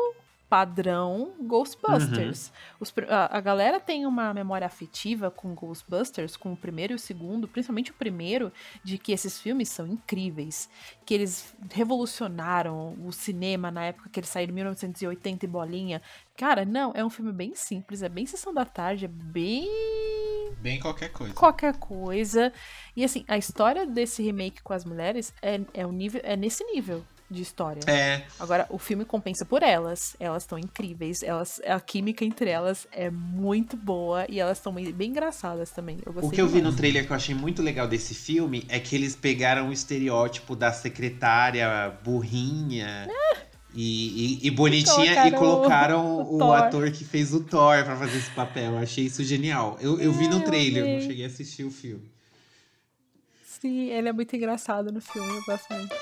padrão 0.52 1.32
Ghostbusters. 1.40 2.52
Os 2.78 2.90
pr- 2.90 3.06
a, 3.08 3.38
a 3.38 3.40
galera 3.40 3.80
tem 3.80 4.04
uma 4.04 4.34
memória 4.34 4.66
afetiva 4.66 5.30
com 5.30 5.54
Ghostbusters, 5.54 6.36
com 6.36 6.52
o 6.52 6.56
primeiro 6.56 6.92
e 6.92 6.96
o 6.96 6.98
segundo, 6.98 7.48
principalmente 7.48 7.90
o 7.90 7.94
primeiro, 7.94 8.52
de 8.84 8.98
que 8.98 9.12
esses 9.12 9.40
filmes 9.40 9.70
são 9.70 9.86
incríveis, 9.86 10.68
que 11.06 11.14
eles 11.14 11.56
revolucionaram 11.70 12.94
o 13.02 13.10
cinema 13.12 13.70
na 13.70 13.84
época 13.84 14.10
que 14.10 14.20
eles 14.20 14.28
saíram 14.28 14.50
em 14.52 14.56
1980 14.56 15.46
e 15.46 15.48
bolinha. 15.48 16.02
Cara, 16.36 16.66
não, 16.66 16.92
é 16.94 17.02
um 17.02 17.08
filme 17.08 17.32
bem 17.32 17.54
simples, 17.54 18.02
é 18.02 18.08
bem 18.10 18.26
sessão 18.26 18.52
da 18.52 18.66
tarde, 18.66 19.06
é 19.06 19.08
bem 19.08 19.66
Bem 20.60 20.78
qualquer 20.78 21.08
coisa. 21.12 21.32
qualquer 21.32 21.76
coisa. 21.78 22.52
E 22.94 23.02
assim, 23.02 23.24
a 23.26 23.38
história 23.38 23.86
desse 23.86 24.22
remake 24.22 24.62
com 24.62 24.74
as 24.74 24.84
mulheres 24.84 25.32
é, 25.40 25.58
é, 25.72 25.86
um 25.86 25.92
nível, 25.92 26.20
é 26.22 26.36
nesse 26.36 26.62
nível. 26.64 27.02
De 27.32 27.42
história. 27.42 27.80
É. 27.86 28.22
Agora, 28.38 28.66
o 28.70 28.78
filme 28.78 29.04
compensa 29.04 29.44
por 29.44 29.62
elas. 29.62 30.14
Elas 30.20 30.42
estão 30.44 30.58
incríveis. 30.58 31.22
Elas, 31.22 31.60
a 31.66 31.80
química 31.80 32.24
entre 32.24 32.50
elas 32.50 32.86
é 32.92 33.10
muito 33.10 33.76
boa 33.76 34.26
e 34.28 34.38
elas 34.38 34.58
estão 34.58 34.72
bem, 34.72 34.92
bem 34.92 35.10
engraçadas 35.10 35.70
também. 35.70 35.98
Eu 36.06 36.12
O 36.22 36.30
que 36.30 36.40
eu 36.40 36.46
vi 36.46 36.60
no 36.62 36.72
trailer 36.74 37.06
que 37.06 37.12
eu 37.12 37.16
achei 37.16 37.34
muito 37.34 37.62
legal 37.62 37.88
desse 37.88 38.14
filme 38.14 38.64
é 38.68 38.78
que 38.78 38.94
eles 38.94 39.16
pegaram 39.16 39.68
o 39.68 39.72
estereótipo 39.72 40.54
da 40.54 40.72
secretária 40.72 41.90
burrinha 42.04 43.08
e, 43.74 44.38
e- 44.44 44.46
e 44.46 44.50
bonitinha 44.50 45.26
e 45.26 45.30
Colocaram 45.32 45.38
colocaram 45.38 46.16
o- 46.28 46.34
o, 46.34 46.38
o 46.48 46.52
ator 46.52 46.90
que 46.90 47.04
fez 47.04 47.32
o 47.32 47.40
Thor 47.42 47.82
pra 47.84 47.96
fazer 47.96 48.18
esse 48.18 48.30
papel. 48.32 48.72
Eu 48.72 48.78
achei 48.78 49.06
isso 49.06 49.24
genial. 49.24 49.78
Eu, 49.80 49.98
eu 49.98 50.12
vi 50.12 50.26
É, 50.26 50.28
no 50.28 50.36
eu 50.36 50.44
trailer, 50.44 50.84
não 50.84 51.00
vi. 51.00 51.06
cheguei 51.06 51.24
a 51.24 51.28
assistir 51.28 51.64
o 51.64 51.70
filme. 51.70 52.10
Sim, 53.44 53.90
ele 53.90 54.08
é 54.08 54.12
muito 54.12 54.34
engraçado 54.34 54.90
no 54.90 55.00
filme. 55.00 55.28
Eu 55.36 55.42
gosto 55.46 55.72
muito. 55.72 55.94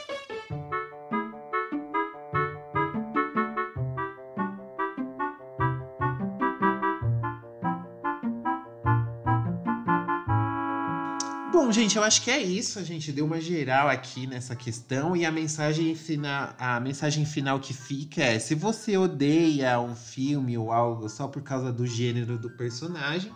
Bom, 11.70 11.74
gente, 11.74 11.96
eu 11.96 12.02
acho 12.02 12.22
que 12.22 12.32
é 12.32 12.42
isso. 12.42 12.80
A 12.80 12.82
gente 12.82 13.12
deu 13.12 13.24
uma 13.24 13.40
geral 13.40 13.86
aqui 13.86 14.26
nessa 14.26 14.56
questão 14.56 15.14
e 15.14 15.24
a 15.24 15.30
mensagem 15.30 15.94
final, 15.94 16.52
a 16.58 16.80
mensagem 16.80 17.24
final 17.24 17.60
que 17.60 17.72
fica 17.72 18.24
é: 18.24 18.40
se 18.40 18.56
você 18.56 18.96
odeia 18.96 19.78
um 19.78 19.94
filme 19.94 20.58
ou 20.58 20.72
algo 20.72 21.08
só 21.08 21.28
por 21.28 21.42
causa 21.42 21.72
do 21.72 21.86
gênero 21.86 22.36
do 22.36 22.50
personagem, 22.50 23.32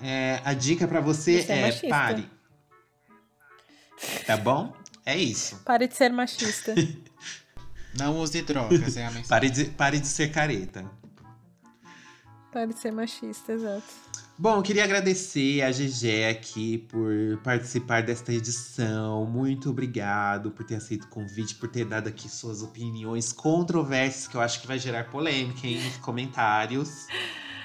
é, 0.00 0.40
a 0.44 0.54
dica 0.54 0.86
pra 0.86 1.00
você, 1.00 1.44
é 1.48 1.58
é 1.58 1.62
machista. 1.62 1.88
pare. 1.88 2.30
Tá 4.24 4.36
bom? 4.36 4.72
É 5.04 5.18
isso. 5.18 5.56
Pare 5.64 5.88
de 5.88 5.96
ser 5.96 6.12
machista. 6.12 6.72
Não 7.98 8.20
use 8.20 8.42
drogas, 8.42 8.96
é 8.96 9.06
a 9.06 9.10
mensagem. 9.10 9.28
Pare 9.28 9.50
de, 9.50 9.64
pare 9.64 9.98
de 9.98 10.06
ser 10.06 10.30
careta. 10.30 10.88
Pare 12.52 12.72
de 12.72 12.78
ser 12.78 12.92
machista, 12.92 13.52
exato. 13.52 14.05
Bom, 14.38 14.56
eu 14.56 14.62
queria 14.62 14.84
agradecer 14.84 15.62
a 15.62 15.70
GG 15.70 16.26
aqui 16.30 16.76
por 16.76 17.38
participar 17.42 18.02
desta 18.02 18.34
edição. 18.34 19.24
Muito 19.24 19.70
obrigado 19.70 20.50
por 20.50 20.62
ter 20.62 20.74
aceito 20.74 21.04
o 21.04 21.08
convite, 21.08 21.54
por 21.54 21.70
ter 21.70 21.86
dado 21.86 22.08
aqui 22.08 22.28
suas 22.28 22.62
opiniões 22.62 23.32
controversas, 23.32 24.28
que 24.28 24.36
eu 24.36 24.42
acho 24.42 24.60
que 24.60 24.66
vai 24.66 24.78
gerar 24.78 25.04
polêmica 25.04 25.66
hein, 25.66 25.80
nos 25.82 25.96
comentários. 25.96 27.06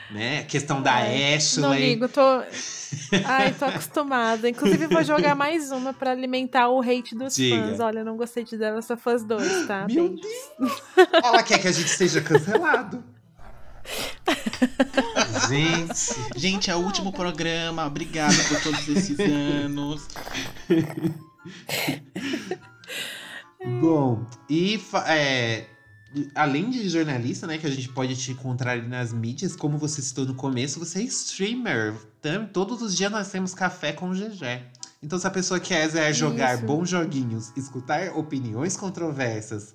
Né? 0.09 0.39
A 0.39 0.43
questão 0.45 0.81
da 0.81 0.93
Ai, 0.93 1.35
Ashley. 1.35 1.61
Não 1.61 1.75
ligo, 1.75 2.07
tô. 2.07 2.21
Ai, 3.25 3.53
tô 3.53 3.65
acostumada. 3.65 4.47
Inclusive, 4.47 4.87
vou 4.87 5.03
jogar 5.03 5.35
mais 5.35 5.71
uma 5.71 5.93
pra 5.93 6.11
alimentar 6.11 6.69
o 6.69 6.81
hate 6.81 7.15
dos 7.15 7.35
Diga. 7.35 7.67
fãs. 7.67 7.79
Olha, 7.81 7.99
eu 7.99 8.05
não 8.05 8.15
gostei 8.15 8.45
de 8.45 8.55
Last 8.55 8.93
of 8.93 9.09
Us 9.09 9.23
2, 9.25 9.67
tá? 9.67 9.87
Meu 9.89 10.07
Beijos. 10.07 10.83
Ela 11.21 11.43
quer 11.43 11.59
que 11.59 11.67
a 11.67 11.71
gente 11.71 11.89
seja 11.89 12.21
cancelado. 12.21 13.03
Gente. 15.49 16.39
Gente, 16.39 16.69
é 16.71 16.75
o 16.75 16.79
último 16.79 17.11
programa. 17.11 17.85
Obrigada 17.85 18.35
por 18.47 18.61
todos 18.61 18.87
esses 18.87 19.17
anos. 19.19 20.07
Bom, 23.79 24.25
e 24.49 24.79
é, 25.07 25.65
além 26.33 26.69
de 26.69 26.87
jornalista, 26.89 27.45
né, 27.45 27.57
que 27.57 27.67
a 27.67 27.69
gente 27.69 27.89
pode 27.89 28.15
te 28.15 28.31
encontrar 28.31 28.71
ali 28.71 28.87
nas 28.87 29.13
mídias, 29.13 29.55
como 29.55 29.77
você 29.77 30.01
citou 30.01 30.25
no 30.25 30.33
começo, 30.33 30.79
você 30.79 30.99
é 30.99 31.03
streamer. 31.03 31.93
Tam- 32.21 32.45
Todos 32.45 32.81
os 32.81 32.95
dias 32.95 33.11
nós 33.11 33.29
temos 33.29 33.53
café 33.53 33.93
com 33.93 34.09
o 34.09 34.13
GG. 34.15 34.63
Então, 35.03 35.17
se 35.17 35.25
a 35.25 35.31
pessoa 35.31 35.59
quiser 35.59 36.13
jogar 36.13 36.55
Isso. 36.55 36.65
bons 36.65 36.89
joguinhos, 36.89 37.51
escutar 37.57 38.15
opiniões 38.15 38.77
controversas 38.77 39.73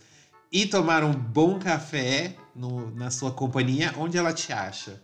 e 0.53 0.67
tomar 0.67 1.05
um 1.05 1.13
bom 1.13 1.59
café 1.59 2.37
no- 2.55 2.91
na 2.93 3.11
sua 3.11 3.31
companhia, 3.33 3.93
onde 3.99 4.17
ela 4.17 4.33
te 4.33 4.53
acha? 4.53 5.03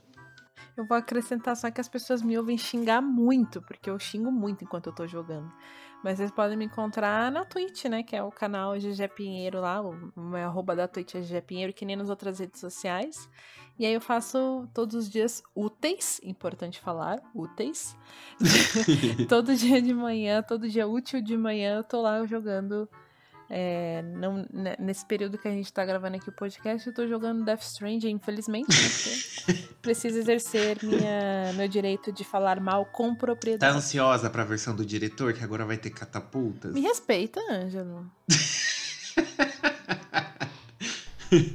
Eu 0.77 0.87
vou 0.87 0.97
acrescentar 0.97 1.55
só 1.57 1.71
que 1.71 1.81
as 1.81 1.89
pessoas 1.89 2.23
me 2.23 2.39
ouvem 2.39 2.57
xingar 2.57 3.03
muito, 3.03 3.61
porque 3.61 3.91
eu 3.91 3.99
xingo 3.99 4.33
muito 4.33 4.65
enquanto 4.65 4.87
eu 4.87 4.95
tô 4.95 5.07
jogando. 5.07 5.53
Mas 6.03 6.17
vocês 6.17 6.31
podem 6.33 6.57
me 6.57 6.65
encontrar 6.65 7.31
na 7.31 7.45
Twitch, 7.45 7.85
né? 7.85 8.03
Que 8.03 8.17
é 8.17 8.23
o 8.23 8.31
canal 8.33 8.77
GG 8.79 9.07
Pinheiro 9.15 9.61
lá. 9.61 9.81
O 9.81 9.93
meu 10.21 10.45
arroba 10.45 10.75
da 10.75 10.89
Twitch 10.89 11.15
é 11.15 11.21
GG 11.21 11.43
Pinheiro, 11.43 11.73
que 11.73 11.85
nem 11.85 11.95
nas 11.95 12.09
outras 12.11 12.39
redes 12.41 12.59
sociais. 12.59 13.29
E 13.79 13.87
aí 13.87 13.93
eu 13.93 14.01
faço 14.01 14.67
todos 14.75 14.97
os 14.97 15.09
dias 15.11 15.43
úteis, 15.55 16.21
importante 16.25 16.81
falar, 16.81 17.21
úteis. 17.35 17.97
todo 19.29 19.55
dia 19.55 19.81
de 19.81 19.95
manhã, 19.95 20.43
todo 20.43 20.69
dia 20.69 20.89
útil 20.89 21.23
de 21.23 21.37
manhã, 21.37 21.77
eu 21.77 21.85
tô 21.85 22.01
lá 22.01 22.25
jogando. 22.27 22.89
É, 23.55 24.01
não, 24.03 24.47
né, 24.51 24.75
nesse 24.79 25.05
período 25.05 25.37
que 25.37 25.47
a 25.47 25.51
gente 25.51 25.71
tá 25.71 25.85
gravando 25.85 26.17
aqui 26.17 26.27
o 26.31 26.33
podcast, 26.33 26.87
eu 26.89 26.95
tô 26.95 27.07
jogando 27.07 27.45
Death 27.45 27.61
Stranding, 27.63 28.09
infelizmente, 28.13 28.67
né, 28.71 28.89
porque 28.89 29.63
preciso 29.83 30.17
exercer 30.19 30.79
minha, 30.83 31.53
meu 31.55 31.69
direito 31.69 32.11
de 32.11 32.25
falar 32.25 32.59
mal 32.61 32.87
com 32.87 33.11
Tá 33.11 33.17
propriedade. 33.21 33.77
ansiosa 33.77 34.31
pra 34.31 34.43
versão 34.45 34.75
do 34.75 34.87
diretor, 34.87 35.35
que 35.35 35.45
agora 35.45 35.67
vai 35.67 35.77
ter 35.77 35.91
catapultas? 35.91 36.73
Me 36.73 36.81
respeita, 36.81 37.41
Ângelo. 37.51 38.11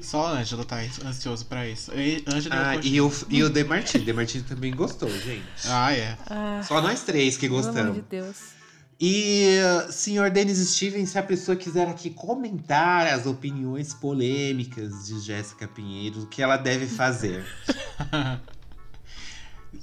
Só 0.01 0.21
o 0.23 0.27
Ângelo 0.35 0.65
tá 0.65 0.77
ansioso 1.05 1.45
pra 1.45 1.67
isso. 1.67 1.91
E, 1.93 2.23
Ângelo 2.27 2.55
Ah, 2.55 2.75
e 2.81 2.99
o, 2.99 3.11
e 3.29 3.43
o 3.43 3.49
Demartini. 3.49 4.05
Demartini 4.05 4.43
também 4.43 4.75
gostou, 4.75 5.07
gente. 5.09 5.43
Ah, 5.67 5.93
é. 5.93 6.17
Ah, 6.27 6.61
Só 6.63 6.81
nós 6.81 7.03
três 7.03 7.37
que 7.37 7.47
pelo 7.47 7.59
amor 7.59 7.67
gostamos. 7.73 7.95
de 7.95 8.01
Deus. 8.01 8.56
E, 8.99 9.59
senhor 9.91 10.31
Denis 10.31 10.57
Steven, 10.57 11.05
se 11.05 11.19
a 11.19 11.23
pessoa 11.23 11.55
quiser 11.55 11.87
aqui 11.87 12.09
comentar 12.09 13.05
as 13.05 13.27
opiniões 13.27 13.93
polêmicas 13.93 15.05
de 15.05 15.19
Jéssica 15.19 15.67
Pinheiro, 15.67 16.21
o 16.21 16.27
que 16.27 16.41
ela 16.41 16.57
deve 16.57 16.87
fazer? 16.87 17.45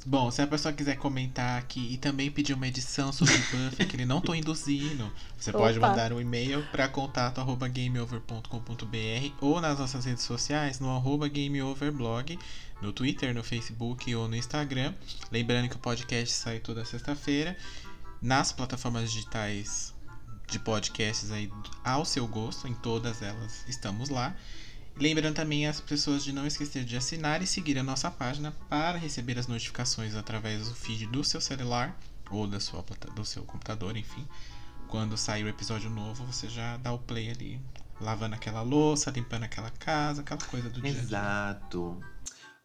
Bom, 0.05 0.31
se 0.31 0.43
a 0.43 0.47
pessoa 0.47 0.75
quiser 0.75 0.97
comentar 0.97 1.59
aqui 1.59 1.93
e 1.93 1.97
também 1.97 2.31
pedir 2.31 2.55
uma 2.55 2.67
edição 2.67 3.13
sobre 3.13 3.35
Buffy, 3.37 3.87
que 3.87 3.97
ele 3.97 4.05
não 4.05 4.21
tô 4.21 4.35
induzindo, 4.35 5.11
você 5.39 5.53
pode 5.53 5.79
Opa. 5.79 5.89
mandar 5.89 6.13
um 6.13 6.21
e-mail 6.21 6.63
para 6.73 6.89
contato 6.89 7.41
arroba 7.41 7.69
gameover.com.br 7.69 9.35
ou 9.41 9.61
nas 9.61 9.79
nossas 9.79 10.05
redes 10.05 10.25
sociais 10.25 10.81
no 10.81 10.91
arroba 10.91 11.29
gameoverblog, 11.29 12.39
no 12.83 12.93
Twitter, 12.93 13.33
no 13.33 13.45
Facebook 13.45 14.15
ou 14.15 14.29
no 14.29 14.37
Instagram. 14.37 14.93
Lembrando 15.31 15.69
que 15.69 15.77
o 15.77 15.79
podcast 15.79 16.35
sai 16.35 16.59
toda 16.59 16.85
sexta-feira 16.85 17.57
nas 18.25 18.51
plataformas 18.53 19.13
digitais 19.13 19.93
de 20.49 20.59
podcasts 20.59 21.31
aí 21.31 21.53
ao 21.85 22.07
seu 22.07 22.27
gosto, 22.27 22.67
em 22.67 22.73
todas 22.73 23.21
elas 23.21 23.63
estamos 23.69 24.09
lá. 24.09 24.35
Lembrando 24.97 25.35
também 25.35 25.67
as 25.67 25.79
pessoas 25.79 26.25
de 26.25 26.33
não 26.33 26.47
esquecer 26.47 26.85
de 26.85 26.97
assinar 26.97 27.43
e 27.43 27.47
seguir 27.47 27.79
a 27.79 27.83
nossa 27.83 28.11
página 28.11 28.51
para 28.71 28.97
receber 28.97 29.39
as 29.39 29.47
notificações 29.47 30.15
através 30.15 30.69
do 30.69 30.75
feed 30.75 31.07
do 31.07 31.23
seu 31.23 31.41
celular 31.41 31.95
ou 32.31 32.47
da 32.47 32.59
sua, 32.59 32.83
do 33.15 33.27
seu 33.27 33.45
computador, 33.45 33.95
enfim. 33.95 34.27
Quando 34.89 35.19
sair 35.19 35.45
o 35.45 35.49
episódio 35.49 35.91
novo, 35.91 36.25
você 36.25 36.49
já 36.49 36.79
dá 36.79 36.93
o 36.93 36.99
play 36.99 37.31
ali, 37.31 37.61
lavando 38.01 38.37
aquela 38.37 38.63
louça, 38.63 39.11
limpando 39.11 39.43
aquela 39.43 39.71
casa, 39.71 40.23
aquela 40.23 40.41
coisa 40.41 40.71
do 40.71 40.79
a 40.79 40.83
dia. 40.83 40.93
Exato. 40.93 42.03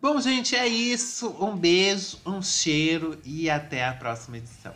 Bom, 0.01 0.21
gente, 0.21 0.55
é 0.55 0.65
isso. 0.65 1.35
Um 1.43 1.57
beijo, 1.57 2.17
um 2.25 2.41
cheiro 2.41 3.19
e 3.25 3.49
até 3.49 3.85
a 3.85 3.93
próxima 3.93 4.37
edição. 4.37 4.73